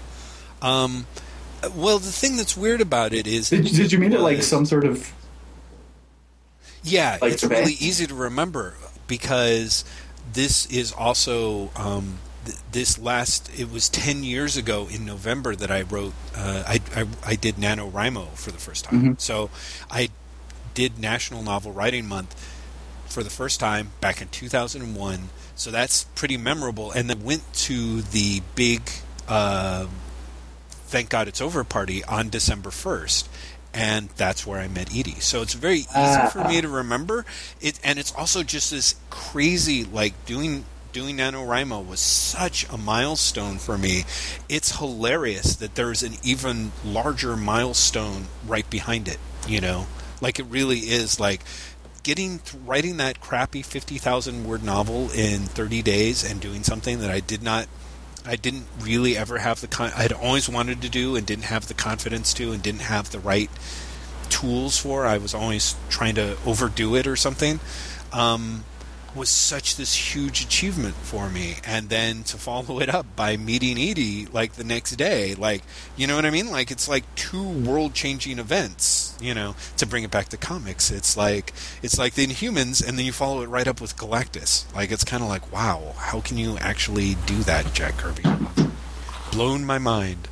Um, 0.62 1.06
well, 1.74 1.98
the 1.98 2.12
thing 2.12 2.36
that's 2.36 2.56
weird 2.56 2.80
about 2.82 3.12
it 3.14 3.26
is, 3.26 3.48
Did, 3.50 3.64
did 3.64 3.90
you 3.92 3.98
mean 3.98 4.12
it 4.12 4.20
like 4.20 4.42
some 4.42 4.64
sort 4.66 4.84
of 4.84 5.10
Yeah, 6.84 7.18
like 7.20 7.32
it's 7.32 7.42
really 7.44 7.72
easy 7.80 8.06
to 8.06 8.14
remember 8.14 8.74
because 9.06 9.84
this 10.32 10.66
is 10.66 10.92
also 10.92 11.70
um, 11.76 12.18
th- 12.44 12.58
this 12.72 12.98
last. 12.98 13.50
It 13.58 13.70
was 13.72 13.88
ten 13.88 14.22
years 14.22 14.56
ago 14.56 14.86
in 14.90 15.04
November 15.06 15.56
that 15.56 15.70
I 15.70 15.82
wrote. 15.82 16.12
Uh, 16.36 16.62
I, 16.66 16.80
I 16.94 17.06
I 17.24 17.34
did 17.36 17.56
NaNoWriMo 17.56 18.34
for 18.34 18.50
the 18.50 18.58
first 18.58 18.84
time. 18.84 19.02
Mhm. 19.16 19.20
So 19.20 19.50
I 19.90 20.10
did 20.74 20.98
National 20.98 21.42
Novel 21.42 21.72
Writing 21.72 22.06
Month 22.06 22.34
for 23.06 23.22
the 23.22 23.30
first 23.30 23.60
time 23.60 23.92
back 24.00 24.20
in 24.20 24.28
2001. 24.28 25.28
So 25.56 25.70
that's 25.70 26.04
pretty 26.16 26.36
memorable. 26.36 26.90
And 26.90 27.08
then 27.08 27.22
went 27.24 27.50
to 27.54 28.02
the 28.02 28.42
big. 28.54 28.82
Uh, 29.26 29.86
Thank 30.86 31.08
God 31.08 31.26
It's 31.26 31.40
Over 31.40 31.64
party 31.64 32.04
on 32.04 32.28
December 32.28 32.70
1st. 32.70 33.26
And 33.74 34.08
that's 34.16 34.46
where 34.46 34.60
I 34.60 34.68
met 34.68 34.94
Edie. 34.94 35.20
So 35.20 35.42
it's 35.42 35.52
very 35.54 35.80
easy 35.80 35.88
Ah. 35.94 36.30
for 36.32 36.44
me 36.44 36.60
to 36.60 36.68
remember 36.68 37.26
it, 37.60 37.78
and 37.84 37.98
it's 37.98 38.14
also 38.14 38.42
just 38.42 38.70
this 38.70 38.94
crazy 39.10 39.84
like 39.84 40.14
doing 40.24 40.64
doing 40.92 41.16
NaNoWriMo 41.16 41.84
was 41.84 41.98
such 41.98 42.68
a 42.70 42.78
milestone 42.78 43.58
for 43.58 43.76
me. 43.76 44.04
It's 44.48 44.78
hilarious 44.78 45.56
that 45.56 45.74
there's 45.74 46.04
an 46.04 46.14
even 46.22 46.70
larger 46.84 47.36
milestone 47.36 48.28
right 48.46 48.68
behind 48.70 49.08
it. 49.08 49.18
You 49.48 49.60
know, 49.60 49.88
like 50.20 50.38
it 50.38 50.46
really 50.48 50.78
is 50.78 51.18
like 51.18 51.40
getting 52.04 52.40
writing 52.64 52.98
that 52.98 53.20
crappy 53.20 53.62
50,000 53.62 54.44
word 54.46 54.62
novel 54.62 55.10
in 55.10 55.40
30 55.40 55.82
days 55.82 56.22
and 56.22 56.40
doing 56.40 56.62
something 56.62 57.00
that 57.00 57.10
I 57.10 57.18
did 57.20 57.42
not 57.42 57.66
I 58.26 58.36
didn't 58.36 58.66
really 58.80 59.16
ever 59.16 59.38
have 59.38 59.60
the 59.60 59.66
con- 59.66 59.92
I'd 59.96 60.12
always 60.12 60.48
wanted 60.48 60.80
to 60.82 60.88
do 60.88 61.14
and 61.14 61.26
didn't 61.26 61.44
have 61.44 61.68
the 61.68 61.74
confidence 61.74 62.32
to 62.34 62.52
and 62.52 62.62
didn't 62.62 62.82
have 62.82 63.10
the 63.10 63.18
right 63.18 63.50
tools 64.30 64.78
for. 64.78 65.06
I 65.06 65.18
was 65.18 65.34
always 65.34 65.76
trying 65.90 66.14
to 66.14 66.36
overdo 66.46 66.94
it 66.96 67.06
or 67.06 67.16
something. 67.16 67.60
Um, 68.12 68.64
was 69.14 69.28
such 69.28 69.76
this 69.76 70.14
huge 70.14 70.42
achievement 70.42 70.94
for 70.94 71.28
me, 71.30 71.56
and 71.64 71.88
then 71.88 72.24
to 72.24 72.36
follow 72.36 72.80
it 72.80 72.88
up 72.92 73.06
by 73.14 73.36
meeting 73.36 73.78
Edie 73.78 74.26
like 74.26 74.54
the 74.54 74.64
next 74.64 74.92
day, 74.96 75.34
like 75.34 75.62
you 75.96 76.06
know 76.06 76.16
what 76.16 76.24
I 76.26 76.30
mean? 76.30 76.50
Like 76.50 76.70
it's 76.70 76.88
like 76.88 77.04
two 77.14 77.42
world-changing 77.42 78.38
events. 78.38 79.16
You 79.20 79.34
know, 79.34 79.54
to 79.76 79.86
bring 79.86 80.04
it 80.04 80.10
back 80.10 80.28
to 80.30 80.36
comics, 80.36 80.90
it's 80.90 81.16
like 81.16 81.52
it's 81.82 81.98
like 81.98 82.14
the 82.14 82.26
Inhumans, 82.26 82.86
and 82.86 82.98
then 82.98 83.06
you 83.06 83.12
follow 83.12 83.42
it 83.42 83.48
right 83.48 83.68
up 83.68 83.80
with 83.80 83.96
Galactus. 83.96 84.72
Like 84.74 84.90
it's 84.90 85.04
kind 85.04 85.22
of 85.22 85.28
like, 85.28 85.52
wow, 85.52 85.94
how 85.96 86.20
can 86.20 86.36
you 86.36 86.58
actually 86.58 87.16
do 87.26 87.38
that, 87.44 87.72
Jack 87.72 87.96
Kirby? 87.96 88.22
Blown 89.30 89.64
my 89.64 89.78
mind. 89.78 90.28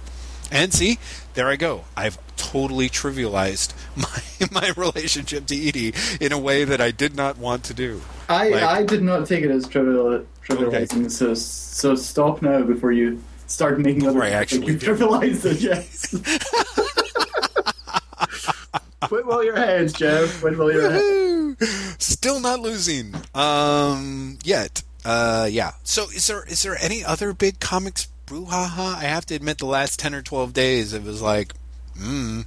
And 0.53 0.73
see, 0.73 0.99
there 1.35 1.49
I 1.49 1.57
go. 1.57 1.85
I've 1.97 2.19
totally 2.37 2.89
trivialized 2.89 3.73
my 3.97 4.61
my 4.61 4.73
relationship 4.77 5.47
to 5.47 5.57
Edie 5.69 5.95
in 6.21 6.31
a 6.33 6.39
way 6.39 6.65
that 6.65 6.81
I 6.81 6.91
did 6.93 7.17
not 7.17 7.39
want 7.39 7.65
to 7.65 7.75
do. 7.75 8.03
I, 8.29 8.49
Like- 8.51 8.63
I 8.63 8.83
did 8.85 9.03
not 9.03 9.27
take 9.27 9.43
it 9.45 9.51
as 9.51 9.67
trivial, 9.67 10.25
trivializing, 10.47 11.11
so 11.11 11.35
so 11.35 11.95
stop 11.95 12.43
now 12.43 12.63
before 12.63 12.93
you 12.93 13.23
start 13.47 13.79
making 13.81 14.07
other 14.07 14.23
I 14.23 14.31
actually 14.31 14.67
think 14.67 14.81
do. 14.81 14.87
you 14.87 14.95
trivialized 14.95 15.45
it. 15.47 15.61
Yes. 15.61 16.15
Quit 19.09 19.27
while 19.27 19.43
you're 19.45 19.55
ahead, 19.57 19.93
Jeff. 19.95 20.43
You're 20.43 20.87
ahead. 20.87 21.57
Still 22.01 22.41
not 22.41 22.61
losing. 22.61 23.15
Um, 23.35 24.39
yet. 24.45 24.83
Uh, 25.05 25.49
yeah. 25.51 25.73
So, 25.83 26.05
is 26.11 26.27
there 26.29 26.45
is 26.45 26.63
there 26.63 26.77
any 26.81 27.05
other 27.05 27.33
big 27.35 27.59
comics 27.61 28.07
brouhaha? 28.27 28.95
I 28.97 29.05
have 29.05 29.27
to 29.27 29.35
admit, 29.35 29.59
the 29.59 29.67
last 29.67 29.99
ten 29.99 30.15
or 30.15 30.23
twelve 30.23 30.53
days, 30.53 30.93
it 30.93 31.03
was 31.03 31.21
like, 31.23 31.53
hmm, 31.99 32.43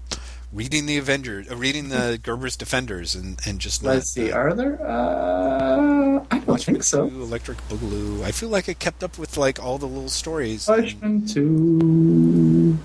reading 0.53 0.85
the 0.85 0.97
Avengers, 0.97 1.49
uh, 1.51 1.55
reading 1.55 1.89
the 1.89 2.19
Gerber's 2.23 2.55
Defenders, 2.57 3.15
and 3.15 3.39
and 3.45 3.59
just 3.59 3.83
Let's 3.83 4.11
see. 4.11 4.31
uh, 4.31 4.37
Are 4.37 4.53
there? 4.53 4.79
Uh, 4.87 6.23
I 6.31 6.39
don't 6.39 6.61
think 6.61 6.83
so. 6.83 7.09
2, 7.09 7.21
Electric 7.23 7.57
Boogaloo. 7.69 8.23
I 8.23 8.31
feel 8.31 8.49
like 8.49 8.67
I 8.69 8.73
kept 8.73 9.03
up 9.03 9.17
with 9.17 9.37
like 9.37 9.61
all 9.63 9.77
the 9.77 9.85
little 9.87 10.09
stories. 10.09 10.67
Watchmen 10.67 11.25
two. 11.25 12.77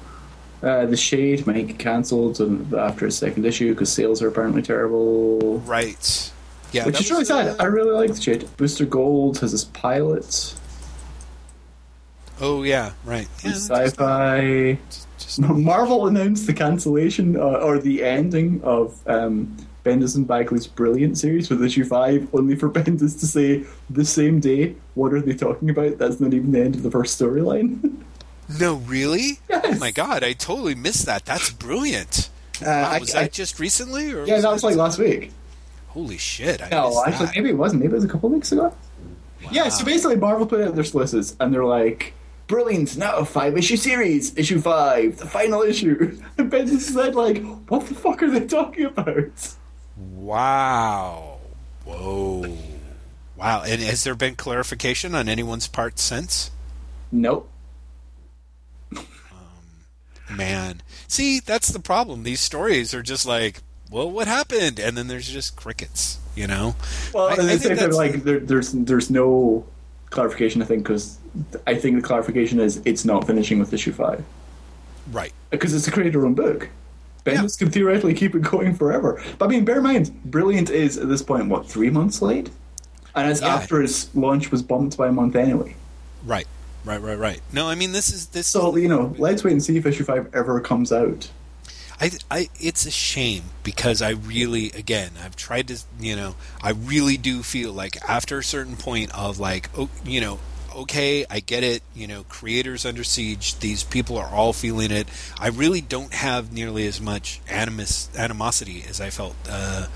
Uh, 0.63 0.85
the 0.85 0.97
Shade 0.97 1.47
might 1.47 1.67
get 1.69 1.79
cancelled 1.79 2.39
after 2.75 3.07
its 3.07 3.17
second 3.17 3.47
issue 3.47 3.73
because 3.73 3.91
sales 3.91 4.21
are 4.21 4.29
apparently 4.29 4.61
terrible. 4.61 5.59
Right. 5.61 6.31
Yeah. 6.73 6.85
Which 6.85 7.01
is 7.01 7.11
really 7.11 7.25
sad. 7.25 7.49
uh, 7.49 7.57
I 7.63 7.65
really 7.65 7.93
like 7.93 8.15
the 8.15 8.21
Shade. 8.21 8.47
Booster 8.59 8.85
Gold 8.85 9.39
has 9.39 9.53
this 9.53 9.65
pilot. 9.65 10.55
Oh 12.41 12.63
yeah. 12.63 12.93
Right. 13.05 13.29
Yeah, 13.45 13.53
Sci-fi. 13.53 14.79
just- 15.19 15.39
Marvel 15.41 16.07
announced 16.07 16.47
the 16.47 16.53
cancellation 16.55 17.37
uh, 17.37 17.41
or 17.41 17.79
the 17.79 18.03
ending 18.03 18.61
of 18.65 18.99
um, 19.07 19.57
Bendis 19.85 20.17
and 20.17 20.27
Bagley's 20.27 20.67
brilliant 20.67 21.19
series 21.19 21.49
with 21.51 21.63
issue 21.63 21.85
five, 21.85 22.29
only 22.35 22.57
for 22.57 22.69
Bendis 22.71 23.19
to 23.21 23.27
say 23.27 23.65
the 23.89 24.05
same 24.05 24.41
day, 24.41 24.75
"What 24.95 25.13
are 25.13 25.21
they 25.21 25.35
talking 25.35 25.71
about? 25.71 25.99
That's 25.99 26.21
not 26.21 26.35
even 26.35 26.53
the 26.53 26.61
end 26.61 26.75
of 26.75 26.83
the 26.83 26.91
first 26.91 27.21
storyline." 27.21 28.03
no, 28.61 28.75
really? 28.77 29.39
Yes. 29.49 29.65
Oh 29.65 29.79
my 29.79 29.91
god! 29.91 30.25
I 30.25 30.33
totally 30.33 30.75
missed 30.75 31.07
that. 31.07 31.25
That's 31.25 31.51
brilliant. 31.51 32.31
Uh, 32.61 32.67
Wow, 32.67 32.91
I- 32.91 32.99
was 32.99 33.15
I- 33.15 33.23
that 33.23 33.33
just 33.33 33.59
recently? 33.61 34.13
Or 34.13 34.25
yeah, 34.27 34.41
that 34.41 34.53
was 34.53 34.63
like 34.65 34.77
last 34.77 34.99
week. 34.99 35.33
Holy 35.89 36.19
shit! 36.19 36.63
I 36.63 36.69
No, 36.69 37.03
actually, 37.05 37.27
that. 37.27 37.35
maybe 37.37 37.49
it 37.51 37.57
wasn't. 37.57 37.81
Maybe 37.83 37.93
it 37.93 37.97
was 37.97 38.05
a 38.05 38.09
couple 38.09 38.29
of 38.29 38.35
weeks 38.35 38.53
ago. 38.53 38.75
Yeah, 39.51 39.71
so 39.71 39.85
basically, 39.85 40.17
Marvel 40.17 40.47
put 40.47 40.61
out 40.61 40.75
their 40.75 40.85
solicits, 40.85 41.35
and 41.41 41.53
they're 41.53 41.65
like, 41.65 42.13
"Brilliant! 42.51 42.97
Now 42.97 43.17
a 43.17 43.25
five-issue 43.25 43.77
series, 43.77 44.37
issue 44.37 44.61
five, 44.61 45.17
the 45.19 45.27
final 45.27 45.63
issue." 45.63 46.21
And 46.37 46.51
Bendis 46.51 46.81
said, 46.81 47.15
"Like, 47.15 47.43
what 47.69 47.87
the 47.87 47.95
fuck 47.95 48.23
are 48.25 48.31
they 48.31 48.45
talking 48.47 48.87
about?" 48.87 49.55
Wow. 49.97 51.39
Whoa. 51.85 52.57
Wow. 53.37 53.63
And 53.65 53.81
has 53.81 54.03
there 54.05 54.15
been 54.15 54.35
clarification 54.35 55.15
on 55.15 55.29
anyone's 55.29 55.69
part 55.69 55.99
since? 56.01 56.51
Nope. 57.13 57.49
Um, 58.97 59.05
man. 60.37 60.83
See, 61.09 61.41
that's 61.41 61.69
the 61.69 61.81
problem. 61.81 62.23
These 62.23 62.41
stories 62.41 62.95
are 62.95 63.03
just 63.03 63.27
like, 63.27 63.63
well, 63.91 64.11
what 64.11 64.27
happened? 64.29 64.79
And 64.79 64.97
then 64.97 65.09
there's 65.09 65.29
just 65.29 65.57
crickets, 65.57 66.19
you 66.37 66.47
know? 66.47 66.77
Well, 67.13 67.29
I- 67.29 67.33
at 67.33 67.39
I 67.41 67.43
the 67.43 67.49
think 67.51 67.63
same 67.63 67.77
that's- 67.77 67.97
like 67.97 68.23
there, 68.25 68.41
there's 68.41 68.73
there's 68.73 69.11
no 69.11 69.67
clarification. 70.11 70.61
I 70.63 70.65
think 70.65 70.83
because 70.83 71.19
I 71.67 71.75
think 71.75 71.97
the 71.97 72.03
clarification 72.07 72.61
is 72.61 72.81
it's 72.85 73.05
not 73.05 73.27
finishing 73.27 73.59
with 73.59 73.73
issue 73.73 73.93
five 73.93 74.25
Right. 75.13 75.33
because 75.51 75.75
it's 75.75 75.89
a 75.89 75.91
creator-owned 75.91 76.37
book. 76.37 76.69
Bendis 77.25 77.59
can 77.59 77.71
theoretically 77.71 78.15
keep 78.15 78.35
it 78.35 78.43
going 78.43 78.75
forever. 78.75 79.23
But 79.39 79.47
I 79.47 79.49
mean, 79.49 79.65
bear 79.65 79.79
in 79.79 79.83
mind, 79.85 80.23
Brilliant 80.25 80.71
is 80.71 80.99
at 80.99 81.09
this 81.09 81.23
point 81.23 81.49
what 81.49 81.69
three 81.69 81.91
months 81.91 82.21
late, 82.23 82.51
and 83.15 83.31
it's 83.31 83.41
Yeah. 83.41 83.55
after 83.55 83.83
its 83.83 84.15
launch 84.15 84.51
was 84.51 84.63
bumped 84.63 84.97
by 84.97 85.09
a 85.09 85.13
month 85.13 85.37
anyway. 85.37 85.75
Right. 86.25 86.47
Right, 86.85 87.01
right, 87.03 87.19
right. 87.19 87.41
No, 87.53 87.69
I 87.69 87.75
mean, 87.75 87.93
this 87.93 88.09
is 88.11 88.27
this. 88.29 88.47
So 88.47 88.75
you 88.77 88.89
know, 88.89 89.15
let's 89.19 89.45
wait 89.45 89.53
and 89.53 89.63
see 89.63 89.77
if 89.77 89.85
issue 89.85 90.03
five 90.05 90.29
ever 90.35 90.61
comes 90.61 90.93
out. 90.93 91.29
I, 92.01 92.11
I, 92.31 92.49
it's 92.59 92.87
a 92.87 92.91
shame 92.91 93.45
because 93.63 94.01
I 94.01 94.11
really, 94.11 94.71
again, 94.71 95.13
I've 95.23 95.37
tried 95.37 95.69
to, 95.69 95.79
you 96.01 96.17
know, 96.17 96.35
I 96.63 96.71
really 96.71 97.19
do 97.19 97.43
feel 97.43 97.73
like 97.73 97.99
after 98.09 98.39
a 98.39 98.45
certain 98.45 98.77
point 98.77 99.15
of 99.15 99.39
like, 99.39 99.69
oh, 99.77 99.91
you 100.05 100.21
know, 100.23 100.39
okay, 100.75 101.27
I 101.29 101.41
get 101.41 101.63
it, 101.63 101.83
you 101.95 102.07
know, 102.07 102.25
creators 102.25 102.87
under 102.87 103.05
siege, 103.05 103.59
these 103.59 103.85
people 103.85 104.17
are 104.17 104.33
all 104.35 104.53
feeling 104.55 104.91
it. 104.91 105.09
I 105.39 105.49
really 105.49 105.83
don't 105.83 106.15
have 106.15 106.53
nearly 106.53 106.87
as 106.87 107.01
much 107.01 107.41
animus, 107.49 108.09
animosity 108.17 108.85
as 108.89 109.01
I 109.01 109.11
felt 109.11 109.37
uh, 109.49 109.89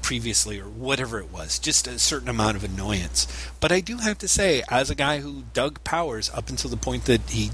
previously 0.00 0.58
or 0.58 0.68
whatever 0.68 1.18
it 1.18 1.30
was, 1.30 1.58
just 1.58 1.86
a 1.86 1.98
certain 1.98 2.28
amount 2.28 2.56
of 2.56 2.64
annoyance. 2.64 3.26
But 3.60 3.70
I 3.70 3.80
do 3.80 3.98
have 3.98 4.16
to 4.18 4.28
say, 4.28 4.62
as 4.70 4.88
a 4.88 4.94
guy 4.94 5.18
who 5.20 5.44
dug 5.52 5.84
Powers 5.84 6.30
up 6.32 6.48
until 6.48 6.70
the 6.70 6.76
point 6.78 7.04
that 7.04 7.28
he 7.28 7.50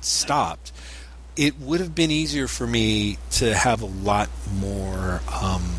stopped, 0.00 0.72
it 1.38 1.56
would 1.60 1.78
have 1.78 1.94
been 1.94 2.10
easier 2.10 2.48
for 2.48 2.66
me 2.66 3.16
to 3.30 3.54
have 3.54 3.80
a 3.80 3.86
lot 3.86 4.28
more 4.52 5.20
um, 5.32 5.76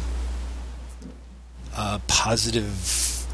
uh, 1.75 1.99
positive 2.07 3.27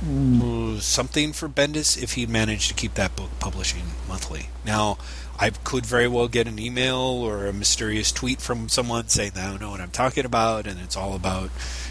uh, 0.00 0.78
something 0.78 1.32
for 1.32 1.48
Bendis 1.48 2.00
if 2.00 2.12
he 2.12 2.24
managed 2.26 2.68
to 2.68 2.74
keep 2.74 2.94
that 2.94 3.16
book 3.16 3.30
publishing 3.40 3.82
monthly. 4.06 4.50
Now, 4.64 4.98
I 5.40 5.50
could 5.50 5.84
very 5.84 6.06
well 6.06 6.28
get 6.28 6.46
an 6.46 6.60
email 6.60 6.96
or 6.96 7.46
a 7.46 7.52
mysterious 7.52 8.12
tweet 8.12 8.40
from 8.40 8.68
someone 8.68 9.08
saying 9.08 9.32
I 9.36 9.50
don't 9.50 9.60
know 9.60 9.70
what 9.70 9.80
I'm 9.80 9.90
talking 9.90 10.24
about, 10.24 10.68
and 10.68 10.78
it's 10.78 10.96
all 10.96 11.16
about, 11.16 11.50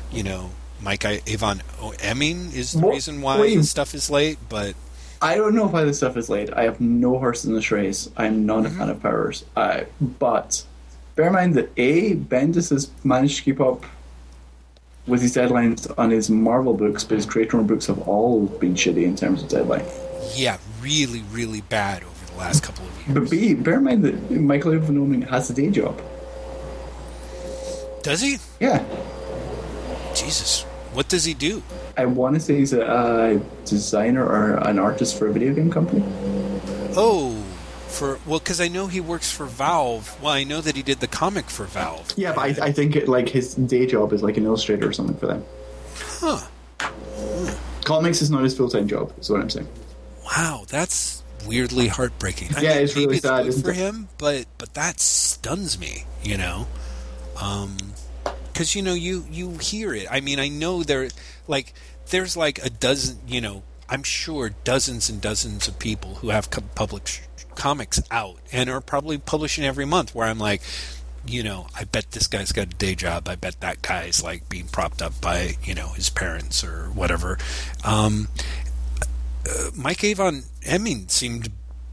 you 0.10 0.24
know, 0.24 0.52
Mike 0.82 1.04
I- 1.04 1.22
Avon 1.28 1.62
Oeming 1.80 2.54
is 2.54 2.72
the 2.72 2.80
reason 2.88 3.22
why 3.22 3.36
his 3.58 3.70
stuff 3.70 3.94
is 3.94 4.10
late, 4.10 4.38
but 4.48 4.76
I 5.22 5.36
don't 5.36 5.56
know 5.56 5.68
why 5.68 5.84
this 5.84 5.98
stuff 5.98 6.16
is 6.18 6.30
late. 6.30 6.54
I 6.54 6.64
have 6.64 6.80
no 6.80 7.18
horse 7.18 7.44
in 7.46 7.54
this 7.54 7.72
race. 7.72 8.10
I'm 8.18 8.46
not 8.46 8.66
a 8.66 8.70
fan 8.70 8.90
of 8.90 9.02
Powers. 9.02 9.46
Uh, 9.56 9.82
but 10.00 10.64
bear 11.16 11.28
in 11.28 11.34
mind 11.34 11.56
that 11.56 11.72
A, 11.78 12.16
Bendis 12.16 12.70
has 12.70 12.92
managed 13.04 13.38
to 13.38 13.44
keep 13.44 13.60
up 13.60 13.84
with 15.08 15.22
his 15.22 15.36
deadlines 15.36 15.92
on 15.98 16.12
his 16.12 16.30
Marvel 16.30 16.74
books, 16.74 17.04
but 17.04 17.16
his 17.16 17.26
creator 17.26 17.58
books 17.64 17.88
have 17.88 18.00
all 18.08 18.46
been 18.46 18.76
shitty 18.76 19.04
in 19.04 19.16
terms 19.16 19.42
of 19.42 19.50
deadline. 19.50 19.86
yeah, 20.36 20.58
really, 20.82 21.24
really 21.32 21.62
bad 21.62 22.04
over 22.04 22.26
the 22.34 22.38
last 22.38 22.62
couple 22.62 22.86
of 22.86 23.08
years. 23.08 23.14
But 23.20 23.30
B, 23.32 23.54
bear 23.56 23.76
in 23.76 23.84
mind 23.86 24.04
that 24.04 24.30
Michael 24.32 24.74
Avon 24.74 24.98
Oeming 24.98 25.28
has 25.30 25.50
a 25.50 25.54
day 25.54 25.70
job. 25.72 26.00
Does 28.04 28.22
he? 28.22 28.38
Yeah. 28.60 28.84
Jesus. 30.14 30.64
What 30.94 31.08
does 31.10 31.26
he 31.26 31.34
do? 31.34 31.64
I 31.98 32.06
want 32.06 32.36
to 32.36 32.40
say 32.40 32.58
he's 32.58 32.74
a, 32.74 32.82
a 32.82 33.40
designer 33.66 34.26
or 34.26 34.56
an 34.58 34.80
artist 34.80 35.18
for 35.18 35.28
a 35.28 35.34
video 35.34 35.54
game 35.54 35.72
company. 35.72 36.04
Oh, 36.96 37.36
for 37.88 38.20
well, 38.26 38.40
because 38.40 38.62
I 38.62 38.68
know 38.68 38.88
he 38.88 39.00
works 39.02 39.32
for 39.32 39.46
Valve. 39.46 40.16
Well, 40.22 40.32
I 40.34 40.44
know 40.44 40.62
that 40.62 40.76
he 40.76 40.84
did 40.84 41.00
the 41.00 41.08
comic 41.08 41.50
for 41.50 41.66
Valve. 41.66 42.14
Yeah, 42.16 42.34
but 42.34 42.60
I, 42.62 42.68
I 42.68 42.72
think 42.72 42.96
it, 42.96 43.08
like 43.08 43.30
his 43.30 43.56
day 43.56 43.86
job 43.88 44.14
is 44.14 44.22
like 44.22 44.38
an 44.38 44.46
illustrator 44.46 44.88
or 44.88 44.94
something 44.94 45.18
for 45.18 45.28
them. 45.28 45.44
Huh. 46.20 46.48
Comics 47.84 48.22
is 48.22 48.30
not 48.30 48.44
his 48.44 48.56
full 48.56 48.70
time 48.70 48.88
job. 48.88 49.14
Is 49.20 49.30
what 49.30 49.42
I'm 49.42 49.50
saying. 49.50 49.68
Wow, 50.26 50.66
that's 50.68 51.24
weirdly 51.48 51.88
heartbreaking. 51.88 52.50
I 52.56 52.62
Yeah, 52.62 52.74
mean, 52.76 52.84
it's 52.84 52.96
really 52.96 53.08
maybe 53.08 53.52
sad, 53.52 53.54
for 53.64 53.72
it? 53.72 53.76
him, 53.76 54.10
but 54.18 54.46
but 54.58 54.74
that 54.74 55.00
stuns 55.00 55.80
me. 55.80 56.06
You 56.24 56.38
know. 56.38 56.68
Um, 57.42 57.78
because 58.52 58.76
you 58.76 58.82
know 58.82 58.94
you 58.96 59.26
you 59.32 59.52
hear 59.60 59.94
it. 59.94 60.08
I 60.10 60.20
mean, 60.20 60.40
I 60.40 60.48
know 60.48 60.82
there 60.84 61.08
like 61.48 61.74
there's 62.10 62.36
like 62.38 62.64
a 62.64 62.70
dozen. 62.70 63.20
You 63.28 63.42
know, 63.42 63.64
I'm 63.90 64.04
sure 64.04 64.50
dozens 64.64 65.10
and 65.10 65.22
dozens 65.22 65.68
of 65.68 65.80
people 65.80 66.16
who 66.16 66.30
have 66.30 66.50
co- 66.50 66.62
public 66.76 67.08
sh- 67.08 67.22
comics 67.56 68.02
out 68.12 68.38
and 68.52 68.70
are 68.70 68.82
probably 68.82 69.18
publishing 69.18 69.64
every 69.66 69.86
month. 69.86 70.14
Where 70.16 70.28
I'm 70.28 70.40
like, 70.40 70.62
you 71.26 71.44
know, 71.44 71.68
I 71.76 71.84
bet 71.86 72.12
this 72.12 72.28
guy's 72.28 72.52
got 72.52 72.68
a 72.68 72.78
day 72.78 72.96
job. 72.96 73.28
I 73.28 73.36
bet 73.36 73.60
that 73.62 73.82
guy's 73.82 74.24
like 74.24 74.48
being 74.50 74.68
propped 74.68 75.02
up 75.02 75.20
by 75.22 75.56
you 75.64 75.74
know 75.74 75.90
his 75.90 76.10
parents 76.10 76.64
or 76.64 76.86
whatever. 76.88 77.38
Um, 77.84 78.28
uh, 79.50 79.70
Mike 79.76 80.04
Avon 80.04 80.44
Oeming 80.64 81.10
seemed, 81.10 81.50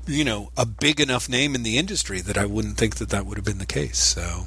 you 0.07 0.25
know, 0.25 0.51
a 0.57 0.67
big 0.67 1.01
enough 1.01 1.29
name 1.29 1.55
in 1.55 1.63
the 1.63 1.79
industry 1.79 2.21
that 2.21 2.37
I 2.37 2.47
wouldn't 2.47 2.77
think 2.77 2.97
that 2.97 3.11
that 3.11 3.27
would 3.27 3.37
have 3.39 3.45
been 3.45 3.59
the 3.59 3.67
case. 3.67 3.99
So, 3.99 4.47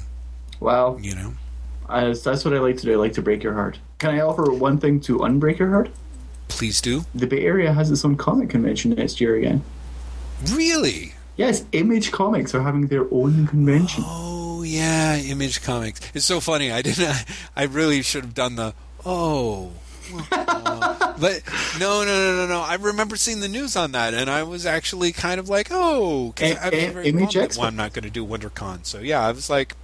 Well, 0.60 0.98
you 1.00 1.14
know, 1.14 1.34
I, 1.88 2.12
that's 2.12 2.44
what 2.44 2.54
I 2.54 2.58
like 2.58 2.76
to 2.78 2.86
do. 2.86 2.92
I 2.92 2.96
like 2.96 3.14
to 3.14 3.22
break 3.22 3.42
your 3.42 3.54
heart. 3.54 3.78
Can 3.98 4.14
I 4.14 4.20
offer 4.20 4.50
one 4.52 4.78
thing 4.78 5.00
to 5.00 5.18
unbreak 5.18 5.58
your 5.58 5.70
heart? 5.70 5.90
please 6.48 6.80
do. 6.80 7.04
The 7.14 7.26
Bay 7.26 7.44
Area 7.44 7.72
has 7.72 7.90
its 7.90 8.04
own 8.04 8.16
comic 8.16 8.50
convention 8.50 8.90
next 8.92 9.20
year 9.20 9.36
again. 9.36 9.62
Really? 10.50 11.14
Yes, 11.36 11.64
Image 11.72 12.10
Comics 12.10 12.54
are 12.54 12.62
having 12.62 12.88
their 12.88 13.06
own 13.12 13.46
convention. 13.46 14.02
Oh 14.06 14.62
yeah, 14.62 15.16
Image 15.16 15.62
Comics. 15.62 16.00
It's 16.14 16.24
so 16.24 16.40
funny. 16.40 16.72
I 16.72 16.82
didn't. 16.82 17.06
I, 17.08 17.24
I 17.56 17.64
really 17.64 18.02
should 18.02 18.24
have 18.24 18.34
done 18.34 18.56
the 18.56 18.74
oh. 19.06 19.70
but 20.30 21.42
no, 21.78 22.02
no, 22.02 22.06
no, 22.06 22.36
no, 22.36 22.46
no. 22.48 22.60
I 22.60 22.76
remember 22.80 23.16
seeing 23.16 23.40
the 23.40 23.48
news 23.48 23.76
on 23.76 23.92
that, 23.92 24.14
and 24.14 24.30
I 24.30 24.42
was 24.42 24.64
actually 24.64 25.12
kind 25.12 25.38
of 25.38 25.50
like, 25.50 25.68
"Oh, 25.70 26.32
I 26.40 26.70
was 26.70 26.72
a- 26.72 27.06
Image 27.06 27.34
bummed 27.34 27.50
Expo. 27.50 27.58
well, 27.58 27.66
I'm 27.68 27.76
not 27.76 27.92
going 27.92 28.04
to 28.04 28.10
do 28.10 28.26
WonderCon." 28.26 28.86
So 28.86 29.00
yeah, 29.00 29.24
I 29.24 29.32
was 29.32 29.50
like, 29.50 29.76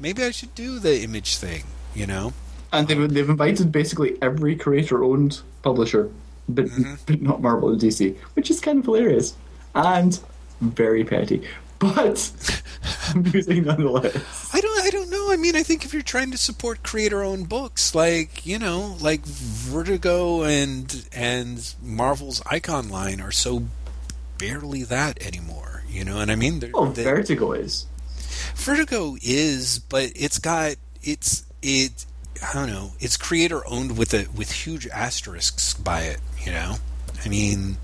maybe 0.00 0.22
I 0.22 0.30
should 0.30 0.54
do 0.54 0.78
the 0.78 1.02
Image 1.02 1.36
thing. 1.36 1.64
You 1.94 2.06
know? 2.06 2.32
And 2.72 2.88
they've, 2.88 3.12
they've 3.12 3.28
invited 3.28 3.70
basically 3.70 4.16
every 4.22 4.56
creator 4.56 5.04
owned 5.04 5.40
publisher, 5.62 6.10
but, 6.48 6.66
mm-hmm. 6.66 6.94
but 7.06 7.20
not 7.20 7.42
Marvel 7.42 7.68
and 7.70 7.80
DC, 7.80 8.16
which 8.34 8.50
is 8.50 8.60
kind 8.60 8.78
of 8.78 8.86
hilarious 8.86 9.34
and 9.74 10.18
very 10.62 11.04
petty, 11.04 11.46
but 11.78 12.30
amusing 13.14 13.64
nonetheless. 13.64 14.54
I 14.54 14.60
don't. 14.60 14.84
I 14.84 14.90
don't 14.90 15.10
know. 15.10 15.30
I 15.32 15.36
mean, 15.36 15.56
I 15.56 15.62
think 15.62 15.84
if 15.84 15.92
you're 15.92 16.02
trying 16.02 16.30
to 16.30 16.38
support 16.38 16.82
creator-owned 16.82 17.48
books, 17.48 17.94
like 17.94 18.46
you 18.46 18.58
know, 18.58 18.96
like 19.00 19.24
Vertigo 19.26 20.42
and 20.42 21.06
and 21.12 21.74
Marvel's 21.82 22.42
Icon 22.46 22.88
line 22.88 23.20
are 23.20 23.32
so 23.32 23.64
barely 24.38 24.82
that 24.84 25.20
anymore. 25.22 25.84
You 25.88 26.04
know 26.04 26.18
and 26.20 26.30
I 26.32 26.36
mean? 26.36 26.60
They're- 26.60 26.70
Oh, 26.74 26.86
they- 26.90 27.04
Vertigo 27.04 27.52
is. 27.52 27.86
Vertigo 28.54 29.16
is, 29.22 29.78
but 29.78 30.12
it's 30.14 30.38
got 30.38 30.76
it's 31.02 31.44
it. 31.62 32.06
I 32.42 32.52
don't 32.54 32.68
know. 32.68 32.92
It's 33.00 33.16
creator 33.16 33.66
owned 33.66 33.96
with 33.96 34.14
a 34.14 34.26
with 34.36 34.50
huge 34.52 34.86
asterisks 34.88 35.74
by 35.74 36.02
it. 36.02 36.18
You 36.44 36.52
know, 36.52 36.76
I 37.24 37.28
mean, 37.28 37.76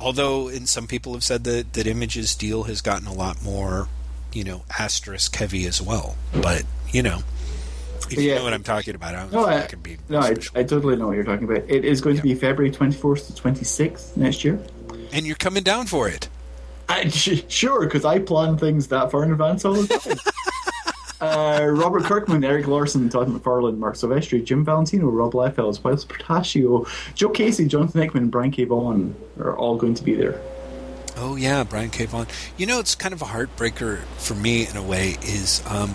although 0.00 0.48
and 0.48 0.68
some 0.68 0.86
people 0.86 1.12
have 1.14 1.24
said 1.24 1.44
that 1.44 1.72
that 1.74 1.86
Image's 1.86 2.34
deal 2.34 2.64
has 2.64 2.80
gotten 2.80 3.06
a 3.06 3.12
lot 3.12 3.42
more, 3.42 3.88
you 4.32 4.44
know, 4.44 4.64
asterisk 4.78 5.34
heavy 5.36 5.66
as 5.66 5.80
well. 5.82 6.16
But 6.32 6.64
you 6.92 7.02
know, 7.02 7.20
if 8.10 8.18
you 8.20 8.34
know 8.34 8.42
what 8.44 8.52
I'm 8.52 8.64
talking 8.64 8.94
about, 8.94 9.14
I 9.14 9.20
don't 9.22 9.32
No, 9.32 9.44
I, 9.44 9.62
I 9.62 9.66
can 9.66 9.80
be. 9.80 9.98
no 10.08 10.18
I. 10.20 10.34
I 10.54 10.62
totally 10.64 10.96
know 10.96 11.06
what 11.08 11.14
you're 11.16 11.24
talking 11.24 11.44
about. 11.44 11.68
It 11.68 11.84
is 11.84 12.00
going 12.00 12.16
to 12.16 12.22
be 12.22 12.34
February 12.34 12.72
24th 12.72 13.26
to 13.34 13.42
26th 13.42 14.16
next 14.16 14.44
year. 14.44 14.60
and 15.12 15.26
you're 15.26 15.36
coming 15.36 15.62
down 15.62 15.86
for 15.86 16.08
it. 16.08 16.28
I, 16.90 17.08
sure, 17.48 17.84
because 17.84 18.04
I 18.04 18.18
plan 18.18 18.58
things 18.58 18.88
that 18.88 19.10
far 19.10 19.22
in 19.24 19.32
advance 19.32 19.64
all 19.64 19.74
the 19.74 19.86
time. 19.86 20.18
uh, 21.20 21.66
Robert 21.66 22.04
Kirkman, 22.04 22.44
Erik 22.44 22.66
Larsen, 22.66 23.08
Todd 23.08 23.28
McFarlane, 23.28 23.78
Marc 23.78 23.94
Silvestri, 23.94 24.44
Jim 24.44 24.64
Valentino, 24.64 25.06
Rob 25.06 25.32
Liefeld, 25.32 25.82
Miles 25.84 26.04
Portacio, 26.04 26.88
Joe 27.14 27.28
Casey, 27.30 27.66
Jonathan 27.66 28.02
Hickman, 28.02 28.28
Brian 28.28 28.50
K. 28.50 28.64
Vaughan 28.64 29.14
are 29.38 29.56
all 29.56 29.76
going 29.76 29.94
to 29.94 30.02
be 30.02 30.14
there. 30.14 30.40
Oh 31.16 31.36
yeah, 31.36 31.64
Brian 31.64 31.90
K. 31.90 32.06
Vaughan. 32.06 32.26
You 32.56 32.66
know, 32.66 32.80
it's 32.80 32.94
kind 32.94 33.12
of 33.12 33.22
a 33.22 33.26
heartbreaker 33.26 33.98
for 34.18 34.34
me 34.34 34.66
in 34.66 34.76
a 34.76 34.82
way. 34.82 35.16
Is 35.22 35.62
um, 35.68 35.94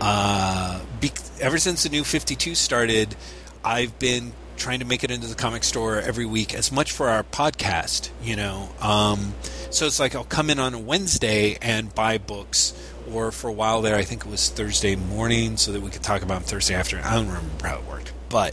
uh, 0.00 0.80
be- 1.00 1.10
ever 1.40 1.58
since 1.58 1.82
the 1.82 1.88
new 1.88 2.04
Fifty 2.04 2.36
Two 2.36 2.54
started, 2.54 3.16
I've 3.64 3.98
been 3.98 4.32
trying 4.56 4.78
to 4.78 4.84
make 4.86 5.04
it 5.04 5.10
into 5.10 5.26
the 5.26 5.34
comic 5.34 5.64
store 5.64 6.00
every 6.00 6.26
week, 6.26 6.54
as 6.54 6.70
much 6.70 6.92
for 6.92 7.08
our 7.08 7.24
podcast. 7.24 8.10
You 8.22 8.36
know, 8.36 8.68
um, 8.80 9.34
so 9.76 9.86
it's 9.86 10.00
like 10.00 10.14
I'll 10.14 10.24
come 10.24 10.48
in 10.48 10.58
on 10.58 10.72
a 10.72 10.78
Wednesday 10.78 11.58
and 11.60 11.94
buy 11.94 12.16
books. 12.18 12.72
Or 13.12 13.30
for 13.30 13.48
a 13.48 13.52
while 13.52 13.82
there, 13.82 13.94
I 13.94 14.02
think 14.02 14.24
it 14.26 14.28
was 14.28 14.48
Thursday 14.48 14.96
morning, 14.96 15.56
so 15.56 15.70
that 15.70 15.80
we 15.80 15.90
could 15.90 16.02
talk 16.02 16.22
about 16.22 16.40
them 16.40 16.48
Thursday 16.48 16.74
afternoon. 16.74 17.04
I 17.04 17.14
don't 17.14 17.28
remember 17.28 17.68
how 17.68 17.78
it 17.78 17.84
worked, 17.84 18.12
but 18.28 18.52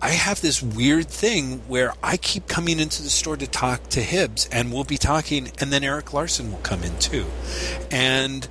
I 0.00 0.10
have 0.10 0.40
this 0.40 0.62
weird 0.62 1.08
thing 1.08 1.58
where 1.68 1.92
I 2.02 2.16
keep 2.16 2.46
coming 2.46 2.80
into 2.80 3.02
the 3.02 3.10
store 3.10 3.36
to 3.36 3.46
talk 3.46 3.88
to 3.88 4.00
Hibbs, 4.00 4.48
and 4.50 4.72
we'll 4.72 4.84
be 4.84 4.96
talking, 4.96 5.50
and 5.58 5.72
then 5.72 5.84
Erik 5.84 6.14
Larsen 6.14 6.52
will 6.52 6.58
come 6.60 6.84
in 6.84 6.96
too. 6.98 7.26
And 7.90 8.48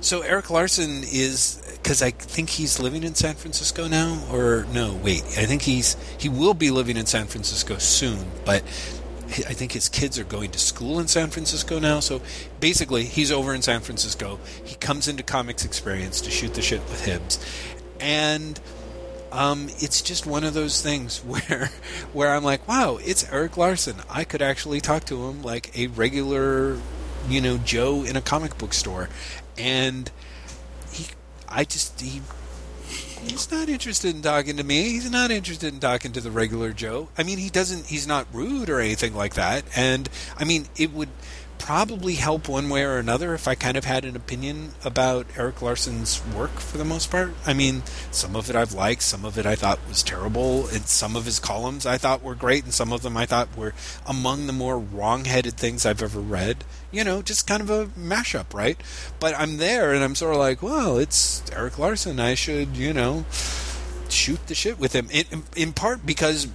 so 0.00 0.22
Erik 0.22 0.50
Larsen 0.50 1.02
is 1.04 1.60
because 1.82 2.02
I 2.02 2.10
think 2.10 2.50
he's 2.50 2.80
living 2.80 3.04
in 3.04 3.14
San 3.14 3.34
Francisco 3.34 3.86
now, 3.86 4.24
or 4.32 4.66
no, 4.72 4.94
wait, 4.94 5.22
I 5.36 5.44
think 5.44 5.62
he's 5.62 5.96
he 6.18 6.28
will 6.28 6.54
be 6.54 6.70
living 6.70 6.96
in 6.96 7.06
San 7.06 7.26
Francisco 7.26 7.78
soon, 7.78 8.26
but 8.44 8.64
I 9.38 9.52
think 9.52 9.72
his 9.72 9.88
kids 9.88 10.18
are 10.18 10.24
going 10.24 10.50
to 10.52 10.58
school 10.58 11.00
in 11.00 11.08
San 11.08 11.30
Francisco 11.30 11.78
now. 11.78 12.00
So 12.00 12.22
basically, 12.60 13.04
he's 13.04 13.32
over 13.32 13.54
in 13.54 13.62
San 13.62 13.80
Francisco. 13.80 14.38
He 14.64 14.76
comes 14.76 15.08
into 15.08 15.22
Comix 15.22 15.64
Experience 15.64 16.20
to 16.22 16.30
shoot 16.30 16.54
the 16.54 16.62
shit 16.62 16.80
with 16.82 17.04
Hibbs, 17.04 17.38
and 18.00 18.60
um, 19.32 19.66
it's 19.78 20.00
just 20.00 20.26
one 20.26 20.44
of 20.44 20.54
those 20.54 20.80
things 20.80 21.18
where 21.24 21.70
where 22.12 22.34
I'm 22.34 22.44
like, 22.44 22.66
wow, 22.68 22.98
it's 23.04 23.30
Erik 23.32 23.56
Larsen. 23.56 23.96
I 24.08 24.24
could 24.24 24.42
actually 24.42 24.80
talk 24.80 25.04
to 25.06 25.28
him 25.28 25.42
like 25.42 25.76
a 25.76 25.88
regular, 25.88 26.78
you 27.28 27.40
know, 27.40 27.58
Joe 27.58 28.04
in 28.04 28.16
a 28.16 28.20
comic 28.20 28.56
book 28.58 28.72
store, 28.72 29.08
and 29.58 30.10
he, 30.92 31.06
I 31.48 31.64
just 31.64 32.00
he. 32.00 32.22
He's 33.24 33.50
not 33.50 33.68
interested 33.68 34.14
in 34.14 34.22
talking 34.22 34.56
to 34.58 34.64
me. 34.64 34.90
He's 34.90 35.10
not 35.10 35.30
interested 35.30 35.72
in 35.72 35.80
talking 35.80 36.12
to 36.12 36.20
the 36.20 36.30
regular 36.30 36.72
Joe. 36.72 37.08
I 37.16 37.22
mean, 37.22 37.38
he 37.38 37.48
doesn't. 37.48 37.86
He's 37.86 38.06
not 38.06 38.26
rude 38.32 38.68
or 38.68 38.80
anything 38.80 39.14
like 39.14 39.34
that. 39.34 39.64
And 39.76 40.08
I 40.36 40.44
mean, 40.44 40.66
it 40.76 40.92
would 40.92 41.08
probably 41.58 42.14
help 42.14 42.48
one 42.48 42.68
way 42.68 42.84
or 42.84 42.98
another 42.98 43.34
if 43.34 43.48
I 43.48 43.54
kind 43.54 43.76
of 43.76 43.84
had 43.84 44.04
an 44.04 44.16
opinion 44.16 44.72
about 44.84 45.26
Erik 45.36 45.62
Larsen's 45.62 46.22
work 46.34 46.50
for 46.60 46.78
the 46.78 46.84
most 46.84 47.10
part. 47.10 47.32
I 47.46 47.54
mean, 47.54 47.82
some 48.10 48.36
of 48.36 48.50
it 48.50 48.56
I've 48.56 48.72
liked, 48.72 49.02
some 49.02 49.24
of 49.24 49.38
it 49.38 49.46
I 49.46 49.54
thought 49.54 49.78
was 49.88 50.02
terrible, 50.02 50.68
and 50.68 50.86
some 50.86 51.16
of 51.16 51.24
his 51.24 51.38
columns 51.38 51.86
I 51.86 51.96
thought 51.98 52.22
were 52.22 52.34
great, 52.34 52.64
and 52.64 52.74
some 52.74 52.92
of 52.92 53.02
them 53.02 53.16
I 53.16 53.26
thought 53.26 53.56
were 53.56 53.74
among 54.06 54.46
the 54.46 54.52
more 54.52 54.78
wrong-headed 54.78 55.54
things 55.54 55.86
I've 55.86 56.02
ever 56.02 56.20
read. 56.20 56.64
You 56.90 57.02
know, 57.04 57.22
just 57.22 57.46
kind 57.46 57.62
of 57.62 57.70
a 57.70 57.86
mashup, 57.98 58.52
right? 58.52 58.80
But 59.18 59.34
I'm 59.38 59.56
there, 59.56 59.92
and 59.92 60.04
I'm 60.04 60.14
sort 60.14 60.34
of 60.34 60.40
like, 60.40 60.62
well, 60.62 60.98
it's 60.98 61.42
Erik 61.50 61.78
Larsen. 61.78 62.20
I 62.20 62.34
should, 62.34 62.76
you 62.76 62.92
know, 62.92 63.24
shoot 64.08 64.46
the 64.46 64.54
shit 64.54 64.78
with 64.78 64.92
him. 64.92 65.08
In, 65.10 65.44
in 65.56 65.72
part 65.72 66.06
because 66.06 66.46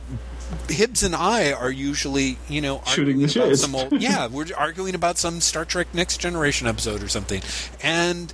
Hibbs 0.68 1.04
and 1.04 1.16
I 1.16 1.52
are 1.52 1.72
usually, 1.72 2.38
you 2.48 2.62
know, 2.62 2.82
Shooting 2.88 3.18
the 3.18 3.24
about 3.26 3.32
shit. 3.32 3.58
Some 3.60 3.76
old, 3.76 4.02
yeah, 4.02 4.28
we're 4.28 4.46
arguing 4.58 4.96
about 4.96 5.18
some 5.18 5.42
Star 5.42 5.66
Trek 5.66 5.88
Next 5.94 6.18
Generation 6.18 6.68
episode 6.68 7.04
or 7.04 7.08
something, 7.08 7.42
and 7.84 8.34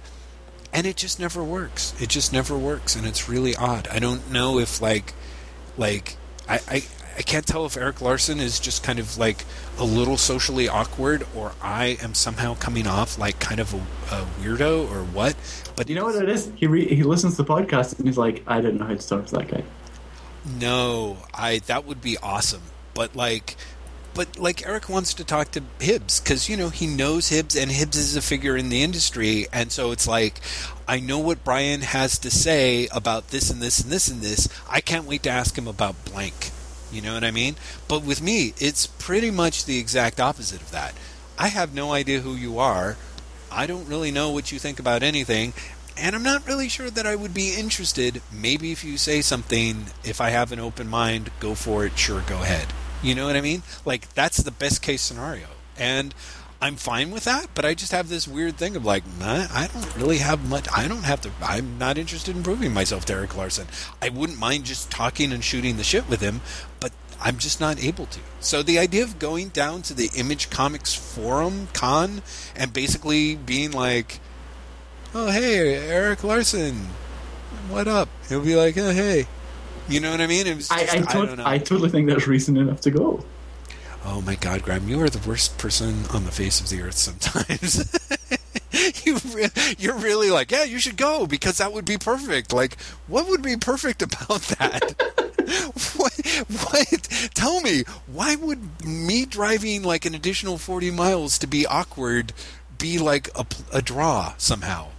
and 0.73 0.85
it 0.85 0.95
just 0.97 1.19
never 1.19 1.43
works. 1.43 1.93
It 2.01 2.09
just 2.09 2.33
never 2.33 2.57
works, 2.57 2.95
and 2.95 3.05
it's 3.05 3.27
really 3.29 3.55
odd. 3.55 3.87
I 3.89 3.99
don't 3.99 4.31
know 4.31 4.59
if 4.59 4.81
like 4.81 5.13
like 5.77 6.17
I. 6.47 6.59
I 6.67 6.83
I 7.17 7.21
can't 7.21 7.47
tell 7.47 7.65
if 7.65 7.77
Erik 7.77 8.01
Larsen 8.01 8.41
is 8.41 8.59
just 8.59 8.83
kind 8.83 8.99
of 8.99 9.17
like 9.17 9.45
a 9.77 9.85
little 9.85 10.17
socially 10.17 10.67
awkward, 10.67 11.25
or 11.33 11.53
I 11.61 11.97
am 12.01 12.13
somehow 12.13 12.55
coming 12.55 12.87
off 12.87 13.17
like 13.17 13.39
kind 13.39 13.61
of 13.61 13.73
a, 13.73 13.77
a 14.13 14.25
weirdo, 14.41 14.91
or 14.91 15.05
what. 15.05 15.33
But 15.77 15.87
You 15.87 15.95
know 15.95 16.03
what 16.03 16.21
it 16.21 16.27
is? 16.27 16.51
He 16.57 16.67
re- 16.67 16.93
he 16.93 17.03
listens 17.03 17.37
to 17.37 17.43
the 17.43 17.49
podcast 17.49 17.97
and 17.97 18.05
he's 18.05 18.17
like, 18.17 18.43
I 18.47 18.59
don't 18.59 18.77
know 18.77 18.85
how 18.85 18.95
to 18.95 19.07
talk 19.07 19.27
to 19.27 19.35
that 19.35 19.47
guy. 19.47 19.63
No, 20.45 21.17
I 21.33 21.59
that 21.65 21.85
would 21.85 22.01
be 22.01 22.17
awesome. 22.17 22.61
But 22.93 23.15
like 23.15 23.55
but 24.13 24.39
like 24.39 24.65
Eric 24.65 24.87
wants 24.87 25.13
to 25.15 25.23
talk 25.23 25.51
to 25.51 25.63
Hibbs 25.79 26.21
because 26.21 26.47
you 26.47 26.55
know 26.55 26.69
he 26.69 26.87
knows 26.87 27.29
Hibbs 27.29 27.55
and 27.55 27.69
Hibbs 27.69 27.97
is 27.97 28.15
a 28.15 28.21
figure 28.21 28.55
in 28.55 28.69
the 28.69 28.81
industry, 28.81 29.47
and 29.51 29.71
so 29.71 29.91
it's 29.91 30.07
like 30.07 30.39
I 30.87 30.99
know 30.99 31.19
what 31.19 31.43
Brian 31.43 31.81
has 31.81 32.17
to 32.19 32.31
say 32.31 32.87
about 32.91 33.29
this 33.29 33.49
and 33.49 33.61
this 33.61 33.79
and 33.79 33.91
this 33.91 34.07
and 34.07 34.21
this. 34.21 34.47
I 34.69 34.81
can't 34.81 35.05
wait 35.05 35.23
to 35.23 35.29
ask 35.29 35.57
him 35.57 35.67
about 35.67 36.05
blank. 36.05 36.51
You 36.91 37.01
know 37.01 37.13
what 37.13 37.23
I 37.25 37.31
mean? 37.31 37.55
But 37.87 38.03
with 38.03 38.21
me, 38.21 38.53
it's 38.57 38.87
pretty 38.87 39.31
much 39.31 39.65
the 39.65 39.79
exact 39.79 40.19
opposite 40.19 40.61
of 40.61 40.71
that. 40.71 40.93
I 41.37 41.49
have 41.49 41.73
no 41.73 41.91
idea 41.91 42.21
who 42.21 42.35
you 42.35 42.57
are. 42.57 42.95
I 43.51 43.67
don't 43.67 43.87
really 43.87 44.11
know 44.11 44.31
what 44.31 44.51
you 44.51 44.59
think 44.59 44.79
about 44.79 45.03
anything. 45.03 45.53
And 45.97 46.15
I'm 46.15 46.23
not 46.23 46.45
really 46.47 46.67
sure 46.67 46.89
that 46.89 47.07
I 47.07 47.15
would 47.15 47.33
be 47.33 47.55
interested. 47.55 48.21
Maybe 48.31 48.71
if 48.71 48.83
you 48.83 48.97
say 48.97 49.21
something, 49.21 49.85
if 50.03 50.19
I 50.19 50.29
have 50.29 50.51
an 50.51 50.59
open 50.59 50.87
mind, 50.89 51.31
go 51.39 51.55
for 51.55 51.85
it, 51.85 51.97
sure, 51.97 52.21
go 52.27 52.41
ahead. 52.41 52.67
You 53.01 53.15
know 53.15 53.25
what 53.25 53.35
I 53.35 53.41
mean? 53.41 53.63
Like, 53.85 54.13
that's 54.13 54.37
the 54.37 54.51
best 54.51 54.81
case 54.81 55.01
scenario. 55.01 55.47
And 55.77 56.13
I'm 56.61 56.75
fine 56.77 57.11
with 57.11 57.25
that, 57.25 57.47
but 57.53 57.65
I 57.65 57.73
just 57.73 57.91
have 57.91 58.09
this 58.09 58.27
weird 58.27 58.57
thing 58.57 58.75
of 58.75 58.85
like, 58.85 59.03
nah, 59.19 59.47
I 59.51 59.69
don't 59.71 59.95
really 59.95 60.17
have 60.19 60.49
much. 60.49 60.67
I 60.75 60.87
don't 60.87 61.03
have 61.03 61.21
to. 61.21 61.31
I'm 61.41 61.77
not 61.77 61.97
interested 61.97 62.35
in 62.35 62.43
proving 62.43 62.73
myself 62.73 63.05
to 63.05 63.13
Erik 63.13 63.35
Larsen. 63.35 63.67
I 64.01 64.09
wouldn't 64.09 64.39
mind 64.39 64.65
just 64.65 64.89
talking 64.89 65.31
and 65.31 65.43
shooting 65.43 65.77
the 65.77 65.83
shit 65.83 66.09
with 66.09 66.21
him, 66.21 66.41
but 66.79 66.91
I'm 67.21 67.37
just 67.37 67.59
not 67.59 67.83
able 67.83 68.05
to. 68.07 68.19
So 68.39 68.63
the 68.63 68.79
idea 68.79 69.03
of 69.03 69.19
going 69.19 69.49
down 69.49 69.81
to 69.83 69.93
the 69.93 70.09
Image 70.15 70.49
Comics 70.49 70.93
forum 70.93 71.67
con 71.73 72.21
and 72.55 72.73
basically 72.73 73.35
being 73.35 73.71
like, 73.71 74.19
"Oh 75.15 75.31
hey, 75.31 75.75
Erik 75.89 76.23
Larsen, 76.23 76.75
what 77.69 77.87
up?" 77.87 78.09
He'll 78.29 78.43
be 78.43 78.55
like, 78.55 78.77
"Oh 78.77 78.91
hey," 78.91 79.25
you 79.87 79.99
know 80.01 80.11
what 80.11 80.19
I 80.19 80.27
mean? 80.27 80.45
I, 80.45 80.53
just, 80.55 80.71
I, 80.71 80.81
I 80.81 80.85
tot- 81.01 81.37
know. 81.37 81.43
I 81.45 81.57
totally 81.57 81.89
think 81.89 82.07
that's 82.07 82.27
reason 82.27 82.57
enough 82.57 82.81
to 82.81 82.91
go. 82.91 83.23
Oh 84.03 84.21
my 84.21 84.35
God, 84.35 84.61
Graham, 84.61 84.87
you 84.87 85.01
are 85.01 85.09
the 85.09 85.25
worst 85.27 85.57
person 85.57 86.03
on 86.13 86.25
the 86.25 86.31
face 86.31 86.59
of 86.59 86.69
the 86.69 86.81
earth. 86.81 86.95
Sometimes 86.97 87.89
you 89.05 89.17
re- 89.33 89.49
you're 89.79 89.95
really 89.95 90.29
like, 90.29 90.51
yeah, 90.51 90.63
you 90.63 90.79
should 90.79 90.97
go 90.97 91.25
because 91.25 91.57
that 91.57 91.73
would 91.73 91.85
be 91.85 91.97
perfect. 91.97 92.53
Like, 92.53 92.79
what 93.07 93.27
would 93.27 93.41
be 93.41 93.55
perfect 93.57 94.01
about 94.01 94.41
that? 94.59 95.01
what? 95.95 96.13
What? 96.49 97.01
Tell 97.33 97.61
me, 97.61 97.83
why 98.05 98.35
would 98.35 98.85
me 98.85 99.25
driving 99.25 99.81
like 99.81 100.05
an 100.05 100.13
additional 100.13 100.57
forty 100.57 100.91
miles 100.91 101.37
to 101.39 101.47
be 101.47 101.65
awkward 101.65 102.33
be 102.77 102.99
like 102.99 103.29
a, 103.35 103.45
a 103.71 103.81
draw 103.81 104.33
somehow? 104.37 104.89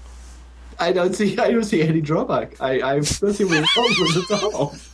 I 0.79 0.93
don't 0.93 1.15
see. 1.15 1.39
I 1.39 1.51
don't 1.51 1.65
see 1.65 1.83
any 1.83 2.01
drawback. 2.01 2.61
I, 2.61 2.81
I 2.81 2.93
don't 2.95 3.05
see 3.05 3.49
any 3.49 3.67
problems 3.75 4.31
at 4.31 4.43
all. 4.43 4.75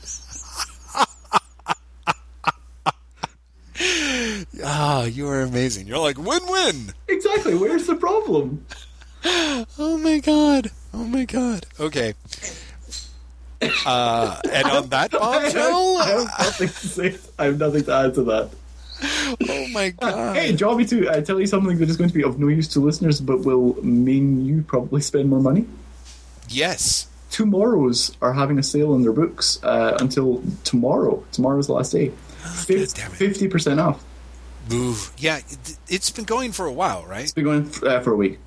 Ah, 4.64 5.04
you 5.04 5.28
are 5.28 5.40
amazing. 5.40 5.86
You're 5.88 5.98
like 5.98 6.16
win-win. 6.18 6.92
Exactly. 7.08 7.54
Where's 7.54 7.86
the 7.86 7.96
problem? 7.96 8.64
Oh 9.24 9.98
my 10.02 10.18
god. 10.18 10.70
Oh 10.94 11.04
my 11.04 11.24
god. 11.24 11.66
Okay. 11.80 12.14
Uh, 13.86 14.38
and 14.52 14.66
on 14.66 14.88
that 14.90 15.10
bombshell, 15.12 15.98
I 15.98 16.08
have 16.08 16.24
nothing 16.38 16.68
to 16.68 16.88
say. 16.88 17.18
I 17.38 17.44
have 17.46 17.58
nothing 17.58 17.84
to 17.84 17.92
add 17.92 18.14
to 18.14 18.22
that. 18.24 18.50
oh 19.48 19.68
my 19.72 19.90
god. 19.90 20.36
Hey, 20.36 20.52
do 20.52 20.58
you 20.58 20.66
want 20.66 20.78
me 20.78 20.86
to 20.86 21.08
uh, 21.08 21.20
tell 21.20 21.40
you 21.40 21.46
something 21.46 21.78
that 21.78 21.88
is 21.88 21.96
going 21.96 22.08
to 22.08 22.14
be 22.14 22.22
of 22.22 22.38
no 22.38 22.48
use 22.48 22.68
to 22.68 22.80
listeners, 22.80 23.20
but 23.20 23.40
will 23.40 23.74
mean 23.84 24.44
you 24.44 24.62
probably 24.62 25.00
spend 25.00 25.28
more 25.28 25.40
money? 25.40 25.66
Yes. 26.48 27.08
TwoMorrows 27.30 28.14
are 28.20 28.32
having 28.32 28.58
a 28.58 28.62
sale 28.62 28.92
on 28.92 29.02
their 29.02 29.12
books 29.12 29.58
uh, 29.62 29.96
until 30.00 30.42
tomorrow. 30.64 31.24
Tomorrow's 31.32 31.66
the 31.66 31.72
last 31.72 31.92
day. 31.92 32.12
It. 32.68 32.90
Fifty 32.90 33.48
percent 33.48 33.80
off. 33.80 34.04
Ooh. 34.72 34.94
Yeah, 35.16 35.38
it, 35.38 35.78
it's 35.88 36.10
been 36.10 36.24
going 36.24 36.52
for 36.52 36.66
a 36.66 36.72
while, 36.72 37.04
right? 37.06 37.22
It's 37.22 37.32
been 37.32 37.44
going 37.44 37.70
uh, 37.84 38.00
for 38.00 38.12
a 38.12 38.16
week. 38.16 38.38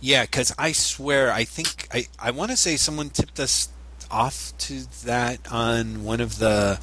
Yeah, 0.00 0.22
because 0.22 0.52
I 0.58 0.72
swear, 0.72 1.30
I 1.30 1.44
think 1.44 1.88
I 1.92 2.06
I 2.18 2.30
want 2.30 2.50
to 2.50 2.56
say 2.56 2.76
someone 2.76 3.10
tipped 3.10 3.38
us 3.38 3.68
off 4.10 4.52
to 4.58 4.84
that 5.04 5.40
on 5.50 6.04
one 6.04 6.20
of 6.20 6.38
the 6.38 6.78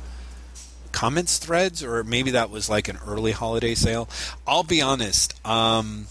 comments 1.01 1.39
threads, 1.39 1.83
or 1.83 2.03
maybe 2.03 2.29
that 2.29 2.51
was 2.51 2.69
like 2.69 2.87
an 2.87 2.99
early 3.07 3.31
holiday 3.31 3.73
sale. 3.73 4.07
I'll 4.45 4.61
be 4.61 4.83
honest. 4.83 5.33
Um, 5.43 6.05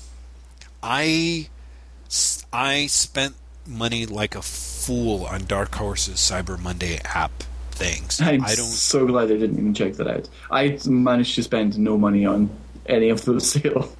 I 0.82 1.48
I 2.52 2.86
spent 2.88 3.36
money 3.64 4.04
like 4.04 4.34
a 4.34 4.42
fool 4.42 5.26
on 5.26 5.44
Dark 5.44 5.72
Horse's 5.76 6.16
Cyber 6.16 6.58
Monday 6.58 7.00
app 7.04 7.30
things. 7.70 8.20
I'm 8.20 8.42
I 8.44 8.56
don't. 8.56 8.66
so 8.66 9.06
glad 9.06 9.26
I 9.30 9.36
didn't 9.36 9.58
even 9.58 9.74
check 9.74 9.92
that 9.94 10.08
out. 10.08 10.28
I 10.50 10.76
managed 10.88 11.36
to 11.36 11.44
spend 11.44 11.78
no 11.78 11.96
money 11.96 12.26
on 12.26 12.50
any 12.86 13.10
of 13.10 13.24
those 13.24 13.48
sales. 13.52 13.94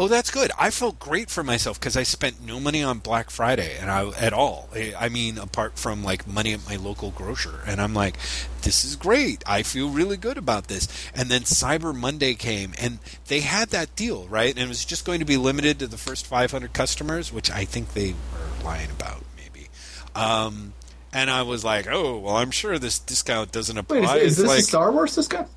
Oh, 0.00 0.08
that's 0.08 0.30
good. 0.30 0.50
I 0.58 0.70
felt 0.70 0.98
great 0.98 1.28
for 1.28 1.44
myself 1.44 1.78
because 1.78 1.94
I 1.94 2.04
spent 2.04 2.40
no 2.40 2.58
money 2.58 2.82
on 2.82 3.00
Black 3.00 3.28
Friday 3.28 3.76
and 3.78 3.90
I 3.90 4.08
at 4.18 4.32
all. 4.32 4.70
I 4.98 5.10
mean, 5.10 5.36
apart 5.36 5.78
from 5.78 6.02
like 6.02 6.26
money 6.26 6.54
at 6.54 6.66
my 6.66 6.76
local 6.76 7.10
grocer, 7.10 7.60
and 7.66 7.82
I'm 7.82 7.92
like, 7.92 8.16
this 8.62 8.82
is 8.82 8.96
great. 8.96 9.44
I 9.46 9.62
feel 9.62 9.90
really 9.90 10.16
good 10.16 10.38
about 10.38 10.68
this. 10.68 10.88
And 11.14 11.28
then 11.28 11.42
Cyber 11.42 11.94
Monday 11.94 12.32
came, 12.32 12.72
and 12.78 12.98
they 13.26 13.40
had 13.40 13.68
that 13.70 13.94
deal, 13.94 14.26
right? 14.28 14.48
And 14.48 14.58
it 14.60 14.68
was 14.68 14.86
just 14.86 15.04
going 15.04 15.18
to 15.18 15.26
be 15.26 15.36
limited 15.36 15.78
to 15.80 15.86
the 15.86 15.98
first 15.98 16.26
500 16.26 16.72
customers, 16.72 17.30
which 17.30 17.50
I 17.50 17.66
think 17.66 17.92
they 17.92 18.12
were 18.12 18.64
lying 18.64 18.90
about, 18.90 19.22
maybe. 19.36 19.68
Um, 20.14 20.72
and 21.12 21.30
I 21.30 21.42
was 21.42 21.62
like, 21.62 21.86
oh, 21.86 22.20
well, 22.20 22.36
I'm 22.36 22.52
sure 22.52 22.78
this 22.78 22.98
discount 22.98 23.52
doesn't 23.52 23.76
Wait, 23.90 24.02
apply. 24.02 24.16
is, 24.16 24.32
is 24.32 24.36
this 24.38 24.48
like, 24.48 24.58
a 24.60 24.62
Star 24.62 24.92
Wars 24.92 25.14
discount? 25.14 25.48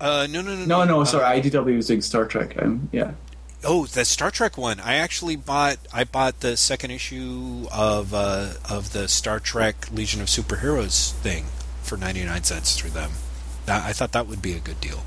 uh, 0.00 0.26
no, 0.30 0.40
no, 0.40 0.56
no, 0.56 0.64
No, 0.64 0.84
no, 0.84 1.00
uh, 1.02 1.04
sorry. 1.04 1.42
IDW 1.42 1.76
was 1.76 1.88
doing 1.88 2.00
Star 2.00 2.24
Trek. 2.24 2.54
Um, 2.62 2.88
yeah. 2.92 3.12
Oh, 3.64 3.86
the 3.86 4.04
Star 4.04 4.30
Trek 4.30 4.58
one. 4.58 4.80
I 4.80 4.94
actually 4.94 5.36
bought. 5.36 5.78
I 5.92 6.04
bought 6.04 6.40
the 6.40 6.56
second 6.56 6.90
issue 6.90 7.66
of 7.72 8.12
uh, 8.12 8.54
of 8.68 8.92
the 8.92 9.08
Star 9.08 9.40
Trek 9.40 9.90
Legion 9.92 10.20
of 10.20 10.28
Superheroes 10.28 11.12
thing 11.12 11.46
for 11.82 11.96
ninety 11.96 12.24
nine 12.24 12.44
cents 12.44 12.76
through 12.76 12.90
them. 12.90 13.12
That, 13.66 13.82
I 13.84 13.92
thought 13.92 14.12
that 14.12 14.26
would 14.26 14.42
be 14.42 14.52
a 14.52 14.60
good 14.60 14.80
deal. 14.80 15.04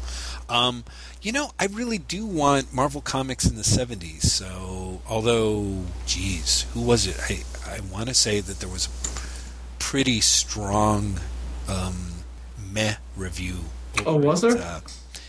Um, 0.50 0.86
you 1.22 1.32
know, 1.32 1.52
I 1.60 1.68
really 1.68 1.98
do 1.98 2.26
want 2.26 2.74
Marvel 2.74 3.02
Comics 3.02 3.46
in 3.46 3.56
the 3.56 3.64
seventies. 3.64 4.32
So, 4.32 5.02
although, 5.08 5.84
geez, 6.06 6.66
who 6.74 6.82
was 6.82 7.06
it? 7.06 7.20
I 7.30 7.44
I 7.72 7.80
want 7.82 8.08
to 8.10 8.14
say 8.14 8.40
that 8.40 8.60
there 8.60 8.70
was 8.70 8.88
a 8.88 9.80
pretty 9.80 10.22
strong 10.22 11.20
um, 11.68 12.24
meh 12.72 12.96
review. 13.16 13.58
Oh, 14.06 14.16
was 14.16 14.42
there? 14.42 14.58
Uh, 14.58 14.82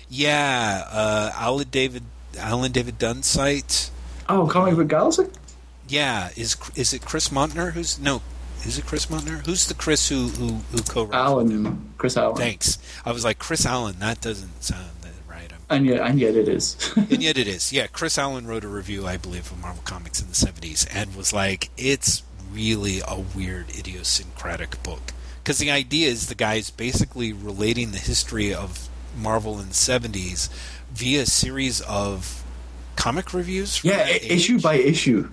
yeah, 0.08 0.84
uh, 0.90 1.32
Alan 1.34 1.68
David 1.70 2.04
Alan 2.38 2.72
David 2.72 2.98
Doane 2.98 3.24
site. 3.24 3.90
Oh, 4.28 4.46
Comic 4.46 4.76
Book 4.76 4.88
Galaxy? 4.88 5.24
Yeah, 5.88 6.30
is 6.36 6.56
is 6.74 6.92
it 6.92 7.02
Chris 7.02 7.30
Mautner? 7.30 7.72
Who's 7.72 7.98
no? 7.98 8.20
Is 8.64 8.76
it 8.78 8.84
Chris 8.84 9.06
Mautner? 9.06 9.44
Who's 9.46 9.66
the 9.66 9.74
Chris 9.74 10.08
who 10.08 10.28
who, 10.28 10.48
who 10.70 10.82
co-wrote? 10.82 11.14
Alan. 11.14 11.66
And 11.66 11.92
Chris 11.96 12.16
Allen. 12.16 12.36
Thanks. 12.36 12.78
I 13.04 13.12
was 13.12 13.24
like 13.24 13.38
Chris 13.38 13.64
Allen. 13.64 13.96
That 14.00 14.20
doesn't 14.20 14.62
sound 14.62 14.90
right. 15.28 15.50
I'm, 15.70 15.78
And 15.78 15.86
yet, 15.86 16.00
and 16.00 16.20
yet 16.20 16.34
it 16.34 16.48
is. 16.48 16.92
and 16.96 17.22
yet 17.22 17.38
it 17.38 17.46
is. 17.48 17.72
Yeah, 17.72 17.86
Chris 17.86 18.18
Allen 18.18 18.46
wrote 18.46 18.64
a 18.64 18.68
review, 18.68 19.06
I 19.06 19.16
believe, 19.16 19.50
of 19.50 19.60
Marvel 19.60 19.82
Comics 19.84 20.20
in 20.20 20.28
the 20.28 20.34
'70s, 20.34 20.86
and 20.92 21.14
was 21.16 21.32
like, 21.32 21.70
"It's 21.78 22.22
really 22.52 23.00
a 23.06 23.20
weird, 23.34 23.70
idiosyncratic 23.70 24.82
book." 24.82 25.12
Because 25.42 25.58
the 25.58 25.70
idea 25.70 26.08
is 26.08 26.26
the 26.26 26.34
guy's 26.34 26.68
basically 26.70 27.32
relating 27.32 27.92
the 27.92 27.98
history 27.98 28.52
of 28.52 28.88
Marvel 29.16 29.58
in 29.58 29.68
the 29.68 29.74
'70s 29.74 30.50
via 30.92 31.22
a 31.22 31.26
series 31.26 31.80
of 31.82 32.44
comic 32.96 33.32
reviews. 33.32 33.76
from 33.78 33.90
yeah, 33.90 34.08
issue 34.08 34.56
age. 34.56 34.62
by 34.62 34.74
issue. 34.74 35.30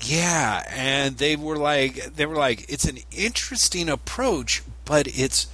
Yeah, 0.00 0.64
and 0.70 1.18
they 1.18 1.36
were 1.36 1.56
like 1.56 2.16
they 2.16 2.26
were 2.26 2.36
like 2.36 2.64
it's 2.68 2.84
an 2.84 2.98
interesting 3.12 3.88
approach, 3.88 4.62
but 4.84 5.06
it's 5.06 5.46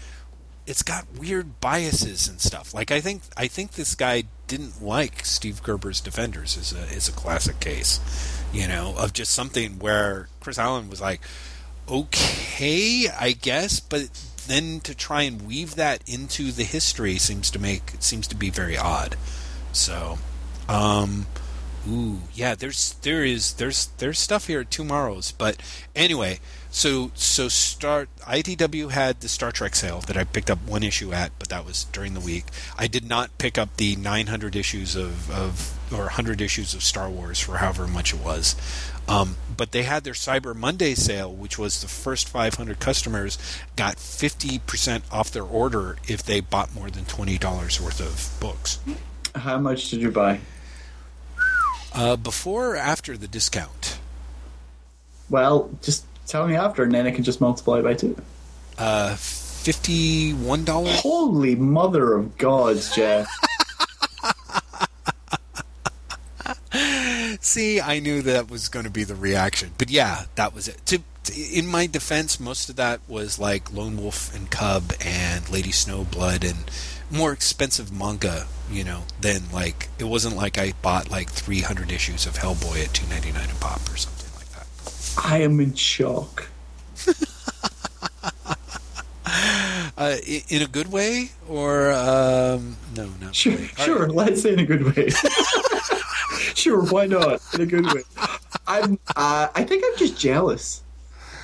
it's 0.67 0.83
got 0.83 1.07
weird 1.19 1.61
biases 1.61 2.29
and 2.29 2.41
stuff. 2.41 2.73
Like 2.73 2.91
I 2.91 3.01
think 3.01 3.23
I 3.37 3.47
think 3.47 3.73
this 3.73 3.95
guy 3.95 4.25
didn't 4.47 4.83
like 4.83 5.25
Steve 5.25 5.63
Gerber's 5.63 6.01
Defenders 6.01 6.57
is 6.57 6.73
a 6.73 6.83
is 6.95 7.09
a 7.09 7.13
classic 7.13 7.61
case, 7.61 8.01
you 8.53 8.67
know, 8.67 8.95
of 8.97 9.13
just 9.13 9.33
something 9.33 9.79
where 9.79 10.29
Chris 10.41 10.59
Allen 10.59 10.89
was 10.89 11.01
like, 11.01 11.21
okay, 11.89 13.09
I 13.09 13.33
guess, 13.33 13.81
but 13.81 14.09
then 14.49 14.81
to 14.81 14.95
try 14.95 15.23
and 15.23 15.43
weave 15.43 15.77
that 15.77 16.03
into 16.09 16.51
the 16.51 16.65
history 16.65 17.19
seems 17.19 17.51
to 17.53 17.59
make 17.59 17.93
seems 18.01 18.27
to 18.29 18.35
be 18.35 18.51
very 18.51 18.77
odd. 18.77 19.17
So, 19.73 20.19
um, 20.69 21.27
Ooh, 21.89 22.21
yeah. 22.35 22.55
There's 22.55 22.95
there 23.03 23.25
is 23.25 23.55
there's 23.55 23.87
there's 23.99 24.19
stuff 24.19 24.47
here 24.47 24.61
at 24.61 24.71
TwoMorrows, 24.71 25.33
but 25.37 25.57
anyway. 25.95 26.41
So 26.71 27.13
so 27.15 27.49
start 27.49 28.11
IDW 28.21 28.91
had 28.91 29.21
the 29.21 29.29
Star 29.29 29.53
Trek 29.53 29.75
sale 29.75 30.01
that 30.01 30.17
I 30.17 30.25
picked 30.25 30.51
up 30.51 30.59
one 30.67 30.83
issue 30.83 31.13
at, 31.13 31.33
but 31.39 31.49
that 31.49 31.65
was 31.65 31.85
during 31.85 32.13
the 32.13 32.21
week. 32.21 32.45
I 32.77 32.89
did 32.89 33.09
not 33.09 33.37
pick 33.39 33.57
up 33.57 33.77
the 33.77 33.97
900 33.97 34.55
issues 34.55 34.95
of, 34.95 35.31
of 35.31 35.79
or 35.91 36.05
100 36.05 36.43
issues 36.43 36.75
of 36.75 36.83
Star 36.83 37.09
Wars 37.09 37.41
for 37.41 37.57
however 37.57 37.87
much 37.87 38.13
it 38.13 38.21
was. 38.21 38.55
Um, 39.09 39.37
but 39.57 39.73
they 39.73 39.85
had 39.85 40.05
their 40.05 40.13
Cyber 40.13 40.55
Monday 40.55 40.95
sale, 40.95 41.33
which 41.33 41.59
was 41.59 41.81
the 41.81 41.89
first 41.89 42.29
500 42.29 42.79
customers 42.79 43.39
got 43.75 43.97
50% 43.97 45.03
off 45.11 45.31
their 45.31 45.45
order 45.45 45.97
if 46.07 46.23
they 46.23 46.41
bought 46.41 46.75
more 46.75 46.91
than 46.91 47.05
$20 47.05 47.81
worth 47.81 48.01
of 48.01 48.41
books. 48.41 48.79
How 49.35 49.59
much 49.59 49.89
did 49.91 50.01
you 50.01 50.11
buy? 50.11 50.41
Uh, 51.95 52.17
before 52.17 52.73
or 52.73 52.77
after 52.77 53.17
the 53.17 53.27
discount? 53.27 53.99
Well, 55.31 55.71
just 55.83 56.05
tell 56.27 56.47
me 56.47 56.55
after, 56.55 56.83
and 56.83 56.93
then 56.93 57.07
I 57.07 57.11
can 57.11 57.25
just 57.25 57.41
multiply 57.41 57.81
by 57.81 57.95
two. 57.95 58.17
Uh, 58.77 59.17
fifty-one 59.17 60.65
dollars. 60.65 61.01
Holy 61.01 61.55
mother 61.57 62.15
of 62.15 62.39
God, 62.39 62.81
Jeff. 62.95 63.27
See, 67.49 67.81
I 67.81 67.99
knew 67.99 68.21
that 68.23 68.51
was 68.51 68.69
going 68.69 68.85
to 68.85 68.91
be 68.91 69.05
the 69.05 69.15
reaction, 69.15 69.71
but 69.79 69.89
yeah, 69.91 70.25
that 70.35 70.55
was 70.55 70.69
it. 70.69 70.85
To, 70.85 70.99
to- 71.25 71.33
in 71.59 71.67
my 71.67 71.87
defense, 71.87 72.39
most 72.39 72.69
of 72.69 72.77
that 72.77 73.01
was 73.09 73.39
like 73.39 73.73
Lone 73.73 73.97
Wolf 73.97 74.35
and 74.37 74.51
Cub 74.51 74.93
and 75.01 75.49
Lady 75.49 75.71
Snowblood 75.71 76.45
and 76.49 76.71
more 77.11 77.33
expensive 77.33 77.91
manga. 77.91 78.47
You 78.71 78.85
know, 78.85 79.05
than 79.23 79.51
like 79.51 79.89
it 79.99 80.05
wasn't 80.05 80.37
like 80.37 80.59
I 80.59 80.75
bought 80.83 81.11
like 81.11 81.31
300 81.31 81.91
issues 81.91 82.27
of 82.27 82.35
Hellboy 82.35 82.85
at 82.85 82.91
2.99 82.93 83.51
a 83.51 83.61
pop 83.61 83.81
or 83.91 83.97
something 83.97 84.31
like 84.37 84.51
that. 84.51 85.25
I 85.25 85.39
am 85.39 85.59
in 85.61 85.73
shock. 85.75 86.49
Uh, 89.97 90.17
in 90.49 90.63
a 90.63 90.67
good 90.69 90.93
way, 90.93 91.29
or 91.49 91.91
um, 91.91 92.77
no, 92.97 93.09
not 93.21 93.35
Sure, 93.35 93.53
really. 93.53 93.67
Sure. 93.79 93.99
right. 94.07 94.11
Let's 94.15 94.43
say 94.43 94.53
in 94.53 94.61
a 94.61 94.65
good 94.65 94.85
way. 94.95 95.09
sure, 96.55 96.83
why 96.83 97.07
not? 97.07 97.41
In 97.55 97.61
a 97.63 97.67
good 97.67 97.87
way. 97.93 98.03
I'm. 98.67 98.99
Uh, 99.17 99.49
I 99.55 99.65
think 99.65 99.85
I'm 99.87 99.97
just 99.99 100.19
jealous. 100.19 100.83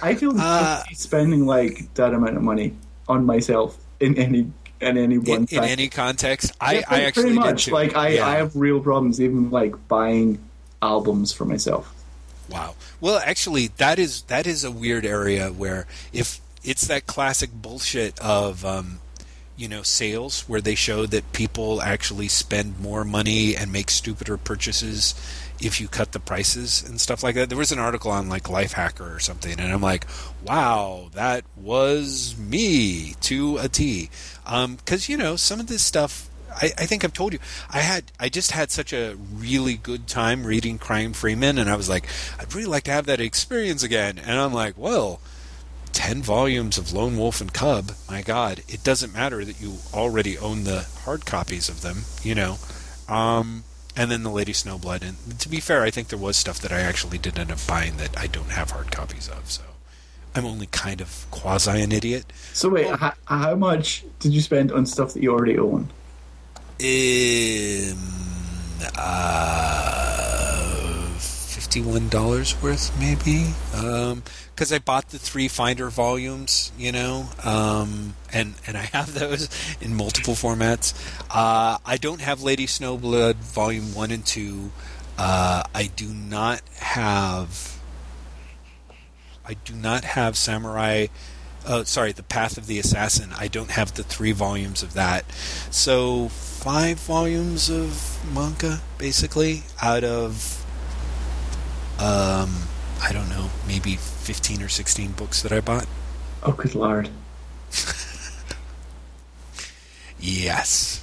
I 0.03 0.15
feel 0.15 0.39
Uh, 0.39 0.83
spending 0.93 1.47
like 1.47 1.93
that 1.95 2.13
amount 2.13 2.37
of 2.37 2.43
money 2.43 2.75
on 3.09 3.25
myself 3.25 3.79
in 4.01 4.17
any 4.19 4.51
in 4.81 4.99
any 4.99 5.19
one 5.19 5.47
In, 5.51 5.59
in 5.59 5.65
any 5.65 5.89
context, 5.89 6.53
I, 6.61 6.75
Yeah, 6.75 6.83
I 6.89 7.01
actually 7.05 7.23
pretty 7.23 7.37
did 7.37 7.45
much 7.45 7.69
like 7.71 7.97
I, 7.97 8.09
Yeah. 8.09 8.27
I 8.29 8.37
have 8.37 8.55
real 8.55 8.81
problems 8.81 9.21
even 9.21 9.51
like 9.51 9.89
buying 9.89 10.39
albums 10.83 11.33
for 11.33 11.45
myself. 11.47 11.93
Wow. 12.51 12.75
Well, 13.01 13.19
actually, 13.25 13.69
that 13.79 13.99
is 13.99 14.23
that 14.23 14.47
is 14.47 14.65
a 14.65 14.71
weird 14.71 15.07
area 15.07 15.49
where 15.51 15.87
if 16.13 16.41
it's 16.63 16.87
that 16.89 17.07
classic 17.07 17.51
bullshit 17.53 18.19
of 18.19 18.65
um, 18.65 19.01
you 19.57 19.69
know 19.69 19.83
sales 19.83 20.43
where 20.49 20.61
they 20.61 20.75
show 20.75 21.07
that 21.07 21.33
people 21.33 21.81
actually 21.81 22.29
spend 22.29 22.81
more 22.81 23.05
money 23.05 23.57
and 23.57 23.73
make 23.73 23.91
stupider 23.91 24.37
purchases 24.37 25.15
if 25.61 25.81
you 25.81 25.89
cut 25.89 26.13
the 26.13 26.21
prices 26.21 26.83
and 26.83 27.01
stuff 27.01 27.23
like 27.23 27.35
that. 27.37 27.49
There 27.49 27.59
was 27.59 27.73
an 27.73 27.79
article 27.79 28.11
on 28.11 28.29
like 28.29 28.45
Lifehacker 28.45 29.15
or 29.15 29.21
something, 29.21 29.59
and 29.59 29.73
I'm 29.73 29.81
like, 29.81 30.07
wow, 30.45 31.11
that 31.15 31.45
was 31.57 32.37
me 32.37 33.15
to 33.23 33.59
a 33.59 33.69
T. 33.69 34.11
Um, 34.47 34.77
because 34.77 35.09
you 35.09 35.17
know 35.17 35.37
some 35.37 35.61
of 35.61 35.67
this 35.67 35.83
stuff. 35.83 36.31
I, 36.57 36.67
I 36.79 36.87
think 36.87 37.03
I've 37.03 37.13
told 37.13 37.33
you 37.33 37.41
I 37.69 37.81
had 37.81 38.13
I 38.21 38.29
just 38.29 38.53
had 38.53 38.71
such 38.71 38.93
a 38.93 39.17
really 39.17 39.75
good 39.75 40.07
time 40.07 40.47
reading 40.47 40.79
Crying 40.79 41.13
Freeman, 41.13 41.59
and 41.59 41.69
I 41.71 41.77
was 41.77 41.89
like, 41.89 42.07
I'd 42.39 42.55
really 42.55 42.67
like 42.67 42.85
to 42.85 42.93
have 42.93 43.07
that 43.07 43.21
experience 43.21 43.83
again. 43.83 44.19
And 44.19 44.39
I'm 44.39 44.53
like, 44.53 44.79
well, 44.79 45.21
ten 45.95 46.23
volumes 46.23 46.77
of 46.77 46.93
Lone 46.93 47.17
Wolf 47.17 47.41
and 47.41 47.55
Cub. 47.55 47.93
My 48.11 48.21
God, 48.21 48.63
it 48.69 48.85
doesn't 48.85 49.15
matter 49.15 49.45
that 49.45 49.61
you 49.61 49.77
already 49.95 50.37
own 50.37 50.65
the 50.65 50.87
hard 51.05 51.25
copies 51.25 51.69
of 51.69 51.81
them, 51.81 52.03
you 52.23 52.35
know. 52.35 52.59
Um, 53.09 53.65
and 53.97 54.11
then 54.11 54.25
the 54.25 54.31
Lady 54.31 54.53
Snowblood. 54.53 55.03
And 55.03 55.39
to 55.41 55.49
be 55.49 55.61
fair, 55.61 55.83
I 55.83 55.91
think 55.91 56.09
there 56.09 56.19
was 56.19 56.37
stuff 56.37 56.59
that 56.61 56.73
I 56.73 56.81
actually 56.81 57.19
did 57.19 57.39
end 57.39 57.53
up 57.53 57.65
buying 57.67 57.97
that 57.99 58.19
I 58.19 58.27
don't 58.27 58.51
have 58.51 58.73
hard 58.73 58.91
copies 58.91 59.29
of. 59.29 59.51
So 59.51 59.63
I'm 60.35 60.45
only 60.45 60.67
kind 60.67 61.01
of 61.01 61.27
quasi 61.31 61.81
an 61.81 61.93
idiot. 61.93 62.25
So 62.53 62.69
wait, 62.69 62.87
h- 62.87 63.13
how 63.27 63.55
much 63.55 64.05
did 64.19 64.35
you 64.35 64.41
spend 64.41 64.73
on 64.73 64.85
stuff 64.87 65.15
that 65.15 65.23
you 65.23 65.33
already 65.33 65.59
own? 65.59 65.89
Um, 66.81 67.99
uh, 68.97 71.09
fifty-one 71.19 72.09
dollars 72.09 72.61
worth, 72.61 72.99
maybe. 72.99 73.55
Um, 73.75 74.25
because 74.55 74.73
I 74.73 74.79
bought 74.79 75.09
the 75.09 75.19
three 75.19 75.49
Finder 75.49 75.91
volumes, 75.91 76.71
you 76.79 76.93
know, 76.93 77.29
um, 77.43 78.15
and 78.33 78.55
and 78.67 78.77
I 78.77 78.83
have 78.93 79.15
those 79.15 79.49
in 79.81 79.95
multiple 79.95 80.35
formats. 80.35 80.95
Uh, 81.31 81.79
I 81.85 81.97
don't 81.97 82.21
have 82.21 82.43
Lady 82.43 82.67
Snowblood 82.67 83.35
Volume 83.37 83.95
One 83.95 84.11
and 84.11 84.25
Two. 84.25 84.71
Uh, 85.19 85.65
I 85.75 85.91
do 85.97 86.09
not 86.09 86.61
have. 86.79 87.81
I 89.47 89.55
do 89.55 89.75
not 89.75 90.05
have 90.05 90.37
Samurai. 90.37 91.09
Uh, 91.67 91.83
sorry, 91.85 92.13
The 92.13 92.23
Path 92.23 92.59
of 92.59 92.67
the 92.67 92.79
Assassin. 92.79 93.31
I 93.39 93.49
don't 93.49 93.71
have 93.71 93.95
the 93.95 94.03
three 94.03 94.33
volumes 94.33 94.83
of 94.83 94.93
that. 94.95 95.31
So 95.71 96.29
five 96.29 96.99
volumes 97.01 97.71
of 97.71 98.21
manga, 98.35 98.83
basically, 98.99 99.63
out 99.83 100.05
of 100.05 100.65
um, 101.99 102.69
I 103.03 103.13
don't 103.13 103.29
know, 103.29 103.51
maybe 103.67 103.99
fifteen 104.25 104.63
or 104.63 104.69
sixteen 104.69 105.13
books 105.13 105.43
that 105.43 105.53
I 105.53 105.61
bought. 105.61 105.87
Oh, 106.43 106.53
good 106.53 106.75
lord! 106.75 107.09
Yes, 110.21 111.03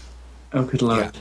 Oh, 0.54 0.64
good 0.64 0.82
lord! 0.82 1.16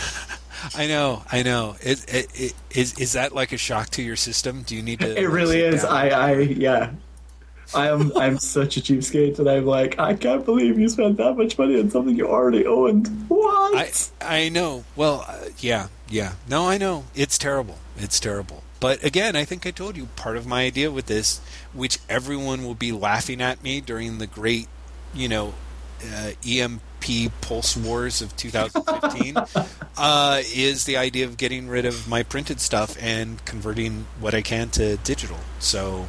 I 0.74 0.86
know, 0.86 1.22
I 1.30 1.42
know. 1.42 1.76
It, 1.82 2.04
it, 2.12 2.28
it, 2.34 2.54
is 2.70 2.98
is 2.98 3.12
that 3.12 3.34
like 3.34 3.52
a 3.52 3.58
shock 3.58 3.90
to 3.90 4.02
your 4.02 4.16
system? 4.16 4.62
Do 4.62 4.74
you 4.74 4.82
need 4.82 5.00
to? 5.00 5.20
It 5.20 5.28
really 5.28 5.60
is. 5.60 5.82
down? 5.82 5.92
I, 5.92 6.08
I, 6.10 6.32
yeah. 6.40 6.90
I 7.74 7.88
am. 7.88 8.10
I'm 8.16 8.38
such 8.38 8.76
a 8.76 8.80
cheapskate, 8.80 9.38
and 9.38 9.48
I'm 9.50 9.66
like, 9.66 9.98
I 9.98 10.14
can't 10.14 10.44
believe 10.44 10.78
you 10.78 10.88
spent 10.88 11.16
that 11.18 11.36
much 11.36 11.58
money 11.58 11.78
on 11.78 11.90
something 11.90 12.16
you 12.16 12.26
already 12.26 12.64
owned. 12.64 13.08
What? 13.28 14.10
I 14.20 14.44
I 14.46 14.48
know. 14.48 14.84
Well, 14.94 15.24
uh, 15.28 15.48
yeah, 15.58 15.88
yeah. 16.08 16.32
No, 16.48 16.68
I 16.68 16.78
know. 16.78 17.04
It's 17.14 17.36
terrible. 17.38 17.78
It's 17.98 18.18
terrible. 18.18 18.62
But 18.78 19.02
again, 19.04 19.36
I 19.36 19.44
think 19.44 19.66
I 19.66 19.70
told 19.70 19.96
you 19.96 20.06
part 20.16 20.36
of 20.36 20.46
my 20.46 20.64
idea 20.64 20.90
with 20.90 21.06
this, 21.06 21.40
which 21.72 21.98
everyone 22.08 22.64
will 22.64 22.74
be 22.74 22.92
laughing 22.92 23.40
at 23.40 23.62
me 23.62 23.80
during 23.80 24.18
the 24.18 24.26
great, 24.26 24.68
you 25.14 25.28
know, 25.28 25.54
uh, 26.14 26.32
EMP 26.46 26.82
pulse 27.40 27.76
wars 27.76 28.20
of 28.20 28.36
2015, 28.36 29.36
uh, 29.96 30.42
is 30.54 30.84
the 30.84 30.96
idea 30.96 31.24
of 31.24 31.36
getting 31.36 31.68
rid 31.68 31.86
of 31.86 32.08
my 32.08 32.22
printed 32.22 32.60
stuff 32.60 32.96
and 33.00 33.42
converting 33.44 34.06
what 34.20 34.34
I 34.34 34.42
can 34.42 34.68
to 34.70 34.96
digital. 34.98 35.38
So 35.58 36.08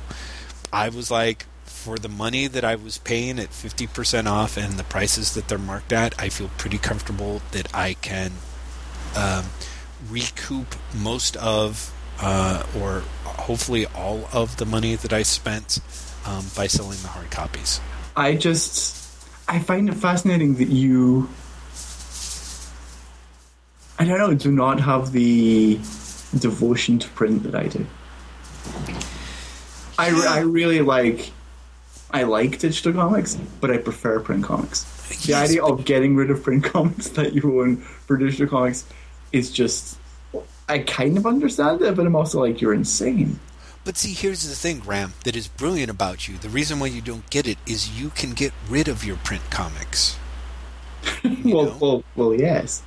I 0.73 0.89
was 0.89 1.09
like, 1.09 1.45
for 1.63 1.97
the 1.97 2.09
money 2.09 2.47
that 2.47 2.65
I 2.65 2.75
was 2.75 2.97
paying 2.97 3.39
at 3.39 3.51
50% 3.51 4.25
off 4.25 4.57
and 4.57 4.73
the 4.73 4.83
prices 4.83 5.33
that 5.35 5.47
they're 5.47 5.57
marked 5.57 5.93
at, 5.93 6.19
I 6.19 6.27
feel 6.27 6.49
pretty 6.57 6.77
comfortable 6.77 7.41
that 7.51 7.73
I 7.73 7.93
can 7.93 8.33
um, 9.15 9.45
recoup 10.09 10.75
most 10.93 11.37
of, 11.37 11.93
uh, 12.19 12.63
or 12.79 13.01
hopefully 13.23 13.85
all 13.87 14.27
of 14.33 14.57
the 14.57 14.65
money 14.65 14.95
that 14.95 15.13
I 15.13 15.23
spent 15.23 15.79
um, 16.25 16.45
by 16.55 16.67
selling 16.67 16.97
the 17.01 17.07
hard 17.09 17.31
copies. 17.31 17.79
I 18.15 18.35
just, 18.35 18.95
I 19.47 19.59
find 19.59 19.89
it 19.89 19.95
fascinating 19.95 20.55
that 20.55 20.69
you, 20.69 21.29
I 23.99 24.05
don't 24.05 24.17
know, 24.19 24.33
do 24.33 24.51
not 24.51 24.79
have 24.81 25.11
the 25.11 25.75
devotion 26.37 26.99
to 26.99 27.07
print 27.09 27.43
that 27.43 27.55
I 27.55 27.67
do. 27.67 27.85
I, 29.97 30.09
I 30.27 30.39
really 30.41 30.81
like, 30.81 31.31
I 32.11 32.23
like 32.23 32.59
digital 32.59 32.93
comics, 32.93 33.35
but 33.61 33.71
I 33.71 33.77
prefer 33.77 34.19
print 34.19 34.43
comics. 34.43 34.83
The 35.25 35.33
Yes, 35.33 35.49
idea 35.49 35.63
of 35.63 35.85
getting 35.85 36.15
rid 36.15 36.29
of 36.29 36.43
print 36.43 36.63
comics 36.73 37.09
that 37.09 37.33
you 37.33 37.61
own 37.61 37.77
for 37.77 38.17
digital 38.17 38.47
comics 38.47 38.85
is 39.31 39.51
just, 39.51 39.97
I 40.69 40.79
kind 40.79 41.17
of 41.17 41.25
understand 41.25 41.81
it, 41.81 41.95
but 41.95 42.05
I'm 42.05 42.15
also 42.15 42.41
like, 42.41 42.61
you're 42.61 42.73
insane. 42.73 43.39
But 43.85 43.97
see, 43.97 44.13
here's 44.13 44.47
the 44.47 44.53
thing, 44.53 44.79
Graham, 44.79 45.13
that 45.23 45.35
is 45.35 45.47
brilliant 45.47 45.89
about 45.89 46.27
you. 46.27 46.37
The 46.37 46.49
reason 46.49 46.79
why 46.79 46.87
you 46.87 47.01
don't 47.01 47.29
get 47.29 47.47
it 47.47 47.57
is 47.65 47.99
you 47.99 48.09
can 48.09 48.31
get 48.31 48.51
rid 48.69 48.89
of 48.89 49.05
your 49.05 49.15
print 49.15 49.49
comics. 49.49 50.17
well, 51.23 51.65
know? 51.65 51.77
well, 51.79 52.03
well, 52.15 52.33
yes. 52.33 52.83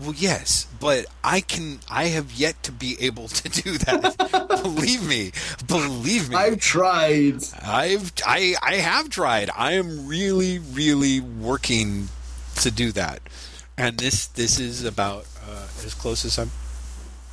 Well, 0.00 0.14
yes, 0.16 0.66
but 0.80 1.06
I 1.22 1.40
can. 1.42 1.80
I 1.90 2.06
have 2.06 2.32
yet 2.32 2.62
to 2.64 2.72
be 2.72 2.96
able 3.00 3.28
to 3.28 3.48
do 3.48 3.78
that. 3.78 4.58
believe 4.62 5.06
me, 5.06 5.32
believe 5.68 6.30
me. 6.30 6.36
I've 6.36 6.58
tried. 6.58 7.44
I've 7.62 8.12
I 8.26 8.54
I 8.62 8.76
have 8.76 9.10
tried. 9.10 9.50
I 9.54 9.72
am 9.72 10.06
really 10.06 10.58
really 10.58 11.20
working 11.20 12.08
to 12.56 12.70
do 12.70 12.92
that, 12.92 13.20
and 13.76 13.98
this 13.98 14.26
this 14.26 14.58
is 14.58 14.84
about 14.84 15.26
uh, 15.46 15.66
as 15.84 15.92
close 15.92 16.24
as 16.24 16.38
I'm 16.38 16.50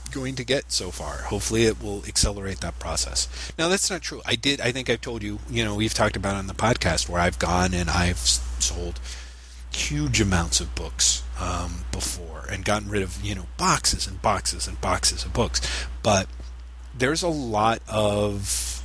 going 0.07 0.35
to 0.35 0.43
get 0.43 0.71
so 0.71 0.91
far. 0.91 1.23
Hopefully, 1.23 1.65
it 1.65 1.81
will 1.81 2.03
accelerate 2.07 2.61
that 2.61 2.79
process. 2.79 3.27
Now, 3.57 3.67
that's 3.67 3.89
not 3.89 4.01
true. 4.01 4.21
I 4.25 4.35
did. 4.35 4.61
I 4.61 4.71
think 4.71 4.89
I've 4.89 5.01
told 5.01 5.23
you. 5.23 5.39
You 5.49 5.63
know, 5.63 5.75
we've 5.75 5.93
talked 5.93 6.15
about 6.15 6.35
on 6.35 6.47
the 6.47 6.53
podcast 6.53 7.09
where 7.09 7.21
I've 7.21 7.39
gone 7.39 7.73
and 7.73 7.89
I've 7.89 8.17
sold 8.17 8.99
huge 9.77 10.19
amounts 10.19 10.59
of 10.59 10.73
books 10.75 11.23
um, 11.39 11.85
before 11.91 12.45
and 12.49 12.65
gotten 12.65 12.89
rid 12.89 13.03
of 13.03 13.23
you 13.23 13.35
know 13.35 13.45
boxes 13.57 14.07
and 14.07 14.21
boxes 14.21 14.67
and 14.67 14.79
boxes 14.81 15.25
of 15.25 15.34
books, 15.34 15.61
but 16.03 16.27
there's 16.97 17.21
a 17.21 17.27
lot 17.27 17.81
of 17.88 18.84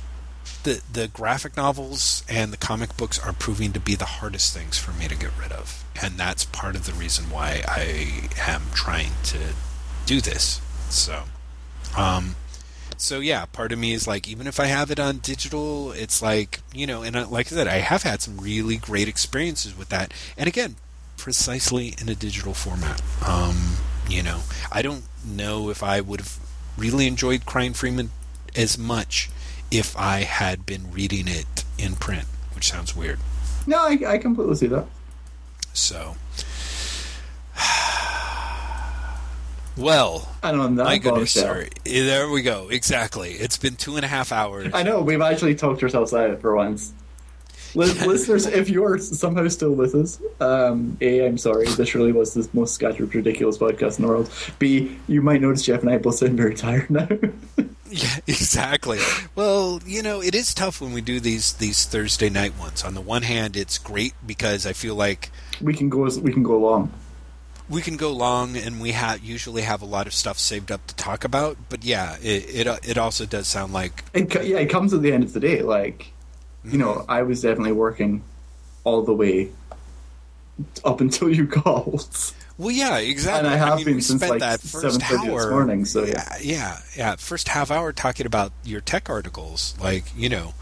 the 0.63 0.81
the 0.91 1.07
graphic 1.07 1.57
novels 1.57 2.23
and 2.29 2.53
the 2.53 2.57
comic 2.57 2.95
books 2.95 3.19
are 3.19 3.33
proving 3.33 3.73
to 3.73 3.79
be 3.79 3.95
the 3.95 4.05
hardest 4.05 4.53
things 4.55 4.77
for 4.77 4.91
me 4.91 5.07
to 5.07 5.15
get 5.15 5.31
rid 5.39 5.51
of, 5.51 5.83
and 6.01 6.17
that's 6.17 6.45
part 6.45 6.75
of 6.75 6.85
the 6.85 6.93
reason 6.93 7.29
why 7.29 7.63
I 7.67 8.29
am 8.47 8.63
trying 8.73 9.11
to 9.25 9.39
do 10.05 10.21
this. 10.21 10.61
So, 10.93 11.23
um, 11.97 12.35
so 12.97 13.19
yeah, 13.19 13.45
part 13.45 13.71
of 13.71 13.79
me 13.79 13.93
is 13.93 14.07
like, 14.07 14.27
even 14.27 14.45
if 14.45 14.59
I 14.59 14.65
have 14.65 14.91
it 14.91 14.99
on 14.99 15.17
digital, 15.17 15.91
it's 15.91 16.21
like 16.21 16.59
you 16.73 16.85
know, 16.85 17.01
and 17.01 17.15
like 17.31 17.47
I 17.47 17.49
said, 17.49 17.67
I 17.67 17.77
have 17.77 18.03
had 18.03 18.21
some 18.21 18.37
really 18.37 18.77
great 18.77 19.07
experiences 19.07 19.75
with 19.75 19.89
that, 19.89 20.13
and 20.37 20.47
again, 20.47 20.75
precisely 21.17 21.95
in 21.99 22.09
a 22.09 22.15
digital 22.15 22.53
format. 22.53 23.01
Um, 23.27 23.77
you 24.07 24.21
know, 24.21 24.41
I 24.71 24.81
don't 24.81 25.03
know 25.25 25.69
if 25.69 25.81
I 25.81 25.99
would 25.99 26.21
have 26.21 26.39
really 26.77 27.07
enjoyed 27.07 27.45
Crying 27.45 27.73
Freeman 27.73 28.11
as 28.55 28.77
much 28.77 29.31
if 29.71 29.97
I 29.97 30.19
had 30.19 30.65
been 30.65 30.91
reading 30.91 31.27
it 31.27 31.63
in 31.77 31.95
print, 31.95 32.25
which 32.53 32.69
sounds 32.69 32.95
weird. 32.95 33.19
No, 33.65 33.79
I, 33.79 33.99
I 34.05 34.17
completely 34.19 34.55
see 34.55 34.67
that. 34.67 34.85
So, 35.73 36.15
Well, 39.75 40.29
And 40.43 40.59
on 40.59 40.75
that 40.75 40.85
my 40.85 40.97
goodness, 40.97 41.31
sir. 41.31 41.67
There 41.83 42.29
we 42.29 42.41
go. 42.41 42.69
Exactly. 42.69 43.31
It's 43.31 43.57
been 43.57 43.75
two 43.75 43.95
and 43.95 44.05
a 44.05 44.07
half 44.07 44.31
hours. 44.31 44.71
I 44.73 44.83
know 44.83 45.01
we've 45.01 45.21
actually 45.21 45.55
talked 45.55 45.81
ourselves 45.81 46.13
out 46.13 46.29
of 46.29 46.33
it 46.33 46.41
for 46.41 46.55
once. 46.55 46.93
Listeners, 47.75 48.45
if 48.45 48.69
you're 48.69 48.99
somehow 48.99 49.47
still 49.47 49.73
with 49.73 49.95
us, 49.95 50.21
um, 50.39 50.95
A, 51.01 51.25
I'm 51.25 51.39
sorry. 51.39 51.65
This 51.65 51.95
really 51.95 52.11
was 52.11 52.35
the 52.35 52.47
most 52.53 52.75
scattered, 52.75 53.15
ridiculous 53.15 53.57
podcast 53.57 53.97
in 53.97 54.03
the 54.03 54.09
world. 54.09 54.29
B, 54.59 54.95
you 55.07 55.23
might 55.23 55.41
notice 55.41 55.63
Jeff 55.63 55.81
and 55.81 55.89
I 55.89 55.97
both 55.97 56.15
sound 56.15 56.37
very 56.37 56.53
tired 56.55 56.89
now. 56.91 57.07
Yeah, 57.95 58.15
exactly. 58.25 58.97
Well, 59.35 59.79
you 59.85 60.01
know, 60.01 60.19
it 60.19 60.33
is 60.33 60.55
tough 60.55 60.81
when 60.81 60.93
we 60.93 61.01
do 61.01 61.19
these 61.19 61.53
these 61.53 61.85
Thursday 61.85 62.27
night 62.27 62.57
ones. 62.57 62.83
On 62.83 62.95
the 62.95 63.01
one 63.01 63.21
hand, 63.21 63.55
it's 63.55 63.77
great 63.77 64.15
because 64.25 64.65
I 64.65 64.73
feel 64.73 64.95
like 64.95 65.29
we 65.61 65.75
can 65.75 65.89
go. 65.89 66.09
We 66.19 66.33
can 66.33 66.41
go 66.41 66.57
long. 66.57 66.91
We 67.69 67.81
can 67.81 67.97
go 67.97 68.11
long 68.11 68.57
and 68.57 68.81
we 68.81 68.91
have 68.91 69.23
usually 69.23 69.61
have 69.61 69.81
a 69.81 69.85
lot 69.85 70.07
of 70.07 70.13
stuff 70.13 70.37
saved 70.37 70.71
up 70.71 70.85
to 70.87 70.95
talk 70.95 71.23
about. 71.23 71.57
But 71.69 71.83
yeah, 71.83 72.17
it 72.21 72.49
it, 72.49 72.67
uh, 72.67 72.77
it 72.83 72.97
also 72.97 73.25
does 73.25 73.47
sound 73.47 73.73
like 73.73 74.03
It, 74.13 74.29
co- 74.29 74.41
yeah, 74.41 74.57
it 74.57 74.69
comes 74.69 74.93
at 74.93 75.01
the 75.01 75.11
end 75.11 75.23
of 75.23 75.33
the 75.33 75.39
day. 75.39 75.61
Like, 75.61 76.11
you 76.63 76.77
know, 76.77 76.93
mm-hmm. 76.93 77.11
I 77.11 77.23
was 77.23 77.41
definitely 77.41 77.73
working 77.73 78.23
all 78.83 79.01
the 79.03 79.13
way 79.13 79.49
up 80.83 81.01
until 81.01 81.29
you 81.29 81.47
called. 81.61 82.33
well, 82.57 82.71
yeah, 82.71 82.97
exactly. 82.97 83.51
And 83.51 83.61
I 83.61 83.65
have 83.65 83.77
mean, 83.77 83.85
been 83.85 84.01
since, 84.01 84.19
spent 84.19 84.31
like, 84.31 84.39
that 84.41 84.59
first 84.59 85.01
hour 85.11 85.39
this 85.39 85.49
morning, 85.49 85.85
so, 85.85 86.03
yeah, 86.03 86.35
yeah, 86.41 86.79
yeah, 86.95 87.15
first 87.15 87.47
half 87.47 87.71
hour 87.71 87.91
talking 87.93 88.25
about 88.25 88.51
your 88.63 88.81
tech 88.81 89.09
articles. 89.09 89.75
Like, 89.79 90.03
you 90.15 90.29
know, 90.29 90.53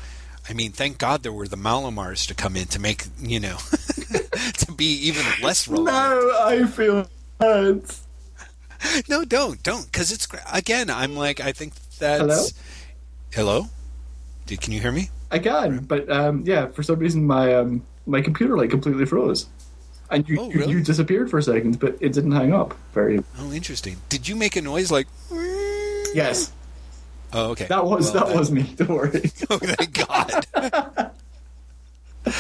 I 0.52 0.54
mean, 0.54 0.74
thank 0.74 0.98
God 0.98 1.24
there 1.24 1.32
were 1.32 1.48
the 1.48 1.56
Mallomars 1.56 2.28
to 2.28 2.34
come 2.36 2.58
in 2.58 2.68
to 2.68 2.80
make 2.80 3.06
you 3.22 3.40
know 3.40 3.56
to 4.58 4.72
be 4.76 4.86
even 5.08 5.24
less 5.42 5.66
relevant. 5.66 5.96
No, 5.96 6.38
I 6.44 6.66
feel 6.68 7.08
bad. 7.40 7.84
No, 9.08 9.24
don't, 9.24 9.64
don't, 9.64 9.86
because 9.86 10.12
it's 10.12 10.28
again. 10.52 10.90
I'm 10.90 11.16
like, 11.16 11.40
I 11.40 11.54
think 11.54 11.74
that's 12.00 12.20
Hello? 12.22 12.46
Hello? 13.32 13.66
Did 14.46 14.60
can 14.60 14.74
you 14.74 14.82
hear 14.82 14.92
me? 14.92 15.10
I 15.32 15.40
can, 15.40 15.86
but 15.86 16.12
um, 16.12 16.44
yeah, 16.46 16.68
for 16.68 16.84
some 16.84 17.00
reason 17.00 17.26
my 17.26 17.54
um, 17.56 17.82
my 18.06 18.20
computer 18.20 18.58
like 18.58 18.70
completely 18.72 19.06
froze, 19.06 19.48
and 20.10 20.28
you, 20.28 20.38
Oh, 20.38 20.50
you- 20.50 20.60
really? 20.60 20.72
you 20.74 20.82
disappeared 20.82 21.30
for 21.30 21.38
a 21.38 21.44
second, 21.44 21.80
but 21.80 21.96
it 22.02 22.12
didn't 22.12 22.34
hang 22.34 22.52
up. 22.52 22.76
Very 22.94 23.24
Oh, 23.40 23.54
interesting. 23.54 23.96
Did 24.10 24.28
you 24.28 24.36
make 24.36 24.58
a 24.58 24.62
noise 24.62 24.92
like? 24.92 25.08
yes, 26.14 26.52
Oh, 27.34 27.52
okay. 27.52 27.66
that 27.66 27.86
was 27.86 28.14
Well, 28.14 28.26
that 28.26 28.36
was 28.36 28.52
me. 28.52 28.64
Don't 28.76 28.90
worry. 28.90 29.32
Oh, 29.50 29.58
thank 29.58 30.08
God. 30.08 31.12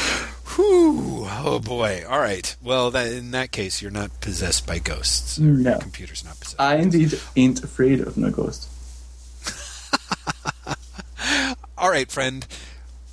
Whew. 0.55 1.25
Oh 1.43 1.59
boy. 1.59 2.03
All 2.07 2.19
right. 2.19 2.55
Well, 2.61 2.91
that, 2.91 3.11
in 3.11 3.31
that 3.31 3.51
case, 3.51 3.81
you're 3.81 3.91
not 3.91 4.21
possessed 4.21 4.67
by 4.67 4.79
ghosts. 4.79 5.39
No. 5.39 5.77
Computer's 5.79 6.23
not 6.23 6.39
possessed. 6.39 6.59
I 6.59 6.75
indeed 6.75 7.19
ain't 7.35 7.63
afraid 7.63 8.01
of 8.01 8.17
no 8.17 8.29
ghost. 8.31 8.67
All 11.77 11.89
right, 11.89 12.11
friend. 12.11 12.45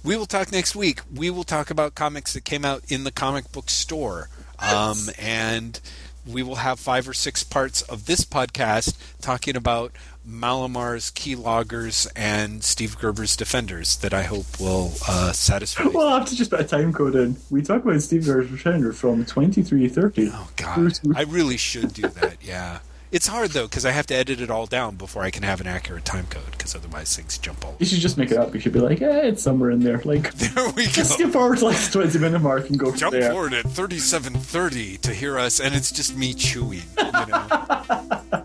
We 0.04 0.16
will 0.16 0.26
talk 0.26 0.52
next 0.52 0.76
week. 0.76 1.00
We 1.14 1.30
will 1.30 1.44
talk 1.44 1.70
about 1.70 1.94
comics 1.94 2.34
that 2.34 2.44
came 2.44 2.64
out 2.64 2.82
in 2.88 3.04
the 3.04 3.12
comic 3.12 3.50
book 3.52 3.70
store. 3.70 4.28
Um, 4.58 4.98
and 5.18 5.80
we 6.26 6.42
will 6.42 6.56
have 6.56 6.78
five 6.80 7.08
or 7.08 7.14
six 7.14 7.44
parts 7.44 7.82
of 7.82 8.06
this 8.06 8.24
podcast 8.24 8.96
talking 9.20 9.56
about 9.56 9.92
Mallomar's 10.28 11.10
key 11.10 11.34
loggers 11.34 12.06
and 12.14 12.62
Steve 12.62 12.96
Gerber's 12.98 13.36
defenders 13.36 13.96
that 13.96 14.12
I 14.12 14.24
hope 14.24 14.60
will 14.60 14.92
uh, 15.08 15.32
satisfy. 15.32 15.84
Well, 15.88 16.08
I 16.08 16.18
have 16.18 16.28
to 16.28 16.36
just 16.36 16.50
put 16.50 16.60
a 16.60 16.64
time 16.64 16.92
code 16.92 17.14
in. 17.16 17.36
We 17.50 17.62
talk 17.62 17.82
about 17.84 18.00
Steve 18.02 18.24
Gerber's 18.24 18.48
Pretender 18.50 18.92
from 18.92 19.24
twenty 19.24 19.62
three 19.62 19.88
thirty. 19.88 20.30
Oh 20.32 20.48
God, 20.56 20.98
I 21.16 21.22
really 21.22 21.56
should 21.56 21.92
do 21.94 22.02
that. 22.02 22.36
Yeah, 22.42 22.80
it's 23.10 23.26
hard 23.26 23.50
though 23.52 23.66
because 23.66 23.86
I 23.86 23.90
have 23.92 24.06
to 24.08 24.14
edit 24.14 24.40
it 24.40 24.50
all 24.50 24.66
down 24.66 24.96
before 24.96 25.22
I 25.22 25.30
can 25.30 25.42
have 25.44 25.60
an 25.62 25.66
accurate 25.66 26.04
time 26.04 26.26
code 26.26 26.50
because 26.52 26.74
otherwise 26.74 27.16
things 27.16 27.38
jump 27.38 27.64
all. 27.64 27.76
You 27.78 27.86
should 27.86 28.00
just 28.00 28.18
make 28.18 28.30
it 28.30 28.36
up. 28.36 28.52
You 28.54 28.60
should 28.60 28.72
be 28.74 28.80
like, 28.80 29.00
eh, 29.00 29.28
it's 29.28 29.42
somewhere 29.42 29.70
in 29.70 29.80
there. 29.80 29.98
Like, 30.04 30.32
There 30.34 30.68
we 30.76 30.84
just 30.86 31.10
go. 31.12 31.24
skip 31.24 31.32
forward 31.32 31.58
to 31.58 31.64
like 31.66 31.76
the 31.78 31.90
twenty 31.90 32.18
minute 32.18 32.40
mark 32.40 32.68
and 32.68 32.78
go 32.78 32.94
Jump 32.94 33.12
there. 33.12 33.30
forward 33.32 33.54
at 33.54 33.64
thirty-seven 33.64 34.34
thirty 34.34 34.98
to 34.98 35.14
hear 35.14 35.38
us, 35.38 35.58
and 35.58 35.74
it's 35.74 35.90
just 35.90 36.14
me 36.16 36.34
chewing. 36.34 36.82
You 36.98 37.12
know. 37.12 38.44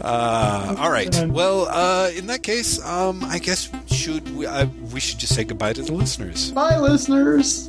Uh, 0.00 0.76
all 0.78 0.90
right. 0.90 1.12
Well, 1.26 1.66
uh, 1.68 2.10
in 2.14 2.26
that 2.26 2.42
case, 2.42 2.82
um, 2.84 3.24
I 3.24 3.38
guess 3.38 3.70
should 3.90 4.34
we, 4.36 4.46
uh, 4.46 4.66
we 4.92 5.00
should 5.00 5.18
just 5.18 5.34
say 5.34 5.44
goodbye 5.44 5.72
to 5.72 5.82
the 5.82 5.92
listeners. 5.92 6.52
Bye, 6.52 6.78
listeners. 6.78 7.68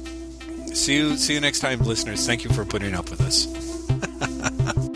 See 0.73 0.97
you. 0.97 1.18
See 1.18 1.34
you 1.34 1.41
next 1.41 1.60
time, 1.60 1.80
listeners. 1.80 2.26
Thank 2.26 2.43
you 2.43 2.51
for 2.51 2.65
putting 2.65 2.93
up 2.93 3.10
with 3.10 3.22
us. 3.22 3.47